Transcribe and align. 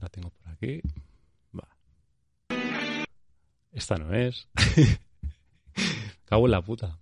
la 0.00 0.08
tengo 0.08 0.30
por 0.30 0.48
aquí. 0.48 0.80
Va. 1.58 1.68
Esta 3.72 3.96
no 3.96 4.14
es. 4.14 4.48
Cago 6.24 6.46
en 6.46 6.50
la 6.50 6.62
puta. 6.62 6.98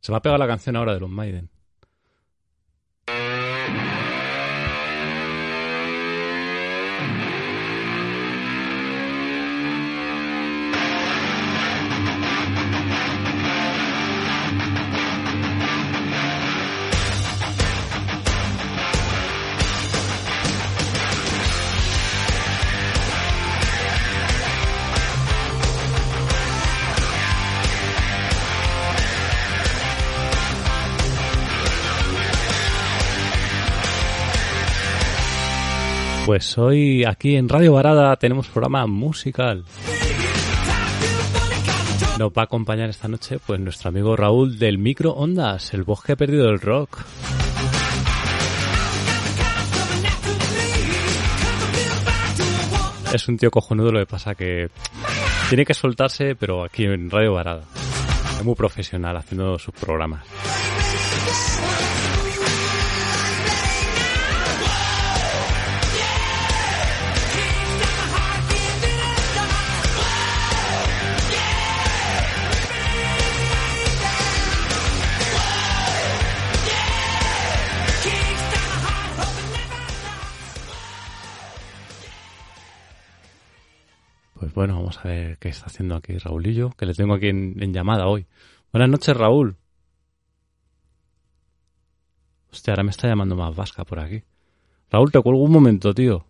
Se 0.00 0.10
me 0.10 0.18
ha 0.18 0.22
pegado 0.22 0.38
la 0.38 0.48
canción 0.48 0.76
ahora 0.76 0.94
de 0.94 1.00
los 1.00 1.10
Maiden. 1.10 1.48
Pues 36.32 36.56
hoy 36.56 37.04
aquí 37.04 37.36
en 37.36 37.46
Radio 37.46 37.74
Varada 37.74 38.16
tenemos 38.16 38.48
programa 38.48 38.86
musical. 38.86 39.66
Nos 42.18 42.30
va 42.30 42.40
a 42.40 42.44
acompañar 42.44 42.88
esta 42.88 43.06
noche 43.06 43.38
pues 43.46 43.60
nuestro 43.60 43.90
amigo 43.90 44.16
Raúl 44.16 44.58
del 44.58 44.78
Micro 44.78 45.10
Ondas, 45.10 45.74
el 45.74 45.82
bosque 45.82 46.16
perdido 46.16 46.46
del 46.46 46.58
rock. 46.58 47.00
Es 53.12 53.28
un 53.28 53.36
tío 53.36 53.50
cojonudo, 53.50 53.92
lo 53.92 53.98
que 53.98 54.06
pasa 54.06 54.34
que 54.34 54.70
tiene 55.50 55.66
que 55.66 55.74
soltarse, 55.74 56.34
pero 56.34 56.64
aquí 56.64 56.84
en 56.84 57.10
Radio 57.10 57.34
Varada. 57.34 57.64
Es 58.38 58.42
muy 58.42 58.54
profesional 58.54 59.18
haciendo 59.18 59.58
sus 59.58 59.74
programas. 59.74 60.24
Pues 84.42 84.54
bueno, 84.54 84.74
vamos 84.74 84.98
a 84.98 85.08
ver 85.08 85.38
qué 85.38 85.50
está 85.50 85.66
haciendo 85.66 85.94
aquí 85.94 86.18
Raulillo, 86.18 86.70
que 86.70 86.84
le 86.84 86.94
tengo 86.94 87.14
aquí 87.14 87.28
en, 87.28 87.62
en 87.62 87.72
llamada 87.72 88.08
hoy. 88.08 88.26
Buenas 88.72 88.88
noches, 88.90 89.16
Raúl. 89.16 89.56
Hostia, 92.50 92.72
ahora 92.72 92.82
me 92.82 92.90
está 92.90 93.06
llamando 93.06 93.36
más 93.36 93.54
vasca 93.54 93.84
por 93.84 94.00
aquí. 94.00 94.24
Raúl, 94.90 95.12
te 95.12 95.22
cuelgo 95.22 95.44
un 95.44 95.52
momento, 95.52 95.94
tío. 95.94 96.26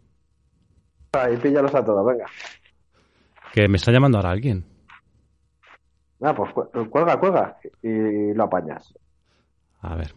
Ahí 1.13 1.39
píllalos 1.39 1.75
a 1.75 1.83
todos, 1.83 2.05
venga. 2.07 2.27
Que 3.55 3.67
me 3.67 3.79
está 3.79 3.91
llamando 3.93 4.19
ahora 4.19 4.33
alguien. 4.33 4.67
Ah, 6.21 6.35
pues 6.35 6.53
cu- 6.53 6.69
cuelga, 6.91 7.19
cuelga 7.19 7.57
y 7.83 8.35
lo 8.35 8.45
apañas. 8.45 8.93
A 9.81 9.97
ver. 9.97 10.15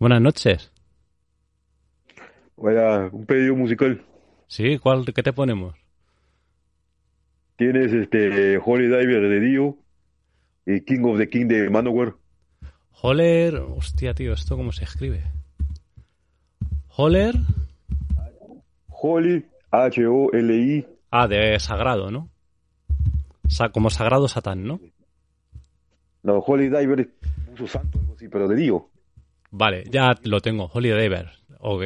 Buenas 0.00 0.20
noches. 0.20 0.72
Vaya, 2.56 3.08
un 3.12 3.24
pedido 3.24 3.54
musical. 3.54 4.04
Sí, 4.46 4.78
¿cuál, 4.78 5.04
¿qué 5.12 5.22
te 5.22 5.32
ponemos? 5.32 5.74
Tienes 7.56 7.92
este 7.92 8.58
Holy 8.58 8.84
Diver 8.86 9.28
de 9.28 9.40
Dio 9.40 9.78
y 10.66 10.80
King 10.80 11.04
of 11.04 11.18
the 11.18 11.28
King 11.28 11.46
de 11.46 11.70
Manowar. 11.70 12.14
Holler. 13.02 13.56
Hostia, 13.56 14.14
tío, 14.14 14.32
¿esto 14.32 14.56
cómo 14.56 14.72
se 14.72 14.84
escribe? 14.84 15.22
Holler. 16.96 17.34
Holy, 18.88 19.44
H-O-L-I. 19.70 20.86
Ah, 21.10 21.28
de 21.28 21.58
sagrado, 21.60 22.10
¿no? 22.10 22.28
Sa- 23.48 23.68
como 23.68 23.90
sagrado 23.90 24.26
Satán, 24.28 24.64
¿no? 24.64 24.80
No, 26.22 26.38
Holy 26.38 26.68
Diver 26.70 27.00
es 27.00 27.08
uso 27.52 27.66
santo, 27.66 27.98
algo 27.98 28.14
así, 28.14 28.28
pero 28.28 28.48
de 28.48 28.56
Dio. 28.56 28.88
Vale, 29.50 29.84
ya 29.90 30.14
lo 30.24 30.40
tengo. 30.40 30.70
Holy 30.72 30.90
Diver. 30.90 31.30
Ok. 31.60 31.82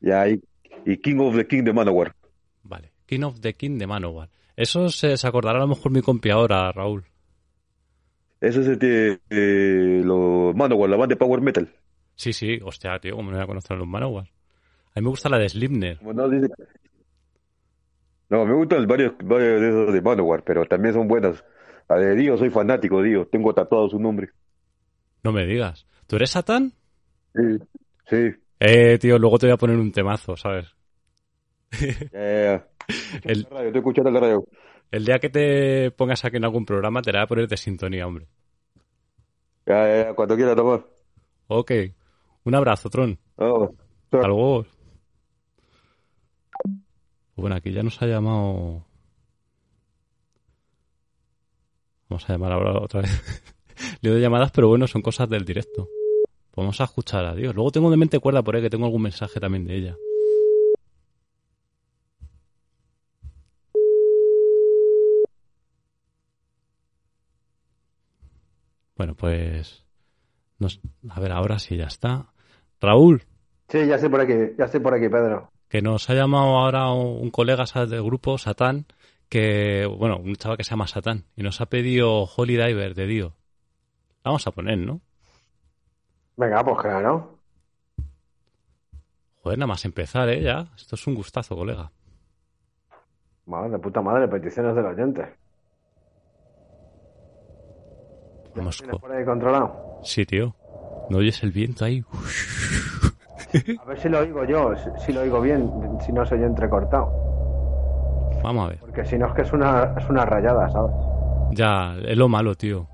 Ya, 0.00 0.28
y, 0.28 0.40
y 0.86 0.96
King 0.98 1.18
of 1.18 1.36
the 1.36 1.46
King 1.46 1.64
de 1.64 1.72
Manowar. 1.74 2.14
Vale. 2.62 2.92
King 3.04 3.22
of 3.24 3.40
the 3.40 3.52
King 3.54 3.76
de 3.78 3.86
Manowar. 3.86 4.30
Eso 4.56 4.88
se, 4.88 5.16
se 5.18 5.26
acordará 5.26 5.58
a 5.58 5.62
lo 5.62 5.68
mejor 5.68 5.92
mi 5.92 6.00
compi 6.00 6.30
ahora, 6.30 6.72
Raúl. 6.72 7.04
Ese 8.40 8.60
es 8.60 8.66
este, 8.68 9.20
eh, 9.30 10.02
los 10.04 10.54
Manowar, 10.54 10.88
la 10.90 10.96
banda 10.96 11.14
de 11.14 11.18
Power 11.18 11.40
Metal. 11.42 11.68
Sí, 12.14 12.32
sí. 12.32 12.58
Hostia, 12.64 12.98
tío, 12.98 13.16
¿cómo 13.16 13.30
no 13.30 13.36
voy 13.36 13.44
a 13.44 13.46
conocer 13.46 13.76
a 13.76 13.78
los 13.80 13.88
Manowar? 13.88 14.24
A 14.94 15.00
mí 15.00 15.04
me 15.04 15.10
gusta 15.10 15.28
la 15.28 15.38
de 15.38 15.48
Slipner. 15.48 15.98
Como 15.98 16.12
no, 16.14 16.28
dice- 16.28 16.48
no, 18.28 18.44
me 18.44 18.54
gustan 18.54 18.86
varios, 18.86 19.12
varios 19.22 19.60
de 19.60 19.68
esos 19.68 19.92
de 19.92 20.00
Manowar, 20.00 20.42
pero 20.44 20.64
también 20.64 20.94
son 20.94 21.06
buenas. 21.06 21.44
La 21.88 21.96
de 21.96 22.16
Dio, 22.16 22.36
soy 22.36 22.50
fanático 22.50 23.00
de 23.02 23.08
Dio, 23.10 23.26
tengo 23.26 23.54
tatuado 23.54 23.88
su 23.88 23.98
nombre. 24.00 24.30
No 25.22 25.32
me 25.32 25.46
digas. 25.46 25.86
¿Tú 26.06 26.16
eres 26.16 26.30
Satán? 26.30 26.72
Sí, 27.34 27.42
sí. 28.08 28.16
Eh, 28.58 28.98
tío, 28.98 29.18
luego 29.18 29.38
te 29.38 29.46
voy 29.46 29.54
a 29.54 29.58
poner 29.58 29.76
un 29.76 29.92
temazo, 29.92 30.36
¿sabes? 30.36 30.74
Ya, 32.12 32.20
ya, 32.20 32.42
ya. 32.42 32.68
El, 33.24 33.44
radio, 33.44 33.66
estoy 33.66 33.78
escuchando 33.78 34.10
la 34.10 34.20
radio. 34.20 34.44
el 34.92 35.04
día 35.04 35.18
que 35.18 35.28
te 35.28 35.90
pongas 35.90 36.24
aquí 36.24 36.36
en 36.36 36.44
algún 36.44 36.64
programa 36.64 37.02
te 37.02 37.12
la 37.12 37.20
voy 37.20 37.24
a 37.24 37.26
poner 37.26 37.48
de 37.48 37.56
sintonía, 37.56 38.06
hombre. 38.06 38.28
Ya, 39.66 39.86
ya, 39.88 40.04
ya, 40.04 40.14
cuando 40.14 40.36
quiera 40.36 40.54
tomar. 40.54 40.86
Ok. 41.48 41.72
Un 42.44 42.54
abrazo, 42.54 42.88
Tron. 42.88 43.18
Vamos. 43.36 43.70
Hasta 44.12 44.28
luego. 44.28 44.64
Bueno, 47.34 47.56
aquí 47.56 47.72
ya 47.72 47.82
nos 47.82 48.00
ha 48.00 48.06
llamado. 48.06 48.86
Vamos 52.08 52.30
a 52.30 52.32
llamar 52.32 52.52
ahora 52.52 52.80
otra 52.80 53.02
vez. 53.02 53.10
Le 54.00 54.10
doy 54.10 54.20
llamadas, 54.20 54.52
pero 54.52 54.68
bueno, 54.68 54.86
son 54.86 55.02
cosas 55.02 55.28
del 55.28 55.44
directo. 55.44 55.88
Vamos 56.54 56.80
a 56.80 56.84
escuchar 56.84 57.26
a 57.26 57.34
Dios. 57.34 57.54
Luego 57.54 57.72
tengo 57.72 57.90
de 57.90 57.96
mente 57.96 58.20
cuerda 58.20 58.42
por 58.42 58.54
ahí 58.54 58.62
que 58.62 58.70
tengo 58.70 58.86
algún 58.86 59.02
mensaje 59.02 59.40
también 59.40 59.66
de 59.66 59.76
ella. 59.76 59.96
Bueno, 68.96 69.14
pues. 69.14 69.84
nos- 70.58 70.80
a 71.10 71.20
ver, 71.20 71.32
ahora 71.32 71.58
sí 71.58 71.76
ya 71.76 71.86
está. 71.86 72.32
Raúl, 72.80 73.22
Sí, 73.68 73.84
ya 73.86 73.96
estoy 73.96 74.08
por 74.10 74.20
aquí, 74.20 74.32
ya 74.56 74.66
estoy 74.66 74.80
por 74.80 74.94
aquí, 74.94 75.08
Pedro. 75.08 75.50
que 75.68 75.82
nos 75.82 76.08
ha 76.08 76.14
llamado 76.14 76.56
ahora 76.58 76.90
un 76.92 77.30
colega 77.30 77.64
del 77.86 78.02
grupo, 78.04 78.38
Satán, 78.38 78.86
que, 79.28 79.86
bueno, 79.98 80.18
un 80.18 80.36
chaval 80.36 80.56
que 80.56 80.62
se 80.64 80.70
llama 80.70 80.86
Satán, 80.86 81.24
y 81.34 81.42
nos 81.42 81.60
ha 81.60 81.66
pedido 81.66 82.22
Holy 82.36 82.56
Diver 82.56 82.94
de 82.94 83.06
Dio. 83.06 83.26
La 84.24 84.30
vamos 84.30 84.46
a 84.46 84.52
poner, 84.52 84.78
¿no? 84.78 85.00
Venga, 86.36 86.62
pues 86.64 86.78
claro. 86.80 87.38
Joder, 89.42 89.58
nada 89.58 89.66
más 89.68 89.84
empezar, 89.84 90.28
¿eh? 90.28 90.42
Ya. 90.42 90.68
Esto 90.76 90.94
es 90.94 91.06
un 91.06 91.14
gustazo, 91.14 91.56
colega. 91.56 91.90
Madre 93.46 93.78
puta 93.78 94.00
madre, 94.00 94.28
peticiones 94.28 94.74
del 94.74 94.86
oyente. 94.86 95.34
¿Tienes 98.62 98.80
co- 98.92 98.98
por 99.00 99.12
ahí 99.12 99.24
controlado? 99.24 100.00
Sí, 100.02 100.24
tío. 100.26 100.54
¿No 101.08 101.18
oyes 101.18 101.42
el 101.42 101.52
viento 101.52 101.84
ahí? 101.84 102.04
A 103.82 103.84
ver 103.86 103.98
si 104.00 104.08
lo 104.08 104.18
oigo 104.20 104.44
yo, 104.44 104.74
si, 104.76 104.90
si 105.04 105.12
lo 105.12 105.20
oigo 105.20 105.40
bien, 105.40 105.70
si 106.04 106.12
no 106.12 106.24
soy 106.26 106.42
entrecortado. 106.42 107.10
Vamos 108.42 108.66
a 108.66 108.68
ver. 108.70 108.78
Porque 108.80 109.04
si 109.04 109.16
no 109.18 109.26
es 109.26 109.34
que 109.34 109.42
es 109.42 109.52
una, 109.52 109.94
es 109.96 110.08
una 110.08 110.24
rayada, 110.24 110.68
¿sabes? 110.70 110.92
Ya, 111.52 111.96
es 112.04 112.16
lo 112.16 112.28
malo, 112.28 112.54
tío. 112.54 112.86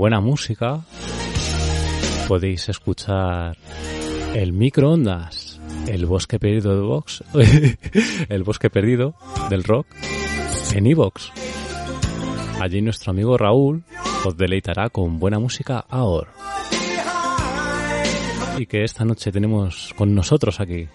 buena 0.00 0.20
música 0.22 0.80
podéis 2.26 2.70
escuchar 2.70 3.58
el 4.34 4.54
microondas, 4.54 5.60
el 5.88 6.06
bosque 6.06 6.38
perdido 6.38 6.74
de 6.74 6.80
Vox, 6.80 7.22
el 8.30 8.42
bosque 8.42 8.70
perdido 8.70 9.14
del 9.50 9.62
rock 9.62 9.86
en 10.72 10.86
iVox. 10.86 11.30
Allí 12.62 12.80
nuestro 12.80 13.10
amigo 13.10 13.36
Raúl 13.36 13.84
os 14.24 14.34
deleitará 14.38 14.88
con 14.88 15.18
buena 15.18 15.38
música 15.38 15.84
ahora. 15.90 16.32
Y 18.56 18.64
que 18.64 18.84
esta 18.84 19.04
noche 19.04 19.30
tenemos 19.30 19.92
con 19.98 20.14
nosotros 20.14 20.60
aquí 20.60 20.88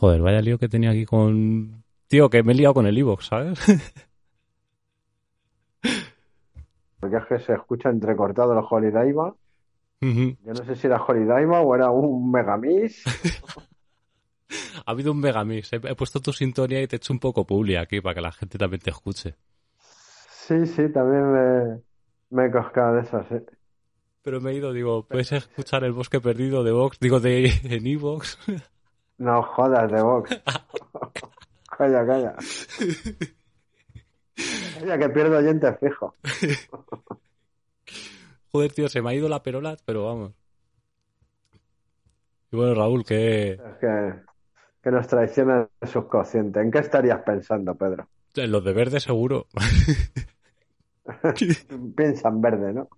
Joder, 0.00 0.22
vaya 0.22 0.40
lío 0.40 0.58
que 0.58 0.70
tenía 0.70 0.92
aquí 0.92 1.04
con... 1.04 1.84
Tío, 2.08 2.30
que 2.30 2.42
me 2.42 2.52
he 2.52 2.54
liado 2.54 2.72
con 2.72 2.86
el 2.86 2.96
Evox, 2.96 3.26
¿sabes? 3.26 3.60
Porque 7.00 7.18
es 7.18 7.26
que 7.26 7.38
se 7.40 7.52
escucha 7.52 7.90
entrecortado 7.90 8.54
el 8.58 8.64
Holidaiva. 8.68 9.34
Ujú. 10.00 10.36
Yo 10.42 10.54
no 10.54 10.64
sé 10.64 10.74
si 10.76 10.86
era 10.86 11.02
Holidaiva 11.02 11.60
o 11.60 11.74
era 11.74 11.90
un 11.90 12.32
Megamix. 12.32 13.04
ha 14.86 14.90
habido 14.90 15.12
un 15.12 15.20
megamix. 15.20 15.70
He, 15.74 15.76
he 15.76 15.94
puesto 15.94 16.20
tu 16.20 16.32
sintonía 16.32 16.80
y 16.80 16.86
te 16.86 16.96
he 16.96 16.98
hecho 16.98 17.12
un 17.12 17.18
poco 17.18 17.46
publi 17.46 17.76
aquí 17.76 18.00
para 18.00 18.14
que 18.14 18.22
la 18.22 18.32
gente 18.32 18.56
también 18.56 18.80
te 18.80 18.88
escuche. 18.88 19.34
Sí, 20.30 20.66
sí, 20.66 20.88
también 20.88 21.30
me, 21.30 21.80
me 22.30 22.46
he 22.46 22.50
coscado 22.50 22.94
de 22.94 23.02
eso, 23.02 23.22
sí. 23.28 23.36
Pero 24.22 24.40
me 24.40 24.52
he 24.52 24.54
ido, 24.54 24.72
digo, 24.72 25.06
puedes 25.06 25.30
escuchar 25.32 25.84
el 25.84 25.92
bosque 25.92 26.22
perdido 26.22 26.64
de 26.64 26.72
Vox, 26.72 26.98
digo, 27.00 27.20
de 27.20 27.52
en 27.64 27.86
Evox. 27.86 28.38
No 29.20 29.42
jodas 29.42 29.92
de 29.92 30.02
Vox. 30.02 30.30
calla, 31.76 32.06
calla. 32.06 32.34
Calla, 34.78 34.98
que 34.98 35.08
pierdo 35.10 35.36
oyentes 35.36 35.76
fijo. 35.78 36.14
Joder, 38.50 38.72
tío, 38.72 38.88
se 38.88 39.02
me 39.02 39.10
ha 39.10 39.14
ido 39.14 39.28
la 39.28 39.42
perola, 39.42 39.76
pero 39.84 40.06
vamos. 40.06 40.32
Y 42.50 42.56
bueno, 42.56 42.74
Raúl, 42.74 43.04
que 43.04 43.52
Es 43.52 43.76
que, 43.78 44.14
que 44.82 44.90
nos 44.90 45.06
traiciona 45.06 45.68
el 45.78 45.88
subconsciente. 45.88 46.60
¿En 46.60 46.70
qué 46.70 46.78
estarías 46.78 47.20
pensando, 47.20 47.74
Pedro? 47.74 48.08
en 48.36 48.50
los 48.50 48.64
de 48.64 48.72
verde 48.72 49.00
seguro. 49.00 49.48
Piensa 51.94 52.30
en 52.30 52.40
verde, 52.40 52.72
¿no? 52.72 52.88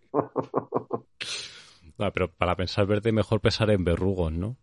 No, 1.98 2.12
pero 2.12 2.30
para 2.30 2.54
pensar 2.54 2.86
verde 2.86 3.10
mejor 3.10 3.40
pensar 3.40 3.70
en 3.70 3.82
verrugos, 3.82 4.30
¿no? 4.30 4.56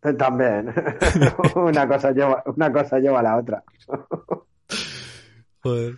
También. 0.18 0.72
una 1.56 1.88
cosa 1.88 2.12
lleva, 2.12 2.42
una 2.46 2.72
cosa 2.72 2.98
lleva 2.98 3.20
a 3.20 3.22
la 3.22 3.36
otra. 3.36 3.64
Joder. 5.62 5.96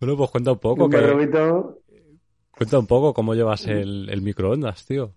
Bueno, 0.00 0.16
pues 0.16 0.30
cuenta 0.30 0.52
un 0.52 0.58
poco, 0.58 0.88
que, 0.88 0.96
verruguito, 0.96 1.78
cuenta 2.52 2.78
un 2.78 2.86
poco 2.86 3.12
cómo 3.14 3.34
llevas 3.34 3.66
el, 3.66 4.08
el 4.10 4.22
microondas, 4.22 4.84
tío. 4.86 5.14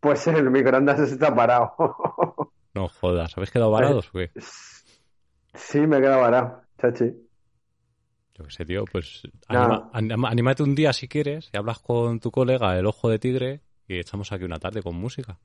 pues 0.00 0.26
el 0.28 0.50
microondas 0.50 1.00
está 1.00 1.34
parado. 1.34 1.74
No 2.74 2.88
jodas, 2.88 3.36
¿habéis 3.36 3.50
quedado 3.50 3.70
varados 3.70 4.08
o 4.08 4.12
qué? 4.18 4.30
sí, 5.54 5.80
me 5.80 6.00
queda 6.00 6.16
varado, 6.18 6.62
chachi. 6.80 7.12
Yo 8.34 8.44
qué 8.44 8.50
sé, 8.50 8.64
tío, 8.64 8.84
pues 8.90 9.22
anima- 9.48 10.28
anímate 10.30 10.62
un 10.62 10.74
día 10.74 10.92
si 10.92 11.08
quieres 11.08 11.50
y 11.52 11.56
hablas 11.56 11.80
con 11.80 12.18
tu 12.20 12.30
colega, 12.30 12.78
el 12.78 12.86
ojo 12.86 13.08
de 13.08 13.18
tigre, 13.18 13.60
y 13.88 13.98
echamos 13.98 14.32
aquí 14.32 14.44
una 14.44 14.58
tarde 14.58 14.82
con 14.82 14.94
música. 14.96 15.38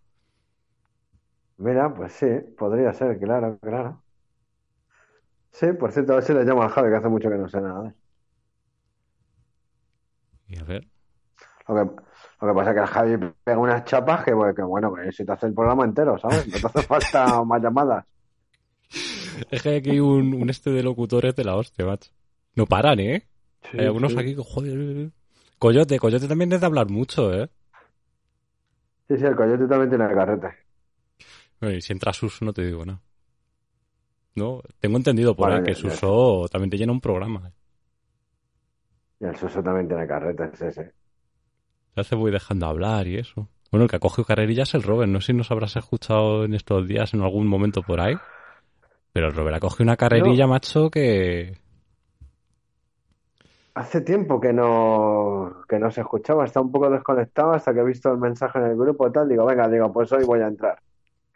Mira, 1.58 1.94
pues 1.94 2.14
sí, 2.14 2.26
podría 2.58 2.94
ser, 2.94 3.20
claro, 3.20 3.58
claro. 3.60 4.04
Sí, 5.52 5.68
por 5.74 5.92
cierto, 5.92 6.14
a 6.14 6.16
ver 6.16 6.24
si 6.24 6.34
le 6.34 6.44
llamo 6.46 6.62
al 6.64 6.70
Javi, 6.70 6.90
que 6.90 6.96
hace 6.96 7.10
mucho 7.10 7.30
que 7.30 7.38
no 7.38 7.50
sé 7.50 7.60
nada. 7.62 7.94
Y 10.48 10.58
a 10.58 10.64
ver. 10.64 10.88
Lo 11.68 11.76
que, 11.76 12.02
lo 12.42 12.48
que 12.48 12.54
pasa 12.56 12.70
es 12.72 12.76
que 12.76 12.82
el 12.82 12.88
Javi 12.88 13.34
pega 13.44 13.58
unas 13.58 13.84
chapas 13.86 14.24
que, 14.24 14.34
pues, 14.34 14.56
que 14.56 14.64
bueno, 14.64 14.94
que 14.94 15.12
si 15.12 15.26
te 15.26 15.32
hace 15.34 15.48
el 15.48 15.54
programa 15.54 15.84
entero, 15.86 16.18
¿sabes? 16.18 16.48
No 16.48 16.60
te 16.60 16.68
hace 16.68 16.84
falta 16.88 17.44
más 17.44 17.62
llamadas. 17.62 18.06
Es 19.52 19.62
que 19.62 19.76
aquí 19.78 19.92
hay 19.92 20.00
un, 20.00 20.34
un 20.34 20.50
este 20.50 20.70
de 20.72 20.84
locutores 20.84 21.36
de 21.36 21.44
la 21.44 21.56
hostia, 21.56 21.86
macho. 21.86 22.12
No 22.56 22.66
paran, 22.66 23.00
¿eh? 23.00 23.28
Sí, 23.72 23.78
Hay 23.78 23.86
algunos 23.86 24.14
sí. 24.14 24.18
aquí 24.18 24.36
que, 24.36 24.44
joder. 24.44 25.12
Coyote, 25.60 26.00
Coyote 26.00 26.28
también 26.28 26.54
es 26.54 26.62
de 26.62 26.66
hablar 26.68 26.90
mucho, 26.90 27.34
¿eh? 27.34 27.50
Sí, 29.10 29.18
sí, 29.18 29.26
el 29.26 29.36
coyote 29.36 29.68
también 29.68 29.90
tiene 29.90 30.08
carrete. 30.14 30.67
Bueno, 31.60 31.76
y 31.76 31.82
si 31.82 31.94
entra 31.94 32.14
Suso 32.14 32.46
no 32.46 32.54
te 32.54 32.66
digo 32.66 32.86
nada. 32.86 33.02
No, 34.36 34.62
tengo 34.80 34.98
entendido 34.98 35.36
por 35.36 35.50
Vale, 35.50 35.60
ahí 35.60 35.64
que 35.64 35.74
ya. 35.74 35.90
Suso 35.90 36.48
también 36.52 36.70
te 36.70 36.78
llena 36.78 36.92
un 36.92 37.02
programa. 37.02 37.48
¿eh? 37.48 37.52
Y 39.22 39.26
el 39.26 39.36
Suso 39.36 39.64
también 39.64 39.88
tiene 39.88 40.06
carrete, 40.06 40.52
sí, 40.56 40.72
sí. 40.72 40.82
Ya 41.96 42.04
se 42.04 42.16
voy 42.16 42.32
dejando 42.32 42.68
hablar 42.68 43.08
y 43.08 43.18
eso. 43.18 43.50
Bueno, 43.72 43.86
el 43.86 43.90
que 43.90 43.96
ha 43.96 44.00
cogido 44.00 44.26
carrerilla 44.26 44.64
es 44.64 44.76
el 44.76 44.84
Robert. 44.84 45.12
No 45.12 45.20
sé 45.20 45.28
si 45.28 45.34
nos 45.34 45.50
habrás 45.50 45.76
escuchado 45.76 46.46
en 46.46 46.54
estos 46.54 46.88
días 46.88 47.14
en 47.14 47.22
algún 47.22 47.48
momento 47.48 47.82
por 47.82 48.00
ahí. 48.00 48.16
Pero 49.12 49.28
el 49.28 49.34
Robert 49.34 49.58
ha 49.58 49.60
cogido 49.60 49.84
una 49.84 49.98
carrerilla, 49.98 50.46
macho, 50.46 50.92
que... 50.92 51.58
Hace 53.74 54.02
tiempo 54.02 54.40
que 54.40 54.54
no, 54.54 55.64
que 55.68 55.80
no 55.80 55.90
se 55.92 56.02
escuchaba, 56.02 56.46
está 56.46 56.62
un 56.62 56.72
poco 56.72 56.90
desconectado 56.90 57.52
hasta 57.52 57.74
que 57.74 57.80
he 57.80 57.86
visto 57.86 58.12
el 58.12 58.18
mensaje 58.18 58.60
en 58.60 58.66
el 58.66 58.76
grupo 58.76 59.08
y 59.08 59.12
tal. 59.12 59.28
Digo, 59.28 59.46
venga, 59.46 59.68
digo, 59.68 59.92
pues 59.92 60.12
hoy 60.12 60.24
voy 60.24 60.42
a 60.42 60.48
entrar. 60.48 60.80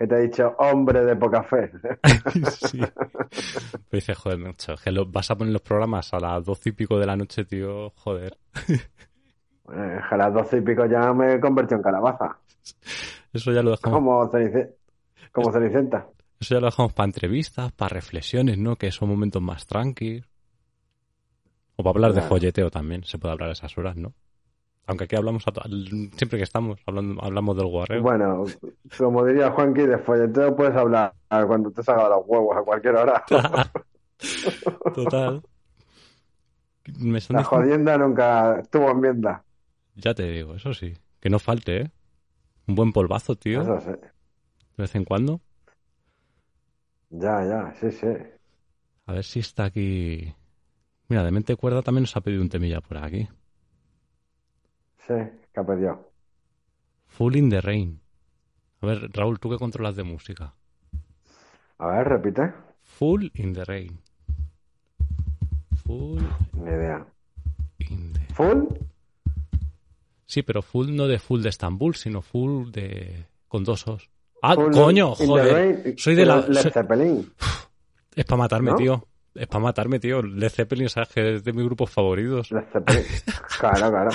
Que 0.02 0.08
te 0.08 0.16
he 0.16 0.22
dicho, 0.22 0.56
hombre 0.58 1.06
de 1.06 1.16
poca 1.16 1.44
fe. 1.44 1.70
sí. 2.50 2.80
Pero 2.80 3.82
dice, 3.92 4.16
joder, 4.16 4.40
macho, 4.40 4.74
que 4.84 4.92
lo- 4.92 5.06
vas 5.06 5.30
a 5.30 5.36
poner 5.38 5.54
los 5.54 5.62
programas 5.62 6.12
a 6.16 6.20
las 6.20 6.44
doce 6.44 6.70
y 6.70 6.72
pico 6.72 6.98
de 6.98 7.06
la 7.06 7.16
noche, 7.16 7.46
tío. 7.46 7.92
Joder. 7.92 8.36
Eh, 8.68 10.00
a 10.10 10.18
las 10.18 10.34
doce 10.34 10.58
y 10.58 10.62
pico 10.62 10.88
ya 10.88 11.14
me 11.14 11.40
convirtió 11.40 11.78
en 11.78 11.84
calabaza. 11.84 12.36
Eso 13.32 13.52
ya 13.52 13.62
lo 13.62 13.70
dejamos, 13.72 14.00
Como, 14.00 14.32
Cenice- 14.32 14.72
como 15.32 15.52
Cenicienta. 15.52 16.08
eso 16.40 16.56
ya 16.56 16.60
lo 16.62 16.66
dejamos 16.66 16.94
para 16.94 17.06
entrevistas, 17.06 17.72
para 17.72 17.90
reflexiones, 17.94 18.58
¿no? 18.58 18.76
Que 18.78 18.92
son 18.92 19.08
momentos 19.08 19.42
más 19.42 19.68
tranquilos. 19.68 20.28
O 21.76 21.84
para 21.84 21.92
hablar 21.96 22.14
de 22.14 22.22
folleteo 22.22 22.72
también, 22.72 23.04
se 23.04 23.20
puede 23.20 23.34
hablar 23.34 23.50
a 23.50 23.54
esas 23.54 23.78
horas, 23.78 23.96
¿no? 23.98 24.14
Aunque 24.88 25.06
aquí 25.06 25.16
hablamos 25.16 25.44
a 25.48 25.52
siempre 26.18 26.38
que 26.38 26.44
estamos, 26.44 26.80
hablando, 26.86 27.24
hablamos 27.24 27.56
del 27.56 27.68
guarreo. 27.68 28.02
Bueno, 28.02 28.46
como 28.98 29.24
diría 29.26 29.52
Juanqui, 29.52 29.84
de 29.84 29.98
folleteo 30.00 30.56
puedes 30.56 30.76
hablar 30.76 31.14
cuando 31.30 31.72
te 31.72 31.82
salga 31.84 32.10
los 32.10 32.24
huevos 32.26 32.58
a 32.58 32.62
cualquier 32.62 32.96
hora. 32.96 33.24
Total. 34.96 35.42
Me 37.00 37.20
están 37.20 37.36
La 37.38 37.42
diciendo- 37.44 37.46
jodienda 37.50 37.98
nunca 37.98 38.64
tuvo 38.70 38.92
enmienda. 38.92 39.44
Ya 39.96 40.14
te 40.14 40.24
digo, 40.30 40.56
eso 40.56 40.74
sí. 40.74 40.94
Que 41.20 41.30
no 41.30 41.40
falte, 41.40 41.82
¿eh? 41.82 41.92
Un 42.68 42.76
buen 42.76 42.92
polvazo, 42.92 43.36
tío. 43.36 43.62
Eso 43.62 43.80
sí. 43.82 43.92
De 43.92 44.78
vez 44.78 44.96
en 44.96 45.06
cuando. 45.06 45.42
Ya, 47.10 47.46
ya, 47.46 47.74
sí, 47.80 47.92
sí. 47.92 48.08
A 49.06 49.14
ver 49.14 49.24
si 49.24 49.40
está 49.40 49.66
aquí. 49.66 50.34
Mira, 51.08 51.24
de 51.24 51.32
mente 51.32 51.56
cuerda 51.56 51.82
también 51.82 52.04
nos 52.04 52.16
ha 52.16 52.22
pedido 52.22 52.42
un 52.42 52.50
temilla 52.50 52.82
por 52.82 52.98
aquí. 52.98 53.28
Sí, 55.08 55.14
que 55.54 55.60
ha 55.60 55.64
pedido. 55.64 56.12
Full 57.08 57.36
in 57.36 57.50
the 57.50 57.62
Rain. 57.62 58.00
A 58.82 58.86
ver, 58.88 59.10
Raúl, 59.14 59.40
tú 59.40 59.50
que 59.50 59.58
controlas 59.58 59.96
de 59.96 60.04
música. 60.04 60.54
A 61.78 61.88
ver, 61.88 62.08
repite. 62.08 62.54
Full 62.84 63.28
in 63.36 63.54
the 63.54 63.66
Rain. 63.66 64.00
Full 65.86 66.22
Ni 66.54 66.70
idea. 66.70 67.06
in 67.80 68.14
the... 68.14 68.34
¿Full? 68.34 68.68
Sí, 70.26 70.44
pero 70.44 70.62
full 70.62 70.96
no 70.96 71.08
de 71.08 71.20
full 71.20 71.42
de 71.42 71.50
Estambul, 71.50 71.96
sino 71.96 72.22
full 72.22 72.72
de... 72.72 73.26
con 73.48 73.64
dos 73.64 73.88
os. 73.88 74.10
¡Ah, 74.42 74.56
Full 74.56 74.72
coño! 74.72 75.14
Joder. 75.16 75.96
Soy 75.98 76.16
de 76.16 76.26
la... 76.26 76.38
Led 76.48 76.72
Zeppelin. 76.72 77.32
Es 78.16 78.26
para 78.26 78.38
matarme, 78.38 78.72
¿No? 78.72 78.78
tío. 78.78 79.08
Es 79.36 79.48
para 79.48 79.64
matarme, 79.64 80.00
tío. 80.00 80.22
Led 80.22 80.50
Zeppelin, 80.50 80.90
sabes 80.90 81.10
que 81.10 81.36
es 81.36 81.44
de 81.44 81.54
mis 81.54 81.66
grupos 81.66 81.90
favoritos. 81.92 82.52
Led 82.52 82.64
Zeppelin. 82.72 83.04
Claro, 83.60 83.90
claro. 83.92 84.12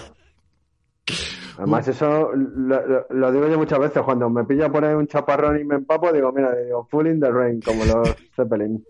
Además, 1.59 1.89
eso 1.89 2.33
lo, 2.35 2.87
lo- 2.87 3.07
lo 3.09 3.33
digo 3.33 3.49
yo 3.49 3.59
muchas 3.59 3.79
veces. 3.79 4.03
Cuando 4.03 4.29
me 4.29 4.45
pilla 4.45 4.71
por 4.71 4.85
ahí 4.85 4.95
un 4.95 5.07
chaparrón 5.07 5.59
y 5.61 5.65
me 5.65 5.77
empapo, 5.77 6.13
digo, 6.13 6.33
mira, 6.33 6.55
digo, 6.55 6.87
full 6.91 7.07
in 7.07 7.21
the 7.21 7.31
rain, 7.31 7.61
como 7.61 7.85
los 7.85 8.15
Zeppelin. 8.37 8.85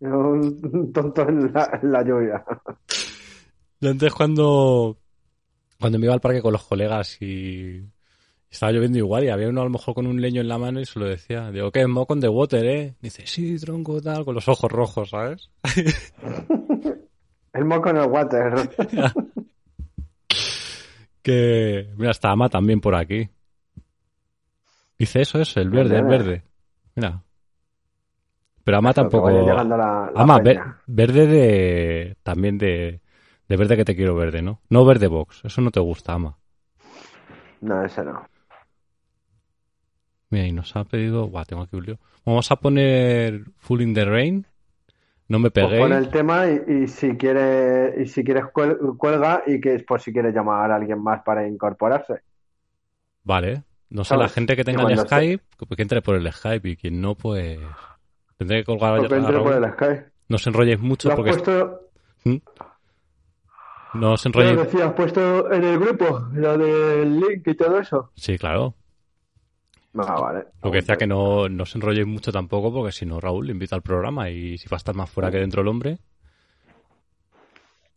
Un 0.00 0.92
tonto 0.92 1.28
en 1.28 1.52
la, 1.52 1.78
en 1.82 1.92
la 1.92 2.02
lluvia. 2.02 2.44
Yo 3.80 3.90
antes 3.90 4.12
cuando, 4.14 4.96
cuando 5.78 5.98
me 5.98 6.06
iba 6.06 6.14
al 6.14 6.20
parque 6.20 6.40
con 6.42 6.52
los 6.52 6.64
colegas 6.64 7.20
y 7.20 7.82
estaba 8.50 8.72
lloviendo 8.72 8.98
igual 8.98 9.24
y 9.24 9.28
había 9.28 9.48
uno 9.48 9.60
a 9.60 9.64
lo 9.64 9.70
mejor 9.70 9.94
con 9.94 10.06
un 10.06 10.20
leño 10.20 10.40
en 10.40 10.48
la 10.48 10.58
mano 10.58 10.80
y 10.80 10.86
se 10.86 10.98
lo 10.98 11.06
decía. 11.06 11.50
Digo, 11.50 11.70
¿qué? 11.70 11.84
On 11.84 12.20
the 12.20 12.28
water, 12.28 12.64
¿eh? 12.64 12.94
Dice, 13.00 13.26
sí, 13.26 13.58
tronco, 13.58 14.00
tal, 14.00 14.24
con 14.24 14.34
los 14.34 14.48
ojos 14.48 14.70
rojos, 14.70 15.10
¿sabes? 15.10 15.50
El 17.52 17.64
moco 17.64 17.90
en 17.90 17.96
el 17.96 18.06
water. 18.08 18.52
Que, 21.22 21.92
mira, 21.96 22.10
está 22.12 22.30
Ama 22.30 22.48
también 22.48 22.80
por 22.80 22.94
aquí. 22.94 23.28
Dice 24.98 25.20
eso, 25.22 25.40
eso, 25.40 25.60
el 25.60 25.70
verde, 25.70 25.98
el 25.98 26.04
Verde. 26.04 26.44
Mira. 26.94 27.22
Pero 28.64 28.78
Ama 28.78 28.90
Eso, 28.90 29.02
tampoco... 29.02 29.30
la, 29.30 29.64
la 29.64 30.12
Ama, 30.14 30.38
ve- 30.38 30.54
peña. 30.54 30.80
verde 30.86 31.26
de... 31.26 32.16
También 32.22 32.58
de... 32.58 33.00
De 33.48 33.56
verde 33.56 33.76
que 33.76 33.84
te 33.84 33.96
quiero 33.96 34.14
verde, 34.14 34.42
¿no? 34.42 34.60
No 34.68 34.84
verde 34.84 35.08
box, 35.08 35.44
eso 35.44 35.60
no 35.60 35.70
te 35.70 35.80
gusta, 35.80 36.12
Ama. 36.12 36.38
No, 37.60 37.84
ese 37.84 38.04
no. 38.04 38.24
Mira, 40.30 40.46
y 40.46 40.52
nos 40.52 40.76
ha 40.76 40.84
pedido. 40.84 41.26
Buah, 41.28 41.44
tengo 41.44 41.62
aquí 41.62 41.74
un 41.76 41.84
lío. 41.84 41.98
Vamos 42.24 42.50
a 42.52 42.56
poner 42.56 43.42
Full 43.56 43.80
in 43.82 43.94
the 43.94 44.04
Rain. 44.04 44.46
No 45.30 45.38
me 45.38 45.50
Pues 45.50 45.64
peguéis. 45.66 45.82
pon 45.82 45.92
el 45.92 46.08
tema 46.10 46.46
y, 46.48 46.60
y 46.82 46.88
si 46.88 47.16
quiere, 47.16 47.94
y 48.02 48.06
si 48.06 48.24
quieres 48.24 48.44
cuel- 48.46 48.96
cuelga 48.98 49.42
y 49.46 49.60
que 49.60 49.76
es 49.76 49.84
por 49.84 50.00
si 50.00 50.12
quieres 50.12 50.34
llamar 50.34 50.72
a 50.72 50.74
alguien 50.74 51.00
más 51.02 51.22
para 51.22 51.46
incorporarse. 51.46 52.14
Vale. 53.22 53.62
No 53.90 54.02
sé, 54.04 54.16
la 54.16 54.28
gente 54.28 54.56
que 54.56 54.64
tenga 54.64 54.82
el 54.82 54.98
se- 54.98 55.04
Skype, 55.06 55.44
que 55.56 55.76
que 55.76 55.82
entre 55.82 56.02
por 56.02 56.16
el 56.16 56.32
Skype 56.32 56.68
y 56.68 56.76
quien 56.76 57.00
no, 57.00 57.14
pues 57.14 57.58
tendré 58.38 58.58
que 58.58 58.64
colgar 58.64 58.94
a 58.94 58.96
por 58.96 59.10
Raúl. 59.10 59.64
el 59.64 59.72
Skype. 59.72 60.04
No 60.28 60.36
os 60.36 60.46
enrolléis 60.48 60.80
mucho 60.80 61.08
Lo 61.08 61.12
has 61.14 61.16
porque 61.16 61.30
puesto, 61.32 61.80
no 63.94 64.12
os 64.12 64.24
lo 64.24 64.28
enrolléis. 64.28 64.56
decía, 64.64 64.86
has 64.86 64.92
puesto 64.94 65.52
en 65.52 65.64
el 65.64 65.78
grupo, 65.78 66.28
lo 66.32 66.56
del 66.58 67.18
link 67.20 67.46
y 67.46 67.54
todo 67.54 67.78
eso. 67.80 68.10
Sí, 68.14 68.38
claro. 68.38 68.74
Ah, 69.98 70.20
vale. 70.20 70.44
Lo 70.62 70.70
que 70.70 70.78
decía 70.78 70.96
que 70.96 71.06
no, 71.06 71.48
no 71.48 71.62
os 71.64 71.74
enrolléis 71.74 72.06
mucho 72.06 72.30
tampoco 72.30 72.72
porque 72.72 72.92
si 72.92 73.04
no 73.06 73.20
Raúl 73.20 73.46
le 73.46 73.52
invita 73.52 73.74
al 73.74 73.82
programa 73.82 74.30
y 74.30 74.56
si 74.56 74.68
va 74.68 74.76
a 74.76 74.78
estar 74.78 74.94
más 74.94 75.10
fuera 75.10 75.30
que 75.30 75.38
dentro 75.38 75.62
el 75.62 75.68
hombre. 75.68 75.98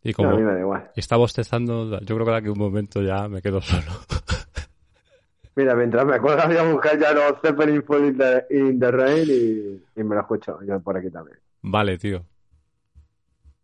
Y 0.02 0.10
No, 0.10 0.14
como 0.16 0.30
a 0.30 0.34
mí 0.36 0.42
me 0.42 0.52
da 0.54 0.60
igual. 0.60 0.90
está 0.96 1.16
bostezando, 1.16 2.00
yo 2.00 2.14
creo 2.14 2.26
que 2.26 2.32
de 2.32 2.36
aquí 2.38 2.48
un 2.48 2.58
momento 2.58 3.00
ya 3.00 3.28
me 3.28 3.40
quedo 3.40 3.60
solo. 3.60 3.82
Mira, 5.56 5.76
mientras 5.76 6.04
me 6.04 6.18
cuelgas 6.20 6.48
voy 6.48 6.56
a 6.56 6.64
buscar 6.72 6.98
ya 6.98 7.12
los 7.12 7.40
Zeppelin 7.40 7.84
Full 7.84 8.04
in 8.06 8.18
the, 8.18 8.44
in 8.50 8.80
the 8.80 8.90
Rain 8.90 9.24
y, 9.28 10.00
y 10.00 10.04
me 10.04 10.16
lo 10.16 10.20
escucho 10.22 10.58
yo 10.66 10.80
por 10.80 10.96
aquí 10.98 11.10
también. 11.10 11.38
Vale, 11.62 11.96
tío. 11.96 12.24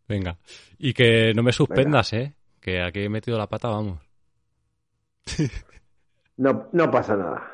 Venga. 0.08 0.38
Y 0.78 0.92
que 0.94 1.32
no 1.34 1.42
me 1.42 1.52
suspendas, 1.52 2.12
¿eh? 2.12 2.32
Que 2.60 2.80
aquí 2.80 3.00
he 3.00 3.08
metido 3.08 3.36
la 3.36 3.48
pata, 3.48 3.68
vamos. 3.68 3.98
No, 6.36 6.68
no 6.72 6.90
pasa 6.90 7.16
nada. 7.16 7.49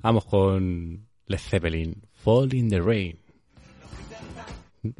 Vamos 0.00 0.24
con 0.26 1.06
Led 1.26 1.38
Zeppelin. 1.38 2.02
Fall 2.12 2.54
in 2.54 2.68
the 2.68 2.80
Rain. 2.80 3.18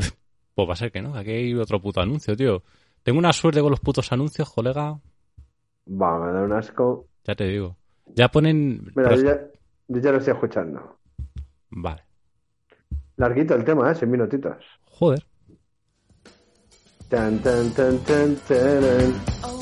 pues 0.55 0.69
va 0.69 0.73
a 0.73 0.76
ser 0.76 0.90
que 0.90 1.02
no. 1.02 1.14
Aquí 1.14 1.31
hay 1.31 1.55
otro 1.55 1.81
puto 1.81 2.00
anuncio, 2.00 2.37
tío. 2.37 2.62
Tengo 3.02 3.19
una 3.19 3.33
suerte 3.33 3.61
con 3.61 3.71
los 3.71 3.81
putos 3.81 4.11
anuncios, 4.12 4.52
colega. 4.52 4.99
Va, 5.88 6.19
me 6.19 6.33
da 6.33 6.43
un 6.43 6.52
asco. 6.52 7.07
Ya 7.25 7.35
te 7.35 7.45
digo. 7.45 7.76
Ya 8.14 8.28
ponen... 8.28 8.93
Mira, 8.95 9.14
yo 9.14 9.23
ya, 9.23 9.40
yo 9.88 10.00
ya 10.00 10.12
lo 10.12 10.19
estoy 10.19 10.35
escuchando. 10.35 10.99
Vale. 11.71 12.02
Larguito 13.17 13.55
el 13.55 13.64
tema, 13.64 13.90
¿eh? 13.90 13.95
Seis 13.95 14.11
minutitos. 14.11 14.57
Joder. 14.85 15.25
Tan, 17.09 17.38
tan, 17.38 17.71
tan, 17.73 17.99
tan, 17.99 18.37
taran. 18.47 19.57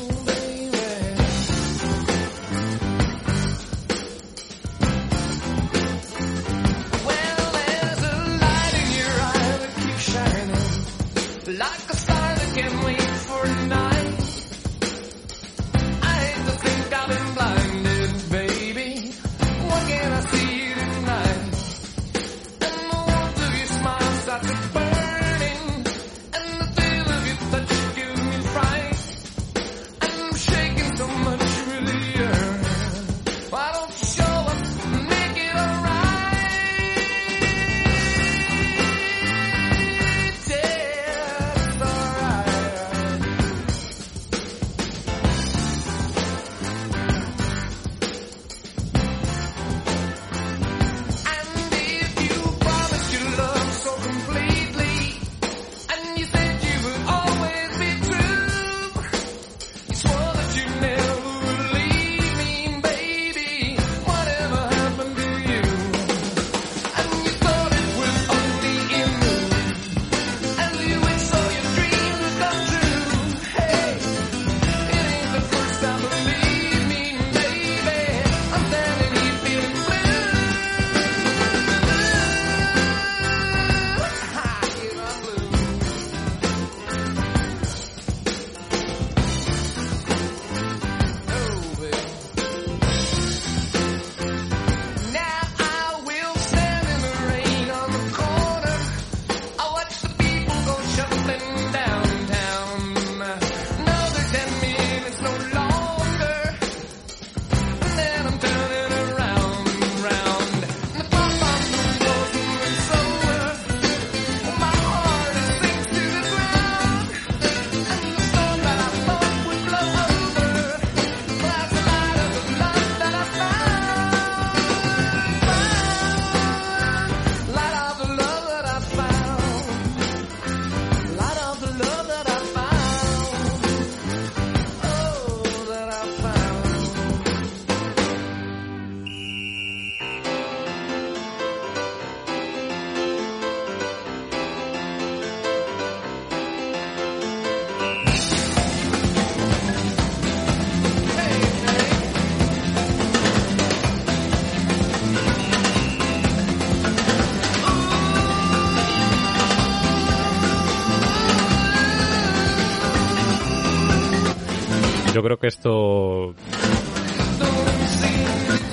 Creo 165.27 165.39
que 165.39 165.47
esto... 165.47 166.33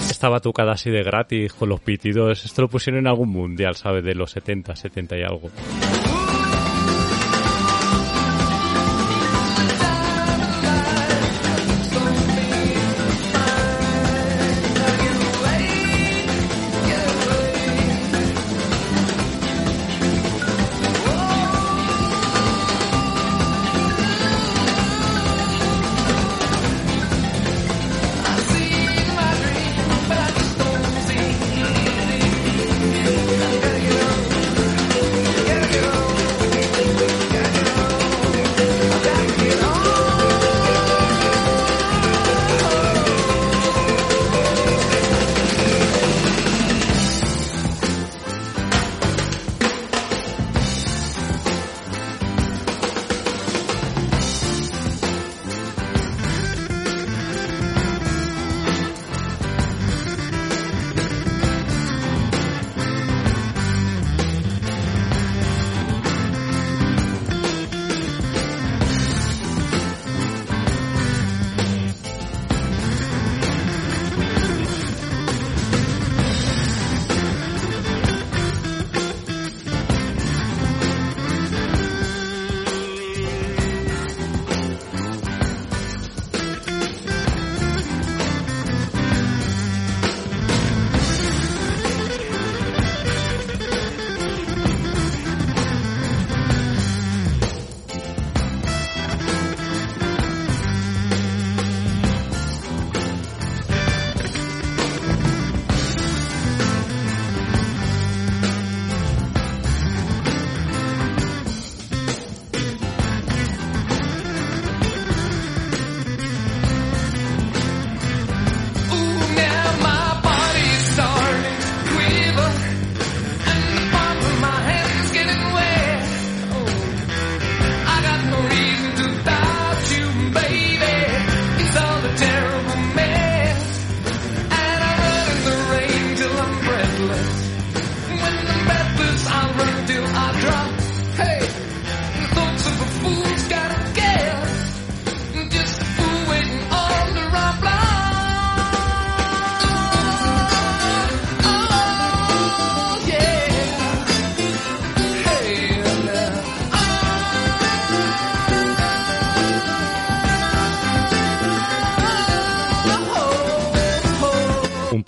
Esta 0.08 0.28
batucada 0.28 0.72
así 0.72 0.88
de 0.88 1.02
gratis 1.02 1.52
con 1.52 1.68
los 1.68 1.80
pitidos, 1.80 2.44
esto 2.44 2.62
lo 2.62 2.68
pusieron 2.68 3.00
en 3.00 3.08
algún 3.08 3.30
mundial, 3.30 3.74
¿sabes? 3.74 4.04
De 4.04 4.14
los 4.14 4.30
70, 4.30 4.76
70 4.76 5.18
y 5.18 5.22
algo. 5.22 5.50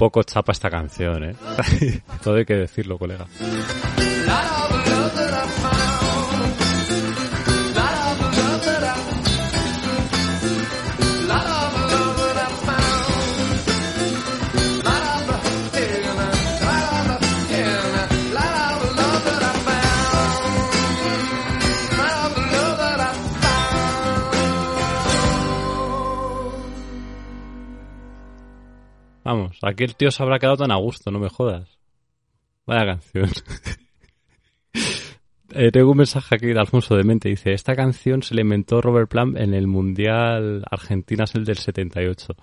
Poco 0.06 0.22
chapa 0.22 0.52
esta 0.52 0.70
canción, 0.70 1.24
¿eh? 1.24 1.34
Todo 2.22 2.36
hay 2.36 2.44
que 2.44 2.54
decirlo, 2.54 2.96
colega. 2.96 3.26
Vamos, 29.62 29.74
aquí 29.74 29.84
el 29.84 29.96
tío 29.96 30.10
se 30.10 30.22
habrá 30.22 30.38
quedado 30.38 30.56
tan 30.56 30.72
a 30.72 30.76
gusto, 30.76 31.10
no 31.10 31.18
me 31.18 31.28
jodas. 31.28 31.78
Vaya 32.66 32.86
canción. 32.86 33.30
Eh, 35.58 35.70
tengo 35.70 35.92
un 35.92 35.96
mensaje 35.96 36.34
aquí 36.34 36.48
de 36.48 36.58
Alfonso 36.58 36.96
de 36.96 37.04
Mente. 37.04 37.30
Dice, 37.30 37.54
esta 37.54 37.74
canción 37.74 38.22
se 38.22 38.34
le 38.34 38.42
inventó 38.42 38.82
Robert 38.82 39.08
Plant 39.08 39.38
en 39.38 39.54
el 39.54 39.66
Mundial 39.66 40.62
Argentina 40.70 41.24
es 41.24 41.34
el 41.34 41.46
del 41.46 41.56
78. 41.56 42.34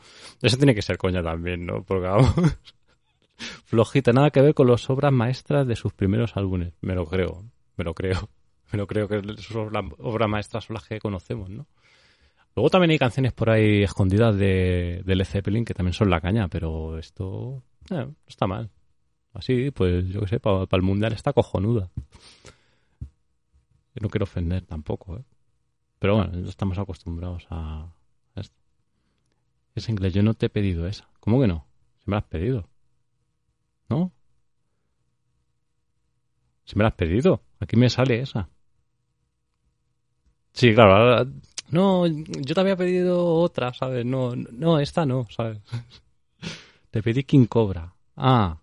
Eso 0.41 0.57
tiene 0.57 0.73
que 0.73 0.81
ser 0.81 0.97
coña 0.97 1.21
también, 1.21 1.63
¿no? 1.65 1.83
Porque 1.83 2.07
vamos... 2.07 2.33
Flojita, 3.65 4.13
nada 4.13 4.31
que 4.31 4.41
ver 4.41 4.55
con 4.55 4.67
las 4.67 4.89
obras 4.89 5.11
maestras 5.11 5.67
de 5.67 5.75
sus 5.75 5.93
primeros 5.93 6.35
álbumes. 6.37 6.73
Me 6.81 6.95
lo 6.95 7.05
creo, 7.05 7.43
me 7.77 7.83
lo 7.83 7.93
creo. 7.93 8.29
Me 8.71 8.79
lo 8.79 8.87
creo 8.87 9.07
que 9.07 9.21
sus 9.37 9.55
obras 9.55 10.29
maestras 10.29 10.63
son 10.63 10.73
las 10.73 10.87
que 10.87 10.97
conocemos, 10.97 11.47
¿no? 11.47 11.67
Luego 12.55 12.69
también 12.69 12.91
hay 12.91 12.99
canciones 12.99 13.33
por 13.33 13.49
ahí 13.49 13.83
escondidas 13.83 14.35
de, 14.37 15.01
de 15.05 15.15
Led 15.15 15.25
Zeppelin 15.25 15.65
que 15.65 15.73
también 15.73 15.93
son 15.93 16.09
la 16.09 16.21
caña, 16.21 16.47
pero 16.49 16.99
esto 16.99 17.63
eh, 17.89 17.95
no 18.05 18.15
está 18.27 18.45
mal. 18.47 18.69
Así, 19.33 19.71
pues 19.71 20.07
yo 20.09 20.21
qué 20.21 20.27
sé, 20.27 20.39
para 20.39 20.67
el 20.71 20.81
mundial 20.83 21.13
está 21.13 21.33
cojonuda. 21.33 21.89
Yo 23.95 24.01
no 24.01 24.09
quiero 24.09 24.23
ofender 24.25 24.65
tampoco, 24.65 25.17
¿eh? 25.17 25.23
Pero 25.97 26.17
bueno, 26.17 26.31
no 26.33 26.49
estamos 26.49 26.77
acostumbrados 26.77 27.47
a 27.49 27.91
esto. 28.35 28.55
Es 29.73 29.89
inglés, 29.89 30.13
yo 30.13 30.21
no 30.21 30.33
te 30.35 30.47
he 30.47 30.49
pedido 30.49 30.85
esa. 30.87 31.09
¿Cómo 31.19 31.41
que 31.41 31.47
no? 31.47 31.65
Si 32.03 32.09
me 32.09 32.15
la 32.15 32.19
has 32.19 32.25
pedido. 32.25 32.69
¿No? 33.89 34.11
Si 36.65 36.75
me 36.77 36.83
la 36.83 36.89
has 36.89 36.95
pedido. 36.95 37.41
Aquí 37.59 37.75
me 37.77 37.89
sale 37.89 38.19
esa. 38.19 38.49
Sí, 40.53 40.73
claro. 40.73 40.95
ahora- 40.95 41.31
No, 41.73 42.05
yo 42.05 42.53
te 42.53 42.61
había 42.61 42.75
pedido 42.75 43.25
otra, 43.25 43.73
¿sabes? 43.73 44.05
No, 44.05 44.35
no, 44.35 44.79
esta 44.79 45.07
no, 45.07 45.25
¿sabes? 45.31 45.57
Te 46.91 47.01
pedí 47.01 47.23
King 47.23 47.47
Cobra. 47.47 47.95
Ah. 48.15 48.59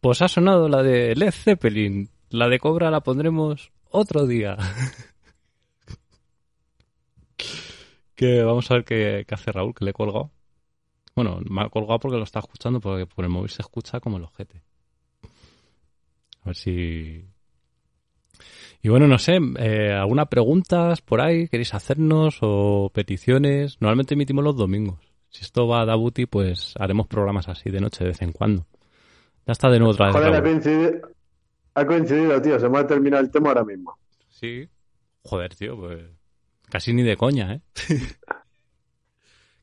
Pues 0.00 0.22
ha 0.22 0.28
sonado 0.28 0.68
la 0.68 0.84
de 0.84 1.16
Led 1.16 1.32
Zeppelin. 1.32 2.08
La 2.30 2.48
de 2.48 2.60
Cobra 2.60 2.88
la 2.88 3.00
pondremos 3.00 3.72
otro 3.90 4.28
día. 4.28 4.56
que 8.14 8.44
vamos 8.44 8.70
a 8.70 8.74
ver 8.74 8.84
qué, 8.84 9.24
qué 9.26 9.34
hace 9.34 9.50
Raúl, 9.50 9.74
que 9.74 9.84
le 9.84 9.90
he 9.90 9.94
colgado. 9.94 10.30
Bueno, 11.16 11.40
me 11.50 11.62
ha 11.62 11.68
colgado 11.68 11.98
porque 11.98 12.16
lo 12.16 12.22
está 12.22 12.38
escuchando, 12.38 12.80
porque 12.80 13.06
por 13.06 13.24
el 13.24 13.30
móvil 13.32 13.50
se 13.50 13.62
escucha 13.62 13.98
como 13.98 14.18
el 14.18 14.24
ojete. 14.24 14.62
A 16.42 16.46
ver 16.46 16.54
si... 16.54 17.24
Y 18.84 18.88
bueno, 18.88 19.06
no 19.06 19.18
sé, 19.18 19.38
eh, 19.58 19.92
¿alguna 19.92 20.26
preguntas 20.26 21.00
por 21.02 21.20
ahí 21.20 21.46
queréis 21.46 21.72
hacernos 21.72 22.38
o 22.40 22.90
peticiones? 22.92 23.80
Normalmente 23.80 24.14
emitimos 24.14 24.42
los 24.42 24.56
domingos. 24.56 24.98
Si 25.28 25.42
esto 25.44 25.68
va 25.68 25.82
a 25.82 25.86
Dabuti, 25.86 26.26
pues 26.26 26.74
haremos 26.78 27.06
programas 27.06 27.48
así 27.48 27.70
de 27.70 27.80
noche 27.80 28.02
de 28.02 28.10
vez 28.10 28.22
en 28.22 28.32
cuando. 28.32 28.66
Ya 29.46 29.52
está 29.52 29.70
de 29.70 29.78
nuevo 29.78 29.92
otra 29.92 30.06
vez. 30.06 30.16
Joder, 30.16 30.34
ha 30.34 30.42
coincidido, 30.42 31.08
ha 31.74 31.86
coincidido, 31.86 32.42
tío. 32.42 32.58
Se 32.58 32.68
me 32.68 32.78
ha 32.78 32.86
terminado 32.86 33.22
el 33.22 33.30
tema 33.30 33.50
ahora 33.50 33.64
mismo. 33.64 33.96
Sí. 34.28 34.68
Joder, 35.22 35.54
tío, 35.54 35.76
pues 35.76 36.02
casi 36.68 36.92
ni 36.92 37.04
de 37.04 37.16
coña, 37.16 37.54
¿eh? 37.54 37.60
¿Qué 37.74 37.94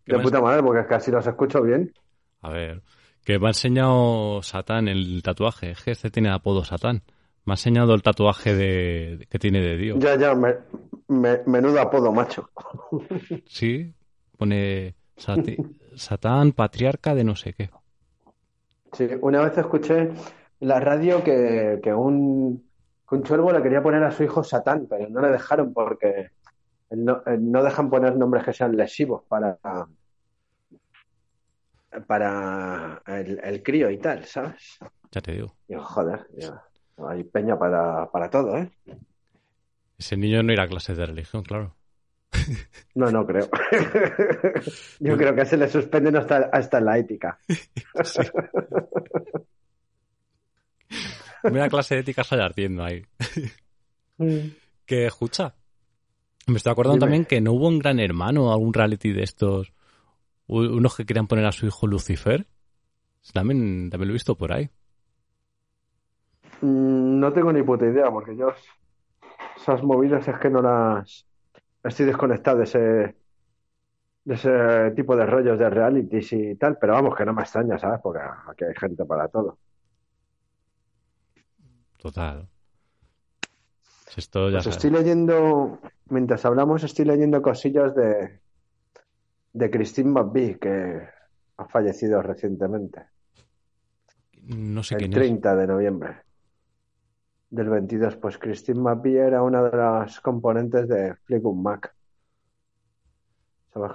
De 0.16 0.20
puta 0.20 0.40
madre, 0.40 0.64
porque 0.64 0.88
casi 0.88 1.12
los 1.12 1.28
escucho 1.28 1.62
bien. 1.62 1.94
A 2.42 2.52
ver, 2.52 2.84
que 3.26 3.38
me 3.38 3.48
ha 3.48 3.50
enseñado 3.50 4.42
Satán 4.44 4.88
el 4.88 5.22
tatuaje. 5.24 5.72
Es 5.72 5.84
que 5.84 5.92
este 5.92 6.10
tiene 6.10 6.30
apodo 6.30 6.64
Satán. 6.64 7.04
Me 7.50 7.54
ha 7.54 7.56
enseñado 7.56 7.96
el 7.96 8.04
tatuaje 8.04 8.54
de, 8.54 9.26
que 9.28 9.40
tiene 9.40 9.60
de 9.60 9.76
Dios. 9.76 9.98
Ya, 10.00 10.16
ya, 10.16 10.36
me, 10.36 10.54
me- 11.08 11.42
menudo 11.48 11.82
apodo, 11.82 12.12
macho. 12.12 12.48
Sí, 13.48 13.92
pone 14.38 14.94
Sati- 15.18 15.58
Satán, 15.96 16.52
patriarca 16.52 17.16
de 17.16 17.24
no 17.24 17.36
sé 17.36 17.54
qué. 17.54 17.72
Sí, 18.94 19.08
una 19.22 19.42
vez 19.42 19.58
escuché 19.58 19.98
en 19.98 20.14
la 20.60 20.80
radio 20.80 21.24
que, 21.24 21.80
que 21.82 21.92
un, 21.92 22.70
que 23.10 23.16
un 23.16 23.24
chorbo 23.24 23.52
le 23.52 23.64
quería 23.64 23.82
poner 23.82 24.04
a 24.04 24.12
su 24.12 24.22
hijo 24.24 24.44
Satán, 24.44 24.86
pero 24.88 25.10
no 25.10 25.20
le 25.20 25.30
dejaron 25.30 25.74
porque 25.74 26.30
no, 26.92 27.24
no 27.40 27.64
dejan 27.64 27.90
poner 27.90 28.16
nombres 28.16 28.44
que 28.44 28.54
sean 28.54 28.78
lesivos 28.78 29.24
para, 29.28 29.58
para 32.06 33.02
el, 33.08 33.40
el 33.44 33.64
crío 33.64 33.90
y 33.90 33.98
tal, 33.98 34.24
¿sabes? 34.26 34.78
Ya 35.12 35.22
te 35.22 35.32
digo. 35.32 35.56
Digo, 35.68 35.84
joder, 35.84 36.28
digo, 36.36 36.62
hay 37.08 37.24
peña 37.24 37.58
para, 37.58 38.10
para 38.12 38.30
todo, 38.30 38.58
¿eh? 38.58 38.70
Ese 39.98 40.18
niño 40.18 40.44
no 40.44 40.54
irá 40.54 40.64
a 40.64 40.68
clases 40.68 40.98
de 40.98 41.06
religión, 41.06 41.44
claro. 41.44 41.76
No, 42.96 43.12
no 43.12 43.26
creo. 43.26 43.50
Yo 45.00 45.18
creo 45.18 45.36
que 45.36 45.46
se 45.46 45.58
le 45.58 45.68
suspenden 45.68 46.16
hasta, 46.16 46.50
hasta 46.52 46.80
la 46.80 46.98
ética. 46.98 47.40
Mira 51.44 51.70
clase 51.70 51.96
de 51.96 52.02
ética 52.02 52.24
sale 52.24 52.44
ardiendo 52.44 52.84
ahí. 52.84 53.04
Que 54.86 55.06
escucha. 55.06 55.56
Me 56.48 56.58
estoy 56.58 56.72
acordando 56.72 56.98
Dime. 56.98 57.06
también 57.06 57.26
que 57.26 57.42
no 57.42 57.54
hubo 57.54 57.68
un 57.68 57.80
gran 57.80 58.00
hermano 58.00 58.48
o 58.48 58.54
algún 58.54 58.74
reality 58.74 59.12
de 59.12 59.24
estos. 59.24 59.74
Unos 60.48 60.96
que 60.96 61.06
querían 61.06 61.28
poner 61.28 61.46
a 61.46 61.52
su 61.52 61.68
hijo 61.68 61.88
Lucifer. 61.88 62.48
También, 63.34 63.90
también 63.90 64.08
lo 64.08 64.14
he 64.14 64.14
visto 64.14 64.36
por 64.36 64.54
ahí. 64.54 64.70
Mm, 66.62 67.20
No 67.20 67.34
tengo 67.34 67.52
ni 67.54 67.64
puta 67.64 67.86
idea, 67.86 68.10
porque 68.12 68.36
yo 68.36 68.54
esas 69.56 69.84
movidas 69.84 70.28
es 70.28 70.38
que 70.40 70.50
no 70.50 70.62
las 70.62 71.26
estoy 71.84 72.06
desconectado 72.06 72.58
de 72.60 72.64
ese 72.64 73.16
de 74.26 74.36
ese 74.36 74.92
tipo 74.96 75.16
de 75.16 75.26
rollos 75.26 75.58
de 75.58 75.70
realities 75.70 76.34
y 76.34 76.56
tal, 76.56 76.78
pero 76.80 76.94
vamos, 76.94 77.16
que 77.16 77.26
no 77.26 77.34
me 77.34 77.42
extraña, 77.42 77.80
¿sabes? 77.80 78.00
Porque 78.02 78.20
aquí 78.48 78.66
hay 78.66 78.76
gente 78.76 79.04
para 79.06 79.28
todo. 79.28 79.58
Total. 81.98 82.48
Si 84.08 84.20
esto 84.20 84.50
ya 84.50 84.58
Pues 84.58 84.68
estoy 84.68 84.92
leyendo, 84.92 85.80
mientras 86.10 86.46
hablamos, 86.46 86.84
estoy 86.84 87.06
leyendo 87.06 87.42
cosillas 87.42 87.96
de 87.96 88.40
de 89.52 89.72
Christine 89.72 90.12
McVie, 90.12 90.60
que 90.60 91.02
ha 91.58 91.66
fallecido 91.66 92.22
recientemente, 92.22 93.02
No 94.44 94.84
sé 94.84 94.96
el 94.96 95.00
quién 95.00 95.14
es. 95.14 95.18
30 95.18 95.56
de 95.56 95.68
noviembre 95.68 96.29
del 97.50 97.70
22. 97.70 98.16
Pues 98.18 98.38
Christine 98.38 98.80
McVie 98.80 99.20
era 99.20 99.42
una 99.44 99.64
de 99.64 99.76
las 99.78 100.20
componentes 100.22 100.88
de 100.88 101.16
Fleetwood 101.16 101.56
Mac. 101.56 101.96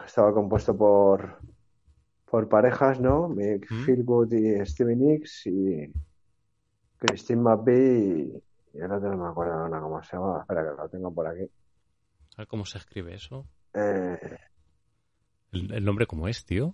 Estaba 0.06 0.32
compuesto 0.32 0.76
por, 0.76 1.38
por 2.24 2.48
parejas, 2.48 3.00
¿no? 3.00 3.28
Mick 3.28 3.70
¿Mm? 3.70 4.32
Y 4.32 4.66
Stevie 4.66 4.96
Nicks 4.96 5.46
y 5.46 5.92
Christine 6.98 7.42
McVie 7.42 8.42
y, 8.72 8.80
otro 8.82 9.14
no 9.14 9.24
me 9.24 9.28
acuerdo 9.28 9.52
ahora 9.54 9.80
cómo 9.80 10.02
se 10.02 10.16
llama. 10.16 10.40
Espera 10.40 10.62
que 10.64 10.82
lo 10.82 10.88
tengo 10.88 11.12
por 11.12 11.26
aquí. 11.26 11.42
A 11.42 12.38
ver 12.38 12.46
cómo 12.48 12.64
se 12.64 12.78
escribe 12.78 13.14
eso. 13.14 13.46
Eh, 13.74 14.38
¿El, 15.52 15.72
el 15.72 15.84
nombre 15.84 16.06
cómo 16.06 16.26
es, 16.28 16.44
tío? 16.44 16.68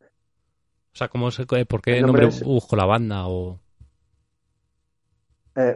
O 0.00 0.98
sea, 0.98 1.08
¿cómo 1.08 1.30
se, 1.30 1.44
¿por 1.44 1.82
qué 1.82 1.98
El 1.98 2.06
nombre, 2.06 2.22
nombre 2.22 2.38
es- 2.38 2.44
busco 2.44 2.74
la 2.76 2.86
banda 2.86 3.28
o...? 3.28 3.60
Eh, 5.56 5.74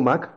Mac. 0.00 0.30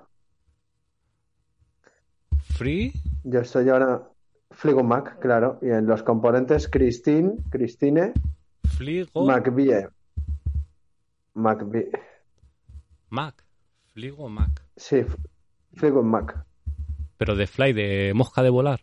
Free? 2.55 2.93
Yo 3.23 3.41
estoy 3.41 3.69
ahora 3.69 4.07
Fleetwood 4.51 4.85
Mac, 4.85 5.19
claro. 5.19 5.59
Y 5.61 5.69
en 5.69 5.85
los 5.85 6.03
componentes 6.03 6.69
Christine, 6.69 7.35
Christine, 7.49 8.13
Fligo 8.77 9.25
McVie. 9.25 9.89
McVie. 11.33 11.91
Mac. 13.09 13.43
Fligo 13.93 14.29
Mac. 14.29 14.61
Sí, 14.75 14.97
F- 14.97 15.17
Fleetwood 15.75 16.05
Mac. 16.05 16.45
Pero 17.17 17.35
de 17.35 17.47
fly, 17.47 17.73
de 17.73 18.13
mosca 18.15 18.41
de 18.41 18.49
volar. 18.49 18.81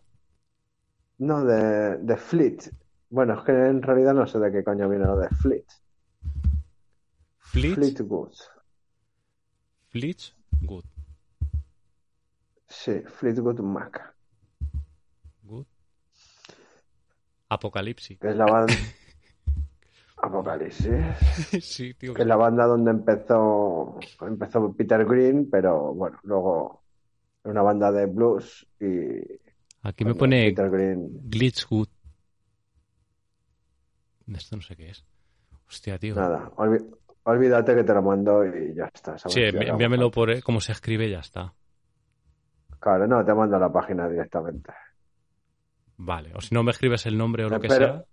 No, 1.19 1.43
de, 1.45 1.97
de 1.97 2.17
Fleet. 2.17 2.71
Bueno, 3.09 3.37
es 3.39 3.45
que 3.45 3.51
en 3.51 3.81
realidad 3.81 4.13
no 4.13 4.25
sé 4.27 4.39
de 4.39 4.51
qué 4.51 4.63
coño 4.63 4.89
viene 4.89 5.05
lo 5.05 5.17
de 5.17 5.29
Fleet. 5.29 5.65
Fleet. 7.39 7.75
Fleet. 7.75 8.01
Good. 10.61 10.85
Sí, 12.67 13.01
Fleetwood 13.05 13.59
Mac. 13.59 14.15
Good. 15.43 15.65
Apocalipsis. 17.49 18.19
Que 18.19 18.29
es 18.29 18.35
la 18.35 18.45
banda. 18.45 18.73
Apocalipsis. 20.17 20.95
sí, 21.61 21.93
tío. 21.93 22.13
Que 22.13 22.21
es 22.23 22.27
la 22.27 22.35
banda 22.37 22.65
donde 22.65 22.91
empezó, 22.91 23.99
empezó 24.21 24.73
Peter 24.73 25.05
Green, 25.05 25.49
pero 25.49 25.93
bueno, 25.93 26.19
luego 26.23 26.83
una 27.43 27.61
banda 27.61 27.91
de 27.91 28.05
blues 28.07 28.65
y 28.79 29.19
Aquí 29.83 30.05
me 30.05 30.15
pone 30.15 30.49
Peter 30.49 30.69
Green. 30.71 31.29
Glitchwood. 31.29 31.89
Esto 34.33 34.55
no 34.55 34.61
sé 34.61 34.75
qué 34.75 34.89
es. 34.89 35.03
Hostia, 35.67 35.99
tío. 35.99 36.15
Nada, 36.15 36.49
olvi- 36.55 36.89
olvídate 37.23 37.75
que 37.75 37.83
te 37.83 37.93
lo 37.93 38.01
mando 38.01 38.45
y 38.45 38.73
ya 38.73 38.89
está. 38.93 39.17
Sí, 39.17 39.41
envíamelo 39.43 40.11
por 40.11 40.31
eh, 40.31 40.41
cómo 40.41 40.59
se 40.59 40.71
escribe 40.71 41.07
y 41.07 41.11
ya 41.11 41.19
está. 41.19 41.53
Claro, 42.79 43.07
no, 43.07 43.23
te 43.23 43.33
mando 43.33 43.57
la 43.57 43.71
página 43.71 44.07
directamente. 44.09 44.73
Vale. 45.97 46.31
O 46.35 46.41
si 46.41 46.53
no 46.53 46.63
me 46.63 46.71
escribes 46.71 47.05
el 47.05 47.17
nombre 47.17 47.45
o 47.45 47.49
lo 47.49 47.59
que 47.59 47.69
sea. 47.69 48.03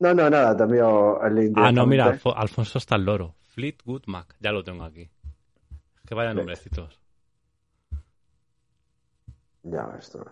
No, 0.00 0.14
no, 0.14 0.30
nada, 0.30 0.56
te 0.56 0.62
envío 0.62 1.22
el 1.22 1.34
link 1.34 1.56
Ah, 1.56 1.72
no, 1.72 1.86
mira, 1.86 2.18
Alfonso 2.36 2.78
está 2.78 2.96
el 2.96 3.04
loro. 3.04 3.34
Fleetwood 3.40 4.04
Mac. 4.06 4.36
Ya 4.40 4.52
lo 4.52 4.62
tengo 4.62 4.84
aquí. 4.84 5.10
Que 6.06 6.14
vaya 6.14 6.32
nombrecitos. 6.32 7.00
Ya 9.64 9.84
ves 9.86 10.10
tú. 10.10 10.24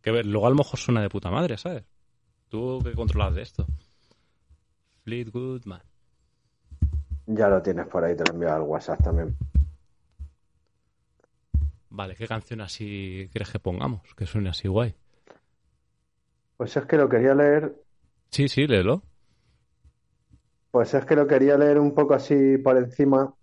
Que 0.00 0.22
luego 0.22 0.46
a 0.46 0.50
lo 0.50 0.56
mejor 0.56 0.78
suena 0.78 1.02
de 1.02 1.08
puta 1.08 1.30
madre, 1.30 1.58
¿sabes? 1.58 1.84
Tú 2.48 2.80
que 2.82 2.92
controlas 2.92 3.34
de 3.34 3.42
esto. 3.42 3.66
Fleetwood 5.04 5.66
Mac. 5.66 5.84
Ya 7.26 7.48
lo 7.50 7.60
tienes 7.60 7.86
por 7.86 8.02
ahí, 8.02 8.16
te 8.16 8.24
lo 8.24 8.32
envío 8.32 8.50
al 8.54 8.62
WhatsApp 8.62 9.02
también. 9.02 9.36
Vale, 11.90 12.14
¿qué 12.16 12.26
canción 12.28 12.60
así 12.60 13.28
quieres 13.32 13.50
que 13.50 13.58
pongamos? 13.60 14.02
Que 14.16 14.26
suene 14.26 14.50
así 14.50 14.68
guay. 14.68 14.94
Pues 16.56 16.76
es 16.76 16.84
que 16.86 16.96
lo 16.96 17.08
quería 17.08 17.32
leer, 17.34 17.76
Sí, 18.30 18.48
sí, 18.48 18.66
léelo. 18.66 19.02
pues 20.70 20.92
es 20.94 21.04
que 21.06 21.16
lo 21.16 21.26
quería 21.26 21.56
leer 21.56 21.78
un 21.78 21.94
poco 21.94 22.14
así 22.14 22.58
por 22.58 22.76
encima, 22.76 23.34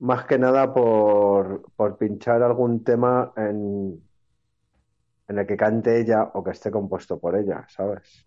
más 0.00 0.24
que 0.26 0.38
nada 0.38 0.72
por, 0.74 1.70
por 1.76 1.96
pinchar 1.98 2.42
algún 2.42 2.82
tema 2.84 3.32
en, 3.36 4.02
en 5.28 5.38
el 5.38 5.46
que 5.46 5.56
cante 5.56 5.98
ella 6.00 6.20
o 6.34 6.44
que 6.44 6.50
esté 6.50 6.70
compuesto 6.70 7.18
por 7.18 7.34
ella, 7.36 7.66
¿sabes? 7.70 8.26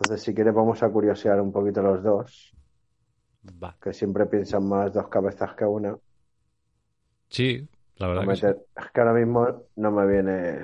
Entonces, 0.00 0.22
si 0.22 0.34
quieres, 0.34 0.54
vamos 0.54 0.82
a 0.82 0.88
curiosear 0.88 1.38
un 1.42 1.52
poquito 1.52 1.82
los 1.82 2.02
dos, 2.02 2.56
Va. 3.62 3.76
que 3.82 3.92
siempre 3.92 4.24
piensan 4.24 4.66
más 4.66 4.94
dos 4.94 5.08
cabezas 5.08 5.54
que 5.54 5.64
una. 5.66 5.94
Sí, 7.28 7.68
la 7.96 8.08
verdad 8.08 8.26
que 8.26 8.36
sí. 8.36 8.46
Es 8.46 8.90
que 8.94 9.00
ahora 9.00 9.12
mismo 9.12 9.66
no 9.76 9.90
me 9.90 10.06
viene 10.06 10.58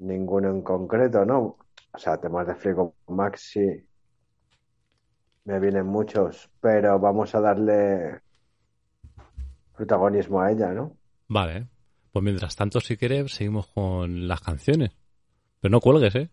ninguno 0.00 0.50
en 0.50 0.60
concreto, 0.60 1.24
¿no? 1.24 1.56
O 1.94 1.98
sea, 1.98 2.18
temas 2.18 2.46
de 2.46 2.54
Frigo 2.54 2.96
Max 3.08 3.50
sí 3.52 3.82
me 5.44 5.58
vienen 5.58 5.86
muchos, 5.86 6.50
pero 6.60 6.98
vamos 6.98 7.34
a 7.34 7.40
darle 7.40 8.20
protagonismo 9.74 10.42
a 10.42 10.52
ella, 10.52 10.68
¿no? 10.72 10.98
Vale. 11.28 11.66
Pues 12.12 12.22
mientras 12.22 12.54
tanto, 12.56 12.78
si 12.78 12.98
quieres, 12.98 13.32
seguimos 13.32 13.68
con 13.68 14.28
las 14.28 14.42
canciones. 14.42 14.90
Pero 15.60 15.72
no 15.72 15.80
cuelgues, 15.80 16.14
¿eh? 16.14 16.30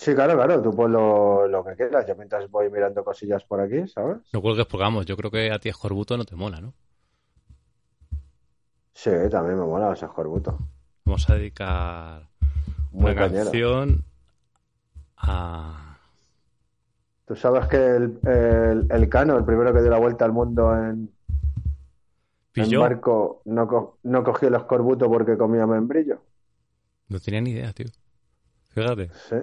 Sí, 0.00 0.14
claro, 0.14 0.34
claro, 0.34 0.60
tú 0.62 0.70
pon 0.76 0.92
lo, 0.92 1.48
lo 1.48 1.64
que 1.64 1.74
quieras. 1.74 2.06
Yo 2.06 2.14
mientras 2.16 2.50
voy 2.50 2.70
mirando 2.70 3.02
cosillas 3.02 3.44
por 3.44 3.60
aquí, 3.60 3.86
¿sabes? 3.88 4.18
No 4.32 4.42
cuelgues 4.42 4.66
porque, 4.66 4.82
vamos, 4.82 5.06
yo 5.06 5.16
creo 5.16 5.30
que 5.30 5.50
a 5.50 5.58
ti 5.58 5.68
Escorbuto 5.68 6.16
no 6.16 6.24
te 6.24 6.36
mola, 6.36 6.60
¿no? 6.60 6.74
Sí, 8.94 9.10
también 9.30 9.58
me 9.60 9.64
mola 9.64 9.92
ese 9.92 10.06
escorbuto. 10.06 10.58
Vamos 11.04 11.30
a 11.30 11.34
dedicar 11.34 12.28
Muy 12.92 13.12
una 13.12 13.14
canción 13.14 14.04
a... 15.16 15.98
Tú 17.26 17.34
sabes 17.36 17.66
que 17.68 17.76
el, 17.76 18.20
el, 18.24 18.86
el 18.90 19.08
Cano, 19.08 19.36
el 19.36 19.44
primero 19.44 19.72
que 19.72 19.80
dio 19.80 19.90
la 19.90 19.98
vuelta 19.98 20.24
al 20.24 20.32
mundo 20.32 20.72
en, 20.76 21.10
en 22.56 22.70
barco, 22.78 23.42
no, 23.46 23.66
co- 23.68 23.98
no 24.04 24.22
cogió 24.24 24.48
el 24.48 24.54
escorbuto 24.56 25.08
porque 25.08 25.36
comía 25.38 25.66
membrillo. 25.66 26.22
No 27.08 27.18
tenía 27.20 27.40
ni 27.40 27.50
idea, 27.50 27.72
tío. 27.72 27.86
Fíjate. 28.74 29.10
Sí. 29.10 29.36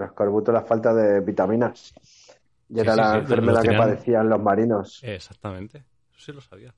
El 0.00 0.06
escorbuto, 0.08 0.52
la 0.52 0.62
falta 0.62 0.92
de 0.94 1.20
vitaminas. 1.20 1.92
Y 2.68 2.74
Sí, 2.74 2.80
era 2.80 2.92
sí, 2.94 2.98
la 3.00 3.12
sí, 3.12 3.18
enfermedad 3.18 3.62
que 3.62 3.72
padecían 3.72 4.28
los 4.28 4.40
marinos. 4.40 5.00
Exactamente. 5.02 5.78
Eso 6.10 6.18
sí 6.26 6.32
lo 6.32 6.40
sabía. 6.40 6.74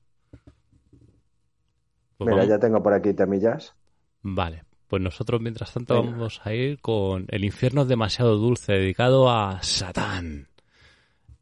Pues 2.17 2.27
Mira, 2.27 2.35
vamos- 2.37 2.47
ya 2.49 2.59
tengo 2.59 2.81
por 2.83 2.93
aquí 2.93 3.13
temillas. 3.13 3.73
Vale. 4.21 4.63
Pues 4.87 5.01
nosotros, 5.01 5.41
mientras 5.41 5.73
tanto, 5.73 5.95
Venga. 6.01 6.11
vamos 6.11 6.41
a 6.43 6.53
ir 6.53 6.79
con 6.79 7.25
El 7.29 7.43
infierno 7.45 7.81
es 7.81 7.87
demasiado 7.87 8.37
dulce, 8.37 8.73
dedicado 8.73 9.29
a 9.29 9.61
Satán. 9.63 10.47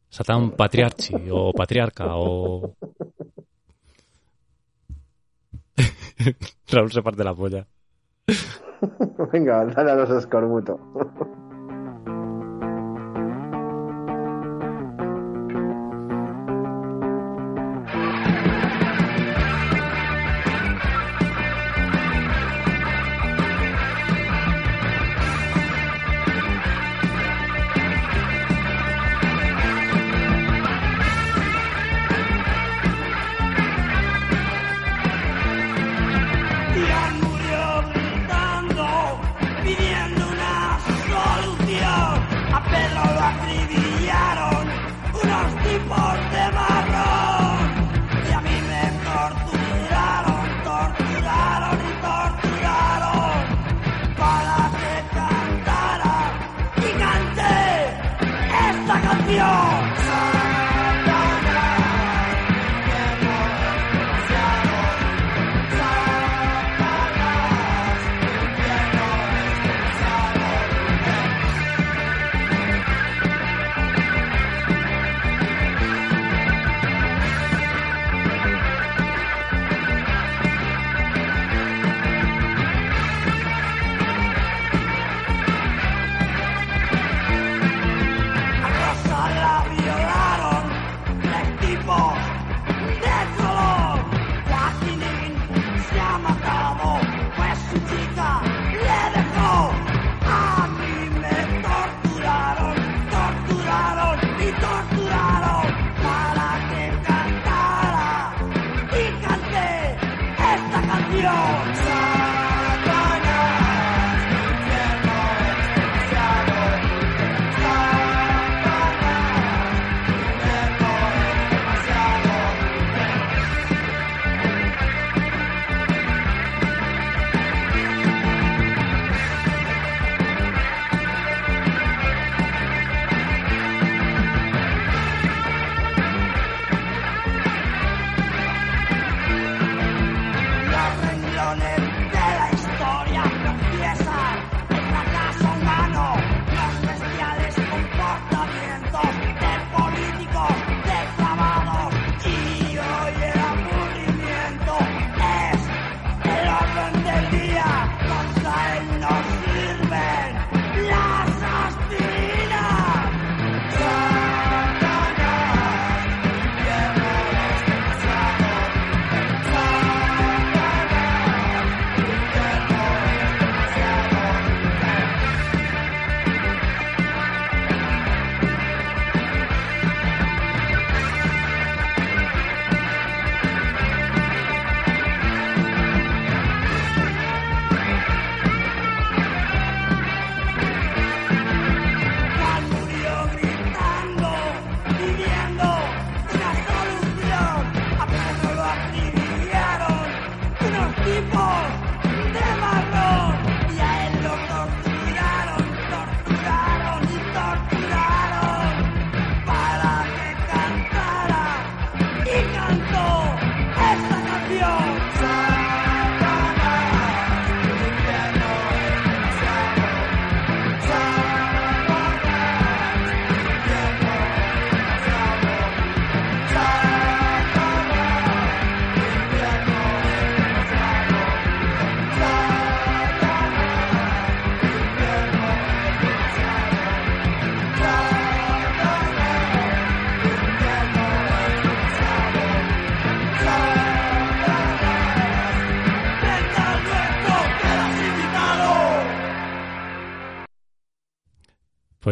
Satán 0.08 0.50
patriarchi 0.56 1.14
o 1.30 1.52
patriarca 1.52 2.06
o... 2.16 2.74
Raúl 6.70 6.92
se 6.92 7.02
parte 7.02 7.24
la 7.24 7.34
polla. 7.34 7.66
Venga, 9.32 9.64
dale 9.66 9.90
a 9.90 9.94
los 9.96 10.10
escorbutos. 10.10 10.80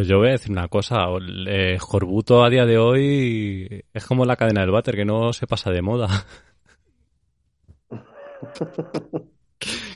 Pues 0.00 0.08
yo 0.08 0.16
voy 0.16 0.28
a 0.28 0.32
decir 0.32 0.50
una 0.50 0.66
cosa. 0.68 1.08
Eh, 1.46 1.76
Jorbuto 1.78 2.42
a 2.42 2.48
día 2.48 2.64
de 2.64 2.78
hoy 2.78 3.84
es 3.92 4.06
como 4.06 4.24
la 4.24 4.36
cadena 4.36 4.62
del 4.62 4.70
váter, 4.70 4.96
que 4.96 5.04
no 5.04 5.34
se 5.34 5.46
pasa 5.46 5.70
de 5.70 5.82
moda. 5.82 6.08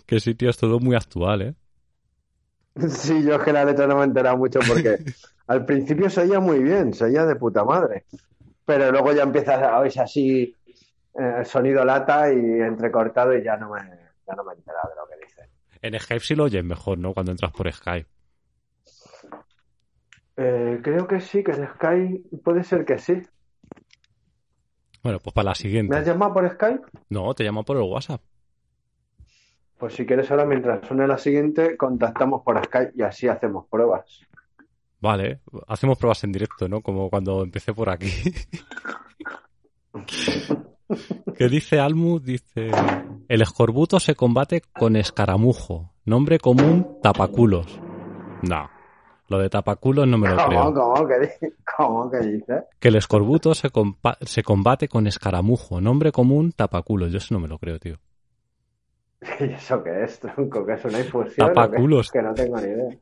que 0.04 0.20
sí, 0.20 0.34
tío, 0.34 0.50
es 0.50 0.58
todo 0.58 0.78
muy 0.78 0.94
actual, 0.94 1.40
¿eh? 1.40 1.54
Sí, 2.86 3.24
yo 3.24 3.36
es 3.36 3.42
que 3.44 3.54
la 3.54 3.64
letra 3.64 3.86
no 3.86 3.94
me 3.96 4.02
he 4.02 4.04
enterado 4.04 4.36
mucho 4.36 4.58
porque 4.68 4.98
al 5.46 5.64
principio 5.64 6.10
se 6.10 6.20
oía 6.20 6.38
muy 6.38 6.58
bien, 6.62 6.92
se 6.92 7.04
oía 7.06 7.24
de 7.24 7.36
puta 7.36 7.64
madre. 7.64 8.04
Pero 8.66 8.92
luego 8.92 9.10
ya 9.14 9.22
empieza 9.22 9.54
a 9.54 9.80
oírse 9.80 10.02
así 10.02 10.54
eh, 11.18 11.44
sonido 11.46 11.82
lata 11.82 12.30
y 12.30 12.60
entrecortado 12.60 13.34
y 13.34 13.42
ya 13.42 13.56
no 13.56 13.70
me, 13.70 13.80
ya 13.80 14.34
no 14.34 14.44
me 14.44 14.52
he 14.52 14.56
enterado 14.56 14.90
de 14.90 14.96
lo 14.96 15.06
que 15.08 15.26
dice. 15.26 15.48
En 15.80 15.98
Skype 15.98 16.20
sí 16.20 16.34
lo 16.34 16.44
oyes 16.44 16.62
mejor, 16.62 16.98
¿no? 16.98 17.14
Cuando 17.14 17.32
entras 17.32 17.52
por 17.52 17.72
Skype. 17.72 18.14
Eh, 20.36 20.80
creo 20.82 21.06
que 21.06 21.20
sí, 21.20 21.44
que 21.44 21.52
en 21.52 21.68
Skype 21.68 22.38
puede 22.42 22.64
ser 22.64 22.84
que 22.84 22.98
sí. 22.98 23.22
Bueno, 25.02 25.18
pues 25.20 25.34
para 25.34 25.44
la 25.44 25.48
¿Me 25.48 25.52
has 25.52 25.58
siguiente. 25.58 26.04
llamado 26.04 26.34
por 26.34 26.50
Skype? 26.50 26.82
No, 27.10 27.34
te 27.34 27.44
llamo 27.44 27.62
por 27.62 27.76
el 27.76 27.82
WhatsApp. 27.82 28.22
Pues 29.78 29.94
si 29.94 30.06
quieres 30.06 30.30
ahora, 30.30 30.46
mientras 30.46 30.86
suene 30.86 31.06
la 31.06 31.18
siguiente, 31.18 31.76
contactamos 31.76 32.42
por 32.42 32.62
Skype 32.64 32.92
y 32.96 33.02
así 33.02 33.28
hacemos 33.28 33.66
pruebas. 33.68 34.22
Vale, 35.00 35.40
hacemos 35.68 35.98
pruebas 35.98 36.24
en 36.24 36.32
directo, 36.32 36.68
¿no? 36.68 36.80
Como 36.80 37.10
cuando 37.10 37.42
empecé 37.42 37.74
por 37.74 37.90
aquí. 37.90 38.08
¿Qué 41.36 41.48
dice 41.48 41.80
Almu? 41.80 42.20
Dice, 42.20 42.70
el 43.28 43.42
escorbuto 43.42 44.00
se 44.00 44.14
combate 44.14 44.62
con 44.72 44.96
escaramujo, 44.96 45.92
nombre 46.04 46.38
común 46.38 46.98
tapaculos. 47.02 47.80
No, 48.42 48.68
lo 49.28 49.38
de 49.38 49.48
tapaculos 49.48 50.06
no 50.06 50.18
me 50.18 50.28
lo 50.28 50.36
¿Cómo, 50.36 50.48
creo. 50.48 50.74
cómo, 50.74 51.08
que, 51.08 51.52
cómo 51.76 52.10
que 52.10 52.18
dices? 52.18 52.64
Que 52.78 52.88
el 52.88 52.96
escorbuto 52.96 53.54
se, 53.54 53.70
se 54.22 54.42
combate 54.42 54.88
con 54.88 55.06
escaramujo, 55.06 55.80
nombre 55.80 56.12
común 56.12 56.52
tapaculos. 56.52 57.10
Yo 57.10 57.18
eso 57.18 57.34
no 57.34 57.40
me 57.40 57.48
lo 57.48 57.58
creo, 57.58 57.78
tío. 57.78 57.96
¿Y 59.40 59.44
eso 59.44 59.82
qué 59.82 60.04
es, 60.04 60.20
tronco? 60.20 60.66
¿Que 60.66 60.74
es 60.74 60.84
una 60.84 60.98
infusión? 61.00 61.52
Tapaculos. 61.52 62.10
Que 62.10 62.22
no 62.22 62.34
tengo 62.34 62.56
ni 62.58 62.64
idea. 62.68 62.96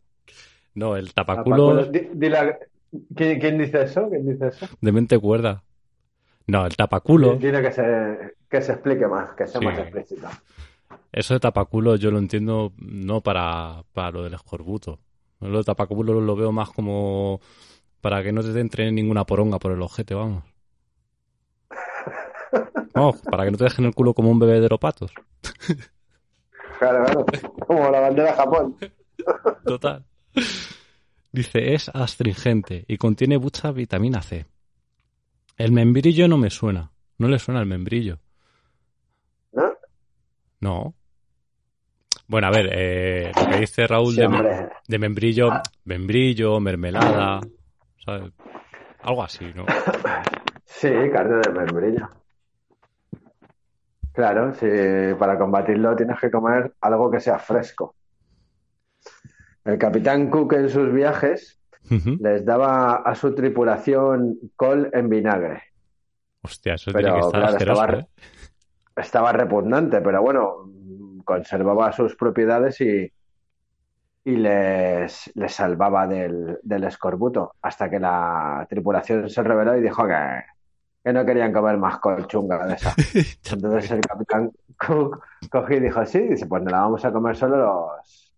No, 0.75 0.97
el 0.97 1.13
Tapaculos. 1.13 1.89
tapaculos 1.89 1.93
Di- 1.93 2.09
dile 2.15 2.59
¿Quién, 3.15 3.41
quién 3.41 3.59
dice 3.59 3.83
eso? 3.83 4.09
¿Quién 4.09 4.27
dice 4.27 4.49
eso? 4.49 4.67
de 4.81 4.93
mente 4.93 5.19
cuerda. 5.19 5.63
No, 6.47 6.67
el 6.67 6.77
tapaculos, 6.77 7.39
Dile 7.39 7.63
que 7.63 7.73
se, 7.73 8.35
que 8.49 8.61
se 8.63 8.73
explique 8.73 9.07
más, 9.07 9.31
que 9.35 9.47
sea 9.47 9.61
Sí. 9.61 9.67
más 9.67 9.79
explícito. 9.79 10.29
eso 11.13 11.35
de 11.35 11.41
tapaculos 11.41 12.01
yo 12.01 12.11
lo 12.11 12.19
entiendo 12.19 12.73
no 12.79 13.21
para, 13.21 13.83
para 13.93 14.11
lo 14.11 14.23
del 14.25 14.35
escorbuto. 14.35 14.99
Lo 15.43 15.59
de 15.59 15.65
tapaculos 15.65 16.23
lo 16.23 16.37
veo 16.37 16.53
más 16.53 16.71
como 16.71 17.41
para 18.01 18.23
que 18.23 18.33
no 18.33 18.43
te 18.43 18.59
entre 18.59 18.91
ninguna 18.93 19.25
poronga 19.25 19.59
por 19.59 19.73
el 19.73 19.83
ojete, 19.83 20.15
vamos. 20.15 20.45
Vamos, 22.95 23.23
para 23.23 23.45
que 23.45 23.51
no 23.51 23.57
te 23.57 23.65
dejen 23.65 23.87
el 23.87 23.95
culo 23.95 24.13
como 24.13 24.31
un 24.31 24.39
bebedero 24.39 24.79
patos. 24.79 25.13
Claro, 26.79 27.05
claro. 27.05 27.25
Como 27.67 27.89
la 27.91 28.01
bandera 28.01 28.33
de 28.33 28.37
Japón. 28.37 28.77
Total. 29.65 30.05
Dice, 31.33 31.73
es 31.73 31.89
astringente 31.89 32.85
y 32.87 32.99
contiene 32.99 33.39
mucha 33.39 33.73
vitamina 33.73 34.21
C. 34.21 34.45
El 35.57 35.73
membrillo 35.73 36.29
no 36.29 36.37
me 36.37 36.51
suena. 36.51 36.93
No 37.17 37.29
le 37.29 37.39
suena 37.39 37.61
el 37.61 37.67
membrillo. 37.67 38.19
¿No? 39.53 39.73
No. 40.61 40.95
Bueno, 42.33 42.47
a 42.47 42.51
ver, 42.51 42.71
eh, 42.73 43.31
lo 43.39 43.47
que 43.47 43.57
dice 43.61 43.87
Raúl 43.87 44.15
Sí, 44.15 44.21
de, 44.21 44.27
hombre. 44.27 44.69
de 44.89 44.99
membrillo, 44.99 45.51
membrillo, 45.85 46.61
mermelada, 46.61 47.41
¿sabes? 48.03 48.33
Algo 49.03 49.23
así, 49.23 49.45
¿no? 49.55 49.67
Sí, 50.65 50.89
carne 51.13 51.43
de 51.47 51.51
membrillo. 51.53 52.09
Claro, 54.15 54.55
sí, 54.55 54.67
para 55.19 55.39
combatirlo 55.39 55.95
tienes 55.95 56.19
que 56.19 56.31
comer 56.31 56.73
algo 56.81 57.11
que 57.11 57.21
sea 57.21 57.39
fresco. 57.39 57.97
El 59.67 59.77
capitán 59.77 60.31
Cook 60.31 60.55
en 60.55 60.71
sus 60.71 60.91
viajes 60.91 61.61
les 62.19 62.47
daba 62.47 62.95
a 62.95 63.15
su 63.15 63.35
tripulación 63.35 64.39
col 64.57 64.89
en 64.95 65.11
vinagre. 65.11 65.65
Hostia, 66.41 66.75
eso 66.77 66.93
Pero, 66.93 67.09
tiene 67.09 67.21
que 67.21 67.27
estar 67.27 67.41
claro, 67.43 67.53
asqueroso, 67.57 67.83
estaba- 67.83 67.99
¿eh? 68.01 68.07
Estaba 68.97 69.33
repugnante, 69.33 70.01
pero 70.01 70.23
bueno, 70.23 70.72
conservaba 71.25 71.93
sus 71.93 72.17
propiedades 72.17 72.81
y, 72.81 73.13
y 74.25 74.37
les, 74.37 75.31
les 75.35 75.53
salvaba 75.53 76.07
del, 76.07 76.59
del 76.63 76.85
escorbuto. 76.85 77.55
Hasta 77.63 77.91
que 77.91 77.99
la 77.99 78.67
tripulación 78.69 79.29
se 79.29 79.43
rebeló 79.43 79.77
y 79.77 79.83
dijo 79.83 80.07
que, 80.07 80.43
que 81.03 81.13
no 81.13 81.25
querían 81.25 81.53
comer 81.53 81.77
más 81.79 81.99
colchunga 81.99 82.67
de 82.67 82.75
esa. 82.75 82.95
Entonces 83.53 83.91
el 83.91 84.01
capitán 84.01 84.51
Cook 84.79 85.23
cogió 85.51 85.77
y 85.77 85.81
dijo, 85.81 86.05
sí, 86.07 86.21
dice, 86.21 86.47
pues 86.47 86.63
no 86.63 86.71
la 86.71 86.81
vamos 86.83 87.05
a 87.05 87.13
comer 87.13 87.37
solo 87.37 87.57
los, 87.57 88.33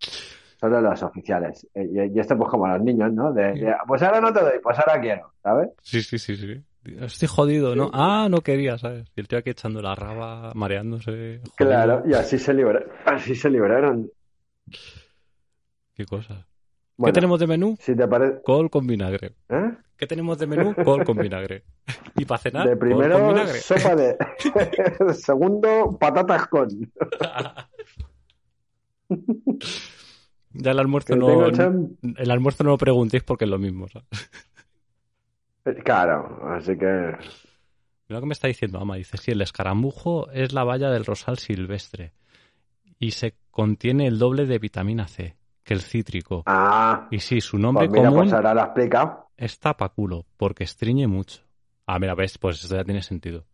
solo 0.59 0.81
los 0.81 1.03
oficiales. 1.03 1.67
Y, 1.75 2.01
y 2.01 2.19
esto 2.19 2.37
pues 2.37 2.51
como 2.51 2.67
los 2.67 2.81
niños, 2.83 3.13
¿no? 3.13 3.33
De, 3.33 3.53
de, 3.53 3.75
pues 3.87 4.03
ahora 4.03 4.21
no 4.21 4.33
te 4.33 4.41
doy, 4.41 4.59
pues 4.63 4.79
ahora 4.79 5.01
quiero, 5.01 5.33
¿sabes? 5.43 5.71
Sí, 5.83 6.03
sí, 6.03 6.19
sí, 6.19 6.37
sí. 6.37 6.65
Estoy 6.85 7.29
jodido, 7.29 7.75
¿no? 7.75 7.91
Ah, 7.93 8.29
no 8.31 8.41
quería, 8.43 8.77
¿sabes? 8.79 9.07
Y 9.17 9.21
el 9.21 9.29
tío 9.29 9.39
aquí 9.39 9.51
echando 9.51 9.81
la 9.81 9.95
raba, 9.95 10.53
mareándose. 10.55 11.11
jodido. 11.11 11.43
Claro, 11.57 12.03
y 12.07 12.15
así 12.15 12.39
se 12.39 12.53
libraron. 12.53 12.89
Así 13.07 13.35
se 13.35 13.49
libraron. 13.51 14.11
Qué 15.95 16.05
cosa. 16.05 16.47
Bueno, 16.97 17.13
¿Qué 17.13 17.15
tenemos 17.21 17.41
de 17.41 17.47
menú? 17.47 17.77
Si 17.81 17.97
te 17.97 18.07
parece... 18.07 18.41
Col 18.43 18.71
con 18.71 18.87
vinagre. 18.87 19.35
¿eh? 19.49 19.73
¿Qué 19.97 20.07
tenemos 20.07 20.39
de 20.39 20.47
menú? 20.47 20.75
Col 20.85 21.05
con 21.05 21.17
vinagre. 21.17 21.65
Y 22.17 22.25
para 22.27 22.39
cenar, 22.39 22.69
De 22.69 22.79
col 22.79 22.79
con 22.79 22.89
primero, 23.01 23.29
vinagre. 23.29 23.59
sopa 23.59 23.97
de... 23.97 24.17
Segundo, 25.15 25.97
patatas 25.99 26.47
con. 26.47 26.69
Ya 30.53 30.71
el 30.71 30.79
almuerzo 30.79 31.15
Que 31.15 31.19
no, 31.19 31.47
el 32.17 32.31
almuerzo 32.31 32.63
no 32.63 32.71
lo 32.71 32.79
preguntéis 32.79 33.25
porque 33.25 33.45
es 33.45 33.51
lo 33.51 33.59
mismo, 33.59 33.89
¿sabes? 33.89 34.09
Claro, 35.85 36.39
así 36.55 36.77
que... 36.77 37.17
Mira 38.09 38.19
lo 38.19 38.21
que 38.23 38.27
me 38.27 38.33
está 38.35 38.49
diciendo 38.49 38.79
Ama. 38.81 38.97
Dice, 38.97 39.17
sí, 39.19 39.31
el 39.31 39.41
escaramujo 39.43 40.31
es 40.31 40.53
la 40.53 40.65
valla 40.65 40.91
del 40.91 41.05
rosal 41.05 41.39
silvestre 41.39 42.13
y 42.99 43.13
se 43.13 43.37
contiene 43.51 44.07
el 44.09 44.19
doble 44.19 44.47
de 44.47 44.59
vitamina 44.61 45.09
C 45.09 45.37
que 45.65 45.75
el 45.75 45.83
cítrico. 45.83 46.47
Ah, 46.47 47.11
Y 47.11 47.21
sí, 47.21 47.41
su 47.41 47.59
nombre 47.59 47.89
pues 47.89 47.91
mira, 47.91 48.13
común 48.13 48.15
pues 48.15 48.33
ahora 48.33 48.55
es 49.37 49.59
tapaculo, 49.61 50.27
porque 50.37 50.65
estriñe 50.65 51.07
mucho. 51.07 51.43
Ah, 51.87 51.99
mira, 52.01 52.15
ves, 52.17 52.39
pues 52.39 52.63
esto 52.65 52.77
ya 52.77 52.85
tiene 52.85 53.03
sentido. 53.03 53.47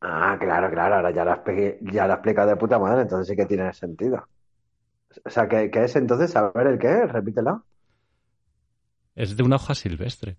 Ah, 0.00 0.36
claro, 0.40 0.70
claro, 0.70 0.94
ahora 0.96 1.10
ya 1.12 1.24
expli- 1.24 1.78
ya 1.92 2.06
explicado 2.06 2.48
de 2.50 2.56
puta 2.56 2.78
madre, 2.78 3.02
entonces 3.02 3.28
sí 3.28 3.36
que 3.36 3.46
tiene 3.46 3.72
sentido. 3.72 4.28
O 5.24 5.30
sea, 5.30 5.48
¿qué, 5.48 5.70
qué 5.70 5.84
es 5.84 5.96
entonces? 5.96 6.34
A 6.36 6.50
ver, 6.52 6.66
¿el 6.68 6.78
qué? 6.78 6.88
es? 7.04 7.12
Repítelo. 7.12 7.64
Es 9.14 9.36
de 9.36 9.42
una 9.42 9.56
hoja 9.56 9.74
silvestre, 9.74 10.38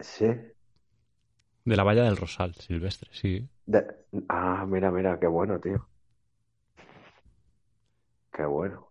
Sí. 0.00 0.26
de 1.64 1.76
la 1.76 1.82
valla 1.82 2.04
del 2.04 2.16
rosal 2.16 2.54
silvestre, 2.54 3.08
sí. 3.12 3.48
De- 3.66 3.86
Ah, 4.28 4.64
mira, 4.68 4.90
mira, 4.90 5.18
qué 5.18 5.26
bueno, 5.26 5.58
tío. 5.60 5.86
Qué 8.32 8.44
bueno. 8.44 8.88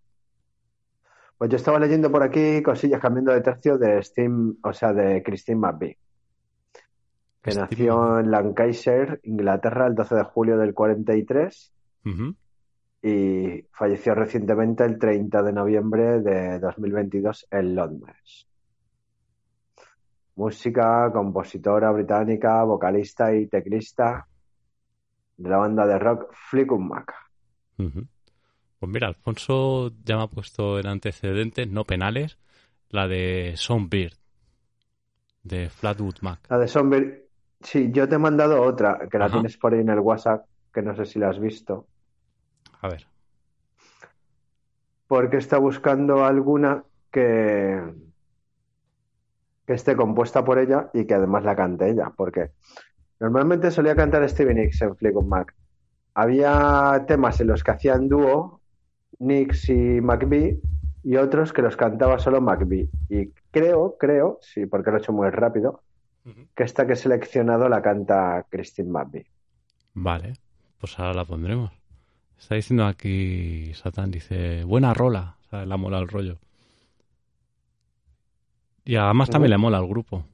Pues 1.38 1.50
yo 1.52 1.58
estaba 1.58 1.80
leyendo 1.80 2.12
por 2.12 2.24
aquí 2.24 2.62
cosillas 2.64 3.02
cambiando 3.02 3.32
de 3.34 3.42
tercio 3.42 3.78
de 3.78 4.02
Steam, 4.02 4.58
o 4.64 4.74
sea, 4.74 4.94
de 4.94 5.22
Christine 5.24 5.58
McVie, 5.60 5.98
que 7.42 7.52
nació 7.54 8.20
en 8.20 8.32
Lancashire, 8.32 9.20
Inglaterra, 9.24 9.88
el 9.88 9.96
12 9.96 10.16
de 10.16 10.24
julio 10.24 10.58
del 10.58 10.74
43 10.74 11.74
Ujú. 12.06 12.36
y 13.04 13.66
falleció 13.74 14.16
recientemente 14.16 14.84
el 14.86 14.98
30 14.98 15.44
de 15.44 15.54
noviembre 15.54 16.22
de 16.22 16.60
2022 16.60 17.48
en 17.52 17.76
Londres. 17.76 18.48
Música, 20.36 21.12
compositora 21.12 21.92
británica, 21.92 22.64
vocalista 22.64 23.34
y 23.36 23.48
teclista 23.48 24.26
de 25.38 25.50
la 25.50 25.58
banda 25.58 25.88
de 25.88 25.98
rock 25.98 26.34
Fleetwood 26.34 26.80
Mac. 26.82 27.14
Pues 27.78 28.92
mira, 28.92 29.08
Alfonso 29.08 29.92
ya 30.04 30.18
me 30.18 30.24
ha 30.24 30.28
puesto 30.28 30.80
en 30.80 30.88
antecedentes 30.88 31.68
no 31.70 31.84
penales 31.84 32.38
la 32.90 33.08
de 33.08 33.54
Songbird, 33.56 34.14
de 35.44 35.70
Flatwood 35.70 36.16
Mac. 36.22 36.40
La 36.50 36.58
de 36.58 36.68
Zombie, 36.68 37.24
sí, 37.62 37.92
yo 37.92 38.08
te 38.10 38.16
he 38.16 38.18
mandado 38.18 38.62
otra 38.62 39.08
que 39.10 39.18
la 39.20 39.26
Ajá. 39.26 39.34
tienes 39.34 39.58
por 39.58 39.74
ahí 39.74 39.82
en 39.82 39.90
el 39.90 40.00
WhatsApp, 40.00 40.46
que 40.74 40.82
no 40.82 40.96
sé 40.96 41.06
si 41.06 41.20
la 41.20 41.30
has 41.30 41.40
visto, 41.40 41.88
A 42.82 42.88
ver, 42.88 43.06
porque 45.08 45.38
está 45.38 45.58
buscando 45.58 46.26
alguna 46.26 46.84
que, 47.12 47.80
que 49.66 49.74
esté 49.74 49.96
compuesta 49.96 50.44
por 50.44 50.60
ella 50.60 50.90
y 50.94 51.06
que 51.06 51.14
además 51.14 51.44
la 51.44 51.56
cante 51.56 51.90
ella, 51.90 52.12
porque 52.16 52.52
normalmente 53.20 53.72
solía 53.72 53.96
cantar 53.96 54.28
Stevie 54.30 54.54
Nicks 54.54 54.82
en 54.82 54.96
Fleetwood 54.96 55.26
Mac. 55.26 55.56
Había 56.14 57.04
temas 57.08 57.42
en 57.42 57.48
los 57.48 57.64
que 57.64 57.72
hacían 57.72 58.08
dúo, 58.08 58.62
Nicks 59.20 59.70
y 59.70 60.02
McVie, 60.02 60.60
y 61.04 61.18
otros 61.18 61.54
que 61.54 61.62
los 61.62 61.76
cantaba 61.76 62.20
solo 62.20 62.42
McVie. 62.42 62.90
Y 63.10 63.30
creo, 63.52 63.96
creo, 64.00 64.40
sí, 64.42 64.66
porque 64.66 64.92
lo 64.92 64.98
he 64.98 65.00
hecho 65.00 65.14
muy 65.14 65.30
rápido, 65.30 65.82
que 66.56 66.64
esta 66.64 66.88
que 66.88 66.94
he 66.94 66.96
seleccionado 66.96 67.70
la 67.70 67.82
canta 67.82 68.46
Christine 68.50 68.90
McVie. 68.90 69.28
Vale, 69.94 70.34
pues 70.80 70.98
ahora 71.00 71.14
la 71.14 71.26
pondremos. 71.26 71.72
Está 72.38 72.56
diciendo 72.56 72.86
aquí 72.86 73.74
Satán, 73.74 74.12
dice, 74.12 74.64
buena 74.64 74.94
rola, 74.94 75.38
o 75.46 75.50
sea, 75.50 75.66
le 75.66 75.78
mola 75.78 76.00
el 76.00 76.08
rollo. 76.08 76.38
Y 78.86 78.96
además 78.96 79.30
también 79.30 79.52
le 79.52 79.58
mola 79.58 79.78
al 79.80 79.88
grupo. 79.88 80.26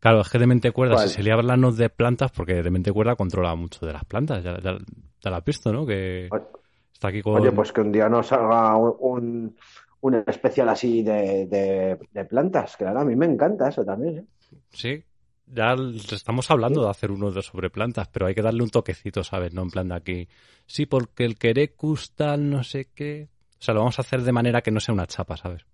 Claro, 0.00 0.22
es 0.22 0.30
que 0.30 0.38
de 0.38 0.46
mente 0.46 0.72
cuerda, 0.72 0.94
¿Cuál? 0.94 1.08
si 1.08 1.14
se 1.14 1.22
le 1.22 1.30
hablan 1.32 1.60
de 1.76 1.90
plantas, 1.90 2.30
porque 2.32 2.62
de 2.62 2.70
mente 2.70 2.90
cuerda 2.90 3.16
controla 3.16 3.54
mucho 3.54 3.84
de 3.84 3.92
las 3.92 4.04
plantas, 4.04 4.42
ya, 4.42 4.58
ya, 4.60 4.78
ya 5.22 5.30
lo 5.30 5.36
has 5.36 5.44
visto, 5.44 5.72
¿no? 5.72 5.84
Que 5.86 6.28
O- 6.28 6.60
está 6.92 7.08
aquí 7.08 7.20
con... 7.20 7.42
Oye, 7.42 7.52
pues 7.52 7.72
que 7.72 7.80
un 7.82 7.92
día 7.92 8.08
nos 8.08 8.32
haga 8.32 8.76
un, 8.76 9.54
un, 10.00 10.24
especial 10.26 10.68
así 10.70 11.02
de, 11.02 11.46
de, 11.46 11.98
de 12.12 12.24
plantas, 12.24 12.76
claro, 12.76 13.00
a 13.00 13.04
mí 13.04 13.14
me 13.14 13.26
encanta 13.26 13.68
eso 13.68 13.84
también, 13.84 14.18
¿eh? 14.18 14.24
Sí, 14.72 15.04
ya 15.46 15.74
estamos 16.12 16.50
hablando 16.50 16.84
de 16.84 16.90
hacer 16.90 17.10
uno 17.10 17.30
de 17.30 17.42
sobre 17.42 17.70
plantas, 17.70 18.08
pero 18.08 18.26
hay 18.26 18.34
que 18.34 18.42
darle 18.42 18.62
un 18.62 18.70
toquecito, 18.70 19.24
¿sabes? 19.24 19.52
No 19.52 19.62
en 19.62 19.70
plan 19.70 19.88
de 19.88 19.94
aquí. 19.94 20.28
Sí, 20.66 20.86
porque 20.86 21.24
el 21.24 21.36
querecus 21.36 22.12
tal, 22.14 22.50
no 22.50 22.62
sé 22.64 22.88
qué. 22.94 23.28
O 23.60 23.62
sea, 23.62 23.74
lo 23.74 23.80
vamos 23.80 23.98
a 23.98 24.02
hacer 24.02 24.22
de 24.22 24.32
manera 24.32 24.62
que 24.62 24.70
no 24.70 24.80
sea 24.80 24.94
una 24.94 25.06
chapa, 25.06 25.36
¿sabes? 25.36 25.66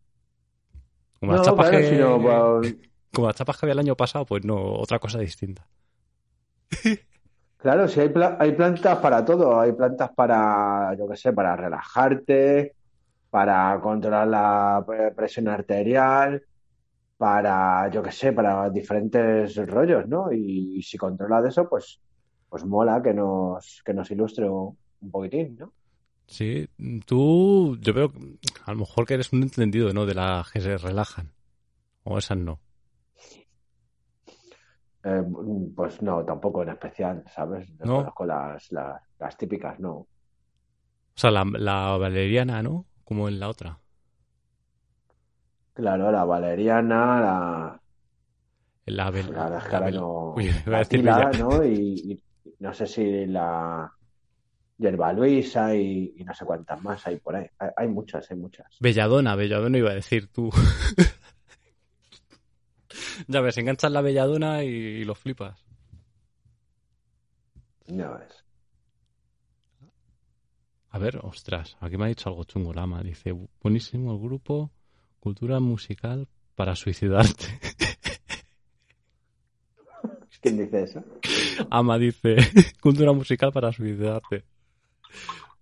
Como 1.27 1.33
las 1.33 1.43
chapas 1.43 1.68
claro, 1.68 1.70
que, 1.70 1.83
sino, 1.85 2.20
como 3.12 3.27
las 3.29 3.37
chapas 3.37 3.57
que 3.59 3.66
había 3.66 3.72
el 3.74 3.79
año 3.81 3.97
pasado, 3.97 4.27
pues 4.27 4.45
no, 4.45 4.57
otra 4.74 4.99
cosa 4.99 5.18
distinta. 5.18 5.68
Claro, 7.59 7.89
sí, 7.89 8.01
hay, 8.01 8.11
pla- 8.11 8.37
hay 8.39 8.53
plantas 8.53 8.99
para 8.99 9.24
todo. 9.24 9.59
Hay 9.61 9.72
plantas 9.72 10.11
para, 10.14 10.95
yo 10.97 11.09
qué 11.09 11.16
sé, 11.16 11.33
para 11.33 11.57
relajarte, 11.57 12.77
para 13.31 13.81
controlar 13.81 14.29
la 14.29 14.85
pre- 14.87 15.12
presión 15.12 15.49
arterial, 15.49 16.43
para, 17.16 17.91
yo 17.91 18.03
qué 18.03 18.12
sé, 18.12 18.33
para 18.33 18.70
diferentes 18.70 19.57
rollos, 19.68 20.09
¿no? 20.09 20.33
Y, 20.33 20.79
y 20.79 20.83
si 20.83 20.99
controla 20.99 21.43
de 21.43 21.51
eso, 21.51 21.68
pues, 21.68 22.01
pues 22.49 22.64
mola 22.64 23.03
que 23.03 23.14
nos, 23.14 23.83
que 23.85 23.95
nos 23.95 24.11
ilustre 24.11 24.49
un, 24.51 24.79
un 25.01 25.11
poquitín, 25.12 25.57
¿no? 25.59 25.74
Sí, 26.29 26.68
tú, 27.07 27.77
yo 27.81 27.93
veo, 27.95 28.12
a 28.64 28.72
lo 28.72 28.79
mejor 28.79 29.07
que 29.07 29.14
eres 29.14 29.33
un 29.33 29.43
entendido, 29.43 29.93
¿no? 29.93 30.07
De 30.07 30.14
las 30.14 30.51
que 30.51 30.61
se 30.61 30.77
relajan. 30.79 31.33
O 32.05 32.18
esas 32.18 32.39
no. 32.39 32.61
Eh, 35.05 35.22
pues 35.74 36.03
no, 36.03 36.22
tampoco 36.24 36.62
en 36.62 36.68
especial, 36.70 37.24
¿sabes? 37.29 37.70
No 37.79 37.91
No. 37.91 37.93
conozco 37.93 38.27
las, 38.27 38.70
las, 38.72 39.01
las 39.18 39.37
típicas, 39.37 39.79
no. 39.81 40.07
O 41.16 41.20
sea, 41.20 41.31
la, 41.33 41.45
la 41.45 41.97
valeriana, 41.99 42.62
¿no? 42.62 42.87
Como 43.05 43.29
en 43.29 43.41
la 43.41 43.49
otra. 43.49 43.81
Claro, 45.74 46.11
la 46.11 46.24
valeriana, 46.24 47.20
la, 47.20 47.81
La, 48.87 49.11
la 49.51 49.61
la 49.74 49.81
ahora 49.81 49.91
vel- 49.91 49.99
no, 49.99 50.09
Uy, 50.35 50.47
iba 50.66 50.77
a 50.77 50.79
la 50.79 50.85
decir 50.85 51.03
tila, 51.03 51.33
¿no? 51.35 51.64
Y, 51.64 52.12
y 52.12 52.24
no 52.61 52.72
sé 52.72 52.87
si 52.87 53.27
la 53.27 53.91
yerba 54.79 55.12
luisa 55.12 55.74
y, 55.74 56.14
y 56.16 56.24
no 56.24 56.35
sé 56.35 56.45
cuántas 56.45 56.83
más 56.83 57.07
hay 57.07 57.16
por 57.16 57.37
ahí. 57.37 57.47
Hay, 57.59 57.70
hay 57.77 57.89
muchas, 57.89 58.31
hay 58.31 58.37
muchas. 58.37 58.66
Belladona, 58.81 59.37
Belladona 59.37 59.79
iba 59.79 59.91
a 59.91 59.95
decir 59.95 60.29
tú. 60.29 60.51
ya 63.29 63.41
ves, 63.41 63.57
enganchas 63.59 63.93
la 63.93 64.03
Belladona 64.03 64.64
y, 64.64 64.68
y 64.68 65.05
lo 65.05 65.14
flipas. 65.14 65.64
No 67.89 68.18
es. 68.18 68.45
A 70.91 70.99
ver, 70.99 71.20
ostras, 71.22 71.77
aquí 71.81 71.97
me 71.99 72.07
ha 72.07 72.09
dicho 72.09 72.29
algo 72.29 72.45
chungo 72.45 72.72
Lama. 72.72 73.03
Dice, 73.03 73.33
buenísimo 73.62 74.12
el 74.12 74.18
grupo, 74.18 74.72
cultura 75.20 75.61
musical 75.61 76.27
para 76.55 76.74
suicidarte. 76.74 77.61
¿Quién 80.41 80.59
dice 80.59 80.85
eso? 80.85 81.05
Ama 81.70 81.99
dice, 81.99 82.37
cultura 82.81 83.12
musical 83.12 83.53
para 83.53 83.72
suicidarte. 83.72 84.45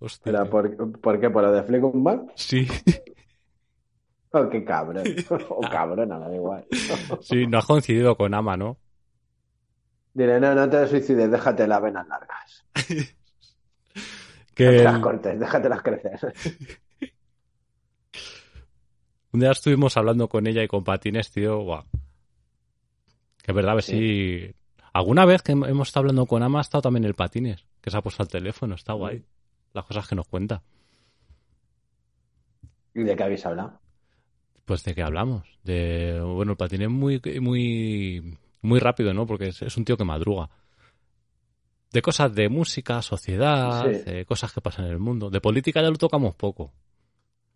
Hostia. 0.01 0.31
¿Era 0.31 0.45
por, 0.45 1.01
por 1.01 1.21
qué? 1.21 1.31
¿Por 1.31 1.43
lo 1.45 1.53
de 1.53 1.81
Mac? 1.95 2.21
Sí, 2.35 2.67
Oh, 4.37 4.49
qué 4.51 4.65
cabrón. 4.65 5.05
O 5.49 5.61
cabrona, 5.61 6.19
da 6.19 6.35
igual. 6.35 6.67
sí, 7.21 7.47
no 7.47 7.59
has 7.59 7.67
coincidido 7.67 8.17
con 8.17 8.35
Ama, 8.35 8.57
¿no? 8.57 8.77
Dile, 10.13 10.41
no, 10.41 10.55
no 10.55 10.69
te 10.69 10.87
suicides, 10.89 11.31
déjate 11.31 11.67
las 11.69 11.81
venas 11.83 12.07
largas. 12.09 12.65
Que 14.55 14.65
No 14.65 14.71
te 14.71 14.85
las 14.85 14.99
cortes, 15.01 15.39
déjatelas 15.41 15.83
crecer. 15.83 16.35
un 19.33 19.41
día 19.41 19.51
estuvimos 19.51 19.97
hablando 19.97 20.29
con 20.29 20.47
ella 20.47 20.63
y 20.63 20.69
con 20.69 20.85
Patines, 20.85 21.31
tío, 21.33 21.59
guau. 21.61 21.85
Que 23.43 23.51
es 23.51 23.55
verdad, 23.55 23.73
a 23.73 23.75
ver 23.75 23.83
si... 23.85 24.55
Alguna 24.93 25.25
vez 25.27 25.43
que 25.43 25.53
hem- 25.53 25.69
hemos 25.69 25.89
estado 25.89 26.03
hablando 26.03 26.27
con 26.27 26.43
Ama 26.45 26.59
ha 26.59 26.63
estado 26.63 26.83
también 26.83 27.05
el 27.05 27.15
Patines, 27.15 27.67
que 27.81 27.91
se 27.91 27.97
ha 27.97 28.03
puesto 28.03 28.23
al 28.23 28.29
teléfono, 28.29 28.77
está 28.77 28.93
guay. 28.93 29.25
Las 29.75 29.85
cosas 29.85 30.09
que 30.09 30.15
nos 30.15 30.27
cuenta. 30.29 30.63
¿Y 32.95 33.03
de 33.03 33.17
qué 33.17 33.23
habéis 33.23 33.45
hablado? 33.45 33.81
Pues 34.65 34.83
de 34.85 34.95
qué 34.95 35.03
hablamos. 35.03 35.43
De 35.63 36.21
bueno, 36.23 36.53
el 36.53 36.57
patín 36.57 36.83
es 36.83 36.89
muy 36.89 37.21
muy 37.41 38.39
muy 38.63 38.81
rápido, 38.81 39.13
¿no? 39.13 39.27
Porque 39.27 39.49
es, 39.49 39.61
es 39.63 39.77
un 39.77 39.85
tío 39.85 39.97
que 39.97 40.05
madruga. 40.05 40.49
De 41.93 42.01
cosas 42.03 42.35
de 42.35 42.49
música, 42.49 43.03
sociedad, 43.03 43.85
Sí. 43.93 44.11
de 44.11 44.25
cosas 44.25 44.53
que 44.53 44.61
pasan 44.61 44.87
en 44.87 44.93
el 44.93 44.99
mundo. 44.99 45.29
De 45.29 45.41
política 45.41 45.83
ya 45.83 45.91
lo 45.91 45.97
tocamos 45.97 46.35
poco. 46.35 46.73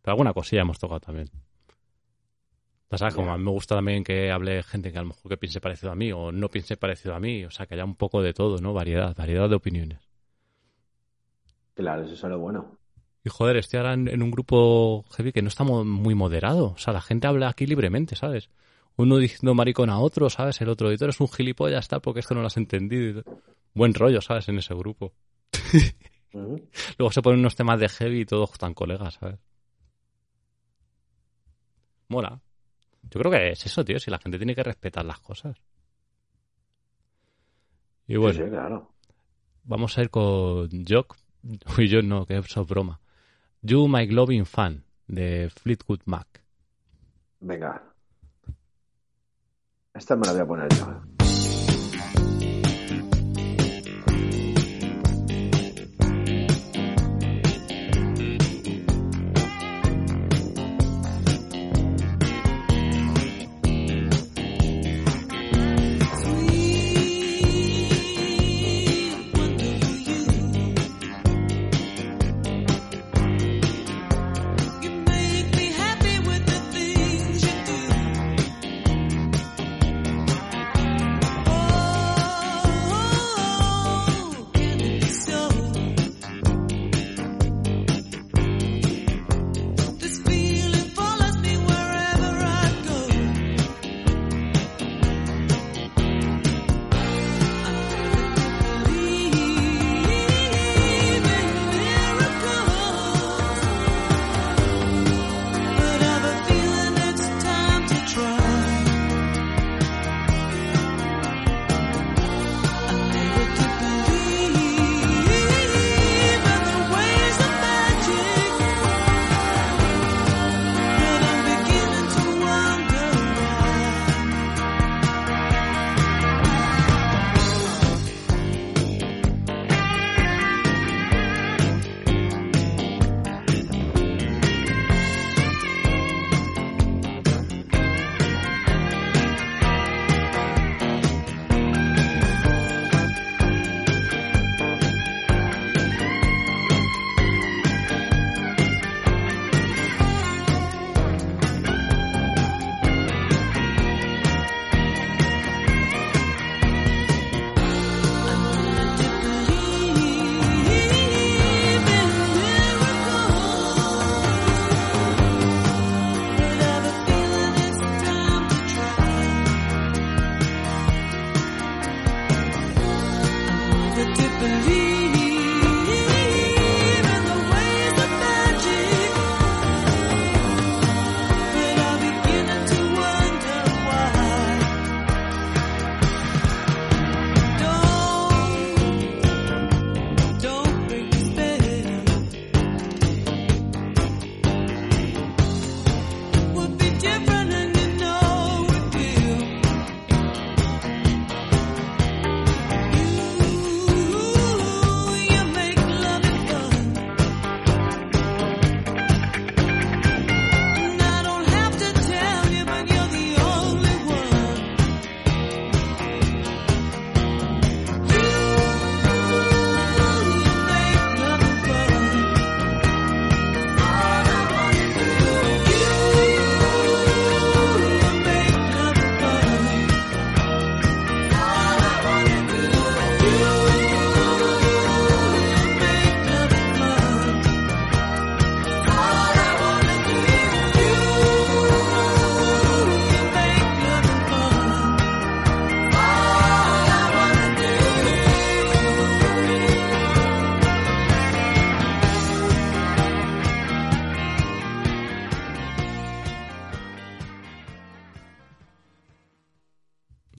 Pero 0.03 0.13
alguna 0.13 0.33
cosilla 0.33 0.63
hemos 0.63 0.79
tocado 0.79 1.01
también. 1.01 1.31
Ya 2.91 2.97
sabes, 2.99 3.15
como 3.15 3.33
a 3.33 3.37
mí 3.37 3.45
me 3.45 3.51
gusta 3.51 3.75
también 3.75 4.03
que 4.03 4.31
hable 4.31 4.63
gente 4.63 4.91
que 4.91 4.99
a 4.99 5.03
lo 5.03 5.09
mejor 5.09 5.29
que 5.31 5.37
piense 5.37 5.61
parecido 5.61 5.93
a 5.93 5.95
mí 5.95 6.11
o 6.11 6.33
no 6.33 6.49
piense 6.49 6.77
parecido 6.77 7.15
a 7.15 7.21
mí. 7.21 7.45
O 7.45 7.51
sea, 7.51 7.67
que 7.67 7.75
haya 7.75 7.85
un 7.85 7.97
poco 7.97 8.23
de 8.23 8.33
todo, 8.33 8.59
¿no? 8.59 8.73
Variedad, 8.73 9.15
variedad 9.17 9.49
de 9.49 9.57
opiniones. 9.57 10.08
Claro, 11.79 12.03
eso 12.03 12.15
es 12.15 12.23
lo 12.25 12.39
bueno. 12.41 12.77
Y 13.25 13.31
joder, 13.31 13.57
estoy 13.57 13.79
ahora 13.79 13.93
en, 13.95 14.09
en 14.09 14.23
un 14.23 14.31
grupo 14.33 15.05
heavy 15.17 15.33
que 15.33 15.43
no 15.43 15.49
está 15.49 15.63
mo- 15.63 15.85
muy 15.85 16.15
moderado. 16.17 16.73
O 16.73 16.79
sea, 16.79 16.93
la 16.93 17.01
gente 17.01 17.27
habla 17.29 17.49
aquí 17.49 17.67
libremente, 17.67 18.17
¿sabes? 18.17 18.51
Uno 18.97 19.17
diciendo 19.19 19.55
maricón 19.55 19.91
a 19.91 20.01
otro, 20.01 20.29
¿sabes? 20.29 20.61
El 20.61 20.69
otro, 20.71 20.97
tú 20.97 21.05
eres 21.05 21.21
un 21.21 21.29
gilipollas, 21.29 21.87
tal, 21.89 22.01
porque 22.01 22.21
esto 22.21 22.35
no 22.35 22.41
lo 22.41 22.49
has 22.49 22.57
entendido. 22.57 23.23
Buen 23.75 23.95
rollo, 23.95 24.21
¿sabes? 24.21 24.49
En 24.49 24.59
ese 24.59 24.75
grupo. 24.75 25.13
Luego 26.99 27.13
se 27.13 27.23
ponen 27.23 27.41
unos 27.41 27.57
temas 27.57 27.81
de 27.81 27.89
heavy 27.89 28.21
y 28.23 28.27
todos 28.27 28.53
están 28.53 28.75
colegas, 28.75 29.15
¿sabes? 29.15 29.39
Mola. 32.09 32.41
Yo 33.11 33.21
creo 33.21 33.33
que 33.33 33.51
es 33.53 33.67
eso, 33.67 33.85
tío, 33.85 33.99
si 34.01 34.11
la 34.11 34.19
gente 34.19 34.39
tiene 34.39 34.55
que 34.55 34.63
respetar 34.65 35.05
las 35.05 35.21
cosas. 35.21 35.57
Y 38.09 38.17
bueno, 38.17 38.39
Sí, 38.39 38.45
sí, 38.45 38.51
claro. 38.51 38.89
vamos 39.65 39.97
a 39.99 40.03
ir 40.03 40.11
con 40.11 40.69
Jock. 40.89 41.17
Uy, 41.79 41.89
yo 41.89 42.03
no, 42.03 42.27
que 42.27 42.37
eso 42.37 42.63
es 42.63 42.69
broma. 42.69 43.01
You 43.63 43.89
My 43.89 44.07
Glowing 44.07 44.47
Fan, 44.47 44.85
de 45.07 45.51
Fleetwood 45.51 46.01
Mac. 46.05 46.27
Venga. 47.41 47.83
Esta 49.95 50.17
me 50.17 50.27
la 50.27 50.33
voy 50.33 50.41
a 50.41 50.47
poner 50.47 50.69
yo. 50.75 51.18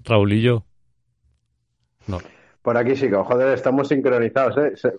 Raulillo. 0.10 0.66
No. 2.08 2.18
Por 2.62 2.78
aquí 2.78 2.96
sí 2.96 3.10
joder, 3.10 3.54
estamos 3.54 3.88
sincronizados, 3.88 4.58
¿eh? 4.58 4.72
Se, 4.76 4.94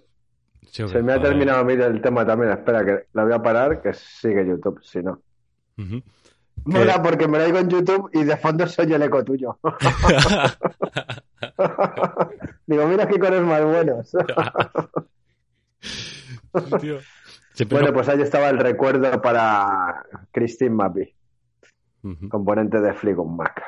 Sí, 0.62 0.86
se 0.86 1.02
me 1.02 1.14
ha 1.14 1.20
terminado 1.20 1.60
a 1.60 1.64
mí 1.64 1.72
el 1.72 2.00
tema 2.00 2.24
también. 2.24 2.52
Espera, 2.52 2.84
que 2.84 3.06
la 3.14 3.24
voy 3.24 3.32
a 3.32 3.42
parar, 3.42 3.82
que 3.82 3.92
sigue 3.92 4.46
YouTube, 4.46 4.80
si 4.84 5.02
no. 5.02 5.20
Mola 6.64 7.02
porque 7.02 7.26
me 7.26 7.38
lo 7.38 7.46
digo 7.46 7.58
en 7.58 7.68
YouTube 7.68 8.10
y 8.12 8.22
de 8.22 8.36
fondo 8.36 8.66
soy 8.68 8.92
el 8.92 9.02
eco 9.02 9.24
tuyo. 9.24 9.58
Digo, 12.66 12.86
mira 12.86 13.08
qué 13.08 13.18
cores 13.18 13.42
más 13.42 13.64
buenos. 13.64 14.12
Tío. 16.80 16.98
Bueno, 17.68 17.88
no- 17.88 17.92
pues 17.94 18.08
ahí 18.08 18.20
estaba 18.22 18.48
el 18.50 18.58
recuerdo 18.58 19.20
para 19.20 20.04
Christine 20.30 20.70
Mappy, 20.70 21.12
componente 22.28 22.80
de 22.80 22.94
Fleetwood 22.94 23.26
Mac. 23.36 23.60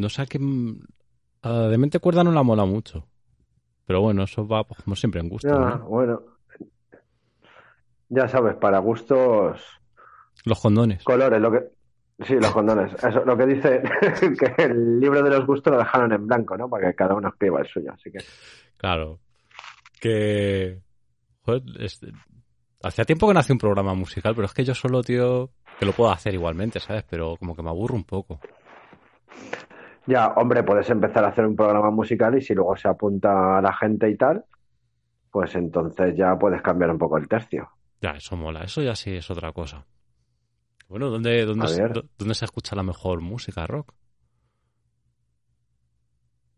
No 0.00 0.08
sé 0.08 0.26
qué... 0.26 0.38
De 0.38 1.78
mente 1.78 1.98
cuerda 2.00 2.24
no 2.24 2.32
la 2.32 2.42
mola 2.42 2.64
mucho. 2.64 3.06
Pero 3.86 4.00
bueno, 4.02 4.24
eso 4.24 4.46
va 4.46 4.64
pues, 4.64 4.82
como 4.82 4.94
siempre 4.96 5.20
en 5.20 5.28
gusto, 5.28 5.48
Ya, 5.48 5.54
¿no? 5.76 5.88
bueno. 5.88 6.22
Ya 8.08 8.28
sabes, 8.28 8.56
para 8.56 8.78
gustos, 8.78 9.60
Los 10.44 10.60
condones. 10.60 11.02
colores, 11.04 11.40
lo 11.40 11.52
que... 11.52 11.64
Sí, 12.26 12.34
los 12.34 12.50
condones. 12.52 12.92
Eso, 13.02 13.24
lo 13.24 13.36
que 13.36 13.46
dice 13.46 13.82
que 14.56 14.62
el 14.64 15.00
libro 15.00 15.22
de 15.22 15.30
los 15.30 15.46
gustos 15.46 15.72
lo 15.72 15.78
dejaron 15.78 16.12
en 16.12 16.26
blanco, 16.26 16.56
¿no? 16.56 16.68
Para 16.68 16.88
que 16.88 16.94
cada 16.96 17.14
uno 17.14 17.28
escriba 17.28 17.60
el 17.60 17.66
suyo. 17.68 17.92
Así 17.92 18.10
que 18.10 18.18
Claro. 18.76 19.20
Que... 20.00 20.80
Joder, 21.42 21.62
este- 21.78 22.12
Hacía 22.82 23.04
tiempo 23.04 23.26
que 23.28 23.34
no 23.34 23.40
hacía 23.40 23.54
un 23.54 23.58
programa 23.58 23.94
musical, 23.94 24.34
pero 24.34 24.46
es 24.46 24.54
que 24.54 24.64
yo 24.64 24.74
solo, 24.74 25.02
tío, 25.02 25.50
que 25.78 25.84
lo 25.86 25.92
puedo 25.92 26.10
hacer 26.10 26.32
igualmente, 26.34 26.80
¿sabes? 26.80 27.04
Pero 27.08 27.36
como 27.36 27.54
que 27.54 27.62
me 27.62 27.68
aburro 27.68 27.94
un 27.94 28.04
poco. 28.04 28.40
Ya, 30.06 30.28
hombre, 30.28 30.62
puedes 30.62 30.88
empezar 30.90 31.24
a 31.24 31.28
hacer 31.28 31.46
un 31.46 31.56
programa 31.56 31.90
musical 31.90 32.36
y 32.36 32.40
si 32.40 32.54
luego 32.54 32.76
se 32.76 32.88
apunta 32.88 33.60
la 33.60 33.72
gente 33.72 34.08
y 34.08 34.16
tal, 34.16 34.44
pues 35.30 35.54
entonces 35.54 36.16
ya 36.16 36.36
puedes 36.38 36.62
cambiar 36.62 36.90
un 36.90 36.98
poco 36.98 37.16
el 37.16 37.28
tercio. 37.28 37.68
Ya, 38.00 38.12
eso 38.12 38.36
mola. 38.36 38.62
Eso 38.62 38.82
ya 38.82 38.94
sí 38.94 39.14
es 39.14 39.30
otra 39.30 39.52
cosa. 39.52 39.86
Bueno, 40.88 41.10
¿dónde, 41.10 41.44
dónde, 41.44 41.66
A 41.66 41.68
se, 41.68 41.82
dónde 42.18 42.34
se 42.34 42.44
escucha 42.44 42.74
la 42.74 42.82
mejor 42.82 43.20
música 43.20 43.66
rock? 43.66 43.92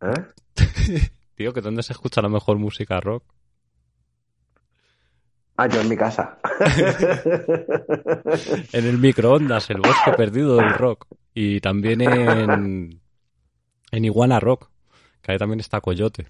¿Eh? 0.01 0.24
Tío, 1.34 1.53
que 1.53 1.61
¿dónde 1.61 1.82
se 1.82 1.93
escucha 1.93 2.22
la 2.22 2.28
mejor 2.28 2.59
música 2.59 3.01
rock? 3.01 3.24
Ah, 5.57 5.66
yo 5.66 5.80
en 5.80 5.88
mi 5.88 5.97
casa. 5.97 6.38
En 8.72 8.86
el 8.86 8.99
microondas, 8.99 9.68
el 9.70 9.80
bosque 9.80 10.12
perdido 10.16 10.57
del 10.57 10.72
rock. 10.74 11.07
Y 11.34 11.61
también 11.61 12.01
en, 12.01 13.02
en 13.93 14.05
Iguana 14.05 14.40
Rock, 14.40 14.68
que 15.22 15.30
ahí 15.32 15.38
también 15.38 15.61
está 15.61 15.80
Coyote. 15.80 16.26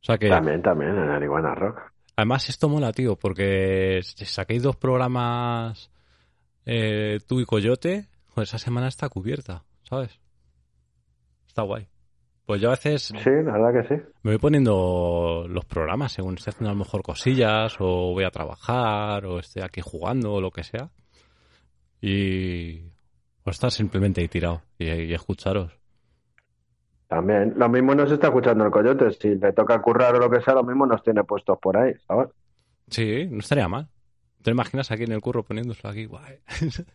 O 0.00 0.04
sea 0.04 0.16
que, 0.16 0.28
también, 0.30 0.62
también, 0.62 0.96
en 0.96 1.10
el 1.10 1.22
Iguana 1.22 1.54
Rock. 1.54 1.78
además 2.16 2.48
esto 2.48 2.68
mola, 2.70 2.92
tío, 2.92 3.16
porque 3.16 4.00
si 4.02 4.24
saquéis 4.24 4.62
dos 4.62 4.76
programas 4.76 5.90
eh, 6.64 7.18
tú 7.28 7.40
y 7.40 7.44
Coyote, 7.44 8.06
joder, 8.28 8.44
esa 8.44 8.58
semana 8.58 8.88
está 8.88 9.08
cubierta, 9.10 9.64
¿sabes? 9.82 10.18
Está 11.46 11.62
guay. 11.62 11.86
Pues 12.46 12.60
yo 12.60 12.68
a 12.68 12.72
veces 12.72 13.02
Sí, 13.02 13.30
la 13.44 13.52
verdad 13.58 13.82
que 13.82 13.94
sí. 13.96 14.02
me 14.22 14.32
voy 14.32 14.38
poniendo 14.38 15.46
los 15.48 15.64
programas 15.66 16.12
según 16.12 16.34
estoy 16.34 16.50
haciendo 16.52 16.70
a 16.70 16.72
lo 16.72 16.78
mejor 16.78 17.02
cosillas 17.02 17.76
o 17.78 18.12
voy 18.12 18.24
a 18.24 18.30
trabajar 18.30 19.24
o 19.26 19.38
estoy 19.38 19.62
aquí 19.62 19.80
jugando 19.82 20.32
o 20.32 20.40
lo 20.40 20.50
que 20.50 20.64
sea. 20.64 20.90
Y 22.00 22.92
o 23.44 23.50
estar 23.50 23.70
simplemente 23.70 24.20
ahí 24.20 24.28
tirado 24.28 24.62
y, 24.78 24.86
y 24.90 25.12
escucharos. 25.12 25.72
También. 27.10 27.54
Lo 27.56 27.68
mismo 27.68 27.92
nos 27.92 28.12
está 28.12 28.28
escuchando 28.28 28.64
el 28.64 28.70
coyote. 28.70 29.10
Si 29.10 29.34
le 29.34 29.52
toca 29.52 29.82
currar 29.82 30.14
o 30.14 30.20
lo 30.20 30.30
que 30.30 30.40
sea, 30.42 30.54
lo 30.54 30.62
mismo 30.62 30.86
nos 30.86 31.02
tiene 31.02 31.24
puestos 31.24 31.58
por 31.58 31.76
ahí, 31.76 31.92
¿sabes? 32.06 32.28
Sí, 32.88 33.26
no 33.28 33.40
estaría 33.40 33.66
mal. 33.66 33.88
¿Te 34.42 34.52
imaginas 34.52 34.92
aquí 34.92 35.02
en 35.02 35.12
el 35.12 35.20
curro 35.20 35.42
poniéndoselo 35.42 35.90
aquí? 35.90 36.06
Guay. 36.06 36.38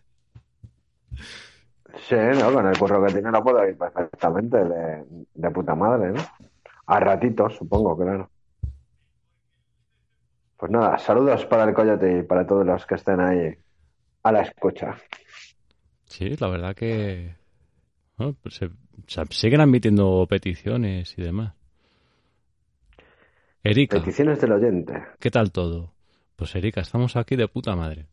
Sí, 2.09 2.16
¿no? 2.16 2.51
Con 2.53 2.68
el 2.68 2.78
curro 2.78 3.05
que 3.05 3.13
tiene 3.13 3.32
lo 3.32 3.41
puedo 3.41 3.66
ir 3.66 3.78
perfectamente 3.78 4.57
de, 4.57 5.05
de 5.34 5.51
puta 5.51 5.76
madre, 5.76 6.11
¿no? 6.11 6.22
A 6.88 6.99
ratitos, 6.99 7.55
supongo, 7.55 7.97
claro. 7.97 8.30
Pues 10.57 10.72
nada, 10.72 10.97
saludos 10.97 11.45
para 11.45 11.63
el 11.63 11.74
coyote 11.74 12.20
y 12.20 12.24
para 12.24 12.45
todos 12.45 12.66
los 12.66 12.86
que 12.86 12.95
estén 12.95 13.22
ahí 13.22 13.55
a 14.24 14.32
la 14.34 14.41
escucha. 14.41 14.97
Sí, 16.05 16.36
la 16.36 16.47
verdad 16.49 16.76
que 16.76 17.36
bueno, 18.18 18.36
pues 18.41 18.55
se, 18.55 18.70
se 18.70 18.76
siguen 19.30 19.62
admitiendo 19.62 20.26
peticiones 20.30 21.18
y 21.18 21.22
demás. 21.22 21.54
Erika, 23.64 23.98
Peticiones 24.00 24.39
del 24.41 24.52
oyente. 24.52 24.93
¿qué 25.20 25.32
tal 25.32 25.52
todo? 25.52 25.93
Pues 26.36 26.56
Erika, 26.56 26.82
estamos 26.82 27.16
aquí 27.16 27.36
de 27.36 27.48
puta 27.48 27.76
madre. 27.76 28.08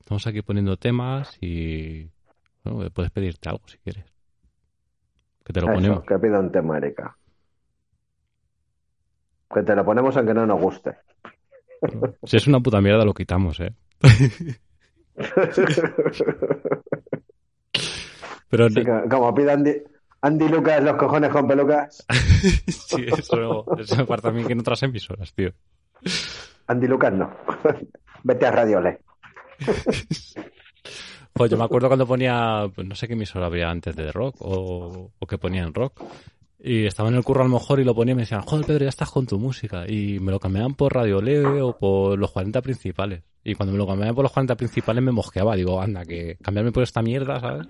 Estamos 0.00 0.26
aquí 0.26 0.42
poniendo 0.42 0.76
temas 0.76 1.36
y 1.40 2.08
bueno, 2.64 2.88
puedes 2.90 3.10
pedirte 3.10 3.48
algo 3.48 3.62
si 3.66 3.78
quieres. 3.78 4.04
Que 5.44 5.52
te 5.52 5.60
lo 5.60 5.66
Eso, 5.66 5.74
ponemos. 5.74 6.04
que 6.04 6.18
pida 6.18 6.40
un 6.40 6.50
tema, 6.52 6.78
Erika. 6.78 7.16
Que 9.52 9.62
te 9.62 9.74
lo 9.74 9.84
ponemos 9.84 10.16
aunque 10.16 10.34
no 10.34 10.46
nos 10.46 10.60
guste. 10.60 10.96
Si 12.24 12.36
es 12.36 12.46
una 12.46 12.60
puta 12.60 12.80
mierda 12.80 13.04
lo 13.04 13.12
quitamos, 13.12 13.58
¿eh? 13.58 13.74
Pero 18.48 18.68
que, 18.68 18.84
como 19.10 19.34
pida 19.34 19.56
Andy, 20.22 20.48
Lucas 20.48 20.82
los 20.82 20.96
cojones 20.96 21.30
con 21.30 21.48
pelucas. 21.48 22.06
sí, 22.68 23.06
eso, 23.06 23.66
eso 23.76 23.96
me 23.96 24.28
a 24.28 24.32
mí 24.32 24.44
que 24.44 24.52
en 24.52 24.60
otras 24.60 24.82
emisoras, 24.84 25.34
tío. 25.34 25.50
Andy 26.68 26.86
Lucas 26.86 27.12
no. 27.12 27.30
Vete 28.22 28.46
a 28.46 28.52
Radio 28.52 28.80
Le. 28.80 29.00
Joder, 31.34 31.50
yo 31.50 31.58
me 31.58 31.64
acuerdo 31.64 31.88
cuando 31.88 32.06
ponía, 32.06 32.70
pues 32.72 32.86
no 32.86 32.94
sé 32.94 33.08
qué 33.08 33.14
emisora 33.14 33.46
había 33.46 33.68
antes 33.68 33.96
de 33.96 34.12
rock 34.12 34.36
o, 34.40 35.10
o 35.18 35.26
que 35.26 35.38
ponía 35.38 35.62
en 35.62 35.74
rock. 35.74 36.00
Y 36.64 36.86
estaba 36.86 37.08
en 37.08 37.16
el 37.16 37.24
curro 37.24 37.40
a 37.40 37.48
lo 37.48 37.54
mejor 37.54 37.80
y 37.80 37.84
lo 37.84 37.94
ponía 37.94 38.12
y 38.12 38.14
me 38.14 38.22
decían, 38.22 38.42
joder 38.42 38.64
Pedro, 38.64 38.84
ya 38.84 38.90
estás 38.90 39.10
con 39.10 39.26
tu 39.26 39.40
música. 39.40 39.84
Y 39.88 40.20
me 40.20 40.30
lo 40.30 40.38
cambiaban 40.38 40.74
por 40.74 40.94
Radio 40.94 41.20
Leve 41.20 41.60
o 41.60 41.76
por 41.76 42.16
los 42.16 42.30
40 42.30 42.62
principales. 42.62 43.24
Y 43.42 43.56
cuando 43.56 43.72
me 43.72 43.78
lo 43.78 43.86
cambiaban 43.88 44.14
por 44.14 44.22
los 44.22 44.32
40 44.32 44.54
principales 44.54 45.02
me 45.02 45.10
mosqueaba. 45.10 45.56
Digo, 45.56 45.80
anda, 45.80 46.04
que 46.04 46.36
cambiarme 46.40 46.70
por 46.70 46.84
esta 46.84 47.02
mierda, 47.02 47.40
¿sabes? 47.40 47.66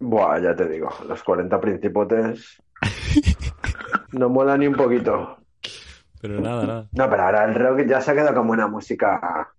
Buah, 0.00 0.40
ya 0.40 0.56
te 0.56 0.66
digo, 0.66 0.88
los 1.06 1.22
40 1.22 1.60
principotes 1.60 2.62
no 4.12 4.28
mola 4.30 4.56
ni 4.56 4.66
un 4.66 4.74
poquito. 4.74 5.36
Pero 6.20 6.40
nada, 6.40 6.66
nada. 6.66 6.88
No, 6.92 7.10
pero 7.10 7.22
ahora 7.22 7.44
el 7.44 7.54
rock 7.54 7.86
ya 7.86 8.00
se 8.00 8.10
ha 8.10 8.14
quedado 8.14 8.34
como 8.34 8.52
una 8.52 8.66
música 8.66 9.52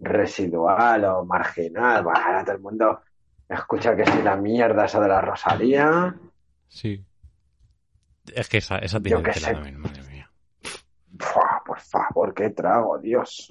residual 0.00 1.04
o 1.04 1.24
marginal. 1.24 2.04
Bueno, 2.04 2.20
ahora 2.24 2.44
todo 2.44 2.56
el 2.56 2.62
mundo 2.62 3.00
escucha 3.48 3.94
que 3.94 4.06
si 4.06 4.22
la 4.22 4.36
mierda 4.36 4.86
esa 4.86 5.00
de 5.00 5.08
la 5.08 5.20
Rosalía. 5.20 6.14
Sí. 6.68 7.04
Es 8.34 8.48
que 8.48 8.58
esa, 8.58 8.78
esa 8.78 9.00
tiene 9.00 9.22
también, 9.22 9.78
madre 9.78 10.02
mía. 10.04 10.30
Buah, 11.08 11.62
por 11.64 11.80
favor, 11.80 12.32
qué 12.34 12.50
trago, 12.50 12.98
Dios. 12.98 13.48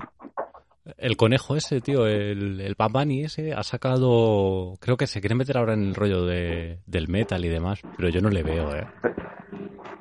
El 0.97 1.15
conejo 1.15 1.55
ese, 1.55 1.79
tío, 1.79 2.07
el, 2.07 2.59
el 2.59 2.75
Bad 2.75 2.91
Bunny 2.91 3.23
ese, 3.23 3.53
ha 3.53 3.63
sacado... 3.63 4.75
Creo 4.81 4.97
que 4.97 5.07
se 5.07 5.21
quiere 5.21 5.35
meter 5.35 5.57
ahora 5.57 5.73
en 5.73 5.83
el 5.83 5.95
rollo 5.95 6.25
de, 6.25 6.79
del 6.87 7.07
metal 7.07 7.45
y 7.45 7.47
demás, 7.47 7.79
pero 7.95 8.09
yo 8.09 8.19
no 8.21 8.29
le 8.29 8.43
veo, 8.43 8.75
¿eh? 8.75 8.83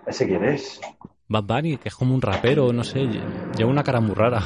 ¿Ese 0.09 0.27
quién 0.27 0.45
es? 0.45 0.81
Bad 1.29 1.45
Bunny, 1.45 1.77
que 1.79 1.89
es 1.89 1.95
como 1.95 2.15
un 2.15 2.21
rapero, 2.21 2.73
no 2.73 2.83
sé, 2.83 3.01
lle- 3.05 3.53
lleva 3.57 3.71
una 3.71 3.85
cara 3.85 4.01
muy 4.01 4.15
rara. 4.15 4.43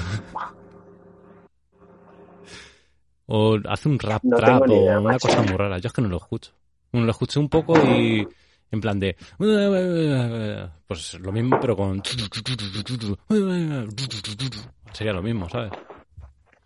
O 3.26 3.59
hace 3.68 3.89
un 3.89 3.99
rap 3.99 4.22
No 4.22 4.37
trap 4.37 4.68
idea, 4.68 4.99
o 4.99 5.01
una 5.01 5.12
macho. 5.14 5.28
cosa 5.28 5.43
muy 5.43 5.57
rara. 5.57 5.78
Yo 5.78 5.89
es 5.89 5.93
que 5.93 6.03
no 6.03 6.09
lo 6.09 6.18
escucho. 6.18 6.53
Bueno, 6.93 7.07
lo 7.07 7.11
escuché 7.12 7.41
un 7.41 7.49
poco 7.49 7.76
y 7.82 8.28
en 8.70 8.80
plan 8.80 9.01
de... 9.01 9.16
Pues 10.87 11.14
lo 11.14 11.32
mismo, 11.32 11.59
pero 11.59 11.76
con... 11.76 12.03
Sería 14.93 15.12
lo 15.12 15.22
mismo, 15.22 15.49
¿sabes? 15.49 15.72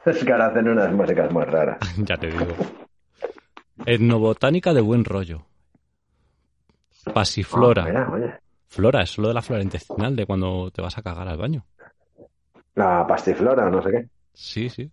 Es 0.04 0.24
que 0.24 0.32
ahora 0.32 0.46
hacen 0.46 0.68
unas 0.68 0.92
músicas 0.92 1.30
muy 1.30 1.44
raras. 1.44 1.78
ya 1.98 2.16
te 2.16 2.28
digo. 2.28 2.46
Etnobotánica 3.84 4.72
de 4.72 4.80
buen 4.80 5.04
rollo. 5.04 5.42
Pasiflora. 7.12 7.82
Ah, 7.82 7.86
mira, 7.86 8.10
oye. 8.10 8.34
Flora, 8.68 9.02
es 9.02 9.18
lo 9.18 9.28
de 9.28 9.34
la 9.34 9.42
flora 9.42 9.62
intestinal 9.62 10.14
de 10.14 10.26
cuando 10.26 10.70
te 10.70 10.80
vas 10.80 10.96
a 10.96 11.02
cagar 11.02 11.28
al 11.28 11.38
baño. 11.38 11.64
La 12.74 13.06
pastiflora, 13.06 13.68
no 13.68 13.82
sé 13.82 13.90
qué. 13.90 14.08
Sí, 14.32 14.68
sí. 14.68 14.90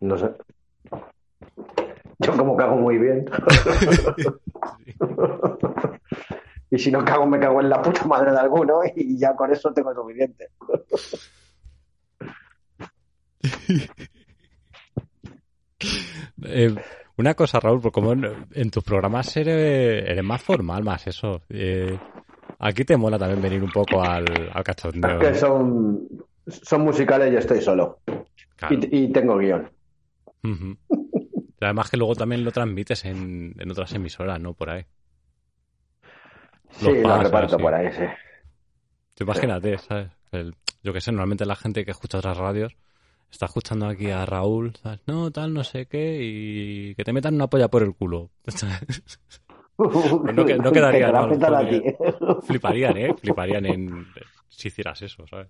No 0.00 0.18
sé. 0.18 0.30
Yo 2.18 2.36
como 2.36 2.56
cago 2.56 2.76
muy 2.76 2.98
bien. 2.98 3.26
y 6.70 6.78
si 6.78 6.90
no 6.90 7.04
cago, 7.04 7.26
me 7.26 7.38
cago 7.38 7.60
en 7.60 7.68
la 7.68 7.80
puta 7.80 8.04
madre 8.06 8.32
de 8.32 8.38
alguno 8.38 8.80
y 8.94 9.16
ya 9.16 9.36
con 9.36 9.52
eso 9.52 9.72
tengo 9.72 9.94
suficiente. 9.94 10.48
Eh, 16.44 16.74
Una 17.16 17.34
cosa, 17.34 17.58
Raúl, 17.60 17.80
porque 17.80 17.94
como 17.94 18.12
en, 18.12 18.46
en 18.52 18.70
tus 18.70 18.84
programas 18.84 19.36
eres, 19.36 20.04
eres 20.08 20.22
más 20.24 20.40
formal, 20.40 20.84
más 20.84 21.06
eso. 21.06 21.42
Eh, 21.48 21.98
aquí 22.60 22.84
te 22.84 22.96
mola 22.96 23.18
también 23.18 23.42
venir 23.42 23.62
un 23.62 23.70
poco 23.70 24.00
al, 24.02 24.24
al 24.52 24.64
cachondeo. 24.64 25.10
Es 25.12 25.18
que 25.18 25.30
¿no? 25.32 25.36
son, 25.36 26.08
son 26.46 26.82
musicales 26.82 27.32
y 27.32 27.36
estoy 27.36 27.60
solo. 27.60 28.00
Claro. 28.56 28.74
Y, 28.74 29.04
y 29.04 29.12
tengo 29.12 29.36
guion. 29.36 29.68
Además 31.60 31.90
que 31.90 31.96
luego 31.96 32.14
también 32.14 32.44
lo 32.44 32.52
transmites 32.52 33.04
en, 33.04 33.54
en 33.58 33.70
otras 33.70 33.92
emisoras, 33.94 34.40
¿no? 34.40 34.54
Por 34.54 34.70
ahí. 34.70 34.84
Sí, 36.70 37.02
lo 37.02 37.20
reparto 37.20 37.58
por 37.58 37.74
ahí, 37.74 37.92
sí. 37.92 38.04
Imagínate, 39.24 39.78
¿sabes? 39.78 40.10
El- 40.30 40.54
yo 40.84 40.92
que 40.92 41.00
sé, 41.00 41.10
normalmente 41.10 41.44
la 41.44 41.56
gente 41.56 41.84
que 41.84 41.90
escucha 41.90 42.18
otras 42.18 42.36
radios 42.36 42.76
está 43.30 43.46
escuchando 43.46 43.86
aquí 43.86 44.10
a 44.10 44.24
Raúl, 44.26 44.74
¿sabes? 44.82 45.00
No, 45.06 45.30
tal, 45.30 45.52
no 45.54 45.64
sé 45.64 45.86
qué, 45.86 46.18
y 46.22 46.94
que 46.94 47.04
te 47.04 47.12
metan 47.12 47.34
una 47.34 47.46
polla 47.48 47.68
por 47.68 47.82
el 47.82 47.94
culo. 47.94 48.30
no 49.78 50.44
que- 50.46 50.56
no 50.58 50.72
quedaría 50.72 51.06
Que 51.06 51.12
la 51.12 51.50
mal. 51.50 51.96
Fliparían, 52.42 52.96
¿eh? 52.96 53.14
Fliparían 53.20 53.66
en 53.66 54.06
si 54.48 54.68
hicieras 54.68 55.00
eso, 55.02 55.24
¿sabes? 55.28 55.48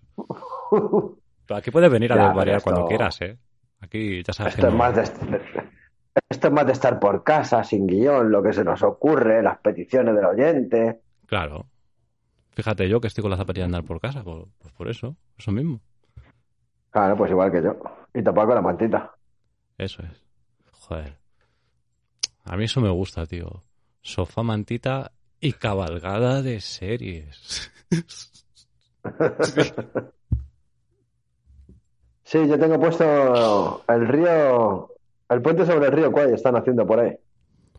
Pero 1.46 1.56
aquí 1.58 1.70
puedes 1.70 1.90
venir 1.90 2.12
a 2.12 2.16
Ya, 2.16 2.26
desvariar 2.28 2.44
pero 2.44 2.56
esto- 2.58 2.70
cuando 2.70 2.88
quieras, 2.88 3.20
¿eh? 3.22 3.38
Aquí 3.80 4.22
ya 4.22 4.32
sabes 4.32 4.54
que 4.54 4.60
Esto 4.60 4.68
es, 4.68 4.72
no- 4.74 4.78
más 4.78 4.94
de, 4.96 5.02
esto 6.30 6.48
es 6.48 6.52
más 6.52 6.66
de 6.66 6.72
estar 6.72 6.98
por 6.98 7.22
casa, 7.22 7.62
sin 7.64 7.86
guion, 7.86 8.30
lo 8.30 8.42
que 8.42 8.52
se 8.52 8.64
nos 8.64 8.82
ocurre, 8.82 9.42
las 9.42 9.58
peticiones 9.60 10.14
del 10.14 10.24
oyente. 10.24 11.00
Claro. 11.26 11.66
Fíjate 12.54 12.88
yo 12.88 13.00
que 13.00 13.06
estoy 13.06 13.22
con 13.22 13.30
las 13.30 13.38
zapatillas 13.38 13.70
de 13.70 13.76
andar 13.76 13.84
por 13.86 14.00
casa, 14.00 14.24
pues, 14.24 14.44
pues 14.58 14.72
por 14.74 14.88
eso, 14.88 15.14
eso 15.38 15.52
mismo. 15.52 15.80
Claro, 16.90 17.16
pues 17.16 17.30
igual 17.30 17.52
que 17.52 17.62
yo. 17.62 17.76
Y 18.14 18.22
tapado 18.22 18.48
con 18.48 18.56
la 18.56 18.62
mantita. 18.62 19.12
Eso 19.76 20.02
es. 20.02 20.24
Joder. 20.72 21.16
A 22.44 22.56
mí 22.56 22.64
eso 22.64 22.80
me 22.80 22.90
gusta, 22.90 23.26
tío. 23.26 23.62
Sofá, 24.00 24.42
mantita 24.42 25.12
y 25.40 25.52
cabalgada 25.52 26.42
de 26.42 26.60
series. 26.60 27.70
Sí, 32.28 32.46
yo 32.46 32.58
tengo 32.58 32.78
puesto 32.78 33.82
el 33.88 34.06
río, 34.06 34.90
el 35.30 35.40
puente 35.40 35.64
sobre 35.64 35.86
el 35.86 35.92
río 35.92 36.12
Kwai 36.12 36.34
están 36.34 36.56
haciendo 36.56 36.86
por 36.86 37.00
ahí. 37.00 37.16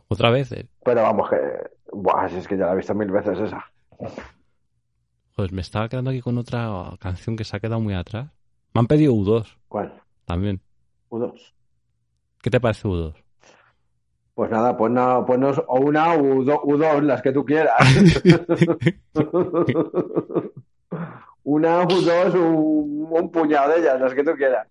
Otra 0.08 0.30
vez, 0.30 0.50
eh. 0.50 0.66
Pero 0.84 1.02
vamos, 1.02 1.30
que, 1.30 1.36
buah, 1.92 2.28
si 2.28 2.38
es 2.38 2.48
que 2.48 2.56
ya 2.56 2.66
la 2.66 2.72
he 2.72 2.78
visto 2.78 2.92
mil 2.92 3.12
veces 3.12 3.38
esa. 3.38 3.64
Joder, 5.36 5.52
me 5.52 5.60
estaba 5.60 5.88
quedando 5.88 6.10
aquí 6.10 6.20
con 6.20 6.36
otra 6.36 6.68
canción 6.98 7.36
que 7.36 7.44
se 7.44 7.56
ha 7.56 7.60
quedado 7.60 7.80
muy 7.80 7.94
atrás. 7.94 8.32
Me 8.74 8.80
han 8.80 8.86
pedido 8.86 9.12
U2 9.14 9.46
¿Cuál? 9.68 9.92
también. 10.24 10.60
U2. 11.10 11.32
¿Qué 12.42 12.50
te 12.50 12.60
parece 12.60 12.88
U2? 12.88 13.14
Pues 14.34 14.50
nada, 14.50 14.76
pues 14.76 14.90
no, 14.92 15.24
ponnos 15.26 15.60
o 15.66 15.80
una 15.80 16.16
u, 16.16 16.44
do- 16.44 16.62
u 16.64 16.76
dos, 16.78 17.02
las 17.02 17.20
que 17.20 17.32
tú 17.32 17.44
quieras. 17.44 17.74
una 21.44 21.82
u 21.84 22.00
dos, 22.00 22.34
un, 22.34 23.08
un 23.10 23.30
puñado 23.30 23.72
de 23.72 23.80
ellas, 23.80 24.00
las 24.00 24.14
que 24.14 24.24
tú 24.24 24.32
quieras. 24.36 24.66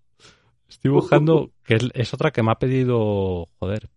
Estoy 0.68 0.90
buscando, 0.90 1.50
que 1.64 1.74
es, 1.76 1.88
es 1.94 2.14
otra 2.14 2.30
que 2.30 2.42
me 2.42 2.52
ha 2.52 2.58
pedido, 2.58 3.48
joder. 3.58 3.88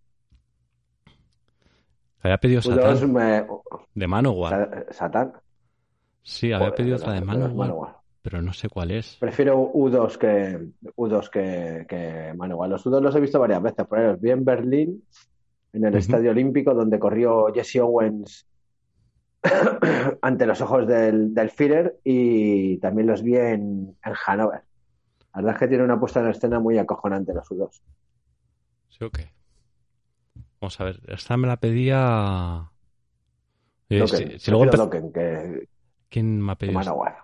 Había 2.20 2.38
pedido 2.38 2.62
Satán, 2.62 3.12
me... 3.12 3.46
de 3.94 4.06
Manowar. 4.06 4.86
Sa- 4.88 4.92
Satán. 4.92 5.32
Sí, 6.22 6.46
había 6.52 6.68
Joder, 6.68 6.74
pedido 6.74 6.96
otra 6.96 7.12
de 7.12 7.20
Manowar, 7.20 7.54
Manowar. 7.54 7.96
Pero 8.24 8.40
no 8.40 8.54
sé 8.54 8.70
cuál 8.70 8.90
es. 8.90 9.18
Prefiero 9.20 9.70
U2 9.74 10.16
que 10.16 10.58
U2 10.96 11.28
que, 11.28 11.84
que 11.86 12.32
Manowar. 12.34 12.70
Los 12.70 12.86
U2 12.86 13.02
los 13.02 13.14
he 13.14 13.20
visto 13.20 13.38
varias 13.38 13.62
veces. 13.62 13.86
Por 13.86 13.98
ejemplo, 13.98 14.18
vi 14.22 14.30
en 14.30 14.44
Berlín, 14.46 15.04
en 15.74 15.84
el. 15.84 15.94
Estadio 15.94 16.30
Olímpico, 16.30 16.72
donde 16.72 16.98
corrió 16.98 17.52
Jesse 17.52 17.76
Owens 17.82 18.46
ante 20.22 20.46
los 20.46 20.58
ojos 20.62 20.86
del, 20.86 21.34
del 21.34 21.50
Führer 21.50 21.98
y 22.02 22.78
también 22.78 23.08
los 23.08 23.22
vi 23.22 23.36
en, 23.36 23.94
en 24.02 24.12
Hannover. 24.14 24.62
La 25.34 25.40
verdad 25.42 25.52
es 25.54 25.58
que 25.58 25.68
tiene 25.68 25.84
una 25.84 26.00
puesta 26.00 26.20
en 26.20 26.28
escena 26.30 26.60
muy 26.60 26.78
acojonante 26.78 27.34
los 27.34 27.46
U2. 27.50 27.68
¿Sí 28.88 29.04
o 29.04 29.10
qué? 29.10 29.28
Vamos 30.62 30.80
a 30.80 30.84
ver, 30.84 31.00
esta 31.08 31.36
me 31.36 31.46
la 31.46 31.58
pedía... 31.58 32.70
Eh, 33.90 34.06
si, 34.08 34.38
si 34.38 34.50
luego 34.50 34.64
empe- 34.64 35.12
que, 35.12 35.68
¿Quién 36.08 36.40
me 36.40 36.52
ha 36.52 36.54
pedido? 36.54 36.78
Manowar. 36.78 37.23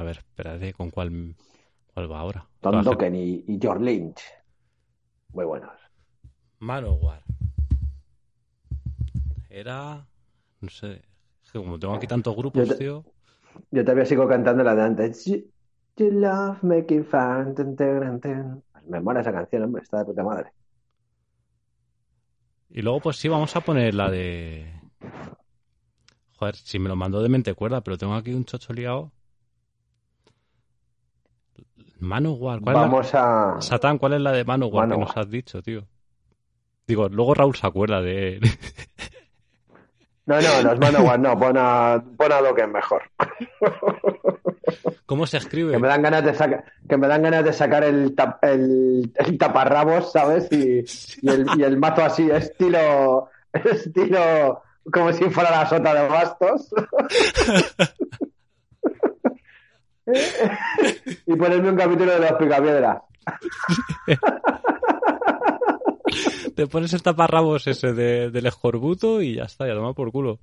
A 0.00 0.02
ver, 0.02 0.16
espérate, 0.16 0.72
¿con 0.72 0.88
cuál, 0.88 1.34
cuál 1.92 2.10
va 2.10 2.20
ahora? 2.20 2.46
Tom 2.62 2.82
Dokken 2.82 3.14
y, 3.14 3.44
y 3.46 3.58
George 3.60 3.84
Lynch. 3.84 4.22
Muy 5.34 5.44
buenos. 5.44 5.78
Manowar. 6.58 7.22
Era... 9.50 10.06
No 10.62 10.70
sé. 10.70 11.02
Como 11.52 11.78
tengo 11.78 11.92
aquí 11.92 12.06
tantos 12.06 12.34
grupos, 12.34 12.66
Yo 12.66 12.74
te- 12.74 12.82
tío... 12.82 13.04
Yo 13.70 13.84
todavía 13.84 14.06
sigo 14.06 14.26
cantando 14.26 14.64
la 14.64 14.74
de 14.74 14.82
antes. 14.82 15.26
You, 15.26 15.44
you 15.98 16.10
love 16.12 16.62
making 16.62 17.04
fun. 17.04 17.54
Tun, 17.54 17.76
tun, 17.76 18.20
tun. 18.22 18.64
Me 18.88 19.00
mola 19.00 19.20
esa 19.20 19.32
canción, 19.32 19.64
hombre, 19.64 19.82
está 19.82 19.98
de 19.98 20.06
puta 20.06 20.24
madre. 20.24 20.50
Y 22.70 22.80
luego, 22.80 23.00
pues 23.00 23.16
sí, 23.18 23.28
vamos 23.28 23.54
a 23.54 23.60
poner 23.60 23.94
la 23.94 24.10
de... 24.10 24.80
Joder, 26.38 26.56
si 26.56 26.78
me 26.78 26.88
lo 26.88 26.96
mandó 26.96 27.22
de 27.22 27.28
mente 27.28 27.52
cuerda, 27.52 27.82
pero 27.82 27.98
tengo 27.98 28.14
aquí 28.14 28.32
un 28.32 28.46
chocho 28.46 28.72
liado. 28.72 29.12
Manowar, 32.00 32.60
¿cuál 32.60 32.76
es 33.02 33.12
la- 33.12 33.54
a. 33.56 33.60
Satán, 33.62 33.98
¿cuál 33.98 34.14
es 34.14 34.20
la 34.20 34.32
de 34.32 34.44
Manowar, 34.44 34.84
que 34.84 34.88
Manowar. 34.90 35.08
nos 35.08 35.16
has 35.16 35.30
dicho, 35.30 35.62
tío? 35.62 35.84
Digo, 36.86 37.08
luego 37.08 37.34
Raúl 37.34 37.54
se 37.56 37.66
acuerda 37.66 38.00
de... 38.00 38.40
No, 40.26 40.40
no, 40.40 40.62
no 40.62 40.72
es 40.72 40.78
Manowar, 40.78 41.18
no, 41.18 41.36
pon 41.36 41.56
a, 41.58 42.04
pon 42.16 42.30
a 42.32 42.40
Dokken 42.40 42.70
mejor. 42.70 43.02
¿Cómo 45.04 45.26
se 45.26 45.38
escribe? 45.38 45.72
Que 45.72 45.78
me 45.80 45.88
dan 45.88 46.02
ganas 46.02 46.24
de 46.24 46.34
sacar, 46.34 46.64
que 46.88 46.96
me 46.96 47.08
dan 47.08 47.22
ganas 47.22 47.44
de 47.44 47.52
sacar 47.52 47.82
el, 47.82 48.14
tap- 48.14 48.38
el, 48.42 49.10
el 49.16 49.38
taparrabos, 49.38 50.12
¿sabes? 50.12 50.46
Y, 50.52 50.84
y 51.26 51.28
el, 51.30 51.46
y 51.56 51.62
el 51.64 51.76
mazo 51.78 52.04
así, 52.04 52.30
estilo, 52.30 53.28
estilo, 53.52 54.62
como 54.92 55.12
si 55.12 55.24
fuera 55.30 55.50
la 55.50 55.66
sota 55.68 55.94
de 55.94 56.08
bastos. 56.08 56.68
y 61.26 61.36
ponerme 61.36 61.70
un 61.70 61.76
capítulo 61.76 62.12
de 62.12 62.20
los 62.20 62.32
picapiedras. 62.32 63.02
Te 66.56 66.66
pones 66.66 66.92
el 66.92 67.02
taparrabos 67.02 67.66
ese 67.66 67.92
de, 67.92 68.30
del 68.30 68.46
escorbuto 68.46 69.22
y 69.22 69.36
ya 69.36 69.44
está, 69.44 69.66
ya 69.66 69.74
toma 69.74 69.94
por 69.94 70.10
culo. 70.10 70.40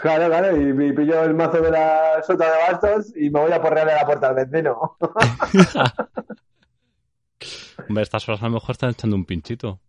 Claro, 0.00 0.26
claro, 0.26 0.56
y 0.56 0.72
me 0.72 0.92
pillo 0.92 1.22
el 1.22 1.34
mazo 1.34 1.60
de 1.60 1.70
la 1.70 2.22
sota 2.26 2.50
de 2.50 2.72
bastos 2.72 3.16
y 3.16 3.30
me 3.30 3.40
voy 3.40 3.52
a 3.52 3.60
porrearle 3.60 3.94
la 3.94 4.06
puerta 4.06 4.28
al 4.28 4.34
vecino. 4.34 4.96
Hombre, 7.88 8.02
estas 8.02 8.28
horas 8.28 8.42
a 8.42 8.46
lo 8.46 8.52
mejor 8.52 8.72
están 8.72 8.90
echando 8.90 9.16
un 9.16 9.24
pinchito. 9.24 9.80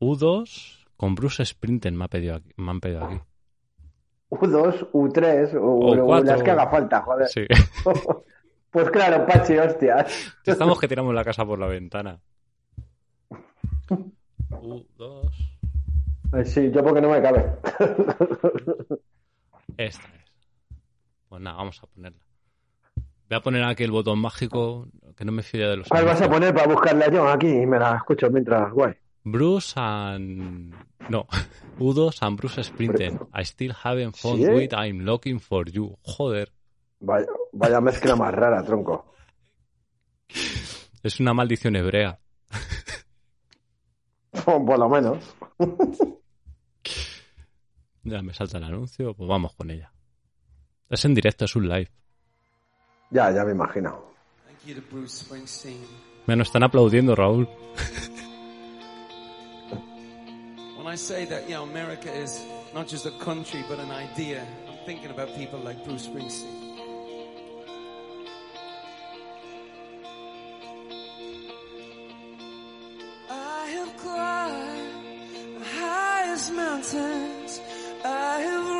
U2 0.00 0.86
con 0.96 1.14
Bruce 1.14 1.44
Sprinten 1.44 1.96
me, 1.96 2.04
ha 2.04 2.08
pedido 2.08 2.36
aquí, 2.36 2.52
me 2.56 2.70
han 2.70 2.80
pedido 2.80 3.04
aquí. 3.04 3.20
U2, 4.30 4.90
U3, 4.92 5.54
o, 5.56 5.60
O 6.02 6.06
cuatro. 6.06 6.24
las 6.32 6.42
que 6.42 6.50
haga 6.50 6.68
falta, 6.68 7.02
joder. 7.02 7.28
Sí. 7.28 7.46
Pues 8.70 8.90
claro, 8.90 9.26
Pachi, 9.26 9.56
hostias. 9.56 10.30
Estamos 10.44 10.78
que 10.78 10.86
tiramos 10.86 11.14
la 11.14 11.24
casa 11.24 11.42
por 11.46 11.58
la 11.58 11.66
ventana. 11.68 12.20
U2. 14.50 15.30
Eh, 16.34 16.44
Sí, 16.44 16.70
yo 16.70 16.84
porque 16.84 17.00
no 17.00 17.08
me 17.08 17.22
cabe. 17.22 17.50
Esta 19.78 20.08
es. 20.08 20.32
Pues 21.30 21.40
nada, 21.40 21.56
vamos 21.56 21.80
a 21.82 21.86
ponerla. 21.86 22.18
Voy 23.30 23.36
a 23.38 23.40
poner 23.40 23.64
aquí 23.64 23.84
el 23.84 23.90
botón 23.90 24.18
mágico 24.18 24.86
que 25.16 25.24
no 25.24 25.32
me 25.32 25.42
fío 25.42 25.70
de 25.70 25.76
los 25.78 25.88
¿Cuál 25.88 26.04
vas 26.04 26.20
a 26.20 26.28
poner 26.30 26.54
para 26.54 26.66
buscarla 26.66 27.10
yo 27.10 27.26
aquí? 27.28 27.48
Y 27.48 27.66
me 27.66 27.78
la 27.78 27.96
escucho 27.96 28.30
mientras, 28.30 28.70
guay. 28.72 28.94
Bruce 29.24 29.74
and... 29.76 30.74
No. 31.08 31.26
U2 31.78 32.22
and 32.22 32.36
Bruce 32.36 32.62
Sprinten. 32.62 33.28
I 33.32 33.44
still 33.44 33.72
haven't 33.72 34.16
found 34.16 34.42
¿Sí? 34.42 34.48
what 34.48 34.74
I'm 34.74 35.00
looking 35.04 35.40
for 35.40 35.64
you. 35.68 35.96
Joder. 36.02 36.48
Vaya, 37.00 37.26
vaya 37.52 37.80
mezcla 37.80 38.16
más 38.16 38.34
rara, 38.34 38.62
tronco. 38.64 39.14
Es 41.02 41.20
una 41.20 41.32
maldición 41.32 41.76
hebrea. 41.76 42.18
O 44.46 44.64
por 44.66 44.78
lo 44.78 44.88
menos. 44.88 45.18
Ya 48.04 48.22
me 48.22 48.32
salta 48.32 48.56
el 48.56 48.64
anuncio, 48.64 49.12
pues 49.12 49.28
vamos 49.28 49.54
con 49.54 49.70
ella. 49.70 49.92
Es 50.88 51.04
en 51.04 51.14
directo, 51.14 51.44
es 51.44 51.54
un 51.56 51.68
live. 51.68 51.90
Ya, 53.10 53.30
ya 53.30 53.44
me 53.44 53.52
imagino. 53.52 54.02
Thank 54.46 54.64
you 54.64 54.74
to 54.80 54.82
Bruce 54.90 55.24
Springsteen. 55.24 55.84
Me 56.26 56.34
nos 56.34 56.48
están 56.48 56.62
aplaudiendo, 56.62 57.14
Raúl. 57.14 57.46
I 60.88 60.94
say 60.94 61.26
that, 61.26 61.46
you 61.46 61.54
know, 61.54 61.64
America 61.64 62.10
is 62.10 62.42
not 62.72 62.88
just 62.88 63.04
a 63.04 63.10
country, 63.10 63.62
but 63.68 63.78
an 63.78 63.90
idea, 63.90 64.46
I'm 64.66 64.78
thinking 64.86 65.10
about 65.10 65.34
people 65.36 65.58
like 65.58 65.84
Bruce 65.84 66.06
Springsteen. 66.06 66.48
I 73.28 73.66
have 73.66 73.96
climbed 73.98 75.58
the 75.58 75.64
highest 75.66 76.52
mountains. 76.52 77.60
I 78.02 78.40
have 78.40 78.77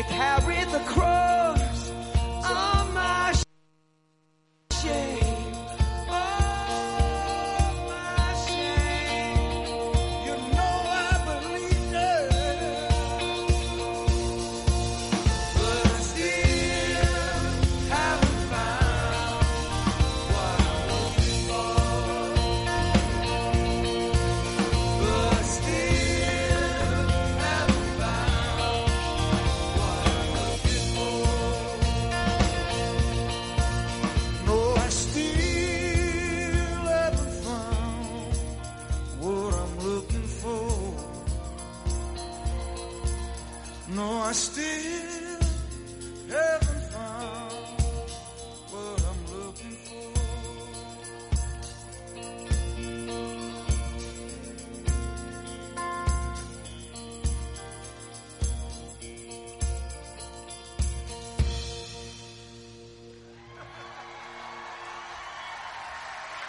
You 0.00 0.04
carry 0.06 0.64
the 0.64 0.78
cross 0.86 1.19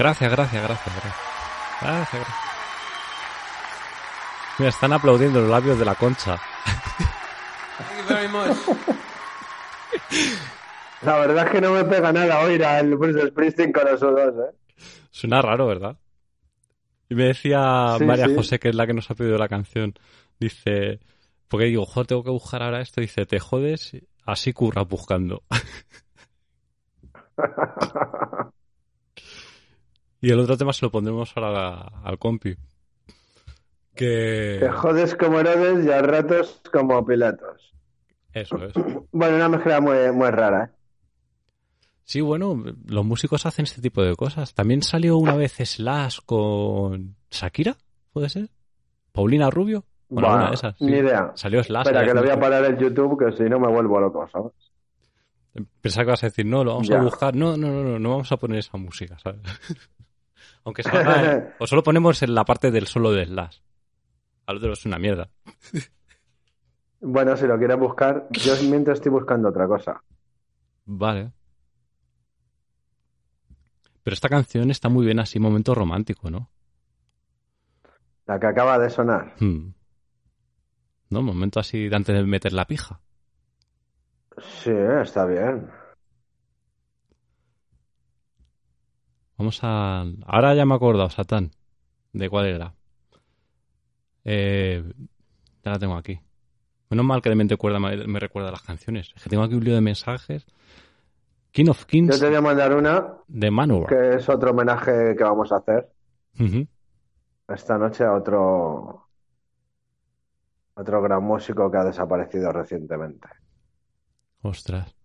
Gracias, 0.02 0.32
gracias, 0.32 0.64
gracias, 0.64 0.96
gracias. 0.96 1.16
Gracias, 1.80 2.10
gracias. 2.12 2.38
Mira, 4.58 4.70
están 4.70 4.94
aplaudiendo 4.94 5.42
los 5.42 5.50
labios 5.52 5.78
de 5.78 5.86
la 5.86 5.94
concha. 5.94 6.40
Thank 7.78 7.98
you 8.00 8.08
very 8.10 8.28
much. 8.28 8.58
La 11.04 11.18
verdad 11.20 11.46
es 11.46 11.52
que 11.52 11.62
no 11.62 11.74
me 11.74 11.84
pega 11.84 12.12
nada 12.12 12.40
oír 12.40 12.66
al 12.66 12.96
Bruce 12.96 13.28
Springsteen 13.28 13.72
con 13.72 13.88
esos 13.90 14.16
dos, 14.16 14.34
¿eh? 14.44 14.56
Suena 15.12 15.40
raro, 15.40 15.68
¿verdad? 15.68 15.96
Y 17.08 17.14
me 17.14 17.26
decía 17.26 17.96
Sí, 18.00 18.04
María 18.04 18.26
sí. 18.26 18.36
José, 18.36 18.58
que 18.58 18.70
es 18.70 18.76
la 18.76 18.88
que 18.88 18.96
nos 18.96 19.12
ha 19.12 19.14
pedido 19.14 19.38
la 19.38 19.50
canción, 19.50 19.94
dice, 20.40 21.00
porque 21.48 21.68
digo, 21.68 21.86
jo, 21.86 22.06
tengo 22.06 22.24
que 22.24 22.32
buscar 22.32 22.64
ahora 22.64 22.82
esto, 22.82 23.02
dice, 23.02 23.28
te 23.28 23.40
jodes, 23.40 23.96
así 24.26 24.52
curra 24.52 24.82
buscando. 24.82 25.44
y 30.22 30.32
el 30.32 30.40
otro 30.40 30.58
tema 30.58 30.72
se 30.74 30.86
lo 30.86 30.92
pondremos 30.92 31.32
ahora 31.36 31.82
al 32.04 32.18
compi. 32.20 32.56
Que... 33.96 34.58
Te 34.60 34.70
jodes 34.70 35.16
como 35.16 35.40
Herodes 35.40 35.86
y 35.86 35.92
a 35.92 36.02
ratos 36.02 36.62
como 36.72 37.06
Pilatos. 37.06 37.74
Eso 38.34 38.58
es. 38.64 38.74
Bueno, 39.14 39.36
una 39.36 39.50
mezcla 39.50 39.82
muy, 39.82 40.10
muy 40.14 40.30
rara, 40.30 40.64
¿eh? 40.66 40.70
Sí, 42.06 42.22
bueno, 42.22 42.64
los 42.88 43.06
músicos 43.06 43.46
hacen 43.46 43.64
este 43.64 43.82
tipo 43.82 44.02
de 44.02 44.16
cosas. 44.16 44.54
También 44.54 44.82
salió 44.84 45.18
una 45.18 45.36
vez 45.36 45.54
Slash 45.58 46.20
con 46.26 47.16
Shakira, 47.30 47.76
¿puede 48.14 48.30
ser? 48.30 48.50
¿Paulina 49.12 49.50
Rubio? 49.50 49.84
Bueno, 50.10 50.34
una 50.34 50.48
de 50.50 50.54
esas. 50.56 50.78
sí. 50.78 50.86
Ni 50.86 50.94
idea. 50.98 51.32
Salió 51.36 51.62
Slash. 51.64 51.88
Espera, 51.88 52.06
que 52.06 52.14
lo 52.14 52.22
voy 52.22 52.32
a 52.32 52.40
parar 52.40 52.66
en 52.66 52.78
YouTube, 52.78 53.18
que 53.20 53.36
si 53.38 53.44
no 53.50 53.60
me 53.60 53.68
vuelvo 53.68 54.00
loco, 54.00 54.28
¿sabes? 54.32 54.52
Pensaba 55.82 56.06
que 56.06 56.12
vas 56.12 56.24
a 56.24 56.28
decir, 56.28 56.46
no, 56.46 56.64
lo 56.64 56.72
vamos 56.76 56.88
Ya. 56.88 57.00
a 57.00 57.04
buscar. 57.04 57.36
No, 57.36 57.58
no, 57.58 57.68
no, 57.70 57.84
no, 57.84 58.00
no 58.00 58.10
vamos 58.12 58.32
a 58.32 58.38
poner 58.38 58.60
esa 58.60 58.78
música, 58.78 59.18
¿sabes? 59.20 59.42
Aunque 60.64 60.84
salga, 60.84 61.34
¿eh? 61.34 61.54
O 61.60 61.68
solo 61.68 61.84
ponemos 61.84 62.22
en 62.24 62.36
la 62.36 62.46
parte 62.46 62.72
del 62.72 62.88
solo 62.88 63.12
de 63.12 63.26
Slash. 63.26 63.58
Al 64.46 64.58
otro 64.58 64.74
es 64.74 64.86
una 64.86 65.00
mierda. 65.00 65.30
Bueno, 67.00 67.36
si 67.36 67.48
lo 67.48 67.58
quieres 67.58 67.80
buscar, 67.80 68.28
yo 68.30 68.54
mientras 68.70 69.00
estoy 69.00 69.12
buscando 69.12 69.50
otra 69.50 69.68
cosa. 69.68 70.04
Vale. 70.86 71.32
Pero 74.04 74.14
esta 74.14 74.30
canción 74.30 74.72
está 74.72 74.90
muy 74.90 75.06
bien 75.06 75.20
así, 75.20 75.40
momento 75.40 75.74
romántico, 75.74 76.30
¿no? 76.30 76.50
La 78.26 78.40
que 78.40 78.48
acaba 78.48 78.78
de 78.80 78.90
sonar. 78.90 79.36
Hmm. 79.40 79.74
¿No? 81.10 81.22
Momento 81.22 81.60
así 81.60 81.90
de 81.90 81.96
antes 81.96 82.16
de 82.16 82.24
meter 82.24 82.54
la 82.54 82.66
pija. 82.66 83.00
Sí, 84.38 84.72
está 84.72 85.26
bien. 85.26 85.70
Vamos 89.42 89.60
a... 89.64 90.06
Ahora 90.28 90.54
ya 90.54 90.68
me 90.68 90.74
he 90.74 90.78
acordado, 90.78 91.10
Satán, 91.10 91.50
de 92.14 92.30
cuál 92.30 92.46
era. 92.46 92.76
Eh, 94.24 94.84
ya 95.64 95.72
la 95.72 95.80
tengo 95.80 95.96
aquí. 95.96 96.20
Menos 96.92 97.04
mal 97.04 97.24
que 97.24 97.34
me 97.34 97.44
recuerda, 97.46 97.80
me 97.80 98.20
recuerda 98.20 98.52
las 98.52 98.62
canciones. 98.62 99.12
Es 99.16 99.24
que 99.24 99.32
tengo 99.32 99.42
aquí 99.42 99.56
un 99.56 99.64
lío 99.64 99.74
de 99.74 99.82
mensajes. 99.82 100.46
King 101.50 101.70
of 101.70 101.80
Yo 101.82 101.88
Kings 101.88 102.20
te 102.20 102.28
voy 102.28 102.36
a 102.36 102.42
mandar 102.42 102.76
una 102.76 103.16
de 103.28 103.50
Manowar. 103.50 103.90
que 103.90 104.18
es 104.18 104.30
otro 104.30 104.52
homenaje 104.52 105.16
que 105.18 105.24
vamos 105.24 105.52
a 105.52 105.56
hacer 105.56 105.90
esta 107.48 107.80
noche 107.80 108.04
a 108.04 108.14
otro 108.14 109.08
otro 110.76 111.02
gran 111.02 111.24
músico 111.24 111.72
que 111.72 111.78
ha 111.78 111.84
desaparecido 111.84 112.52
recientemente. 112.52 113.28
Ostras. 114.44 114.96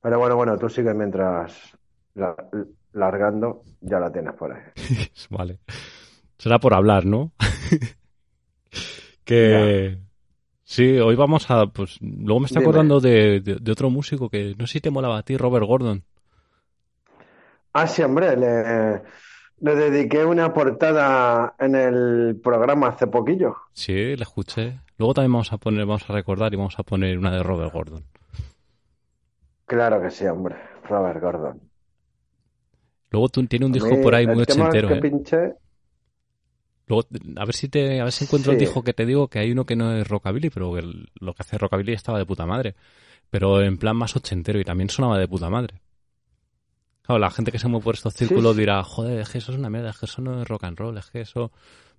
Pero 0.00 0.18
bueno, 0.18 0.34
bueno, 0.34 0.56
tú 0.56 0.70
sigue 0.70 0.94
mientras 0.94 1.76
la- 2.14 2.34
largando, 2.92 3.64
ya 3.80 3.98
la 4.00 4.12
tienes 4.12 4.34
por 4.34 4.52
ahí. 4.52 4.62
vale. 5.30 5.58
Será 6.38 6.58
por 6.60 6.74
hablar, 6.74 7.06
¿no? 7.06 7.32
que... 9.24 9.98
Sí, 10.64 10.98
hoy 10.98 11.16
vamos 11.16 11.50
a... 11.50 11.66
Pues 11.68 11.98
luego 12.02 12.40
me 12.40 12.46
estoy 12.46 12.60
Dime. 12.60 12.60
acordando 12.60 13.00
de, 13.00 13.40
de- 13.40 13.56
de 13.56 13.72
otro 13.72 13.90
músico 13.90 14.30
que 14.30 14.54
no 14.58 14.66
sé 14.66 14.74
si 14.74 14.80
te 14.82 14.90
molaba 14.90 15.18
a 15.18 15.22
ti, 15.24 15.36
Robert 15.36 15.66
Gordon. 15.66 16.04
Ah, 17.72 17.86
sí, 17.86 18.02
hombre, 18.02 18.36
le, 18.36 19.02
le 19.60 19.74
dediqué 19.76 20.24
una 20.24 20.52
portada 20.52 21.54
en 21.58 21.74
el 21.74 22.40
programa 22.42 22.88
hace 22.88 23.06
poquillo. 23.06 23.56
Sí, 23.74 24.16
la 24.16 24.22
escuché. 24.22 24.80
Luego 24.96 25.12
también 25.12 25.32
vamos 25.32 25.52
a 25.52 25.58
poner, 25.58 25.84
vamos 25.84 26.08
a 26.08 26.14
recordar 26.14 26.54
y 26.54 26.56
vamos 26.56 26.78
a 26.78 26.84
poner 26.84 27.18
una 27.18 27.30
de 27.30 27.42
Robert 27.42 27.70
Gordon. 27.72 28.04
Claro 29.66 30.00
que 30.00 30.10
sí, 30.10 30.24
hombre, 30.26 30.56
Robert 30.84 31.20
Gordon. 31.20 31.71
Luego 33.12 33.28
tú 33.28 33.46
tiene 33.46 33.66
un 33.66 33.72
disco 33.72 33.98
por 33.98 34.14
ahí 34.16 34.26
muy 34.26 34.42
ochentero, 34.42 34.88
que 34.88 34.96
¿eh? 34.96 35.04
pinché, 35.04 35.54
Luego, 36.86 37.08
a 37.36 37.44
ver 37.44 37.54
si 37.54 37.68
te, 37.68 38.00
a 38.00 38.04
ver 38.04 38.12
si 38.12 38.24
encuentro 38.24 38.52
el 38.52 38.58
disco 38.58 38.82
que 38.84 38.92
te 38.94 39.06
digo 39.06 39.28
que 39.28 39.38
hay 39.38 39.50
uno 39.52 39.64
que 39.66 39.76
no 39.76 39.92
es 39.96 40.06
rockabilly, 40.06 40.50
pero 40.50 40.76
el- 40.78 41.10
lo 41.20 41.34
que 41.34 41.42
hace 41.42 41.58
rockabilly 41.58 41.92
estaba 41.92 42.18
de 42.18 42.26
puta 42.26 42.46
madre. 42.46 42.74
Pero 43.30 43.62
en 43.62 43.78
plan 43.78 43.96
más 43.96 44.16
ochentero 44.16 44.60
y 44.60 44.64
también 44.64 44.90
sonaba 44.90 45.18
de 45.18 45.28
puta 45.28 45.50
madre. 45.50 45.82
Claro, 47.02 47.18
la 47.18 47.30
gente 47.30 47.50
que 47.50 47.58
se 47.58 47.68
mueve 47.68 47.84
por 47.84 47.94
estos 47.94 48.14
círculos 48.14 48.56
sí. 48.56 48.60
dirá, 48.60 48.82
joder, 48.84 49.20
es 49.20 49.28
que 49.28 49.38
eso 49.38 49.52
es 49.52 49.58
una 49.58 49.70
mierda, 49.70 49.90
es 49.90 49.98
que 49.98 50.06
eso 50.06 50.22
no 50.22 50.40
es 50.40 50.48
rock 50.48 50.64
and 50.64 50.78
roll, 50.78 50.96
es 50.98 51.10
que 51.10 51.20
eso... 51.22 51.50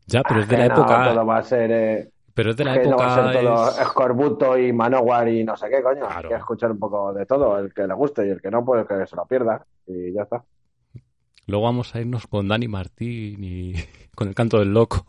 Ya, 0.07 0.23
pero 0.23 0.41
es 0.41 0.47
de 0.49 0.57
la 0.57 0.63
que 0.63 0.69
no, 0.69 0.75
época... 0.75 1.03
todo 1.03 1.25
va 1.25 1.37
a 1.37 1.43
ser, 1.43 1.71
eh, 1.71 2.11
Pero 2.33 2.51
es 2.51 2.57
de 2.57 2.63
la 2.65 2.73
que 2.73 2.87
no 2.87 2.97
va 2.97 3.05
a 3.07 3.09
época... 3.09 3.15
ser 3.15 3.31
todo 3.31 3.69
es- 3.69 3.79
escorbuto 3.81 4.57
y 4.57 4.73
manowar 4.73 5.27
y 5.29 5.43
no 5.43 5.57
sé 5.57 5.69
qué, 5.69 5.83
coño. 5.83 6.05
Claro. 6.05 6.29
Hay 6.29 6.35
que 6.35 6.39
escuchar 6.41 6.71
un 6.71 6.79
poco 6.79 7.13
de 7.13 7.25
todo, 7.25 7.57
el 7.59 7.73
que 7.73 7.87
le 7.87 7.93
guste 7.93 8.25
y 8.27 8.31
el 8.31 8.41
que 8.41 8.51
no, 8.51 8.63
pues 8.65 8.87
que 8.87 9.05
se 9.07 9.15
lo 9.15 9.25
pierda. 9.25 9.65
Y 9.87 10.13
ya 10.13 10.23
está. 10.23 10.43
Luego 11.47 11.65
vamos 11.65 11.93
a 11.95 12.01
irnos 12.01 12.27
con 12.27 12.47
Dani 12.47 12.67
Martín 12.67 13.43
y 13.43 13.73
con 14.15 14.27
el 14.27 14.35
canto 14.35 14.59
del 14.59 14.73
loco. 14.73 15.05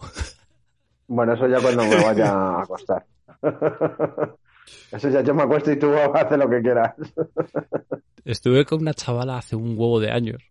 Bueno, 1.06 1.34
eso 1.34 1.46
ya 1.46 1.60
cuando 1.60 1.84
me 1.84 2.02
vaya 2.02 2.30
a 2.32 2.62
acostar. 2.62 3.04
Eso 4.90 5.10
ya 5.10 5.20
yo 5.20 5.34
me 5.34 5.42
acuesto 5.42 5.70
y 5.70 5.78
tú 5.78 5.92
haces 5.94 6.38
lo 6.38 6.48
que 6.48 6.62
quieras. 6.62 6.94
Estuve 8.24 8.64
con 8.64 8.80
una 8.80 8.94
chavala 8.94 9.36
hace 9.36 9.56
un 9.56 9.74
huevo 9.78 10.00
de 10.00 10.10
años 10.10 10.42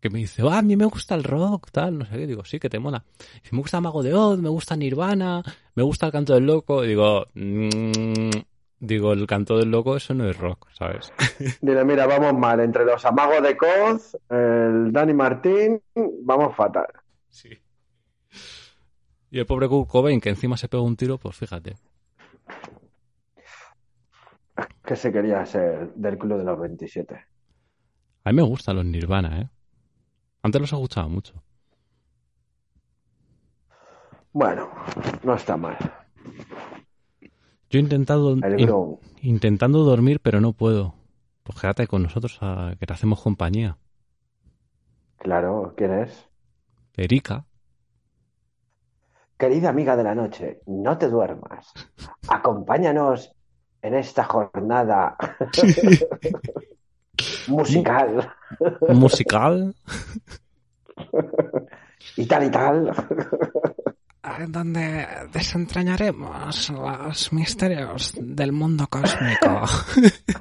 que 0.00 0.08
me 0.08 0.20
dice, 0.20 0.42
ah, 0.48 0.58
a 0.58 0.62
mí 0.62 0.74
me 0.76 0.86
gusta 0.86 1.14
el 1.14 1.22
rock, 1.24 1.68
tal, 1.70 1.98
no 1.98 2.06
sé 2.06 2.12
qué. 2.12 2.26
Digo, 2.26 2.44
sí, 2.44 2.58
que 2.58 2.70
te 2.70 2.78
mola. 2.78 3.04
Dice, 3.42 3.54
me 3.54 3.58
gusta 3.60 3.80
Mago 3.82 4.02
de 4.02 4.14
Oz, 4.14 4.38
me 4.38 4.48
gusta 4.48 4.74
Nirvana, 4.76 5.42
me 5.74 5.82
gusta 5.82 6.06
el 6.06 6.12
canto 6.12 6.32
del 6.34 6.46
loco. 6.46 6.82
Y 6.84 6.88
digo, 6.88 7.26
"Mm", 7.34 8.30
digo, 8.80 9.12
el 9.12 9.26
canto 9.26 9.58
del 9.58 9.70
loco, 9.70 9.96
eso 9.96 10.14
no 10.14 10.28
es 10.28 10.36
rock, 10.36 10.68
¿sabes? 10.72 11.12
Dile, 11.60 11.84
mira, 11.84 12.06
vamos 12.06 12.34
mal. 12.34 12.60
Entre 12.60 12.84
los 12.84 13.04
amagos 13.04 13.42
de 13.42 13.56
Coz, 13.56 14.16
el 14.28 14.92
Dani 14.92 15.14
Martín, 15.14 15.82
vamos 16.22 16.54
fatal. 16.54 16.88
Sí. 17.28 17.50
Y 19.30 19.38
el 19.38 19.46
pobre 19.46 19.68
Kurt 19.68 19.88
Cobain, 19.88 20.20
que 20.20 20.30
encima 20.30 20.56
se 20.56 20.68
pegó 20.68 20.82
un 20.82 20.96
tiro, 20.96 21.18
pues 21.18 21.36
fíjate. 21.36 21.76
Que 24.84 24.96
se 24.96 25.12
quería 25.12 25.44
ser 25.44 25.92
del 25.94 26.16
club 26.16 26.38
de 26.38 26.44
los 26.44 26.58
27. 26.58 27.14
A 28.24 28.30
mí 28.30 28.36
me 28.36 28.42
gustan 28.42 28.76
los 28.76 28.84
Nirvana, 28.84 29.40
¿eh? 29.42 29.48
Antes 30.42 30.60
los 30.60 30.72
escuchaba 30.72 31.08
mucho. 31.08 31.34
Bueno, 34.32 34.70
no 35.22 35.34
está 35.34 35.56
mal. 35.56 35.76
Yo 37.70 37.78
he 37.78 37.82
intentado, 37.82 38.32
in- 38.36 38.98
intentando 39.22 39.84
dormir, 39.84 40.20
pero 40.20 40.40
no 40.40 40.52
puedo. 40.52 40.94
Pues 41.42 41.60
quédate 41.60 41.86
con 41.86 42.02
nosotros, 42.02 42.38
a- 42.40 42.74
que 42.78 42.86
te 42.86 42.92
hacemos 42.92 43.22
compañía. 43.22 43.76
Claro, 45.18 45.74
¿quién 45.76 45.92
es? 46.00 46.26
Erika. 46.96 47.44
Querida 49.36 49.68
amiga 49.68 49.96
de 49.96 50.04
la 50.04 50.14
noche, 50.14 50.60
no 50.66 50.98
te 50.98 51.08
duermas. 51.08 51.72
Acompáñanos 52.28 53.32
en 53.82 53.94
esta 53.94 54.24
jornada 54.24 55.16
musical 57.48 58.32
musical 58.88 59.74
y 62.16 62.26
tal 62.26 62.44
y 62.46 62.50
tal. 62.50 62.92
Donde 64.48 65.06
desentrañaremos 65.32 66.70
los 66.70 67.32
misterios 67.32 68.12
del 68.20 68.52
mundo 68.52 68.86
cósmico. 68.88 69.62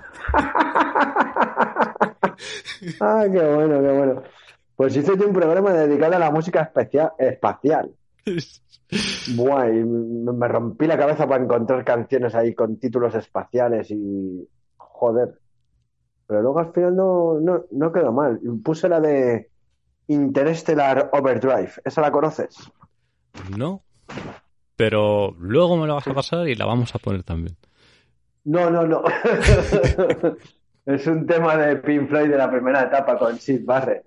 Ah, 3.02 3.26
qué 3.32 3.40
bueno, 3.40 3.82
qué 3.82 3.92
bueno. 3.92 4.24
Pues 4.76 4.96
hice 4.96 5.18
yo 5.18 5.28
un 5.28 5.34
programa 5.34 5.74
dedicado 5.74 6.16
a 6.16 6.20
la 6.20 6.30
música 6.32 6.62
especia- 6.62 7.14
espacial. 7.18 7.92
Buah, 9.36 9.70
y 9.70 9.84
me 9.84 10.48
rompí 10.48 10.86
la 10.86 10.98
cabeza 10.98 11.28
para 11.28 11.44
encontrar 11.44 11.84
canciones 11.84 12.36
ahí 12.36 12.54
con 12.54 12.78
títulos 12.78 13.16
espaciales 13.16 13.90
y... 13.92 14.48
Joder. 14.78 15.40
Pero 16.28 16.42
luego 16.42 16.60
al 16.60 16.74
final 16.74 16.96
no, 16.96 17.40
no, 17.40 17.64
no 17.72 17.92
quedó 17.92 18.12
mal. 18.12 18.40
Puse 18.64 18.88
la 18.90 19.00
de 19.00 19.50
Interstellar 20.08 21.10
Overdrive. 21.14 21.72
¿Esa 21.84 22.02
la 22.02 22.12
conoces? 22.12 22.56
No, 23.58 23.84
pero 24.76 25.36
luego 25.40 25.78
me 25.78 25.88
lo 25.88 25.96
vas 25.96 26.08
a 26.08 26.14
pasar 26.14 26.48
y 26.48 26.56
la 26.56 26.66
vamos 26.66 26.94
a 26.96 27.00
poner 27.00 27.24
también. 27.24 27.58
No, 28.46 28.70
no, 28.70 28.86
no. 28.86 29.04
Es 30.86 31.06
un 31.06 31.28
tema 31.28 31.58
de 31.58 31.76
Pink 31.76 32.08
Floyd 32.08 32.30
de 32.30 32.38
la 32.38 32.50
primera 32.50 32.84
etapa 32.84 33.18
con 33.18 33.38
Sid 33.38 33.66
Barrett. 33.66 34.06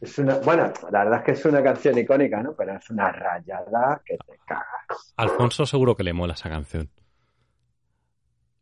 Es 0.00 0.16
una, 0.20 0.36
bueno, 0.38 0.72
la 0.92 1.02
verdad 1.02 1.18
es 1.18 1.24
que 1.24 1.32
es 1.32 1.44
una 1.46 1.64
canción 1.64 1.98
icónica, 1.98 2.40
¿no? 2.40 2.54
Pero 2.54 2.76
es 2.76 2.88
una 2.90 3.10
rayada 3.10 4.00
que 4.06 4.16
te 4.18 4.38
cagas. 4.46 5.12
Alfonso 5.16 5.66
seguro 5.66 5.96
que 5.96 6.04
le 6.04 6.12
mola 6.12 6.34
esa 6.34 6.48
canción. 6.48 6.88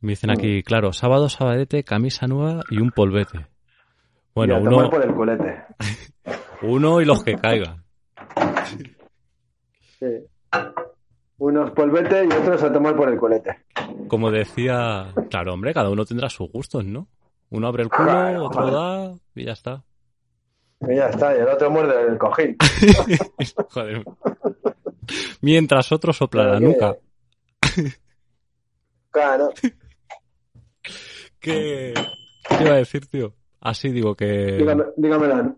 Me 0.00 0.12
dicen 0.12 0.30
Mm. 0.30 0.32
aquí, 0.38 0.62
claro, 0.62 0.94
sábado, 0.94 1.28
sabadete, 1.28 1.84
camisa 1.84 2.26
nueva 2.26 2.62
y 2.70 2.78
un 2.80 2.92
polvete. 2.92 3.46
Bueno, 4.34 4.54
Y 4.54 4.56
a 4.56 4.60
uno, 4.60 4.88
por 4.88 5.04
el 5.04 5.14
culete. 5.14 5.62
uno 6.62 7.02
y 7.02 7.04
los 7.04 7.22
que 7.22 7.34
caigan. 7.36 7.84
Sí. 10.00 10.06
Unos 11.38 11.70
polvete 11.70 12.24
y 12.24 12.32
otros 12.32 12.62
a 12.62 12.72
tomar 12.72 12.96
por 12.96 13.08
el 13.08 13.18
culete. 13.18 13.64
Como 14.08 14.30
decía, 14.30 15.12
claro, 15.30 15.54
hombre, 15.54 15.72
cada 15.72 15.88
uno 15.90 16.04
tendrá 16.04 16.28
sus 16.28 16.50
gustos, 16.50 16.84
¿no? 16.84 17.06
Uno 17.50 17.66
abre 17.68 17.84
el 17.84 17.88
culo, 17.90 18.04
Claro, 18.04 18.44
otro 18.46 18.60
joder. 18.62 18.74
da 18.74 19.14
y 19.34 19.44
ya 19.44 19.52
está. 19.52 19.84
Y 20.88 20.96
ya 20.96 21.08
está, 21.08 21.36
y 21.36 21.40
el 21.40 21.48
otro 21.48 21.70
muerde 21.70 22.06
el 22.08 22.18
cojín. 22.18 22.56
Joder. 23.70 24.04
Mientras 25.42 25.92
otro 25.92 26.12
sopla 26.12 26.44
la 26.44 26.58
que- 26.58 26.64
nuca. 26.64 26.96
Claro. 29.12 29.50
¿Qué, 31.40 31.92
¿Qué 32.48 32.64
iba 32.64 32.74
a 32.74 32.76
decir, 32.76 33.06
tío? 33.06 33.34
Así 33.60 33.90
digo 33.90 34.14
que, 34.14 34.56
Dígame, 34.58 34.84
dígamela. 34.96 35.54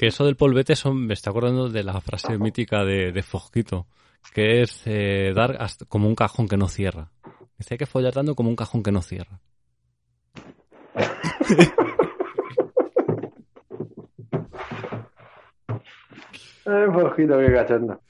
Que 0.00 0.06
eso 0.06 0.24
del 0.24 0.34
polvete 0.34 0.76
son, 0.76 1.04
me 1.06 1.12
está 1.12 1.28
acordando 1.28 1.68
de 1.68 1.84
la 1.84 2.00
frase 2.00 2.38
mítica 2.38 2.84
de, 2.86 3.12
de 3.12 3.22
Fosquito, 3.22 3.86
que 4.32 4.62
es 4.62 4.80
eh, 4.86 5.34
dar 5.36 5.56
hasta- 5.60 5.84
como 5.84 6.08
un 6.08 6.14
cajón 6.14 6.48
que 6.48 6.56
no 6.56 6.68
cierra. 6.68 7.10
Dice 7.58 7.74
hay 7.74 7.78
que 7.78 7.84
follar 7.84 8.14
dando 8.14 8.34
como 8.34 8.48
un 8.48 8.56
cajón 8.56 8.82
que 8.82 8.92
no 8.92 9.02
cierra. 9.02 9.42
Ay, 16.66 16.86
poquito, 16.92 17.38
qué 17.38 17.52
cachondo. 17.52 18.00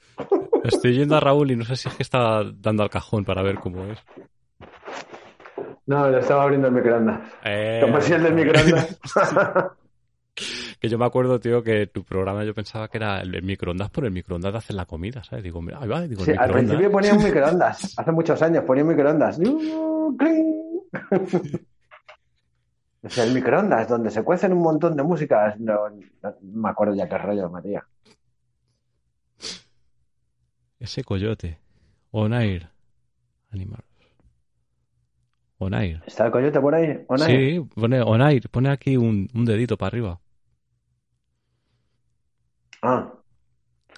Estoy 0.63 0.93
yendo 0.93 1.15
a 1.15 1.19
Raúl 1.19 1.51
y 1.51 1.55
no 1.55 1.65
sé 1.65 1.75
si 1.75 1.87
es 1.89 1.95
que 1.95 2.03
está 2.03 2.43
dando 2.55 2.83
al 2.83 2.89
cajón 2.89 3.25
para 3.25 3.41
ver 3.41 3.55
cómo 3.55 3.85
es. 3.85 3.99
No, 5.87 6.09
le 6.09 6.19
estaba 6.19 6.43
abriendo 6.43 6.67
el 6.67 6.73
microondas. 6.73 7.21
Eh, 7.43 7.79
Como 7.81 7.99
si 8.01 8.13
el 8.13 8.23
del 8.23 8.33
microondas. 8.35 8.99
que 10.81 10.89
yo 10.89 10.97
me 10.97 11.05
acuerdo, 11.05 11.39
tío, 11.39 11.61
que 11.61 11.85
tu 11.85 12.03
programa 12.03 12.43
yo 12.43 12.55
pensaba 12.55 12.87
que 12.87 12.97
era 12.97 13.21
el, 13.21 13.43
microondas 13.43 13.91
por 13.91 14.03
el 14.03 14.09
microondas 14.09 14.51
de 14.51 14.57
hacer 14.57 14.75
la 14.75 14.87
comida, 14.87 15.23
¿sabes? 15.23 15.43
Digo, 15.43 15.61
mira, 15.61 15.77
ahí 15.79 15.87
va, 15.87 16.01
digo, 16.07 16.25
Sí, 16.25 16.31
el 16.31 16.39
al 16.39 16.51
principio 16.51 16.91
ponía 16.91 17.13
un 17.13 17.23
microondas. 17.23 17.93
Hace 17.99 18.11
muchos 18.11 18.41
años 18.41 18.63
ponía 18.63 18.83
un 18.83 18.89
microondas. 18.89 19.39
Es 23.03 23.17
el 23.17 23.33
microondas 23.33 23.87
donde 23.87 24.11
se 24.11 24.23
cuecen 24.23 24.53
un 24.53 24.61
montón 24.61 24.95
de 24.95 25.01
músicas. 25.01 25.59
No, 25.59 25.89
no 25.89 26.35
me 26.41 26.69
acuerdo 26.69 26.93
ya 26.93 27.09
qué 27.09 27.17
rollo, 27.17 27.49
María. 27.49 27.83
Ese 30.79 31.03
coyote. 31.03 31.57
Onair. 32.11 32.69
Animal. 33.49 33.83
Onair. 35.57 36.03
¿Está 36.05 36.27
el 36.27 36.31
coyote 36.31 36.59
por 36.59 36.75
ahí? 36.75 37.03
¿O 37.07 37.17
no? 37.17 37.25
Sí, 37.25 37.59
pone 37.73 38.01
Onair. 38.01 38.49
Pone 38.49 38.69
aquí 38.69 38.97
un, 38.97 39.27
un 39.33 39.45
dedito 39.45 39.77
para 39.77 39.87
arriba. 39.87 40.19
Ah, 42.81 43.13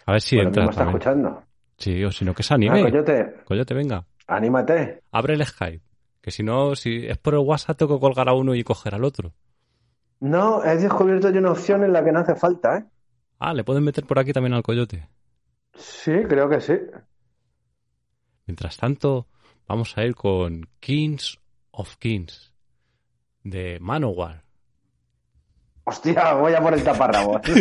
A 0.06 0.12
ver 0.12 0.22
si 0.22 0.36
bueno, 0.36 0.50
entra 0.50 0.64
mismo 0.64 0.72
está 0.72 0.84
escuchando. 0.86 1.44
Sí, 1.78 2.04
o 2.04 2.12
si 2.12 2.26
no, 2.26 2.34
que 2.34 2.44
se 2.44 2.54
Ah, 2.54 2.56
anime. 2.56 2.82
coyote, 2.84 3.36
Coyote, 3.46 3.74
venga. 3.74 4.06
anímate. 4.28 5.02
Abre 5.12 5.34
el 5.36 5.46
Skype. 5.46 5.84
Que 6.22 6.32
si 6.32 6.44
no, 6.44 6.76
si 6.76 7.06
es 7.08 7.18
por 7.18 7.34
el 7.34 7.42
WhatsApp, 7.42 7.78
tengo 7.78 7.96
que 7.96 8.02
colgar 8.02 8.30
a 8.30 8.34
uno 8.34 8.56
y 8.56 8.64
coger 8.64 8.96
al 8.96 9.04
otro. 9.04 9.34
No, 10.22 10.64
he 10.64 10.78
descubierto 10.78 11.30
yo 11.30 11.40
una 11.40 11.52
opción 11.52 11.84
en 11.84 11.92
la 11.92 12.04
que 12.04 12.12
no 12.14 12.20
hace 12.20 12.36
falta, 12.36 12.78
¿eh? 12.78 12.86
Ah, 13.40 13.54
le 13.54 13.64
pueden 13.66 13.84
meter 13.84 14.06
por 14.06 14.20
aquí 14.20 14.32
también 14.32 14.54
al 14.54 14.64
coyote. 14.64 15.10
Sí, 15.74 16.14
creo 16.30 16.48
que 16.48 16.62
sí. 16.62 16.74
Mientras 18.46 18.78
tanto, 18.78 19.28
vamos 19.68 19.98
a 19.98 20.06
ir 20.06 20.16
con 20.16 20.70
Kings 20.80 21.40
of 21.72 21.98
Kings 21.98 22.54
de 23.44 23.80
Manowar. 23.82 24.44
Hostia, 25.86 26.34
voy 26.34 26.54
a 26.54 26.62
por 26.62 26.74
el 26.74 26.84
taparrabos. 26.84 27.42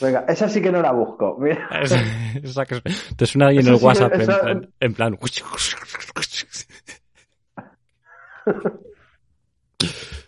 Venga, 0.00 0.24
esa 0.28 0.48
sí 0.48 0.60
que 0.60 0.72
no 0.72 0.82
la 0.82 0.90
busco. 0.92 1.36
Mira. 1.38 1.68
Esa 1.82 2.66
que 2.66 2.82
te 3.16 3.26
suena 3.26 3.48
ahí 3.48 3.58
en 3.58 3.68
el 3.68 3.74
sí 3.74 3.80
que- 3.80 3.86
WhatsApp 3.86 4.14
en 4.14 4.20
esa- 4.22 4.40
plan, 4.40 4.72
en 4.80 4.94
plan. 4.94 5.18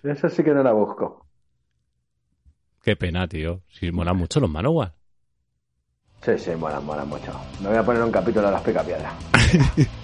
Esa 0.04 0.28
sí 0.28 0.44
que 0.44 0.50
no 0.52 0.62
la 0.62 0.72
busco. 0.72 1.26
Qué 2.82 2.94
pena, 2.96 3.26
tío. 3.26 3.62
Si 3.68 3.90
molan 3.90 4.16
mucho 4.18 4.38
los 4.40 4.50
Manowar. 4.50 4.94
Sí, 6.22 6.38
sí, 6.38 6.50
mola, 6.52 6.80
mola 6.80 7.04
mucho. 7.04 7.32
Me 7.62 7.68
voy 7.68 7.78
a 7.78 7.82
poner 7.82 8.02
un 8.02 8.12
capítulo 8.12 8.46
de 8.46 8.52
las 8.52 8.62
picapiedras. 8.62 9.12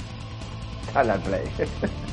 Dale 0.93 1.13
al 1.13 1.21
play. 1.21 1.51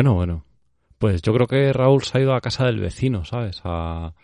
Bueno, 0.00 0.14
bueno. 0.14 0.46
Pues 0.98 1.20
yo 1.20 1.34
creo 1.34 1.46
que 1.46 1.74
Raúl 1.74 2.02
se 2.04 2.16
ha 2.16 2.22
ido 2.22 2.32
a 2.32 2.40
casa 2.40 2.64
del 2.64 2.80
vecino, 2.80 3.26
¿sabes? 3.26 3.60
A, 3.64 4.14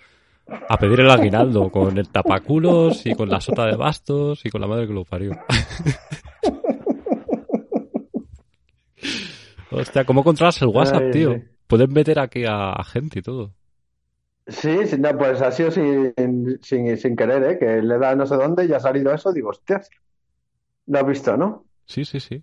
a 0.46 0.76
pedir 0.78 1.00
el 1.00 1.10
aguinaldo 1.10 1.70
con 1.70 1.98
el 1.98 2.08
tapaculos 2.08 3.04
y 3.04 3.14
con 3.14 3.28
la 3.28 3.42
sota 3.42 3.66
de 3.66 3.76
bastos 3.76 4.40
y 4.46 4.48
con 4.48 4.62
la 4.62 4.68
madre 4.68 4.86
que 4.86 4.94
lo 4.94 5.04
parió. 5.04 5.32
Hostia, 9.70 10.06
¿cómo 10.06 10.24
controlas 10.24 10.62
el 10.62 10.68
WhatsApp, 10.68 11.02
Ay, 11.02 11.10
tío? 11.12 11.34
sí. 11.34 11.42
Puedes 11.66 11.90
meter 11.90 12.20
aquí 12.20 12.46
a, 12.46 12.72
a 12.72 12.82
gente 12.82 13.18
y 13.18 13.22
todo. 13.22 13.52
Sí, 14.46 14.86
sí, 14.86 14.96
no, 14.98 15.10
pues 15.18 15.42
ha 15.42 15.52
sido 15.52 15.70
sin, 15.72 16.14
sin, 16.62 16.96
sin 16.96 17.16
querer, 17.16 17.50
¿eh? 17.50 17.58
Que 17.58 17.82
le 17.82 17.98
da 17.98 18.16
no 18.16 18.24
sé 18.24 18.36
dónde 18.36 18.64
y 18.64 18.72
ha 18.72 18.80
salido 18.80 19.12
eso. 19.12 19.30
Digo, 19.30 19.50
hostias, 19.50 19.90
lo 20.86 21.00
has 21.00 21.06
visto, 21.06 21.36
¿no? 21.36 21.66
Sí, 21.84 22.06
sí, 22.06 22.18
sí. 22.18 22.42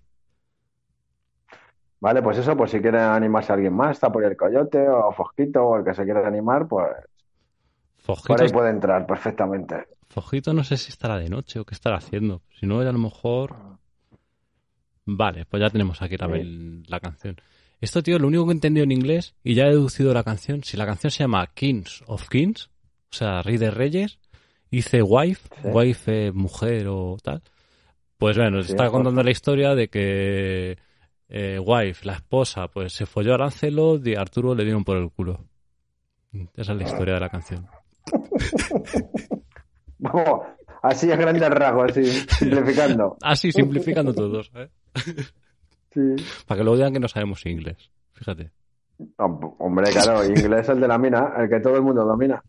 Vale, 2.04 2.20
pues 2.20 2.36
eso, 2.36 2.54
pues 2.54 2.70
si 2.70 2.80
quiere 2.80 3.00
animarse 3.00 3.50
alguien 3.50 3.72
más, 3.72 3.92
está 3.92 4.12
por 4.12 4.22
el 4.24 4.36
Coyote 4.36 4.86
o 4.90 5.10
Fosquito 5.12 5.64
o 5.64 5.78
el 5.78 5.84
que 5.86 5.94
se 5.94 6.04
quiera 6.04 6.28
animar, 6.28 6.68
pues 6.68 6.86
por 8.26 8.42
ahí 8.42 8.50
puede 8.50 8.68
entrar 8.68 9.06
perfectamente. 9.06 9.86
Fojito 10.10 10.52
no 10.52 10.64
sé 10.64 10.76
si 10.76 10.90
estará 10.90 11.16
de 11.16 11.30
noche 11.30 11.60
o 11.60 11.64
qué 11.64 11.74
estará 11.74 11.96
haciendo. 11.96 12.42
Si 12.60 12.66
no, 12.66 12.80
a 12.80 12.84
lo 12.84 12.98
mejor... 12.98 13.56
Vale, 15.06 15.46
pues 15.46 15.62
ya 15.62 15.70
tenemos 15.70 16.02
aquí 16.02 16.18
la, 16.18 16.28
la 16.88 17.00
canción. 17.00 17.36
Esto, 17.80 18.02
tío, 18.02 18.18
lo 18.18 18.28
único 18.28 18.44
que 18.44 18.50
he 18.50 18.54
entendido 18.54 18.84
en 18.84 18.92
inglés 18.92 19.34
y 19.42 19.54
ya 19.54 19.64
he 19.64 19.70
deducido 19.70 20.12
la 20.12 20.24
canción, 20.24 20.62
si 20.62 20.76
la 20.76 20.84
canción 20.84 21.10
se 21.10 21.20
llama 21.24 21.46
Kings 21.54 22.04
of 22.06 22.28
Kings, 22.28 22.66
o 23.10 23.14
sea, 23.16 23.40
Rey 23.40 23.56
de 23.56 23.70
Reyes, 23.70 24.18
dice 24.70 25.00
wife, 25.02 25.48
Sí. 25.62 25.68
wife 25.72 26.26
eh, 26.26 26.32
mujer 26.32 26.86
o 26.88 27.16
tal, 27.22 27.40
pues 28.18 28.36
bueno, 28.36 28.58
nos 28.58 28.66
Sí, 28.66 28.72
está 28.72 28.90
contando 28.90 29.22
la 29.22 29.30
historia 29.30 29.74
de 29.74 29.88
que 29.88 30.76
eh, 31.28 31.58
wife, 31.58 32.04
la 32.06 32.14
esposa, 32.14 32.68
pues 32.68 32.92
se 32.92 33.06
folló 33.06 33.34
a 33.34 33.38
Lancelot 33.38 34.06
y 34.06 34.14
a 34.14 34.20
Arturo 34.20 34.54
le 34.54 34.64
dieron 34.64 34.84
por 34.84 34.96
el 34.96 35.10
culo. 35.10 35.44
Esa 36.56 36.72
es 36.72 36.78
la 36.78 36.84
historia 36.84 37.14
de 37.14 37.20
la 37.20 37.28
canción. 37.30 37.66
Vamos, 39.98 40.40
así 40.82 41.10
a 41.10 41.16
grandes 41.16 41.48
rasgos, 41.48 41.90
así, 41.92 42.04
simplificando. 42.04 43.16
Así, 43.22 43.52
simplificando 43.52 44.12
todos, 44.14 44.50
¿eh? 44.54 44.68
Sí. 45.94 46.00
Para 46.48 46.58
que 46.58 46.64
luego 46.64 46.76
digan 46.76 46.92
que 46.92 46.98
no 46.98 47.06
sabemos 47.06 47.46
inglés. 47.46 47.76
Fíjate. 48.14 48.50
Hom- 49.16 49.54
Hombre, 49.60 49.92
claro, 49.92 50.24
inglés 50.24 50.68
el 50.68 50.80
de 50.80 50.88
la 50.88 50.98
mina, 50.98 51.34
el 51.38 51.48
que 51.48 51.60
todo 51.60 51.76
el 51.76 51.82
mundo 51.82 52.04
domina. 52.04 52.42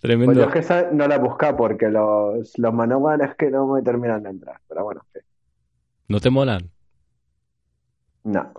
Tremendo. 0.00 0.26
Pues 0.26 0.38
yo 0.38 0.44
es 0.44 0.52
que 0.52 0.58
esa 0.60 0.90
no 0.92 1.06
la 1.08 1.16
he 1.16 1.18
buscado 1.18 1.56
porque 1.56 1.88
los, 1.88 2.58
los 2.58 2.74
Manowan 2.74 3.20
es 3.22 3.34
que 3.36 3.50
no 3.50 3.66
me 3.66 3.82
terminan 3.82 4.22
de 4.22 4.30
entrar. 4.30 4.60
Pero 4.68 4.84
bueno, 4.84 5.02
sí. 5.12 5.20
¿No 6.08 6.20
te 6.20 6.30
molan? 6.30 6.70
No. 8.24 8.52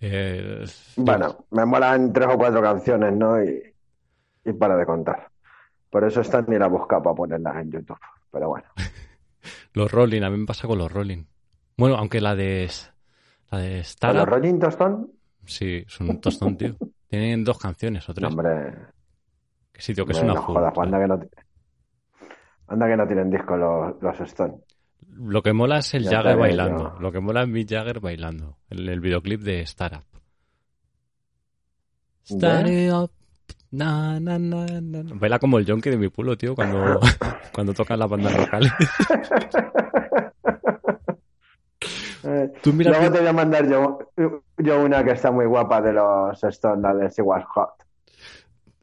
Eh, 0.00 0.64
Bueno, 0.96 1.46
me 1.50 1.64
molan 1.64 2.12
tres 2.12 2.28
o 2.30 2.36
cuatro 2.38 2.60
canciones, 2.62 3.12
¿no? 3.14 3.42
Y, 3.42 3.62
y 4.44 4.52
para 4.54 4.76
de 4.76 4.86
contar. 4.86 5.30
Por 5.90 6.04
eso 6.04 6.20
esta 6.20 6.42
ni 6.42 6.58
la 6.58 6.66
he 6.66 6.70
buscado 6.70 7.02
para 7.04 7.16
ponerlas 7.16 7.56
en 7.58 7.72
YouTube. 7.72 7.98
Pero 8.30 8.48
bueno. 8.50 8.68
Los 9.72 9.90
Rolling, 9.92 10.22
a 10.22 10.30
mí 10.30 10.38
me 10.38 10.46
pasa 10.46 10.66
con 10.66 10.78
los 10.78 10.90
Rolling. 10.92 11.24
Bueno, 11.76 11.96
aunque 11.96 12.20
la 12.20 12.34
de 12.34 12.70
la 13.50 13.58
de 13.58 13.84
¿Con 14.00 14.12
Startup, 14.12 14.14
los 14.14 14.28
Rolling 14.28 14.60
Stone? 14.68 15.06
sí, 15.44 15.84
son 15.88 16.10
un 16.10 16.20
tostón, 16.20 16.56
tío. 16.56 16.76
Tienen 17.08 17.44
dos 17.44 17.58
canciones 17.58 18.08
o 18.08 18.14
tres. 18.14 18.30
Hombre, 18.30 18.74
sí, 19.78 19.94
tío, 19.94 20.04
que 20.06 20.12
es 20.12 20.22
una 20.22 20.34
no 20.34 20.42
jodas, 20.42 20.72
anda 20.78 20.98
que 21.00 21.06
no, 21.08 21.20
anda 22.68 22.86
que 22.88 22.96
no 22.96 23.06
tienen 23.06 23.30
disco 23.30 23.56
los, 23.56 24.00
los 24.02 24.20
Stone. 24.20 24.54
Lo 25.18 25.42
que 25.42 25.52
mola 25.52 25.78
es 25.78 25.94
el 25.94 26.04
Ya 26.04 26.22
Jagger 26.22 26.36
bailando. 26.36 26.96
Lo 27.00 27.10
que 27.12 27.20
mola 27.20 27.42
es 27.42 27.48
Mick 27.48 27.68
Jagger 27.70 28.00
bailando. 28.00 28.58
El, 28.68 28.88
el 28.88 29.00
videoclip 29.00 29.40
de 29.40 29.60
Startup. 29.62 30.04
Startup. 32.24 33.10
Na, 33.70 34.18
na, 34.20 34.38
na, 34.38 34.64
na, 34.66 35.02
na. 35.02 35.10
Baila 35.14 35.38
como 35.38 35.58
el 35.58 35.66
Yonki 35.66 35.90
de 35.90 35.96
mi 35.96 36.08
pueblo, 36.08 36.36
tío, 36.36 36.54
cuando, 36.54 37.00
cuando 37.52 37.72
tocan 37.74 37.98
las 37.98 38.08
bandas 38.10 38.36
locales. 38.36 38.72
Tú 42.62 42.72
mira 42.72 42.90
Luego 42.90 43.04
que- 43.06 43.10
te 43.12 43.18
voy 43.20 43.28
a 43.28 43.32
mandar 43.32 43.68
yo, 43.68 43.98
yo 44.58 44.82
una 44.84 45.04
que 45.04 45.12
está 45.12 45.30
muy 45.30 45.46
guapa 45.46 45.80
de 45.80 45.92
los 45.92 46.42
Stone, 46.42 46.82
la 46.82 46.94
de 46.94 47.08
She 47.10 47.22
Was 47.22 47.44
Hot. 47.54 47.70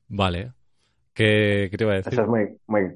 Vale. 0.07 0.53
¿Qué, 1.14 1.68
qué 1.72 1.77
te 1.77 1.84
iba 1.84 1.94
a 1.94 1.95
decir? 1.98 2.14
Esa 2.14 2.22
es 2.23 2.27
muy, 2.27 2.57
muy... 2.68 2.95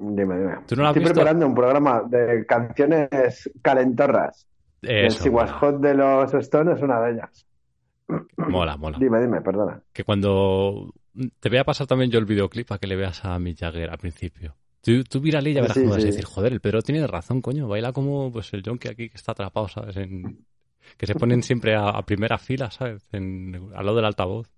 Dime, 0.00 0.38
dime. 0.38 0.58
¿Tú 0.66 0.76
no 0.76 0.82
la 0.84 0.90
has 0.90 0.96
Estoy 0.96 1.00
visto? 1.02 1.14
preparando 1.14 1.46
un 1.46 1.54
programa 1.54 2.02
de 2.08 2.46
canciones 2.46 3.50
calentorras. 3.62 4.46
El 4.82 5.06
Eso, 5.06 5.24
mola. 5.32 5.52
Hot 5.54 5.80
de 5.80 5.94
los 5.94 6.32
Stone 6.34 6.72
es 6.74 6.82
una 6.82 7.00
de 7.00 7.12
ellas. 7.12 7.46
mola, 8.36 8.76
mola. 8.76 8.98
Dime, 8.98 9.20
dime, 9.20 9.40
perdona. 9.40 9.82
Que 9.92 10.04
cuando... 10.04 10.92
Te 11.40 11.48
voy 11.48 11.58
a 11.58 11.64
pasar 11.64 11.88
también 11.88 12.12
yo 12.12 12.20
el 12.20 12.26
videoclip 12.26 12.68
para 12.68 12.78
que 12.78 12.86
le 12.86 12.94
veas 12.94 13.24
a 13.24 13.36
Mick 13.40 13.58
Jagger 13.58 13.90
al 13.90 13.98
principio. 13.98 14.54
Tú, 14.80 15.02
tú 15.02 15.20
mírale 15.20 15.50
y 15.50 15.54
ya 15.54 15.62
verás 15.62 15.74
Sí, 15.74 15.80
cómo 15.80 15.90
vas 15.94 15.98
a 15.98 16.02
sí. 16.02 16.06
decir, 16.06 16.24
joder, 16.24 16.52
el 16.52 16.60
Pedro 16.60 16.80
tiene 16.82 17.04
razón, 17.08 17.42
coño. 17.42 17.66
Baila 17.66 17.92
como 17.92 18.30
pues 18.30 18.52
el 18.54 18.62
Yonki 18.62 18.86
aquí 18.86 19.08
que 19.10 19.16
está 19.16 19.32
atrapado, 19.32 19.66
¿sabes? 19.66 19.96
En- 19.96 20.46
Que 20.96 21.06
se 21.08 21.16
ponen 21.16 21.42
siempre 21.42 21.74
a, 21.74 21.88
a 21.88 22.02
primera 22.06 22.38
fila, 22.38 22.70
¿sabes? 22.70 23.02
En- 23.12 23.70
al 23.74 23.84
lado 23.84 23.96
del 23.96 24.04
altavoz. 24.04 24.48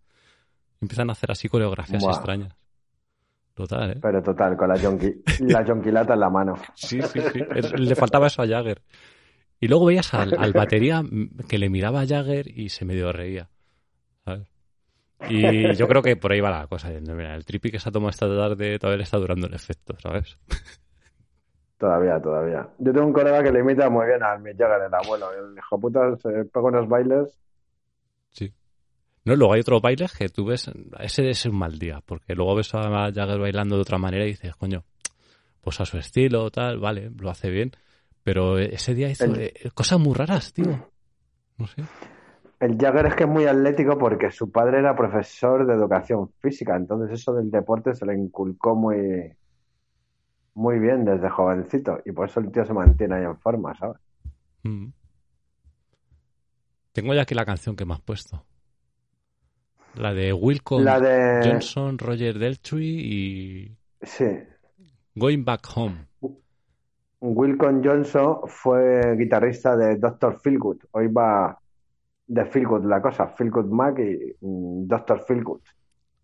Empiezan 0.82 1.09
a 1.09 1.12
hacer 1.14 1.31
así 1.31 1.48
coreografías 1.48 2.02
Buah. 2.02 2.12
extrañas. 2.12 2.55
Total, 3.61 3.91
¿eh? 3.91 3.99
Pero 4.01 4.23
total, 4.23 4.57
con 4.57 4.69
la 4.69 4.78
jonqui, 4.78 5.23
la 5.41 5.62
jonquilata 5.66 6.15
en 6.15 6.20
la 6.20 6.31
mano. 6.31 6.55
Sí, 6.74 7.03
sí, 7.03 7.20
sí. 7.20 7.45
Le 7.77 7.95
faltaba 7.95 8.27
eso 8.28 8.41
a 8.41 8.47
Jagger. 8.47 8.81
Y 9.61 9.69
luego 9.69 9.85
veías 9.85 10.15
al, 10.15 10.35
al 10.39 10.53
batería 10.55 11.03
que 11.47 11.59
le 11.59 11.69
miraba 11.69 12.01
a 12.01 12.07
Jagger 12.07 12.49
y 12.49 12.70
se 12.70 12.87
medio 12.87 13.12
reía. 13.12 13.51
¿sabes? 14.24 14.49
Y 15.28 15.74
yo 15.74 15.87
creo 15.87 16.01
que 16.01 16.16
por 16.16 16.32
ahí 16.32 16.41
va 16.41 16.49
la 16.49 16.66
cosa. 16.69 16.89
Mira, 16.89 17.35
el 17.35 17.45
tripi 17.45 17.70
que 17.70 17.78
se 17.78 17.91
ha 17.91 17.93
tomado 17.93 18.09
esta 18.09 18.27
tarde 18.27 18.78
todavía 18.78 18.97
le 18.97 19.03
está 19.03 19.19
durando 19.19 19.47
el 19.47 19.53
efecto, 19.53 19.95
¿sabes? 19.99 20.39
Todavía, 21.77 22.19
todavía. 22.19 22.66
Yo 22.78 22.93
tengo 22.95 23.09
un 23.09 23.12
colega 23.12 23.43
que 23.43 23.53
le 23.53 23.61
imita 23.61 23.91
muy 23.91 24.07
bien 24.07 24.23
al 24.23 24.41
Mick 24.41 24.57
Jagger, 24.57 24.87
el 24.87 24.95
abuelo. 24.95 25.27
El 25.35 25.59
hijo 25.59 25.78
puta 25.78 26.16
se 26.16 26.31
pega 26.47 26.66
unos 26.66 26.89
bailes. 26.89 27.39
No, 29.31 29.36
luego 29.36 29.52
hay 29.55 29.61
otros 29.61 29.81
bailes 29.81 30.12
que 30.12 30.28
tú 30.28 30.44
ves, 30.44 30.69
ese 30.98 31.31
es 31.31 31.47
un 31.47 31.57
mal 31.57 31.78
día, 31.78 32.01
porque 32.05 32.35
luego 32.35 32.57
ves 32.57 32.74
a 32.74 33.12
Jagger 33.12 33.39
bailando 33.39 33.77
de 33.77 33.82
otra 33.82 33.97
manera 33.97 34.24
y 34.24 34.31
dices, 34.31 34.57
coño, 34.57 34.82
pues 35.61 35.81
a 35.81 35.85
su 35.85 35.98
estilo, 35.98 36.51
tal, 36.51 36.81
vale, 36.81 37.12
lo 37.16 37.31
hace 37.31 37.48
bien, 37.48 37.70
pero 38.24 38.59
ese 38.59 38.93
día 38.93 39.09
hizo 39.09 39.27
El- 39.27 39.40
eh, 39.40 39.70
cosas 39.73 40.01
muy 40.01 40.15
raras, 40.15 40.52
tío. 40.52 40.85
No 41.59 41.66
sé. 41.69 41.85
El 42.59 42.77
Jagger 42.77 43.07
es 43.07 43.15
que 43.15 43.23
es 43.23 43.31
muy 43.31 43.44
atlético 43.47 43.97
porque 43.97 44.32
su 44.32 44.51
padre 44.51 44.81
era 44.81 44.97
profesor 44.97 45.65
de 45.65 45.74
educación 45.74 46.32
física, 46.40 46.74
entonces 46.74 47.12
eso 47.20 47.32
del 47.32 47.52
deporte 47.52 47.94
se 47.94 48.07
le 48.07 48.16
inculcó 48.19 48.74
muy, 48.74 49.32
muy 50.55 50.81
bien 50.81 51.05
desde 51.05 51.31
jovencito 51.31 52.01
y 52.05 52.11
por 52.11 52.28
eso 52.28 52.40
el 52.40 52.51
tío 52.51 52.65
se 52.65 52.73
mantiene 52.74 53.15
ahí 53.15 53.24
en 53.27 53.39
forma, 53.39 53.77
¿sabes? 53.77 53.98
Mm. 54.65 54.89
Tengo 56.90 57.15
ya 57.15 57.23
aquí 57.23 57.36
la 57.36 57.44
canción 57.44 57.77
que 57.77 57.85
me 57.85 57.94
has 57.94 58.01
puesto. 58.01 58.44
La 59.94 60.14
de 60.14 60.32
Wilco 60.32 60.80
La 60.80 61.00
de... 61.00 61.40
Johnson, 61.44 61.98
Roger 61.98 62.38
Deltree 62.38 62.84
y 62.84 63.76
Sí, 64.02 64.26
Going 65.14 65.44
Back 65.44 65.66
Home. 65.74 66.06
Wilcon 67.20 67.84
Johnson 67.84 68.38
fue 68.46 69.16
guitarrista 69.16 69.76
de 69.76 69.96
Dr. 69.96 70.40
Feelgood. 70.40 70.78
Hoy 70.92 71.08
va 71.08 71.58
de 72.26 72.44
Feelgood 72.46 72.84
la 72.86 73.02
cosa, 73.02 73.26
Feelgood 73.26 73.66
Mac 73.66 73.98
y 73.98 74.36
mm, 74.40 74.86
Dr. 74.86 75.20
Feelgood. 75.20 75.60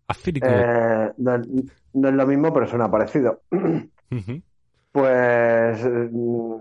A 0.07 0.13
Philip 0.13 0.41
Good. 0.41 0.51
Eh, 0.51 1.13
no, 1.17 1.37
no 1.93 2.09
es 2.09 2.15
lo 2.15 2.25
mismo, 2.25 2.53
pero 2.53 2.67
suena 2.67 2.89
parecido. 2.89 3.41
Pues 4.89 5.85
mm, 5.85 6.55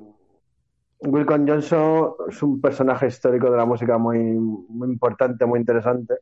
Wilcon 1.00 1.48
Johnson 1.48 2.10
es 2.28 2.42
un 2.42 2.60
personaje 2.60 3.06
histórico 3.06 3.50
de 3.50 3.56
la 3.56 3.64
música 3.64 3.96
muy, 3.96 4.18
muy 4.18 4.88
importante, 4.88 5.46
muy 5.46 5.60
interesante. 5.60 6.16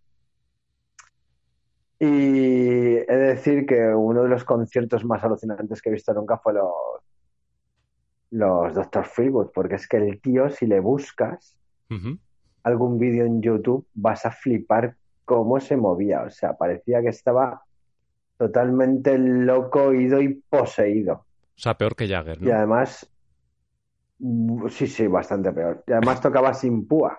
Y 1.99 2.97
he 2.97 3.07
de 3.07 3.16
decir 3.35 3.66
que 3.66 3.87
uno 3.95 4.23
de 4.25 4.29
los 4.29 4.45
conciertos 4.45 5.05
más 5.05 5.23
alucinantes 5.25 5.81
que 5.81 5.91
he 5.91 5.93
visto 5.93 6.12
nunca 6.12 6.39
fue 6.39 6.53
los, 6.55 6.73
los 8.31 8.75
Dr. 8.75 9.05
Feelgood, 9.05 9.51
porque 9.55 9.77
es 9.77 9.87
que 9.89 9.97
el 9.99 10.21
tío, 10.21 10.51
si 10.51 10.66
le 10.66 10.81
buscas 10.81 11.57
algún 12.65 12.99
vídeo 12.99 13.25
en 13.25 13.41
YouTube, 13.41 13.87
vas 13.95 14.27
a 14.27 14.33
flipar 14.33 14.97
cómo 15.25 15.61
se 15.61 15.77
movía. 15.77 16.23
O 16.23 16.31
sea, 16.31 16.55
parecía 16.57 17.01
que 17.03 17.09
estaba 17.09 17.62
totalmente 18.37 19.16
loco, 19.19 19.93
ido 19.93 20.21
y 20.21 20.35
poseído. 20.35 21.15
O 21.15 21.27
sea, 21.61 21.79
peor 21.79 21.95
que 21.95 22.09
Jagger, 22.09 22.39
Y 22.43 22.47
¿no? 22.47 22.53
además, 22.53 23.09
mm, 24.19 24.69
sí, 24.69 24.87
sí, 24.89 25.07
bastante 25.07 25.53
peor. 25.53 25.85
Y 25.87 25.93
además 25.93 26.21
tocaba 26.21 26.53
sin 26.55 26.87
púa. 26.89 27.19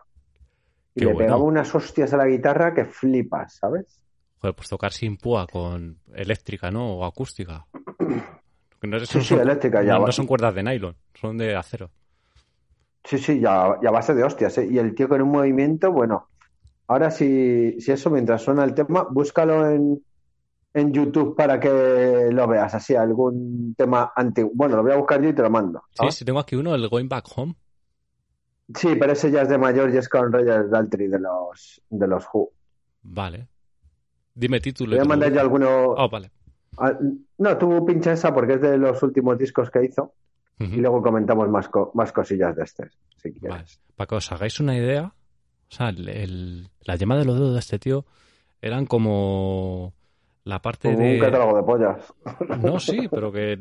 Y 0.93 1.01
Qué 1.01 1.05
le 1.05 1.13
bueno. 1.13 1.17
pegaba 1.27 1.43
unas 1.43 1.73
hostias 1.73 2.13
a 2.13 2.17
la 2.17 2.27
guitarra 2.27 2.73
que 2.73 2.85
flipas, 2.85 3.55
¿sabes? 3.55 4.01
Joder, 4.41 4.55
pues 4.55 4.69
tocar 4.69 4.91
sin 4.91 5.17
púa 5.17 5.47
con 5.47 5.99
eléctrica, 6.13 6.71
¿no? 6.71 6.97
O 6.97 7.05
acústica. 7.05 7.65
Que 8.81 8.87
no, 8.87 8.99
Sí, 8.99 9.21
sí, 9.21 9.35
eléctrica 9.35 9.81
ya 9.83 9.97
no, 9.97 10.11
son 10.11 10.27
cuerdas 10.27 10.53
de 10.53 10.61
nylon, 10.61 10.97
son 11.13 11.37
de 11.37 11.55
acero. 11.55 11.89
Sí, 13.05 13.17
sí, 13.17 13.39
ya, 13.39 13.77
ya 13.81 13.89
base 13.89 14.13
de 14.13 14.23
hostias, 14.23 14.57
¿eh? 14.57 14.67
Y 14.69 14.79
el 14.79 14.93
tío 14.93 15.07
con 15.07 15.21
un 15.21 15.31
movimiento, 15.31 15.91
bueno. 15.91 16.27
Ahora 16.87 17.09
si, 17.09 17.79
si 17.79 17.91
eso, 17.93 18.09
mientras 18.09 18.41
suena 18.41 18.63
el 18.63 18.73
tema, 18.73 19.07
búscalo 19.09 19.69
en, 19.69 20.03
en 20.73 20.91
YouTube 20.91 21.35
para 21.35 21.59
que 21.59 22.29
lo 22.31 22.47
veas, 22.47 22.75
así, 22.75 22.95
algún 22.95 23.75
tema 23.77 24.11
antiguo. 24.15 24.51
Bueno, 24.53 24.75
lo 24.75 24.83
voy 24.83 24.91
a 24.91 24.97
buscar 24.97 25.21
yo 25.21 25.29
y 25.29 25.33
te 25.33 25.41
lo 25.41 25.49
mando. 25.49 25.83
Sí, 25.91 25.95
¿sabes? 25.97 26.15
sí, 26.15 26.25
tengo 26.25 26.39
aquí 26.39 26.55
uno, 26.55 26.75
el 26.75 26.89
Going 26.89 27.07
Back 27.07 27.27
Home. 27.35 27.55
Sí, 28.73 28.95
pero 28.99 29.13
ese 29.13 29.31
ya 29.31 29.43
es 29.43 29.49
de 29.49 29.57
mayor 29.57 29.93
y 29.93 29.97
es 29.97 30.09
con 30.09 30.31
Roger 30.31 30.69
Daltrey 30.69 31.07
de 31.07 31.19
los, 31.19 31.81
de 31.89 32.07
los 32.07 32.25
Who. 32.33 32.51
Vale. 33.03 33.47
Dime 34.35 34.59
título. 34.59 34.91
Voy 34.95 34.99
a 34.99 35.05
mandar 35.05 35.31
yo 35.31 35.41
alguno. 35.41 35.91
Oh, 35.91 36.09
vale. 36.09 36.29
Ah, 36.77 36.93
No, 37.37 37.57
tú 37.57 37.85
pincha 37.85 38.11
esa 38.11 38.33
porque 38.33 38.53
es 38.53 38.61
de 38.61 38.77
los 38.77 39.01
últimos 39.01 39.37
discos 39.37 39.69
que 39.71 39.85
hizo 39.85 40.13
y 40.59 40.77
luego 40.77 41.01
comentamos 41.01 41.49
más, 41.49 41.67
co- 41.69 41.91
más 41.95 42.11
cosillas 42.13 42.55
de 42.55 42.63
este, 42.63 42.89
si 43.17 43.31
quieres. 43.33 43.49
Vale. 43.49 43.65
Para 43.95 44.07
que 44.07 44.15
os 44.15 44.31
hagáis 44.31 44.59
una 44.59 44.75
idea, 44.77 45.03
o 45.71 45.75
sea, 45.75 45.89
el, 45.89 46.07
el- 46.09 46.69
la 46.81 46.95
yema 46.95 47.17
de 47.17 47.25
los 47.25 47.35
dedos 47.35 47.53
de 47.53 47.59
este 47.59 47.79
tío 47.79 48.05
eran 48.61 48.85
como 48.85 49.93
la 50.43 50.61
parte 50.61 50.89
Como 50.89 50.99
un 50.99 51.13
de... 51.13 51.19
catálogo 51.19 51.57
de 51.57 51.63
pollas. 51.63 52.13
No, 52.61 52.79
sí, 52.79 53.07
pero 53.11 53.31
que... 53.31 53.57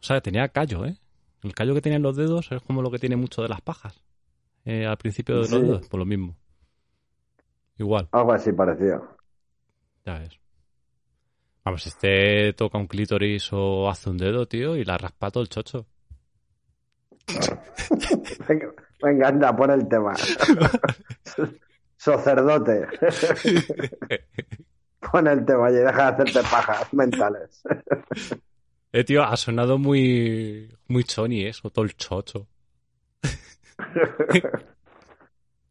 O 0.00 0.02
sea, 0.02 0.20
tenía 0.20 0.48
callo, 0.48 0.86
¿eh? 0.86 0.96
El 1.42 1.54
callo 1.54 1.74
que 1.74 1.80
tenía 1.82 1.96
en 1.96 2.02
los 2.02 2.16
dedos 2.16 2.50
es 2.52 2.62
como 2.62 2.82
lo 2.82 2.90
que 2.90 2.98
tiene 2.98 3.16
mucho 3.16 3.42
de 3.42 3.48
las 3.48 3.60
pajas. 3.60 4.02
eh, 4.64 4.86
al 4.86 4.98
principio 4.98 5.36
de 5.42 5.48
los 5.48 5.50
Sí. 5.50 5.60
dedos, 5.60 5.88
por 5.88 5.98
lo 6.00 6.06
mismo. 6.06 6.36
Igual, 7.78 8.08
Algo 8.12 8.32
así 8.32 8.52
parecido. 8.52 9.16
Ya 10.10 10.18
ves. 10.18 10.40
Vamos, 11.64 11.86
este 11.86 12.52
toca 12.54 12.78
un 12.78 12.86
clítoris 12.86 13.52
o 13.52 13.88
hace 13.88 14.10
un 14.10 14.16
dedo, 14.16 14.46
tío, 14.46 14.76
y 14.76 14.84
la 14.84 14.96
raspa 14.98 15.30
todo 15.30 15.42
el 15.42 15.48
chocho. 15.48 15.86
Venga, 19.02 19.28
anda, 19.28 19.54
pon 19.54 19.70
el 19.70 19.88
tema. 19.88 20.14
Sacerdote. 21.96 22.86
pon 25.12 25.26
el 25.26 25.44
tema 25.44 25.70
y 25.70 25.74
deja 25.74 26.12
de 26.12 26.22
hacerte 26.22 26.40
pajas 26.50 26.92
mentales. 26.94 27.62
Eh, 28.92 29.04
tío, 29.04 29.22
ha 29.22 29.36
sonado 29.36 29.78
muy... 29.78 30.74
Muy 30.88 31.04
choni 31.04 31.44
eso, 31.44 31.70
todo 31.70 31.84
el 31.84 31.94
chocho. 31.96 32.48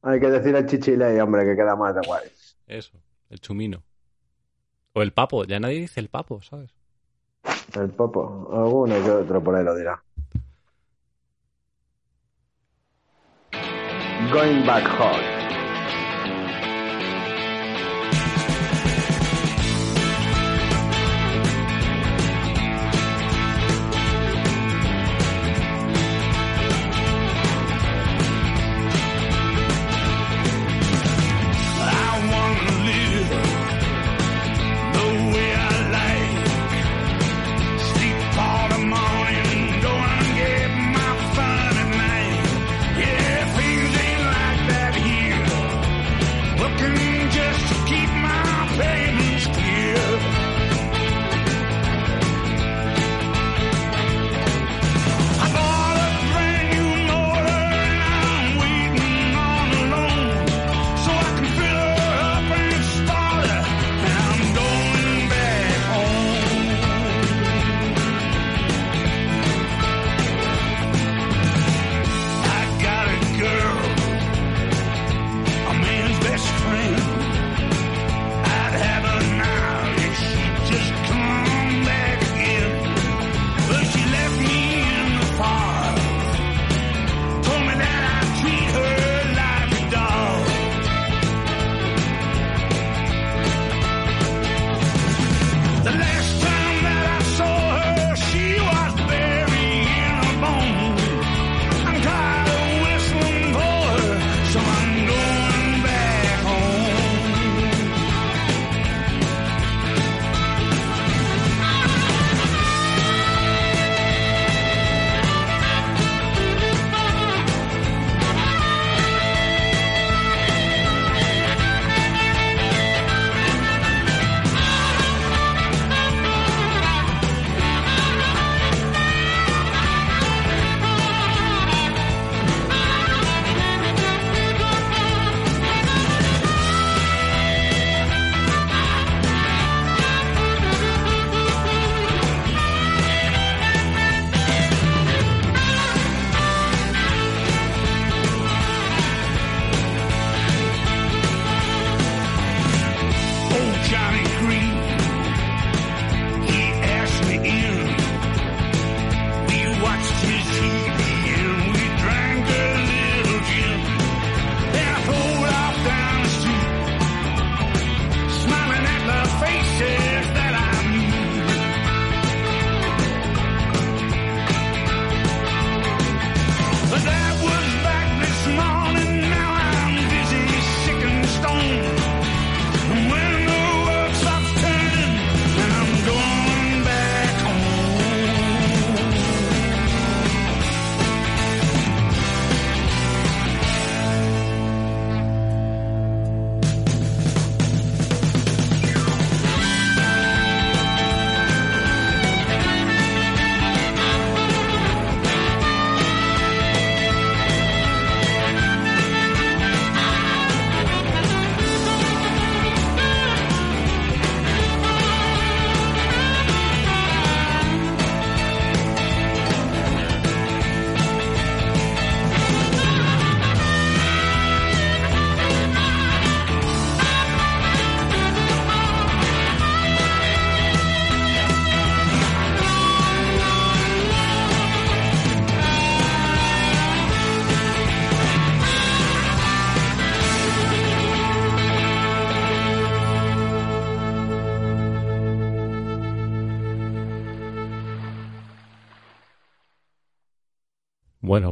Hay 0.01 0.19
que 0.19 0.27
decir 0.27 0.55
el 0.55 0.65
chichiley, 0.65 1.19
hombre, 1.19 1.43
que 1.45 1.55
queda 1.55 1.75
más 1.75 1.93
de 1.93 2.01
guay. 2.05 2.29
Eso, 2.67 2.93
el 3.29 3.39
chumino. 3.39 3.83
O 4.93 5.01
el 5.01 5.11
papo, 5.13 5.43
ya 5.45 5.59
nadie 5.59 5.79
dice 5.79 5.99
el 5.99 6.09
papo, 6.09 6.41
¿sabes? 6.41 6.71
El 7.75 7.89
popo. 7.89 8.49
Alguno 8.51 8.95
que 9.03 9.11
otro 9.11 9.43
por 9.43 9.55
ahí 9.55 9.63
lo 9.63 9.75
dirá. 9.75 10.01
Going 14.31 14.65
back 14.65 14.85
home. 14.99 15.48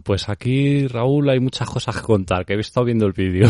Pues 0.08 0.30
aquí, 0.30 0.88
Raúl, 0.88 1.30
hay 1.30 1.42
muchas 1.42 1.70
cosas 1.70 1.98
que 1.98 2.02
contar, 2.02 2.46
que 2.46 2.54
he 2.54 2.60
estado 2.62 2.86
viendo 2.86 3.06
el 3.06 3.12
vídeo. 3.12 3.50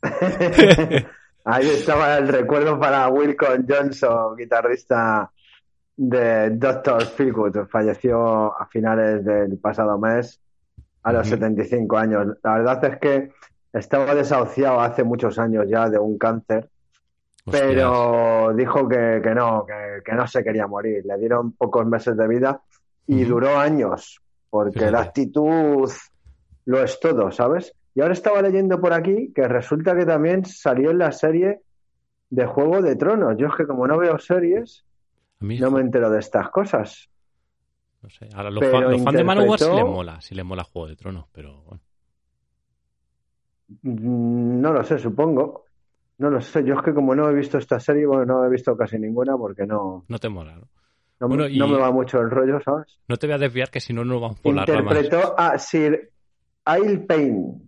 Ahí 1.44 1.68
estaba 1.68 2.16
el 2.18 2.28
recuerdo 2.28 2.78
para 2.78 3.08
Wilcon 3.08 3.66
Johnson, 3.68 4.36
guitarrista 4.36 5.28
de 5.96 6.50
Dr. 6.50 7.04
Feelgood. 7.04 7.66
Falleció 7.66 8.56
a 8.56 8.66
finales 8.66 9.24
del 9.24 9.58
pasado 9.58 9.98
mes, 9.98 10.40
a 11.02 11.12
los 11.12 11.26
Ujú. 11.26 11.36
75 11.36 11.98
años. 11.98 12.36
La 12.44 12.54
verdad 12.54 12.84
es 12.84 12.98
que 12.98 13.32
estaba 13.72 14.14
desahuciado 14.14 14.80
hace 14.80 15.02
muchos 15.02 15.36
años 15.40 15.66
ya 15.68 15.90
de 15.90 15.98
un 15.98 16.16
cáncer, 16.16 16.68
Hostias. 17.44 17.64
pero 17.66 18.52
dijo 18.54 18.88
que, 18.88 19.20
que 19.20 19.34
no, 19.34 19.66
que, 19.66 20.00
que 20.04 20.12
no 20.12 20.28
se 20.28 20.44
quería 20.44 20.68
morir. 20.68 21.04
Le 21.04 21.18
dieron 21.18 21.52
pocos 21.52 21.84
meses 21.86 22.16
de 22.16 22.28
vida 22.28 22.60
y 23.08 23.24
duró 23.24 23.58
años, 23.58 24.20
porque 24.54 24.78
Fíjate. 24.78 24.92
la 24.92 25.00
actitud 25.00 25.90
lo 26.66 26.82
es 26.84 27.00
todo, 27.00 27.32
¿sabes? 27.32 27.74
Y 27.92 28.00
ahora 28.00 28.12
estaba 28.14 28.40
leyendo 28.40 28.80
por 28.80 28.92
aquí 28.92 29.32
que 29.34 29.48
resulta 29.48 29.96
que 29.96 30.06
también 30.06 30.44
salió 30.44 30.92
en 30.92 30.98
la 30.98 31.10
serie 31.10 31.60
de 32.30 32.46
Juego 32.46 32.80
de 32.80 32.94
Tronos. 32.94 33.36
Yo 33.36 33.48
es 33.48 33.54
que 33.56 33.66
como 33.66 33.86
no 33.88 33.98
veo 33.98 34.16
series, 34.18 34.84
no 35.40 35.70
me 35.72 35.80
entero 35.80 36.08
de 36.08 36.20
estas 36.20 36.50
cosas. 36.50 37.08
no 38.02 38.10
sé. 38.10 38.28
Ahora, 38.34 38.50
los, 38.50 38.62
fan- 38.64 38.90
los 38.90 39.02
fans 39.02 39.16
de 39.16 39.24
Manowar 39.24 39.58
sí 39.58 39.74
les 39.74 39.84
mola, 39.84 40.20
sí 40.20 40.34
les 40.36 40.44
mola 40.44 40.62
Juego 40.64 40.88
de 40.88 40.96
Tronos, 40.96 41.26
pero 41.32 41.62
bueno. 41.64 41.82
Mm, 43.82 44.60
No 44.60 44.72
lo 44.72 44.84
sé, 44.84 44.98
supongo. 44.98 45.64
No 46.18 46.30
lo 46.30 46.40
sé. 46.40 46.64
Yo 46.64 46.74
es 46.74 46.82
que 46.82 46.94
como 46.94 47.14
no 47.14 47.28
he 47.28 47.34
visto 47.34 47.58
esta 47.58 47.80
serie, 47.80 48.06
bueno, 48.06 48.24
no 48.24 48.44
he 48.46 48.50
visto 48.50 48.76
casi 48.76 48.98
ninguna 48.98 49.36
porque 49.36 49.66
no, 49.66 50.04
No 50.08 50.18
te 50.18 50.28
mola, 50.28 50.54
¿no? 50.56 50.68
No, 51.20 51.28
Bueno, 51.28 51.48
y- 51.48 51.58
no 51.58 51.68
me 51.68 51.78
va 51.78 51.90
mucho 51.90 52.20
el 52.20 52.30
rollo, 52.30 52.60
¿sabes? 52.64 52.98
No 53.08 53.16
te 53.16 53.26
voy 53.26 53.34
a 53.34 53.38
desviar 53.38 53.70
que 53.70 53.80
si 53.80 53.92
no 53.92 54.04
nos 54.04 54.20
vamos 54.20 54.40
por 54.40 54.54
las 54.54 54.66
ramas. 54.66 54.94
Interpretó 54.96 55.34
a 55.38 55.58
Sir 55.58 56.10
Ail 56.64 57.04
Payne 57.06 57.60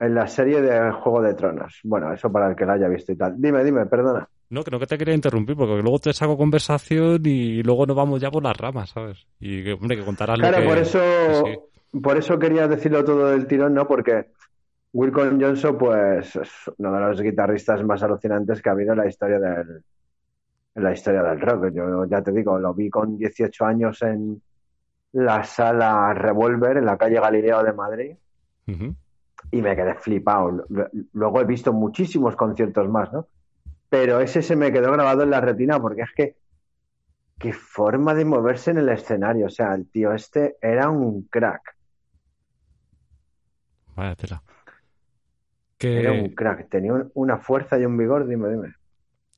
en 0.00 0.14
la 0.14 0.26
serie 0.26 0.60
de 0.60 0.92
Juego 0.92 1.22
de 1.22 1.34
Tronos. 1.34 1.80
Bueno, 1.84 2.12
eso 2.12 2.30
para 2.30 2.48
el 2.50 2.56
que 2.56 2.66
la 2.66 2.74
haya 2.74 2.88
visto 2.88 3.12
y 3.12 3.16
tal. 3.16 3.34
Dime, 3.38 3.64
dime, 3.64 3.86
perdona. 3.86 4.28
No, 4.50 4.62
no 4.70 4.78
que 4.78 4.86
te 4.86 4.98
quería 4.98 5.14
interrumpir, 5.14 5.56
porque 5.56 5.80
luego 5.82 5.98
te 5.98 6.12
saco 6.12 6.36
conversación 6.36 7.20
y 7.24 7.62
luego 7.62 7.86
nos 7.86 7.96
vamos 7.96 8.20
ya 8.20 8.30
por 8.30 8.42
las 8.42 8.56
ramas, 8.56 8.90
¿sabes? 8.90 9.26
Y 9.40 9.68
hombre, 9.70 9.96
que 9.96 10.04
contarás 10.04 10.38
lo 10.38 10.42
Claro, 10.46 10.62
que... 10.62 10.68
por 10.68 10.78
eso, 10.78 11.00
sí, 11.44 11.98
por 12.00 12.16
eso 12.18 12.38
quería 12.38 12.68
decirlo 12.68 13.04
todo 13.04 13.28
del 13.30 13.46
tirón, 13.46 13.72
¿no? 13.74 13.86
Porque 13.86 14.26
Wilcon 14.92 15.40
Johnson, 15.40 15.78
pues, 15.78 16.36
es 16.36 16.50
uno 16.76 16.92
de 16.92 17.00
los 17.00 17.20
guitarristas 17.22 17.82
más 17.84 18.02
alucinantes 18.02 18.60
que 18.60 18.68
ha 18.68 18.72
habido 18.72 18.92
en 18.92 18.98
la 18.98 19.08
historia 19.08 19.38
del, 19.38 19.82
en 20.74 20.82
la 20.82 20.92
historia 20.92 21.22
del 21.22 21.40
rock. 21.40 21.70
Yo 21.72 22.04
ya 22.06 22.22
te 22.22 22.32
digo, 22.32 22.58
lo 22.58 22.74
vi 22.74 22.90
con 22.90 23.16
18 23.16 23.64
años 23.66 24.02
en 24.02 24.42
la 25.12 25.44
sala 25.44 26.12
Revolver 26.14 26.76
en 26.78 26.86
la 26.86 26.98
calle 26.98 27.20
Galileo 27.20 27.62
de 27.62 27.72
Madrid 27.72 28.16
y 29.52 29.62
me 29.62 29.76
quedé 29.76 29.94
flipado. 29.94 30.50
Lu- 30.68 30.88
Luego 31.12 31.40
he 31.40 31.44
visto 31.44 31.72
muchísimos 31.72 32.34
conciertos 32.36 32.88
más, 32.88 33.12
¿no? 33.12 33.28
Pero 33.88 34.20
ese 34.20 34.42
se 34.42 34.56
me 34.56 34.72
quedó 34.72 34.90
grabado 34.92 35.22
en 35.22 35.30
la 35.30 35.40
retina 35.40 35.78
porque 35.80 36.02
es 36.02 36.10
que 36.16 36.36
qué 37.38 37.52
forma 37.52 38.14
de 38.14 38.24
moverse 38.24 38.72
en 38.72 38.78
el 38.78 38.88
escenario. 38.88 39.46
O 39.46 39.50
sea, 39.50 39.74
el 39.74 39.88
tío 39.88 40.12
este 40.12 40.56
era 40.60 40.88
un 40.90 41.22
crack. 41.30 41.76
Vaya 43.96 44.16
tela. 44.16 44.42
Era 45.78 46.12
un 46.12 46.28
Que 46.30 46.34
crack. 46.34 46.68
Tenía 46.68 46.92
un- 46.94 47.10
una 47.14 47.38
fuerza 47.38 47.78
y 47.78 47.84
un 47.84 47.96
vigor. 47.96 48.26
Dime, 48.26 48.48
dime. 48.48 48.74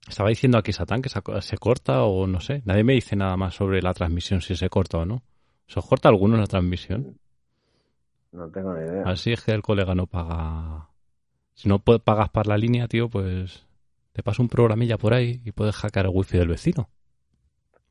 Estaba 0.08 0.28
diciendo 0.28 0.58
aquí 0.58 0.72
Satán 0.72 1.02
que 1.02 1.08
se, 1.08 1.56
corta 1.58 2.02
o 2.04 2.26
no 2.26 2.40
sé. 2.40 2.62
Nadie 2.64 2.84
me 2.84 2.94
dice 2.94 3.16
nada 3.16 3.36
más 3.36 3.54
sobre 3.54 3.82
la 3.82 3.92
transmisión, 3.92 4.40
si 4.40 4.54
se 4.56 4.68
corta 4.68 4.98
o 4.98 5.04
no. 5.04 5.22
¿Se 5.66 5.78
os 5.80 5.86
corta 5.86 6.08
alguno 6.08 6.36
la 6.36 6.46
transmisión? 6.46 7.18
No 8.32 8.48
tengo 8.50 8.72
ni 8.74 8.80
idea. 8.80 9.02
Así 9.04 9.32
es 9.32 9.42
que 9.42 9.52
el 9.52 9.62
colega 9.62 9.94
no 9.94 10.06
paga... 10.06 10.90
Si 11.54 11.68
no 11.68 11.78
pagas 11.78 12.28
para 12.28 12.50
la 12.50 12.58
línea, 12.58 12.86
tío, 12.86 13.08
pues 13.08 13.66
te 14.12 14.22
pasa 14.22 14.42
un 14.42 14.48
programilla 14.48 14.98
por 14.98 15.14
ahí 15.14 15.40
y 15.44 15.52
puedes 15.52 15.74
hackear 15.76 16.06
el 16.06 16.12
wifi 16.14 16.38
del 16.38 16.48
vecino. 16.48 16.88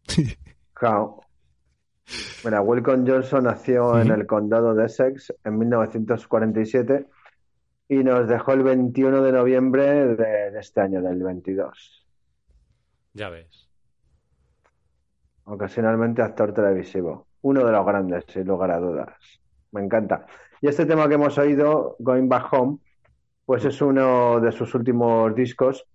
Claro. 0.78 1.22
Mira, 2.44 2.60
Wilcon 2.60 3.08
Johnson 3.08 3.46
nació 3.46 3.98
en 3.98 4.12
el 4.12 4.28
condado 4.28 4.76
de 4.76 4.88
Essex 4.88 5.34
en 5.46 5.58
1947 5.58 7.08
y 7.88 8.04
nos 8.04 8.28
dejó 8.28 8.52
el 8.52 8.64
21 8.64 9.24
de 9.24 9.32
noviembre 9.32 9.84
de, 10.16 10.52
de 10.52 10.60
este 10.60 10.82
año, 10.82 11.02
del 11.02 11.24
22. 11.24 12.05
Ya 13.16 13.30
ves. 13.30 13.70
Ocasionalmente 15.46 16.22
actor 16.22 16.54
televisivo. 16.54 17.28
Uno 17.44 17.66
de 17.66 17.72
los 17.72 17.86
grandes, 17.86 18.26
sin 18.28 18.46
lugar 18.46 18.72
a 18.72 18.80
dudas. 18.80 19.16
Me 19.72 19.82
encanta. 19.82 20.26
Y 20.60 20.68
este 20.68 20.86
tema 20.86 21.08
que 21.08 21.16
hemos 21.16 21.38
oído, 21.38 21.96
Going 22.00 22.28
Back 22.28 22.52
Home, 22.52 22.80
pues 23.46 23.64
es 23.64 23.82
uno 23.82 24.42
de 24.42 24.52
sus 24.52 24.76
últimos 24.76 25.34
discos 25.34 25.88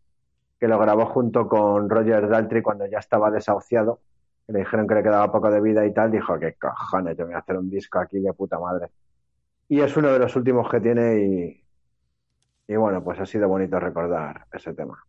que 0.58 0.66
lo 0.66 0.78
grabó 0.78 1.06
junto 1.06 1.46
con 1.46 1.90
Roger 1.90 2.26
Daltrey 2.26 2.62
cuando 2.62 2.86
ya 2.86 2.98
estaba 2.98 3.30
desahuciado. 3.30 4.00
Le 4.48 4.60
dijeron 4.60 4.86
que 4.86 4.94
le 4.94 5.02
quedaba 5.02 5.30
poco 5.30 5.50
de 5.50 5.60
vida 5.60 5.84
y 5.84 5.92
tal. 5.92 6.10
Dijo, 6.10 6.38
qué 6.38 6.54
cojones, 6.54 7.18
yo 7.18 7.26
voy 7.26 7.34
a 7.34 7.38
hacer 7.38 7.58
un 7.58 7.68
disco 7.68 7.98
aquí 7.98 8.18
de 8.18 8.32
puta 8.32 8.58
madre. 8.58 8.88
Y 9.68 9.80
es 9.80 9.94
uno 9.94 10.10
de 10.10 10.18
los 10.18 10.34
últimos 10.36 10.70
que 10.70 10.80
tiene 10.80 11.62
y 12.66 12.76
bueno, 12.76 13.04
pues 13.04 13.20
ha 13.20 13.26
sido 13.26 13.46
bonito 13.46 13.78
recordar 13.78 14.46
ese 14.52 14.72
tema. 14.72 15.04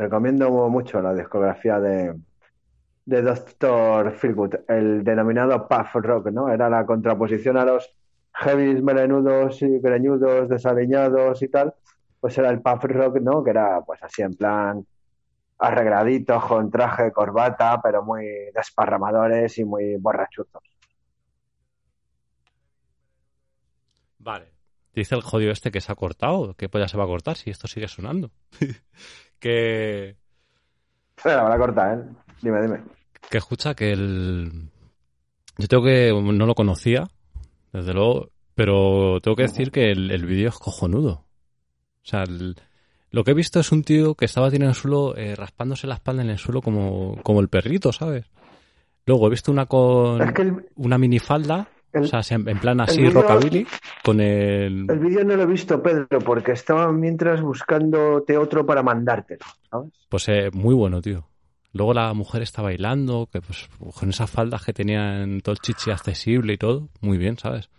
Recomiendo 0.00 0.50
mucho 0.70 1.02
la 1.02 1.12
discografía 1.12 1.78
de, 1.78 2.18
de 3.04 3.20
Dr. 3.20 4.12
Feelgood, 4.12 4.54
el 4.66 5.04
denominado 5.04 5.68
puff 5.68 5.94
rock, 5.96 6.28
¿no? 6.30 6.48
Era 6.48 6.70
la 6.70 6.86
contraposición 6.86 7.58
a 7.58 7.66
los 7.66 7.94
heavies 8.32 8.82
melenudos 8.82 9.60
y 9.60 9.78
greñudos, 9.78 10.48
desaliñados 10.48 11.42
y 11.42 11.48
tal. 11.48 11.74
Pues 12.18 12.38
era 12.38 12.48
el 12.48 12.62
puff 12.62 12.82
rock, 12.84 13.20
¿no? 13.20 13.44
Que 13.44 13.50
era 13.50 13.82
pues 13.82 14.02
así 14.02 14.22
en 14.22 14.32
plan 14.32 14.86
arregladito, 15.58 16.40
con 16.48 16.70
traje, 16.70 17.12
corbata, 17.12 17.78
pero 17.82 18.02
muy 18.02 18.24
desparramadores 18.54 19.58
y 19.58 19.66
muy 19.66 19.96
borrachuzos. 19.96 20.62
Vale. 24.18 24.54
Dice 24.94 25.14
el 25.14 25.20
jodido 25.20 25.52
este 25.52 25.70
que 25.70 25.82
se 25.82 25.92
ha 25.92 25.94
cortado. 25.94 26.54
¿Qué 26.54 26.70
pues 26.70 26.82
ya 26.82 26.88
se 26.88 26.96
va 26.96 27.04
a 27.04 27.06
cortar 27.06 27.36
si 27.36 27.50
esto 27.50 27.68
sigue 27.68 27.86
sonando? 27.86 28.30
que, 29.40 30.16
Se 31.16 31.28
la 31.30 31.42
van 31.42 31.52
a 31.52 31.58
cortar, 31.58 31.98
¿eh? 31.98 32.02
Dime, 32.42 32.62
dime. 32.62 32.80
que 33.28 33.38
escucha 33.38 33.74
que 33.74 33.92
el... 33.92 34.68
Yo 35.58 35.66
tengo 35.68 35.82
que... 35.84 36.12
No 36.12 36.46
lo 36.46 36.54
conocía, 36.54 37.08
desde 37.72 37.92
luego, 37.92 38.30
pero 38.54 39.20
tengo 39.20 39.36
que 39.36 39.42
decir 39.44 39.70
que 39.72 39.90
el, 39.90 40.10
el 40.10 40.24
vídeo 40.26 40.48
es 40.50 40.58
cojonudo. 40.58 41.12
O 42.02 42.04
sea, 42.04 42.22
el- 42.22 42.56
lo 43.10 43.24
que 43.24 43.32
he 43.32 43.34
visto 43.34 43.58
es 43.60 43.72
un 43.72 43.82
tío 43.82 44.14
que 44.14 44.24
estaba 44.26 44.50
tirado 44.50 44.66
en 44.66 44.68
el 44.70 44.74
suelo, 44.76 45.16
eh, 45.16 45.34
raspándose 45.34 45.86
la 45.88 45.94
espalda 45.96 46.22
en 46.22 46.30
el 46.30 46.38
suelo 46.38 46.62
como, 46.62 47.20
como 47.24 47.40
el 47.40 47.48
perrito, 47.48 47.92
¿sabes? 47.92 48.24
Luego 49.04 49.26
he 49.26 49.30
visto 49.30 49.50
una 49.50 49.66
con 49.66 50.22
Es 50.22 50.32
que 50.32 50.42
el, 50.42 50.68
una 50.76 50.96
minifalda, 50.96 51.68
el- 51.92 52.04
o 52.04 52.06
sea, 52.06 52.22
en 52.30 52.58
plan 52.60 52.80
así 52.80 53.08
rockabilly, 53.08 53.66
con 54.04 54.20
el... 54.20 54.86
el 54.88 54.98
vídeo 54.98 55.24
no 55.24 55.36
lo 55.36 55.42
he 55.42 55.46
visto, 55.46 55.82
Pedro, 55.82 56.06
porque 56.24 56.52
estaba 56.52 56.90
mientras 56.92 57.40
buscándote 57.42 58.36
otro 58.36 58.64
para 58.66 58.82
mandártelo, 58.82 59.44
¿sabes? 59.70 59.90
Pues 60.08 60.28
eh, 60.28 60.50
muy 60.52 60.74
bueno, 60.74 61.00
tío. 61.02 61.26
Luego 61.72 61.94
la 61.94 62.12
mujer 62.14 62.42
está 62.42 62.62
bailando, 62.62 63.28
que 63.32 63.40
pues 63.40 63.68
con 63.94 64.10
esas 64.10 64.28
faldas 64.30 64.64
que 64.64 64.72
tenían 64.72 65.40
todo 65.40 65.52
el 65.52 65.60
chichi 65.60 65.90
accesible 65.90 66.54
y 66.54 66.58
todo, 66.58 66.88
muy 67.00 67.16
bien, 67.18 67.38
¿sabes? 67.38 67.70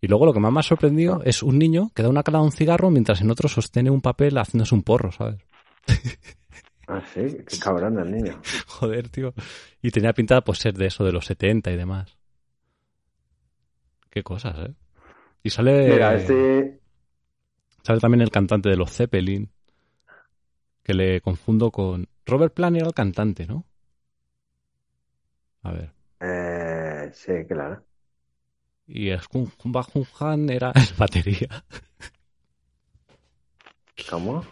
Y 0.00 0.08
luego 0.08 0.26
lo 0.26 0.32
que 0.32 0.40
más 0.40 0.52
me 0.52 0.58
ha 0.58 0.64
sorprendido 0.64 1.22
es 1.24 1.44
un 1.44 1.58
niño 1.58 1.92
que 1.94 2.02
da 2.02 2.08
una 2.08 2.24
cara 2.24 2.40
a 2.40 2.42
un 2.42 2.50
cigarro 2.50 2.90
mientras 2.90 3.20
en 3.20 3.30
otro 3.30 3.48
sostiene 3.48 3.90
un 3.90 4.00
papel 4.00 4.36
haciéndose 4.38 4.74
un 4.74 4.82
porro, 4.82 5.12
¿sabes? 5.12 5.36
Ah, 6.88 7.00
sí, 7.14 7.20
qué 7.48 7.58
cabrón 7.58 7.96
el 8.00 8.10
niño. 8.10 8.40
Joder, 8.66 9.08
tío. 9.08 9.32
Y 9.80 9.90
tenía 9.92 10.12
pintada 10.12 10.42
pues 10.42 10.58
ser 10.58 10.74
de 10.74 10.86
eso, 10.86 11.04
de 11.04 11.12
los 11.12 11.24
70 11.26 11.70
y 11.70 11.76
demás. 11.76 12.18
Qué 14.12 14.22
cosas, 14.22 14.56
¿eh? 14.68 14.74
Y 15.44 15.50
sale, 15.50 15.74
Mira, 15.88 16.14
este, 16.16 16.80
sale 17.84 18.00
también 18.00 18.22
el 18.22 18.30
cantante 18.32 18.68
de 18.68 18.76
los 18.76 18.90
Zeppelin, 18.90 19.48
que 20.84 20.94
le 20.94 21.20
confundo 21.20 21.72
con... 21.72 22.08
Robert 22.24 22.54
Plant 22.54 22.76
era 22.76 22.86
el 22.86 22.94
cantante, 22.94 23.46
¿no? 23.46 23.66
A 25.64 25.72
ver. 25.72 25.92
eh, 26.20 27.10
sí, 27.12 27.32
claro. 27.48 27.84
Y 28.86 29.10
Hun 29.32 29.50
Han 30.20 30.48
era 30.50 30.70
el 30.76 30.94
batería. 30.96 31.64
¿Cómo? 34.08 34.44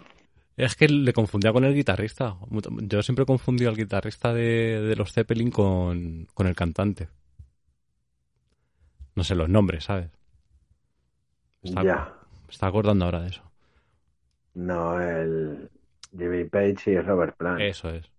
Es 0.56 0.76
que 0.76 0.88
le 0.88 1.12
confundía 1.12 1.52
con 1.52 1.64
el 1.64 1.74
guitarrista. 1.74 2.36
Yo 2.82 3.02
siempre 3.02 3.24
he 3.24 3.26
confundido 3.26 3.70
al 3.70 3.76
guitarrista 3.76 4.32
de, 4.32 4.80
de 4.80 4.96
los 4.96 5.12
Zeppelin 5.12 5.50
con, 5.50 6.28
con 6.34 6.46
el 6.46 6.54
cantante. 6.54 7.08
No 9.14 9.24
sé 9.24 9.34
los 9.34 9.48
nombres, 9.48 9.84
¿sabes? 9.84 10.10
Está- 11.62 11.82
Ya. 11.82 12.14
Me 12.46 12.50
está 12.52 12.66
acordando 12.66 13.04
ahora 13.04 13.20
de 13.22 13.28
eso. 13.28 13.42
No, 14.54 15.00
el 15.00 15.70
Jimmy 16.16 16.44
Page 16.44 16.90
y 16.92 16.98
Robert 17.00 17.36
Plant. 17.36 17.60
Eso 17.60 17.90
es. 17.90 18.10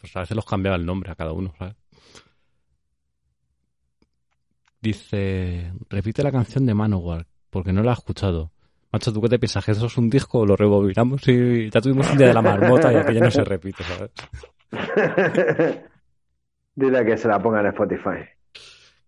Pues 0.00 0.14
a 0.16 0.20
veces 0.20 0.34
los 0.36 0.44
cambiaba 0.44 0.76
el 0.76 0.84
nombre 0.86 1.10
a 1.10 1.14
cada 1.14 1.32
uno, 1.32 1.52
¿sabes? 1.58 1.74
dice, 4.80 5.72
repite 5.90 6.22
la 6.22 6.32
canción 6.32 6.64
de 6.66 6.72
Manowar, 6.74 7.26
porque 7.50 7.72
no 7.72 7.82
la 7.82 7.90
he 7.90 7.94
escuchado. 7.94 8.50
Macho, 8.92 9.12
¿tú 9.12 9.20
qué 9.20 9.28
te 9.28 9.38
piensas? 9.38 9.64
¿Que 9.64 9.72
eso 9.72 9.86
es 9.86 9.98
un 9.98 10.08
disco? 10.10 10.44
Lo 10.46 10.56
rebobinamos 10.56 11.26
y 11.28 11.70
ya 11.70 11.80
tuvimos 11.80 12.10
un 12.10 12.16
día 12.18 12.28
de 12.28 12.34
la 12.34 12.42
marmota 12.42 12.92
y 12.92 12.96
aquello 12.96 13.20
no 13.20 13.30
se 13.30 13.44
repite, 13.44 13.84
¿sabes? 13.84 14.10
Dile 16.74 17.04
que 17.04 17.16
se 17.16 17.28
la 17.28 17.38
ponga 17.40 17.60
en 17.60 17.66
Spotify. 17.66 18.24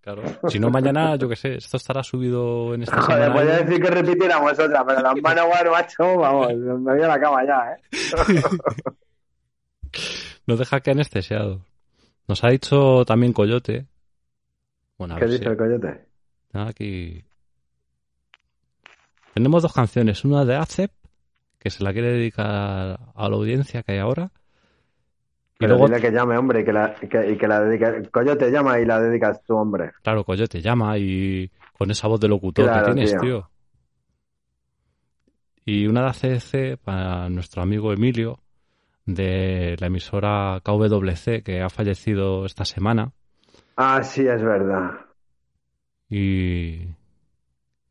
Claro. 0.03 0.23
Si 0.49 0.59
no, 0.59 0.69
mañana, 0.71 1.17
yo 1.17 1.29
qué 1.29 1.37
sé, 1.37 1.55
esto 1.55 1.77
estará 1.79 2.03
subido 2.03 2.75
en 2.75 2.83
esta 2.83 3.01
Joder, 3.03 3.23
semana. 3.25 3.35
podría 3.35 3.57
decir 3.63 3.83
que 3.83 3.91
repitiéramos 3.91 4.53
otra, 4.59 4.85
pero 4.85 5.01
las 5.01 5.15
Manowar, 5.23 5.71
macho, 5.71 6.17
vamos, 6.19 6.53
me 6.55 6.93
voy 6.95 7.03
a 7.03 7.09
la 7.09 7.21
cama 7.21 7.45
ya, 7.47 7.77
¿eh? 7.77 8.43
Nos 10.47 10.59
deja 10.59 10.81
que 10.81 10.91
anestesiado. 10.91 11.65
Nos 12.27 12.43
ha 12.45 12.49
dicho 12.49 13.05
también 13.05 13.33
Coyote. 13.33 13.87
Bueno, 14.99 15.15
a 15.15 15.19
¿Qué 15.19 15.25
ver 15.25 15.31
dice 15.33 15.45
si- 15.45 15.51
el 15.51 15.57
coyote? 15.57 16.07
Ah, 16.53 16.67
Aquí. 16.69 17.25
Tenemos 19.35 19.63
dos 19.63 19.73
canciones. 19.73 20.25
Una 20.25 20.45
de 20.45 20.57
Acep, 20.57 20.91
que 21.59 21.71
se 21.71 21.83
la 21.83 21.93
quiere 21.93 22.09
dedicar 22.13 22.47
a 23.15 23.29
la 23.29 23.37
audiencia 23.37 23.83
que 23.83 23.93
hay 23.93 23.99
ahora. 23.99 24.31
Y 25.63 25.67
Pero 25.67 25.77
luego, 25.77 25.87
dile 25.87 26.01
que 26.01 26.11
llame, 26.11 26.37
hombre, 26.37 26.61
y 26.61 26.65
que 26.65 26.73
la, 26.73 26.95
que, 26.95 27.31
y 27.33 27.37
que 27.39 27.47
la 27.47 27.61
dedique. 27.61 28.11
Coyote 28.11 28.51
llama 28.51 28.81
y 28.81 28.85
la 28.85 29.01
dedicas 29.01 29.43
tú, 29.45 29.55
hombre. 29.57 29.93
claro, 30.03 30.25
Coyote 30.25 30.61
llama 30.61 30.99
y 30.99 31.51
con 31.79 31.91
esa 31.91 32.09
voz 32.09 32.21
de 32.21 32.29
locutor 32.29 32.65
Claro, 32.65 32.87
que 32.87 32.93
tienes, 32.93 33.11
tío. 33.13 33.21
tío. 33.21 33.49
Y 35.65 35.87
una 35.87 36.03
de 36.03 36.09
ACDC 36.09 36.79
para 36.83 37.29
nuestro 37.29 37.63
amigo 37.63 37.93
Emilio, 37.93 38.41
de 39.07 39.77
la 39.79 39.87
emisora 39.87 40.61
KWC, 40.65 41.43
que 41.45 41.61
ha 41.63 41.69
fallecido 41.69 42.45
esta 42.47 42.65
semana. 42.65 43.13
Ah, 43.77 44.03
sí, 44.03 44.27
es 44.27 44.43
verdad. 44.43 44.91
Y 46.09 46.79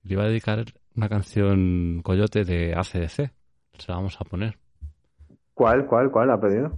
le 0.04 0.14
iba 0.14 0.24
a 0.24 0.28
dedicar 0.28 0.66
una 0.96 1.08
canción 1.10 2.02
Coyote 2.04 2.44
de 2.44 2.74
ACDC. 2.76 3.32
Se 3.78 3.88
la 3.88 3.96
vamos 3.96 4.18
a 4.20 4.26
poner. 4.26 4.58
¿Cuál, 5.54 5.86
cuál, 5.86 6.12
cuál 6.12 6.32
ha 6.32 6.40
pedido? 6.40 6.78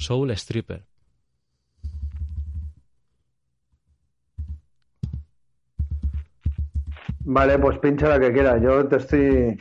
Soul 0.00 0.30
Stripper. 0.36 0.82
Vale, 7.24 7.58
pues 7.58 7.78
pincha 7.78 8.08
la 8.08 8.20
que 8.20 8.32
quieras. 8.32 8.60
Yo 8.62 8.86
te 8.88 8.96
estoy 8.96 9.58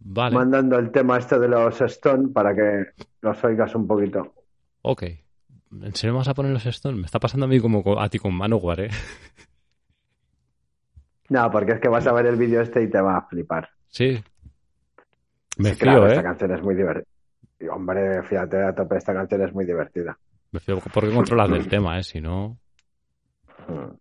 Vale, 0.00 0.34
mandando 0.34 0.78
el 0.80 0.90
tema 0.90 1.18
este 1.18 1.38
de 1.38 1.46
los 1.48 1.80
Stone 1.80 2.30
para 2.30 2.54
que 2.54 2.86
los 3.20 3.44
oigas 3.44 3.72
un 3.76 3.86
poquito. 3.86 4.34
ok. 4.82 5.02
¿En 5.82 5.94
serio 5.94 6.14
vas 6.16 6.28
a 6.28 6.34
poner 6.34 6.52
los 6.52 6.66
Stones? 6.66 7.00
Me 7.00 7.06
está 7.06 7.18
pasando 7.18 7.46
a 7.46 7.48
mí 7.48 7.58
como 7.60 7.82
co- 7.82 8.00
a 8.00 8.08
ti 8.08 8.18
con 8.18 8.34
Manowar, 8.34 8.80
¿eh? 8.80 8.90
No, 11.30 11.50
porque 11.50 11.72
es 11.72 11.80
que 11.80 11.88
vas 11.88 12.06
a 12.06 12.12
ver 12.12 12.26
el 12.26 12.36
vídeo 12.36 12.60
este 12.60 12.80
y 12.82 12.88
te 12.90 13.00
va 13.00 13.16
a 13.16 13.26
flipar. 13.26 13.68
Sí. 13.88 14.22
Me 15.56 15.70
Sí, 15.70 15.76
fío, 15.76 15.78
claro, 15.78 16.08
¿eh? 16.08 16.10
esta 16.10 16.22
canción 16.22 16.52
es 16.52 16.62
muy 16.62 16.74
divertida. 16.74 17.06
Hombre, 17.68 18.22
fíjate 18.22 18.62
a 18.62 18.74
tope, 18.74 18.96
esta 18.96 19.12
canción 19.12 19.42
es 19.42 19.52
muy 19.52 19.64
divertida. 19.64 20.18
Me 20.50 20.60
fío 20.60 20.78
porque 20.92 21.12
controlas 21.12 21.50
del 21.50 21.68
tema, 21.68 21.98
¿eh? 21.98 22.02
Si 22.02 22.20
no... 22.20 22.58
Mm. 23.68 23.94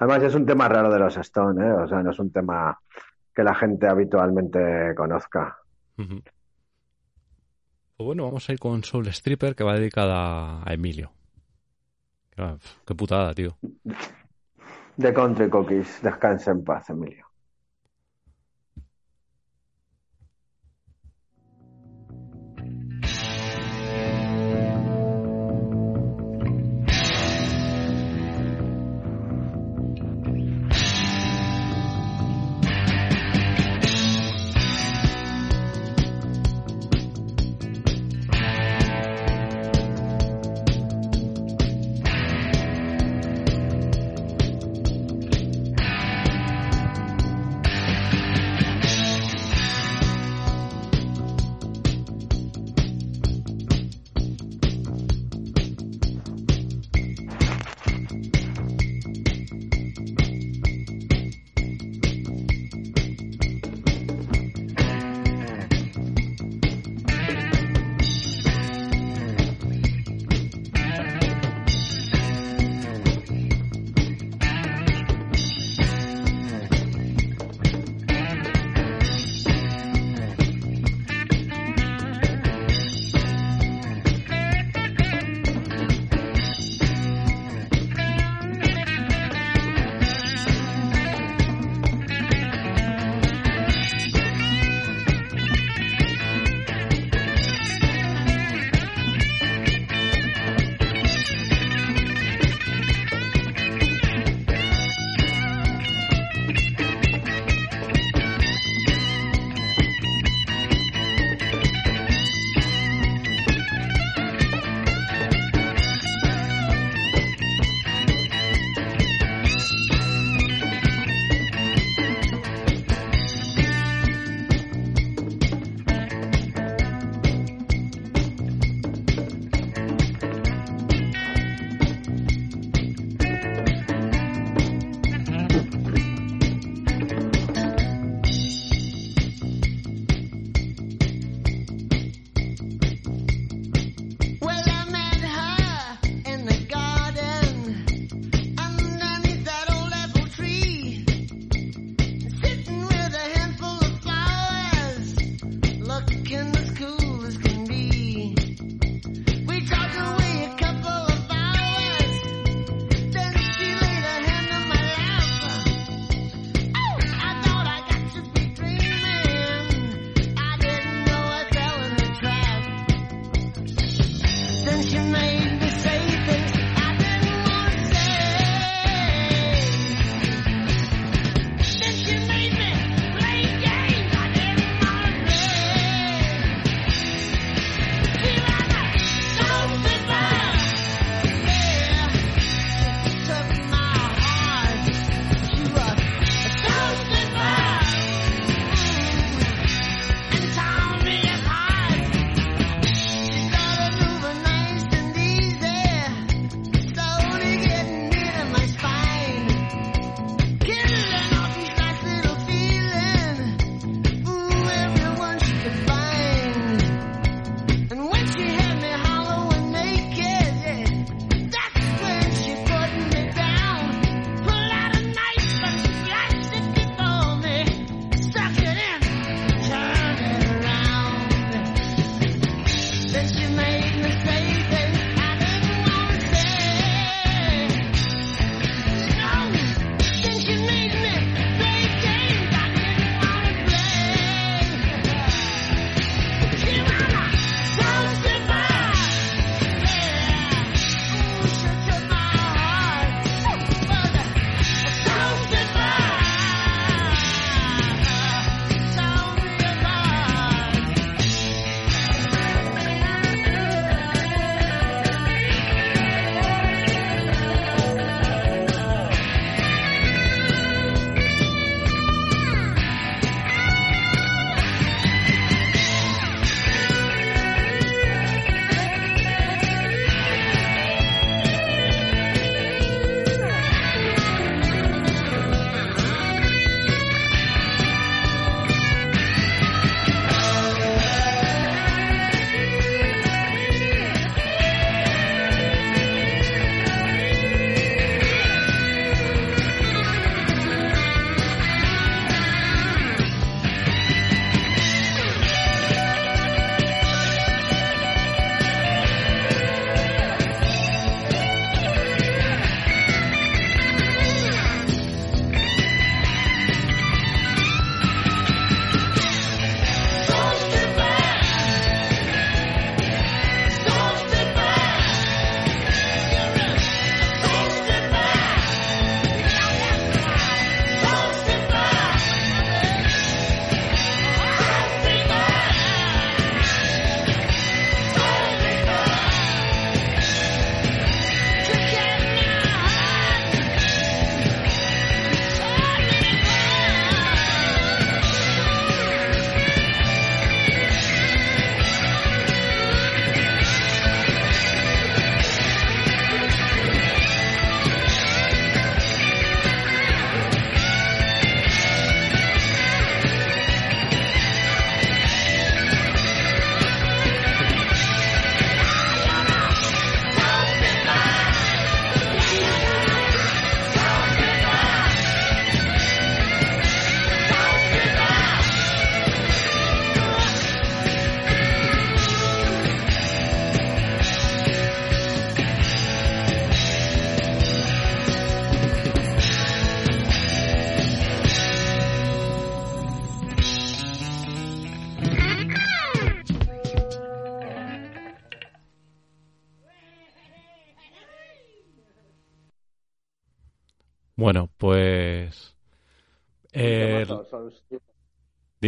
Además 0.00 0.22
es 0.24 0.34
un 0.34 0.44
tema 0.44 0.68
raro 0.68 0.92
de 0.92 0.98
los 0.98 1.16
Stone, 1.16 1.64
¿eh? 1.64 1.72
O 1.72 1.86
sea, 1.86 2.02
no 2.02 2.10
es 2.10 2.18
un 2.18 2.32
tema 2.32 2.78
que 3.34 3.42
la 3.42 3.54
gente 3.54 3.86
habitualmente 3.86 4.94
conozca. 4.96 5.56
Pues 5.96 6.08
bueno, 7.96 8.24
vamos 8.24 8.48
a 8.48 8.52
ir 8.52 8.58
con 8.58 8.82
Soul 8.82 9.06
Stripper, 9.08 9.54
que 9.54 9.64
va 9.64 9.74
dedicada 9.74 10.62
a 10.64 10.74
Emilio. 10.74 11.12
Qué 12.86 12.94
putada, 12.94 13.32
tío. 13.34 13.56
The 15.00 15.12
Country 15.12 15.48
Cookies, 15.48 16.02
descansa 16.02 16.50
en 16.50 16.64
paz, 16.64 16.90
Emilio. 16.90 17.26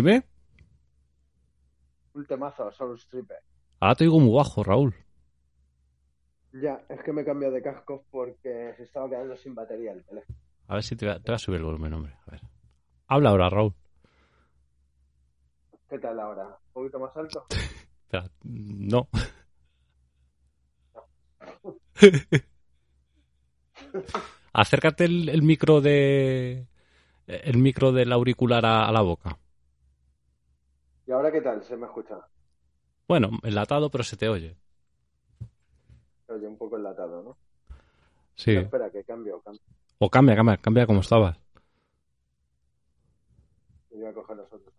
Dime. 0.06 0.24
Un 2.14 2.26
temazo, 2.26 2.72
Soul 2.72 2.98
Stripper. 2.98 3.38
Ahora 3.80 3.94
te 3.94 4.04
digo 4.04 4.18
muy 4.20 4.34
bajo, 4.34 4.62
Raúl. 4.62 4.94
Ya, 6.52 6.80
es 6.88 7.02
que 7.02 7.12
me 7.12 7.22
he 7.22 7.24
cambiado 7.24 7.52
de 7.54 7.62
casco 7.62 8.04
porque 8.10 8.72
se 8.76 8.84
estaba 8.84 9.08
quedando 9.10 9.36
sin 9.36 9.54
batería 9.54 9.92
el 9.92 10.02
teléfono. 10.04 10.38
A 10.68 10.74
ver 10.74 10.82
si 10.82 10.96
te 10.96 11.06
va, 11.06 11.20
te 11.20 11.30
va 11.30 11.36
a 11.36 11.38
subir 11.38 11.58
el 11.58 11.64
volumen, 11.64 11.92
hombre. 11.92 12.14
A 12.26 12.30
ver. 12.30 12.40
Habla 13.08 13.30
ahora, 13.30 13.50
Raúl. 13.50 13.74
¿Qué 15.88 15.98
tal 15.98 16.18
ahora? 16.18 16.46
¿Un 16.46 16.72
poquito 16.72 16.98
más 16.98 17.14
alto? 17.16 17.46
Espera, 18.04 18.30
no. 18.44 19.08
Acércate 24.52 25.04
el, 25.04 25.28
el 25.28 25.42
micro 25.42 25.80
de... 25.80 26.66
El 27.26 27.58
micro 27.58 27.92
del 27.92 28.12
auricular 28.12 28.64
a, 28.64 28.88
a 28.88 28.92
la 28.92 29.02
boca. 29.02 29.36
¿Y 31.06 31.12
ahora 31.12 31.30
qué 31.30 31.40
tal? 31.40 31.62
¿Se 31.62 31.76
me 31.76 31.86
escucha? 31.86 32.16
Bueno, 33.08 33.30
enlatado, 33.42 33.90
pero 33.90 34.02
se 34.04 34.16
te 34.16 34.28
oye. 34.28 34.56
Se 36.26 36.32
oye 36.32 36.46
un 36.46 36.58
poco 36.58 36.76
enlatado, 36.76 37.22
¿no? 37.22 37.36
Sí. 38.34 38.52
Espera, 38.56 38.90
que 38.90 39.04
cambio, 39.04 39.40
cambio. 39.40 39.62
O 39.98 40.10
cambia, 40.10 40.34
cambia, 40.36 40.56
cambia 40.58 40.86
como 40.86 41.00
estabas. 41.00 41.38
Voy 43.90 44.04
a 44.04 44.12
coger 44.12 44.36
los 44.36 44.46
otros. 44.52 44.74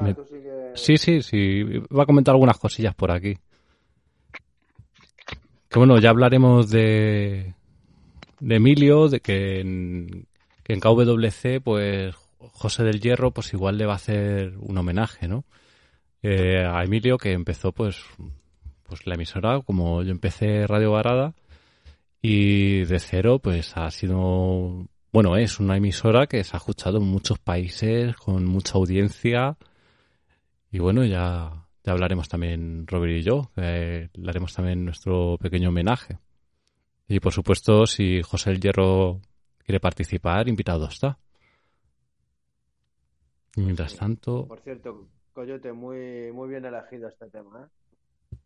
me- 0.00 0.14
sigue- 0.24 0.72
Sí, 0.76 0.96
sí, 0.96 1.22
sí. 1.22 1.62
Va 1.94 2.04
a 2.04 2.06
comentar 2.06 2.32
algunas 2.34 2.58
cosillas 2.58 2.94
por 2.94 3.10
aquí. 3.10 3.36
Que 5.68 5.78
bueno, 5.78 5.98
ya 5.98 6.10
hablaremos 6.10 6.70
de, 6.70 7.54
de 8.40 8.54
Emilio, 8.54 9.08
de 9.08 9.20
que 9.20 9.60
en, 9.60 10.26
que 10.62 10.72
en 10.72 10.80
KWC, 10.80 11.60
pues 11.62 12.14
José 12.52 12.84
del 12.84 13.00
Hierro, 13.00 13.30
pues 13.32 13.52
igual 13.52 13.78
le 13.78 13.86
va 13.86 13.94
a 13.94 13.96
hacer 13.96 14.54
un 14.58 14.78
homenaje, 14.78 15.28
¿no? 15.28 15.44
Eh, 16.22 16.64
a 16.64 16.82
Emilio, 16.82 17.18
que 17.18 17.32
empezó, 17.32 17.72
pues, 17.72 18.02
pues 18.82 19.06
la 19.06 19.14
emisora, 19.14 19.60
como 19.60 20.02
yo 20.02 20.10
empecé 20.10 20.66
Radio 20.66 20.92
Varada, 20.92 21.34
y 22.22 22.84
de 22.84 22.98
cero, 22.98 23.38
pues 23.38 23.76
ha 23.76 23.90
sido, 23.90 24.88
bueno, 25.12 25.36
es 25.36 25.60
una 25.60 25.76
emisora 25.76 26.26
que 26.26 26.42
se 26.44 26.56
ha 26.56 26.58
escuchado 26.58 26.98
en 26.98 27.04
muchos 27.04 27.38
países, 27.38 28.16
con 28.16 28.44
mucha 28.44 28.74
audiencia, 28.74 29.56
y 30.70 30.78
bueno, 30.78 31.04
ya, 31.04 31.66
ya 31.84 31.92
hablaremos 31.92 32.28
también 32.28 32.86
Robert 32.86 33.12
y 33.12 33.22
yo, 33.22 33.50
eh, 33.56 34.08
le 34.12 34.28
haremos 34.28 34.52
también 34.52 34.84
nuestro 34.84 35.38
pequeño 35.38 35.68
homenaje. 35.68 36.18
Y 37.08 37.20
por 37.20 37.32
supuesto, 37.32 37.86
si 37.86 38.22
José 38.22 38.50
el 38.50 38.60
Hierro 38.60 39.20
quiere 39.64 39.80
participar, 39.80 40.48
invitado 40.48 40.88
está. 40.88 41.18
Mientras 43.56 43.96
tanto, 43.96 44.46
Por 44.46 44.60
cierto, 44.60 45.08
Coyote, 45.32 45.72
muy, 45.72 46.30
muy 46.32 46.48
bien 46.48 46.64
elegido 46.64 47.08
este 47.08 47.28
tema, 47.30 47.64
¿eh? 47.64 48.36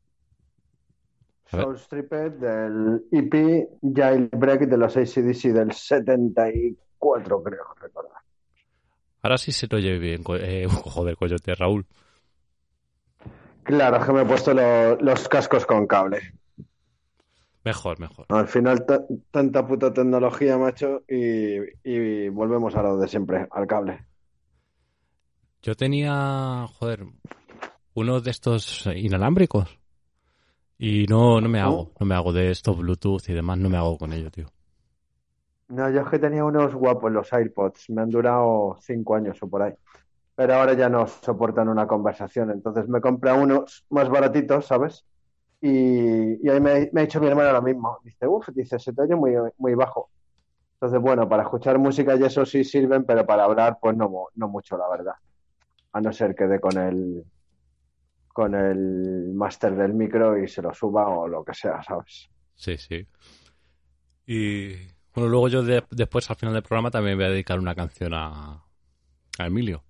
Soul 1.51 1.77
Stripper 1.79 2.33
del 2.39 3.03
EP 3.11 3.69
Jailbreak 3.83 4.63
de 4.63 4.77
los 4.77 4.97
ACDC 4.97 5.53
del 5.53 5.73
74, 5.73 7.43
creo 7.43 7.65
recordar. 7.81 8.13
ahora 9.23 9.37
sí 9.37 9.51
se 9.51 9.67
te 9.67 9.77
oye 9.77 9.99
bien, 9.99 10.23
eh, 10.41 10.67
joder, 10.71 11.17
coyote, 11.17 11.55
Raúl. 11.57 11.87
Claro, 13.65 13.97
es 13.99 14.05
que 14.05 14.13
me 14.13 14.23
he 14.23 14.27
puesto 14.27 14.55
lo- 14.55 14.97
los 14.97 15.29
cascos 15.29 15.67
con 15.67 15.87
cable. 15.89 16.21
Mejor, 17.65 17.99
mejor. 18.01 18.27
Al 18.31 18.47
final, 18.49 18.87
ta- 18.87 19.05
tanta 19.31 19.67
puta 19.67 19.93
tecnología, 19.93 20.57
macho, 20.57 21.03
y, 21.09 21.57
y 21.85 22.29
volvemos 22.29 22.75
a 22.77 22.83
lo 22.83 22.97
de 22.99 23.09
siempre, 23.09 23.47
al 23.51 23.67
cable. 23.67 24.07
Yo 25.63 25.75
tenía, 25.75 26.67
joder, 26.79 27.05
uno 27.95 28.21
de 28.21 28.31
estos 28.31 28.87
inalámbricos. 28.95 29.69
Y 30.79 31.07
no, 31.07 31.41
no 31.41 31.49
me 31.49 31.61
hago, 31.61 31.93
no 32.01 32.07
me 32.07 32.15
hago 32.15 32.33
de 32.33 32.51
estos 32.51 32.79
Bluetooth 32.79 33.29
y 33.29 33.35
demás, 33.35 33.59
no 33.59 33.69
me 33.69 33.77
hago 33.77 33.99
con 33.99 34.13
ello, 34.15 34.31
tío. 34.31 34.47
No, 35.69 35.89
yo 35.91 36.01
es 36.01 36.09
que 36.09 36.19
tenía 36.19 36.45
unos 36.45 36.75
guapos, 36.75 37.13
los 37.13 37.33
AirPods. 37.33 37.91
Me 37.91 38.03
han 38.03 38.11
durado 38.11 38.77
cinco 38.81 39.15
años 39.15 39.41
o 39.43 39.49
por 39.49 39.63
ahí. 39.63 39.73
Pero 40.35 40.55
ahora 40.55 40.75
ya 40.75 40.89
no 40.89 41.07
soportan 41.07 41.69
una 41.69 41.87
conversación. 41.87 42.51
Entonces 42.51 42.89
me 42.89 43.01
compré 43.01 43.33
unos 43.33 43.85
más 43.91 44.09
baratitos, 44.09 44.67
¿sabes? 44.67 45.05
Y, 45.61 46.45
y 46.45 46.49
ahí 46.51 46.61
me, 46.61 46.91
me 46.93 47.03
ha 47.03 47.05
dicho 47.05 47.21
mi 47.21 47.29
hermana 47.29 47.53
lo 47.53 47.63
mismo. 47.63 47.99
Dice, 48.03 48.27
uff, 48.27 48.49
dice, 48.55 48.79
se 48.79 48.93
te 48.93 49.03
oye 49.03 49.15
muy, 49.15 49.35
muy 49.59 49.75
bajo. 49.75 50.11
Entonces, 50.75 51.01
bueno, 51.01 51.29
para 51.29 51.45
escuchar 51.45 51.79
música 51.79 52.17
y 52.17 52.25
eso 52.25 52.47
sí 52.47 52.65
sirven, 52.65 53.05
pero 53.05 53.27
para 53.27 53.45
hablar, 53.45 53.79
pues 53.81 53.97
no, 53.97 54.11
no 54.35 54.49
mucho, 54.49 54.79
la 54.79 54.89
verdad. 54.89 55.15
A 55.93 56.01
no 56.01 56.13
ser 56.13 56.35
que 56.35 56.47
dé 56.47 56.61
con 56.61 56.77
el, 56.79 57.25
con 58.33 58.55
el 58.55 59.33
máster 59.35 59.77
del 59.77 59.95
micro 59.95 60.37
y 60.43 60.49
se 60.49 60.63
lo 60.63 60.73
suba 60.75 61.09
o 61.09 61.29
lo 61.29 61.45
que 61.45 61.55
sea, 61.55 61.83
¿sabes? 61.83 62.29
Sí, 62.55 62.77
sí. 62.77 63.07
Y 64.27 64.75
bueno, 65.15 65.29
luego 65.29 65.49
yo 65.49 65.63
de- 65.63 65.85
después, 65.91 66.29
al 66.31 66.37
final 66.37 66.55
del 66.55 66.63
programa, 66.63 66.91
también 66.91 67.17
voy 67.17 67.27
a 67.27 67.31
dedicar 67.31 67.59
una 67.59 67.75
canción 67.75 68.15
a, 68.15 68.65
a 69.39 69.47
Emilio. 69.47 69.85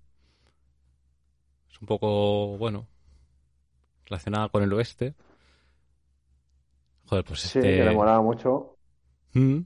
Es 1.71 1.81
un 1.81 1.87
poco, 1.87 2.57
bueno, 2.57 2.87
relacionada 4.05 4.49
con 4.49 4.63
el 4.63 4.73
oeste. 4.73 5.15
Joder, 7.09 7.23
pues 7.25 7.41
Sí, 7.41 7.59
este... 7.59 7.75
que 7.75 7.83
le 7.83 7.91
molaba 7.91 8.21
mucho. 8.21 8.77
Mm. 9.33 9.65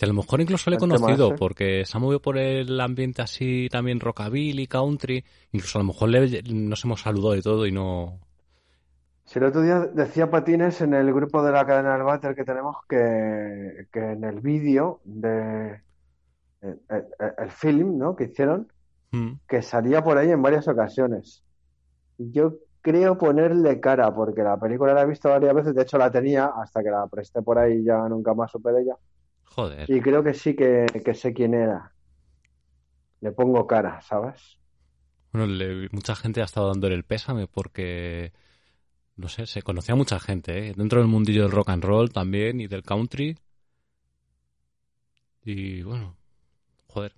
Que 0.00 0.06
a 0.06 0.08
lo 0.08 0.14
mejor 0.14 0.40
incluso 0.40 0.70
le 0.70 0.76
he 0.76 0.78
conocido 0.78 1.36
porque 1.36 1.84
se 1.84 1.94
ha 1.94 2.00
movido 2.00 2.22
por 2.22 2.38
el 2.38 2.80
ambiente 2.80 3.20
así 3.20 3.68
también 3.70 4.00
rockabilly, 4.00 4.66
country. 4.66 5.22
Incluso 5.52 5.78
a 5.78 5.82
lo 5.82 5.88
mejor 5.88 6.08
le- 6.08 6.42
nos 6.42 6.82
hemos 6.86 7.02
saludado 7.02 7.36
y 7.36 7.42
todo 7.42 7.66
y 7.66 7.72
no... 7.72 8.18
Si 9.26 9.38
el 9.38 9.44
otro 9.44 9.60
día 9.60 9.80
decía 9.80 10.30
Patines 10.30 10.80
en 10.80 10.94
el 10.94 11.12
grupo 11.12 11.42
de 11.42 11.52
la 11.52 11.66
cadena 11.66 11.92
del 11.92 12.02
váter 12.04 12.34
que 12.34 12.44
tenemos 12.44 12.76
que, 12.88 13.88
que 13.92 14.12
en 14.12 14.24
el 14.24 14.40
vídeo 14.40 15.00
de 15.04 15.82
el, 16.62 16.80
el- 16.88 17.04
el 17.36 17.50
film, 17.50 17.98
¿no? 17.98 18.16
que 18.16 18.24
hicieron, 18.24 18.68
Mm. 19.12 19.32
que 19.48 19.60
salía 19.60 20.02
por 20.02 20.16
ahí 20.16 20.30
en 20.30 20.40
varias 20.40 20.66
ocasiones. 20.68 21.42
Yo 22.16 22.54
creo 22.80 23.18
ponerle 23.18 23.80
cara, 23.80 24.14
porque 24.14 24.42
la 24.42 24.56
película 24.56 24.94
la 24.94 25.02
he 25.02 25.06
visto 25.06 25.28
varias 25.28 25.52
veces, 25.52 25.74
de 25.74 25.82
hecho 25.82 25.98
la 25.98 26.10
tenía 26.10 26.46
hasta 26.46 26.82
que 26.82 26.90
la 26.90 27.06
presté 27.08 27.42
por 27.42 27.58
ahí 27.58 27.78
y 27.78 27.84
ya 27.84 28.08
nunca 28.08 28.32
más 28.34 28.50
supe 28.50 28.70
de 28.72 28.82
ella. 28.82 28.94
Joder. 29.56 29.90
Y 29.94 30.00
creo 30.00 30.24
que 30.24 30.32
sí 30.34 30.56
que, 30.56 30.86
que 31.04 31.14
sé 31.14 31.34
quién 31.34 31.52
era. 31.54 31.92
Le 33.22 33.32
pongo 33.32 33.66
cara, 33.66 33.98
¿sabes? 34.02 34.60
Bueno, 35.32 35.46
le- 35.46 35.88
mucha 35.92 36.14
gente 36.16 36.40
ha 36.40 36.44
estado 36.44 36.68
dándole 36.68 36.94
el 36.96 37.04
pésame 37.04 37.46
porque, 37.46 38.32
no 39.16 39.28
sé, 39.28 39.46
se 39.46 39.62
conocía 39.62 39.94
mucha 39.96 40.20
gente, 40.20 40.68
¿eh? 40.70 40.74
Dentro 40.76 41.00
del 41.00 41.08
mundillo 41.08 41.42
del 41.44 41.52
rock 41.52 41.70
and 41.70 41.84
roll 41.84 42.12
también 42.12 42.60
y 42.60 42.68
del 42.68 42.82
country. 42.84 43.36
Y 45.44 45.82
bueno, 45.82 46.16
joder. 46.88 47.14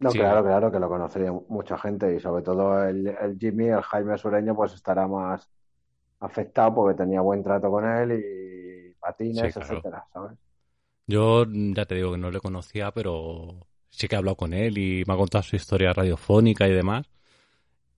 No, 0.00 0.12
Sí. 0.12 0.18
claro, 0.18 0.42
claro 0.42 0.70
que 0.72 0.80
lo 0.80 0.88
conocería 0.88 1.32
mucha 1.48 1.78
gente 1.78 2.12
y 2.14 2.18
sobre 2.20 2.42
todo 2.42 2.82
el, 2.84 3.06
el 3.06 3.38
Jimmy, 3.38 3.68
el 3.68 3.82
Jaime 3.82 4.18
Sureño, 4.18 4.54
pues 4.56 4.72
estará 4.74 5.06
más 5.06 5.48
afectado 6.20 6.74
porque 6.74 6.96
tenía 6.98 7.20
buen 7.22 7.42
trato 7.42 7.70
con 7.70 7.86
él 7.86 8.12
y 8.12 8.94
patines, 9.00 9.50
Sí, 9.50 9.54
claro. 9.54 9.82
etcétera, 9.82 10.06
¿sabes? 10.12 10.38
Yo 11.06 11.44
mm, 11.46 11.74
ya 11.74 11.84
te 11.84 11.94
digo 11.96 12.12
que 12.12 12.18
no 12.18 12.30
le 12.30 12.40
conocía, 12.40 12.90
pero 12.92 13.66
sí 13.90 14.08
que 14.08 14.14
he 14.14 14.18
hablado 14.18 14.36
con 14.36 14.54
él 14.54 14.78
y 14.78 15.04
me 15.06 15.14
ha 15.14 15.16
contado 15.16 15.42
su 15.42 15.56
historia 15.56 15.92
radiofónica 15.92 16.66
y 16.66 16.72
demás. 16.72 17.06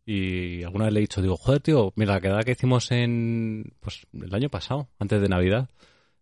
Y 0.07 0.63
alguna 0.65 0.85
vez 0.87 0.95
le 0.95 1.01
he 1.01 1.03
dicho, 1.03 1.23
digo, 1.23 1.37
joder, 1.37 1.61
tío, 1.61 1.93
mira, 1.97 2.15
la 2.15 2.21
quedada 2.21 2.43
que 2.43 2.53
hicimos 2.53 2.91
en, 2.91 3.73
pues, 3.81 4.07
el 4.13 4.35
año 4.35 4.51
pasado, 4.51 4.89
antes 4.99 5.21
de 5.23 5.29
Navidad, 5.29 5.71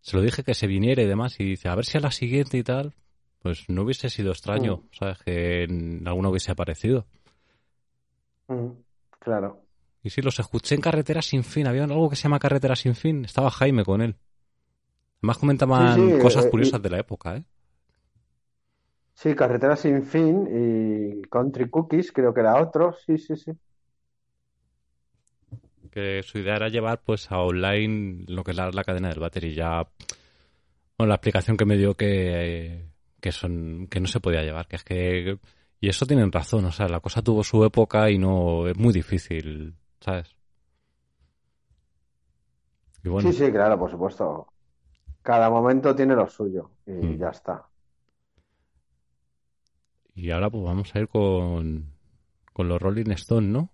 se 0.01 0.17
lo 0.17 0.23
dije 0.23 0.45
que 0.45 0.55
se 0.55 0.69
viniera 0.69 1.03
y 1.03 1.07
demás, 1.07 1.41
y 1.41 1.45
dice, 1.45 1.69
a 1.69 1.75
ver 1.75 1.85
si 1.85 1.99
a 1.99 2.01
la 2.01 2.13
siguiente 2.13 2.59
y 2.59 2.63
tal, 2.63 2.95
pues 3.41 3.69
no 3.69 3.83
hubiese 3.83 4.09
sido 4.09 4.31
extraño, 4.31 4.77
Mm. 4.77 4.89
¿sabes? 4.93 5.19
Que 5.25 5.65
en 5.65 6.07
alguno 6.07 6.31
hubiese 6.31 6.53
aparecido. 6.53 7.07
Mm, 8.47 8.69
claro. 9.19 9.65
Y 10.05 10.11
sí, 10.11 10.23
los 10.23 10.39
escuché 10.39 10.75
en 10.77 10.81
Carretera 10.81 11.23
Sin 11.23 11.43
Fin, 11.43 11.67
había 11.67 11.85
algo 11.85 12.09
que 12.09 12.17
se 12.17 12.25
llama 12.25 12.39
Carretera 12.39 12.77
Sin 12.77 12.95
Fin, 12.95 13.25
estaba 13.25 13.51
Jaime 13.51 13.85
con 13.85 14.01
él. 14.03 14.17
Además 15.23 15.39
comentaban 15.39 15.77
Sí, 15.77 15.89
sí, 15.89 16.01
cosas 16.15 16.47
eh, 16.47 16.53
curiosas 16.53 16.83
y- 16.83 16.83
de 16.83 16.91
la 16.91 16.99
época, 17.01 17.37
¿eh? 17.37 17.45
Sí, 19.15 19.35
Carretera 19.35 19.77
Sin 19.77 20.03
Fin 20.05 20.47
y 20.51 21.23
Country 21.31 21.71
Cookies, 21.71 22.13
creo 22.13 22.35
que 22.35 22.41
era 22.41 22.61
otro, 22.61 22.93
sí, 22.93 23.17
sí, 23.19 23.37
sí. 23.37 23.53
que 25.91 26.23
su 26.23 26.39
idea 26.39 26.57
era 26.57 26.69
llevar 26.69 27.03
pues 27.05 27.31
a 27.31 27.39
online 27.39 28.25
lo 28.29 28.43
que 28.45 28.53
es 28.53 28.57
la, 28.57 28.71
la 28.71 28.85
cadena 28.85 29.09
del 29.09 29.21
váter 29.21 29.45
y 29.45 29.55
ya 29.55 29.87
bueno, 30.99 31.09
la 31.09 31.15
explicación 31.17 31.57
que 31.57 31.65
me 31.65 31.77
dio 31.77 31.95
que, 31.95 32.87
que 33.21 33.33
son 33.33 33.87
que 33.89 34.01
no 34.01 34.07
se 34.07 34.21
podía 34.21 34.43
llevar 34.43 34.67
que 34.69 34.77
es 34.77 34.85
que 34.85 35.39
y 35.81 35.89
eso 35.89 36.07
tienen 36.07 36.33
razón 36.33 36.65
o 36.67 36.73
sea 36.73 36.89
la 36.89 37.01
cosa 37.01 37.23
tuvo 37.23 37.43
su 37.45 37.65
época 37.65 38.11
y 38.11 38.19
no 38.19 38.69
es 38.69 38.77
muy 38.77 38.93
difícil 38.93 39.75
sabes 40.01 40.35
y 43.05 43.09
bueno 43.09 43.31
Sí, 43.31 43.33
sí, 43.33 43.51
claro, 43.51 43.79
por 43.79 43.91
supuesto. 43.91 44.52
Cada 45.23 45.49
momento 45.51 45.95
tiene 45.95 46.15
lo 46.15 46.29
suyo 46.29 46.71
y 46.87 46.91
Mm. 46.93 47.19
ya 47.19 47.29
está. 47.31 47.67
y 50.15 50.31
ahora 50.31 50.51
pues 50.51 50.63
vamos 50.63 50.95
a 50.95 50.99
ir 50.99 51.09
con 51.09 51.91
con 52.53 52.69
los 52.69 52.81
Rolling 52.83 53.11
Stone 53.13 53.47
no 53.49 53.71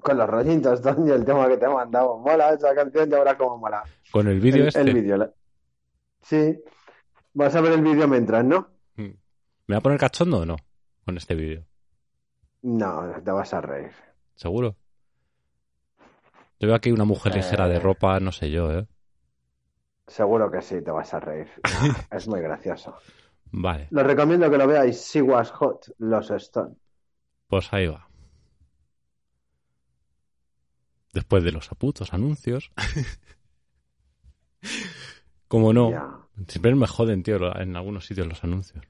Con 0.00 0.18
los 0.18 0.28
rollitos, 0.28 0.82
Tony, 0.82 1.10
el 1.12 1.24
tema 1.24 1.48
que 1.48 1.56
te 1.56 1.64
he 1.64 1.68
mandado. 1.68 2.18
Mola 2.18 2.52
esa 2.52 2.74
canción, 2.74 3.08
ya 3.08 3.18
verás 3.20 3.36
cómo 3.36 3.56
mola. 3.56 3.82
con 4.12 4.28
el 4.28 4.38
vídeo 4.38 4.66
este 4.68 4.82
el 4.82 4.92
vídeo. 4.92 5.16
la- 5.16 5.32
Sí. 6.20 6.62
Vas 7.32 7.54
a 7.56 7.62
ver 7.62 7.72
el 7.72 7.80
vídeo 7.82 8.06
mientras, 8.06 8.44
¿no? 8.44 8.68
Mm. 8.96 9.02
me 9.66 9.74
va 9.74 9.78
a 9.78 9.80
poner 9.80 9.98
cachondo 9.98 10.40
o 10.40 10.44
no 10.44 10.56
con 11.06 11.16
este 11.16 11.34
vídeo 11.34 11.64
No, 12.60 13.02
te 13.24 13.30
vas 13.30 13.54
a 13.54 13.62
reír. 13.62 13.92
seguro 14.34 14.76
yo 16.60 16.68
veo 16.68 16.74
aquí 16.76 16.92
una 16.92 17.04
mujer 17.06 17.34
ligera 17.34 17.66
de 17.66 17.76
Eh. 17.76 17.80
ropa 17.80 18.20
no 18.20 18.30
sé 18.30 18.50
yo 18.50 18.70
eh 18.72 18.86
Seguro 20.06 20.50
que 20.50 20.62
sí, 20.62 20.82
te 20.82 20.90
vas 20.90 21.12
a 21.14 21.20
reír. 21.20 21.48
Es 22.10 22.28
muy 22.28 22.40
gracioso. 22.40 22.94
vale 23.52 23.88
Lo 23.90 24.02
recomiendo 24.02 24.50
que 24.50 24.58
lo 24.58 24.66
veáis. 24.66 25.08
She 25.10 25.22
Was 25.22 25.50
Hot, 25.52 25.94
los 25.98 26.30
Stone. 26.30 26.74
Pues 27.48 27.72
ahí 27.72 27.86
va. 27.86 28.08
Después 31.12 31.44
de 31.44 31.52
los 31.52 31.70
aputos 31.70 32.12
anuncios. 32.12 32.72
Como 35.48 35.72
no, 35.72 35.90
Ya. 35.90 36.08
siempre 36.48 36.74
me 36.74 36.86
joden, 36.86 37.22
tío, 37.22 37.54
en 37.56 37.76
algunos 37.76 38.06
sitios 38.06 38.26
los 38.26 38.42
anuncios. 38.44 38.84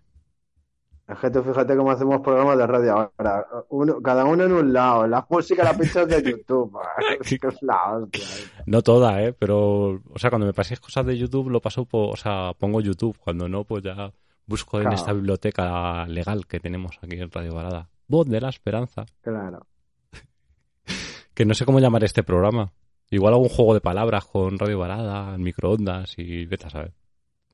Tú 1.06 1.43
fíjate 1.43 1.76
cómo 1.76 1.90
hacemos 1.90 2.20
programas 2.22 2.56
de 2.56 2.66
radio 2.66 2.93
ahora. 2.93 3.47
Uno, 3.68 4.01
cada 4.01 4.24
uno 4.24 4.44
en 4.44 4.52
un 4.52 4.72
lado. 4.72 5.06
La 5.06 5.26
música 5.31 5.62
la 5.62 5.76
pinchas 5.76 6.09
de 6.09 6.22
YouTube. 6.22 6.78
Es 7.20 7.39
que 7.39 7.47
es 7.47 7.62
la 7.62 7.93
hostia. 7.93 8.24
No 8.64 8.81
toda, 8.81 9.22
¿eh? 9.22 9.35
Pero, 9.35 10.01
o 10.10 10.18
sea, 10.18 10.31
cuando 10.31 10.47
me 10.47 10.55
paséis 10.55 10.81
cosas 10.81 11.05
de 11.05 11.18
YouTube, 11.18 11.51
lo 11.51 11.60
paso 11.60 11.85
por, 11.85 12.14
o 12.14 12.16
sea, 12.16 12.52
pongo 12.59 12.81
YouTube. 12.81 13.18
Cuando 13.18 13.48
no, 13.48 13.64
pues 13.64 13.82
ya 13.82 14.12
busco 14.47 14.81
en 14.81 14.93
esta 14.93 15.12
biblioteca 15.12 16.06
legal 16.06 16.47
que 16.47 16.59
tenemos 16.59 16.98
aquí 17.02 17.16
en 17.20 17.31
Radio 17.31 17.55
Balada. 17.55 17.90
Voz 18.09 18.26
de 18.26 18.40
la 18.40 18.48
Esperanza. 18.48 19.05
Claro. 19.22 19.66
Que 21.35 21.44
no 21.44 21.55
sé 21.55 21.64
cómo 21.64 21.81
llamar 21.81 22.05
este 22.05 22.22
programa. 22.22 22.72
Igual 23.10 23.35
hago 23.35 23.43
un 23.43 23.48
juego 23.48 23.74
de 23.74 23.81
palabras 23.81 24.24
con 24.24 24.56
Radio 24.56 24.78
Balada, 24.78 25.36
microondas 25.36 26.14
y 26.16 26.47
vete 26.47 26.68
a 26.68 26.70
saber. 26.70 26.93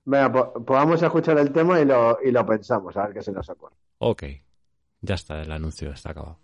Venga, 0.04 0.32
pues, 0.32 0.44
vamos 0.66 1.02
escuchar 1.02 1.38
el 1.38 1.52
tema 1.52 1.80
y 1.80 1.84
lo, 1.84 2.18
y 2.22 2.30
lo 2.30 2.44
pensamos, 2.46 2.96
a 2.96 3.06
ver 3.06 3.14
qué 3.14 3.22
se 3.22 3.32
nos 3.32 3.48
ocurre. 3.48 3.76
Ok, 3.98 4.24
ya 5.00 5.14
está, 5.14 5.42
el 5.42 5.52
anuncio 5.52 5.90
está 5.90 6.10
acabado. 6.10 6.38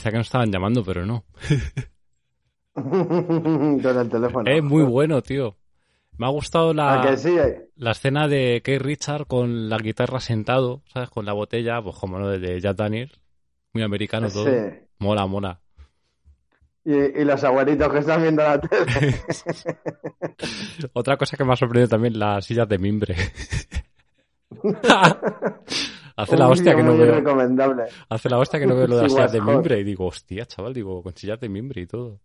parecía 0.00 0.12
que 0.12 0.18
nos 0.18 0.26
estaban 0.28 0.50
llamando, 0.50 0.82
pero 0.84 1.04
no. 1.04 1.24
Con 2.74 3.82
el 3.84 4.08
teléfono. 4.08 4.50
Es 4.50 4.62
muy 4.62 4.84
bueno, 4.84 5.20
tío. 5.22 5.56
Me 6.16 6.26
ha 6.26 6.30
gustado 6.30 6.72
la, 6.74 7.04
que 7.06 7.16
sí, 7.16 7.36
la 7.76 7.90
escena 7.92 8.28
de 8.28 8.60
Kate 8.62 8.78
Richard 8.78 9.26
con 9.26 9.70
la 9.70 9.78
guitarra 9.78 10.20
sentado, 10.20 10.82
¿sabes? 10.92 11.08
Con 11.08 11.24
la 11.24 11.32
botella, 11.32 11.80
pues 11.82 11.96
como 11.96 12.18
no, 12.18 12.28
de 12.28 12.60
Jack 12.60 12.76
Daniels. 12.76 13.18
Muy 13.72 13.82
americano 13.82 14.28
sí. 14.28 14.34
todo. 14.34 14.50
Mola, 14.98 15.26
mola. 15.26 15.60
Y, 16.84 16.92
y, 16.92 17.24
los 17.24 17.42
abuelitos 17.42 17.88
que 17.90 17.98
están 17.98 18.20
viendo 18.22 18.42
la 18.42 18.60
tele. 18.60 19.14
Otra 20.92 21.16
cosa 21.16 21.36
que 21.36 21.44
me 21.44 21.52
ha 21.54 21.56
sorprendido 21.56 21.88
también, 21.88 22.18
las 22.18 22.44
sillas 22.44 22.68
de 22.68 22.78
mimbre. 22.78 23.16
Hace 26.22 26.36
la 26.36 26.48
hostia 26.48 26.76
que 26.76 26.82
no 26.82 26.96
veo. 26.96 27.22
Hace 28.08 28.28
la 28.28 28.38
hostia 28.38 28.60
que 28.60 28.66
no 28.66 28.76
veo 28.76 28.86
lo 28.86 28.96
de 28.96 29.02
las 29.04 29.12
sillas 29.12 29.32
de 29.32 29.40
mimbre. 29.40 29.80
Y 29.80 29.84
digo, 29.84 30.06
hostia, 30.06 30.44
chaval, 30.46 30.74
digo, 30.74 31.02
con 31.02 31.16
sillas 31.16 31.40
de 31.40 31.48
mimbre 31.48 31.82
y 31.82 31.86
todo. 31.86 32.20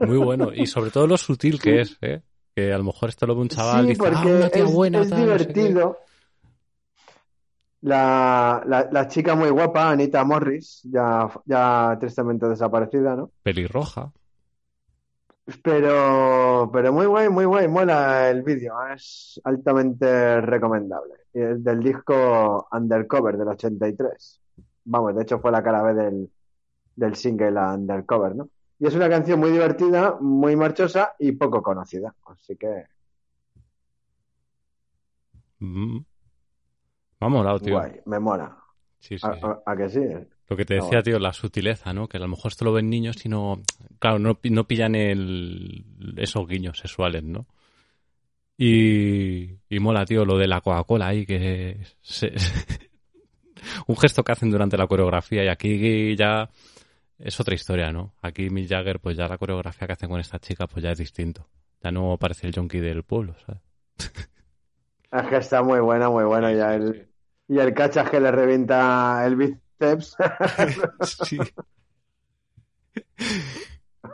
Muy 0.00 0.18
bueno. 0.18 0.52
Y 0.54 0.66
sobre 0.66 0.90
todo 0.90 1.06
lo 1.06 1.16
sutil 1.16 1.60
que 1.60 1.82
es, 1.82 1.98
¿eh? 2.00 2.22
Que 2.54 2.72
a 2.72 2.78
lo 2.78 2.84
mejor 2.84 3.08
esto 3.08 3.26
lo 3.26 3.34
ve 3.34 3.42
un 3.42 3.48
chaval 3.48 3.82
sí, 3.82 3.88
dice, 3.88 4.02
porque 4.02 5.00
es, 5.00 5.16
divertido. 5.16 5.98
La, 7.82 8.62
la, 8.90 9.08
chica 9.08 9.34
muy 9.34 9.50
guapa, 9.50 9.90
Anita 9.90 10.24
Morris, 10.24 10.80
ya, 10.84 11.28
ya 11.44 11.94
tristemente 12.00 12.48
desaparecida, 12.48 13.14
¿no? 13.14 13.30
Pelirroja. 13.42 14.10
Pero, 15.62 16.70
pero 16.72 16.92
muy 16.94 17.04
guay, 17.04 17.28
muy 17.28 17.44
guay, 17.44 17.68
mola 17.68 18.30
el 18.30 18.42
vídeo, 18.42 18.74
es 18.94 19.38
altamente 19.44 20.40
recomendable. 20.40 21.23
Eh, 21.34 21.56
del 21.58 21.82
disco 21.82 22.68
Undercover 22.70 23.36
del 23.36 23.48
83. 23.48 24.40
Vamos, 24.84 25.16
de 25.16 25.22
hecho 25.22 25.40
fue 25.40 25.50
la 25.50 25.64
cara 25.64 25.82
B 25.82 25.94
del, 25.94 26.30
del 26.94 27.16
single 27.16 27.58
Undercover, 27.60 28.36
¿no? 28.36 28.48
Y 28.78 28.86
es 28.86 28.94
una 28.94 29.08
canción 29.08 29.40
muy 29.40 29.50
divertida, 29.50 30.16
muy 30.20 30.54
marchosa 30.54 31.14
y 31.18 31.32
poco 31.32 31.60
conocida. 31.60 32.14
Así 32.26 32.56
que. 32.56 32.84
Mm. 35.58 35.96
Me 37.20 37.26
ha 37.26 37.28
molado, 37.28 37.58
tío. 37.58 37.82
Me 38.04 38.20
mola. 38.20 38.56
Sí, 39.00 39.18
sí, 39.18 39.26
a, 39.66 39.76
que 39.76 39.88
sí. 39.88 40.00
Eh. 40.00 40.28
Lo 40.48 40.56
que 40.56 40.64
te 40.64 40.74
decía, 40.74 41.02
tío, 41.02 41.18
la 41.18 41.32
sutileza, 41.32 41.92
¿no? 41.92 42.08
Que 42.08 42.18
a 42.18 42.20
lo 42.20 42.28
mejor 42.28 42.52
esto 42.52 42.64
lo 42.64 42.72
ven 42.72 42.90
niños 42.90 43.24
y 43.26 43.28
no. 43.28 43.60
Claro, 43.98 44.20
no, 44.20 44.38
no 44.42 44.64
pillan 44.64 44.94
el... 44.94 45.84
esos 46.16 46.46
guiños 46.46 46.78
sexuales, 46.78 47.24
¿no? 47.24 47.46
Y, 48.56 49.58
y 49.68 49.80
mola, 49.80 50.04
tío, 50.04 50.24
lo 50.24 50.38
de 50.38 50.46
la 50.46 50.60
Coca-Cola 50.60 51.08
ahí, 51.08 51.26
que... 51.26 51.78
se- 52.00 52.34
un 53.86 53.96
gesto 53.96 54.22
que 54.22 54.32
hacen 54.32 54.50
durante 54.50 54.76
la 54.76 54.86
coreografía 54.86 55.44
y 55.44 55.48
aquí 55.48 56.16
ya 56.16 56.50
es 57.18 57.38
otra 57.40 57.54
historia, 57.54 57.92
¿no? 57.92 58.14
Aquí 58.22 58.50
Mick 58.50 58.68
Jagger, 58.68 59.00
pues 59.00 59.16
ya 59.16 59.28
la 59.28 59.38
coreografía 59.38 59.86
que 59.86 59.92
hacen 59.94 60.08
con 60.10 60.20
esta 60.20 60.38
chica, 60.38 60.66
pues 60.66 60.82
ya 60.82 60.90
es 60.92 60.98
distinto. 60.98 61.48
Ya 61.82 61.90
no 61.90 62.16
parece 62.18 62.46
el 62.46 62.54
junkie 62.54 62.80
del 62.80 63.02
pueblo, 63.04 63.34
¿sabes? 63.46 63.60
Es 65.12 65.28
que 65.28 65.36
está 65.36 65.62
muy 65.62 65.78
buena, 65.78 66.10
muy 66.10 66.24
buena. 66.24 66.52
Y 66.52 66.58
el, 66.58 67.08
y 67.46 67.58
el 67.58 67.72
cachas 67.72 68.10
que 68.10 68.18
le 68.18 68.32
revienta 68.32 69.22
el 69.24 69.36
bíceps. 69.36 70.16
Sí. 71.26 71.38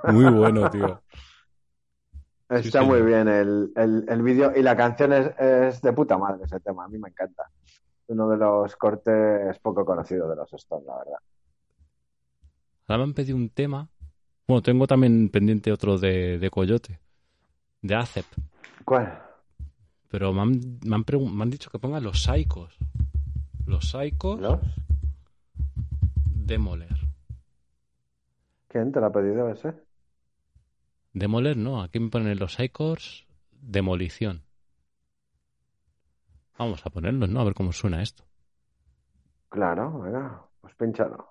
Muy 0.05 0.31
bueno, 0.31 0.71
tío. 0.71 1.03
Está 2.51 2.81
Sí, 2.81 2.87
muy 2.87 3.03
bien 3.03 3.29
el, 3.29 3.73
el, 3.77 4.05
el 4.09 4.23
vídeo 4.23 4.53
y 4.57 4.63
la 4.63 4.77
canción 4.77 5.13
es, 5.13 5.31
es 5.39 5.81
de 5.81 5.93
puta 5.93 6.19
madre 6.19 6.45
ese 6.45 6.59
tema, 6.61 6.85
a 6.85 6.89
mí 6.89 6.99
me 6.99 7.09
encanta. 7.09 7.45
Uno 8.09 8.29
de 8.29 8.37
los 8.37 8.75
cortes 8.77 9.59
poco 9.61 9.85
conocidos 9.85 10.29
de 10.29 10.37
los 10.37 10.53
Stones, 10.53 10.85
la 10.87 10.99
verdad. 10.99 11.19
Ahora 12.89 12.99
me 12.99 13.05
han 13.05 13.15
pedido 13.15 13.37
un 13.37 13.51
tema. 13.51 13.89
Bueno, 14.49 14.63
tengo 14.63 14.87
también 14.89 15.29
pendiente 15.29 15.71
otro 15.71 15.97
de, 15.97 16.39
de 16.41 16.51
Coyote, 16.51 16.99
de 17.83 17.95
Acep. 17.95 18.27
¿Cuál? 18.85 19.23
Pero 20.09 20.33
me 20.33 20.41
han, 20.41 20.61
me 20.85 20.97
han, 20.97 21.05
me 21.37 21.43
han 21.45 21.51
dicho 21.51 21.71
que 21.71 21.79
ponga 21.79 22.01
los 22.01 22.25
Psychos. 22.25 22.77
Los 23.65 23.91
Psychos 23.91 24.41
¿Los? 24.41 24.59
Demoler. 26.27 26.97
¿Quién 28.69 28.91
te 28.93 29.01
lo 29.01 29.07
ha 29.07 29.13
pedido 29.13 29.49
ese? 29.51 29.75
Demoler 31.13 31.57
no, 31.57 31.83
aquí 31.83 31.99
me 31.99 32.09
ponen 32.11 32.39
los 32.39 32.55
Psychos 32.55 33.27
Demolición. 33.51 34.45
Vamos 36.59 36.85
a 36.85 36.91
ponerlos, 36.91 37.29
¿no? 37.29 37.41
A 37.41 37.45
ver 37.45 37.55
cómo 37.55 37.73
suena 37.73 38.03
esto. 38.03 38.25
Claro, 39.49 40.01
venga, 40.01 40.45
pues 40.61 40.75
pínchalo. 40.75 41.30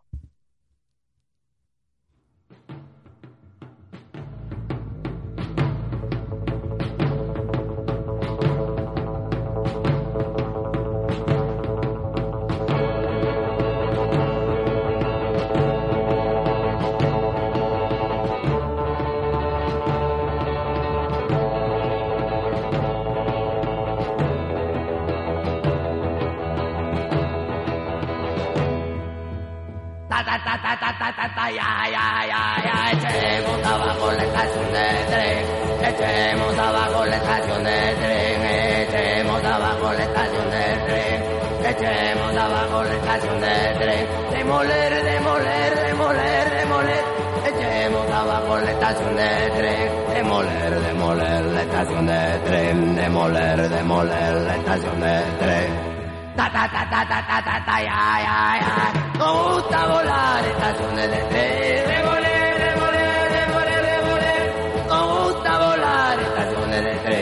Echemos 32.91 33.65
abajo 33.65 34.11
la 34.11 34.23
estación 34.23 34.71
de 34.73 34.87
tren 35.09 35.45
echemos 35.93 36.57
abajo 36.57 37.05
la 37.05 37.15
estación 37.15 37.63
de 37.63 37.95
tren 38.01 38.45
echemos 38.45 39.43
abajo 39.43 39.93
la 39.93 40.03
estación 40.03 40.51
de 40.51 40.65
tren 40.85 41.39
echemos 41.69 42.35
abajo 42.35 42.83
la 42.83 42.95
estación 42.95 43.41
de 43.41 43.75
tren. 43.79 44.07
Demoler 44.31 45.03
demoler 45.03 45.75
demoler 45.87 46.49
demoler 46.59 47.03
echemos 47.45 48.11
abajo 48.11 48.57
la 48.57 48.71
estación 48.71 49.15
de 49.15 49.51
tren. 49.57 50.13
Demoler 50.13 50.81
demoler 50.81 51.45
la 51.45 51.61
estación 51.61 52.05
de 52.07 52.39
tren 52.45 52.95
demoler 52.95 53.69
demoler 53.69 54.33
la 54.41 54.55
estación 54.55 54.99
de 54.99 55.21
tren. 55.39 55.69
Ta 56.35 56.49
ta 56.51 56.67
ta 56.71 56.89
ta 56.89 57.05
ta 57.05 57.27
ta 57.27 57.41
ta 57.43 57.65
ta 57.65 57.81
ya 57.81 58.19
ya 58.25 58.59
ya. 58.61 58.98
Nos 59.19 59.53
gusta 59.53 59.85
volar 59.85 60.45
estaciones 60.45 61.11
de 61.11 61.17
tren. 61.25 61.87
Demoler, 61.89 62.55
demoler, 62.63 63.31
demoler, 63.37 63.81
demoler. 63.91 64.87
Nos 64.87 65.33
gusta 65.33 65.51
volar 65.59 66.19
estaciones 66.21 66.83
de 66.85 66.95
tren. 67.03 67.18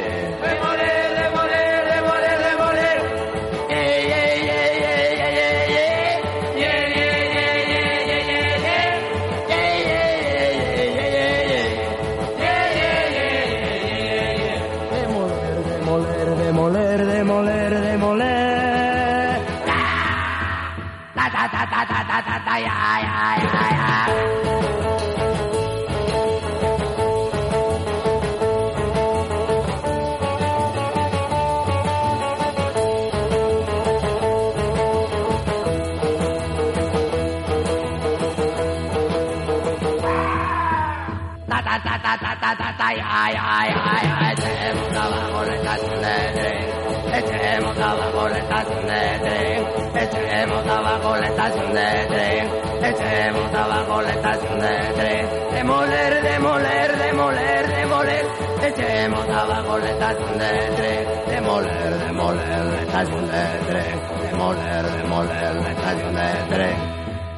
Echemos 47.14 47.78
abajo 47.80 48.28
la 48.30 48.38
estación 48.38 48.88
de 48.88 49.20
tren. 49.20 49.66
Echemos 49.99 50.68
abajo 50.68 51.18
la 51.18 51.28
estación 51.28 51.74
de 51.74 52.06
tren. 52.07 52.49
Echemos 52.84 53.53
abajo 53.53 54.02
la 54.02 54.10
estación 54.11 54.60
de 54.60 54.94
tren. 54.95 55.28
Demoler, 55.53 56.22
demoler, 56.22 56.98
demoler, 56.98 57.68
demoler. 57.68 58.26
Echemos 58.61 59.28
abajo 59.30 59.80
la 59.80 59.90
estación 59.90 60.38
de 60.38 60.52
tren. 60.78 61.07
Demoler, 61.28 61.99
demoler 62.06 62.65
la 62.65 62.82
estación 62.82 63.28
de 63.28 63.44
tren. 63.69 63.99
Demoler, 64.32 64.86
demoler 65.02 65.56
la 65.56 65.69
estación 65.72 66.15
de 66.15 66.56
tren. 66.56 66.78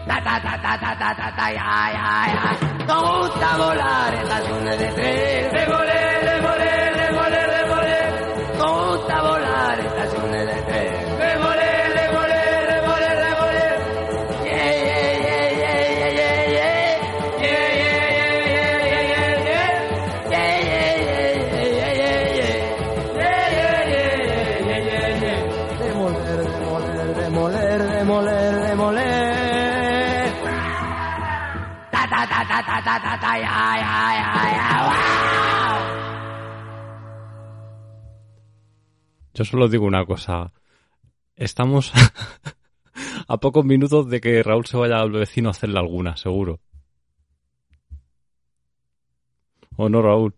Ta 0.07 0.17
ta 0.23 0.41
ta 0.41 0.53
ta 0.61 0.77
ta 0.79 0.91
ta 0.99 1.15
ta 1.15 1.35
ta 1.37 1.51
ya 1.53 1.91
ya 1.95 2.07
ya. 2.33 2.93
Gusta 2.93 3.57
volar 3.57 4.13
estaciones 4.15 4.79
de 4.79 4.87
tren. 4.97 5.51
Demoler, 5.53 5.98
Yo 39.33 39.45
solo 39.45 39.69
digo 39.69 39.85
una 39.85 40.05
cosa. 40.05 40.51
Estamos 41.35 41.93
a 43.27 43.37
pocos 43.37 43.63
minutos 43.63 44.09
de 44.09 44.19
que 44.19 44.43
Raúl 44.43 44.65
se 44.65 44.75
vaya 44.75 44.99
al 44.99 45.11
vecino 45.11 45.47
a 45.47 45.51
hacerle 45.51 45.79
alguna, 45.79 46.17
seguro. 46.17 46.59
¿O 49.77 49.87
no, 49.87 50.01
Raúl? 50.01 50.35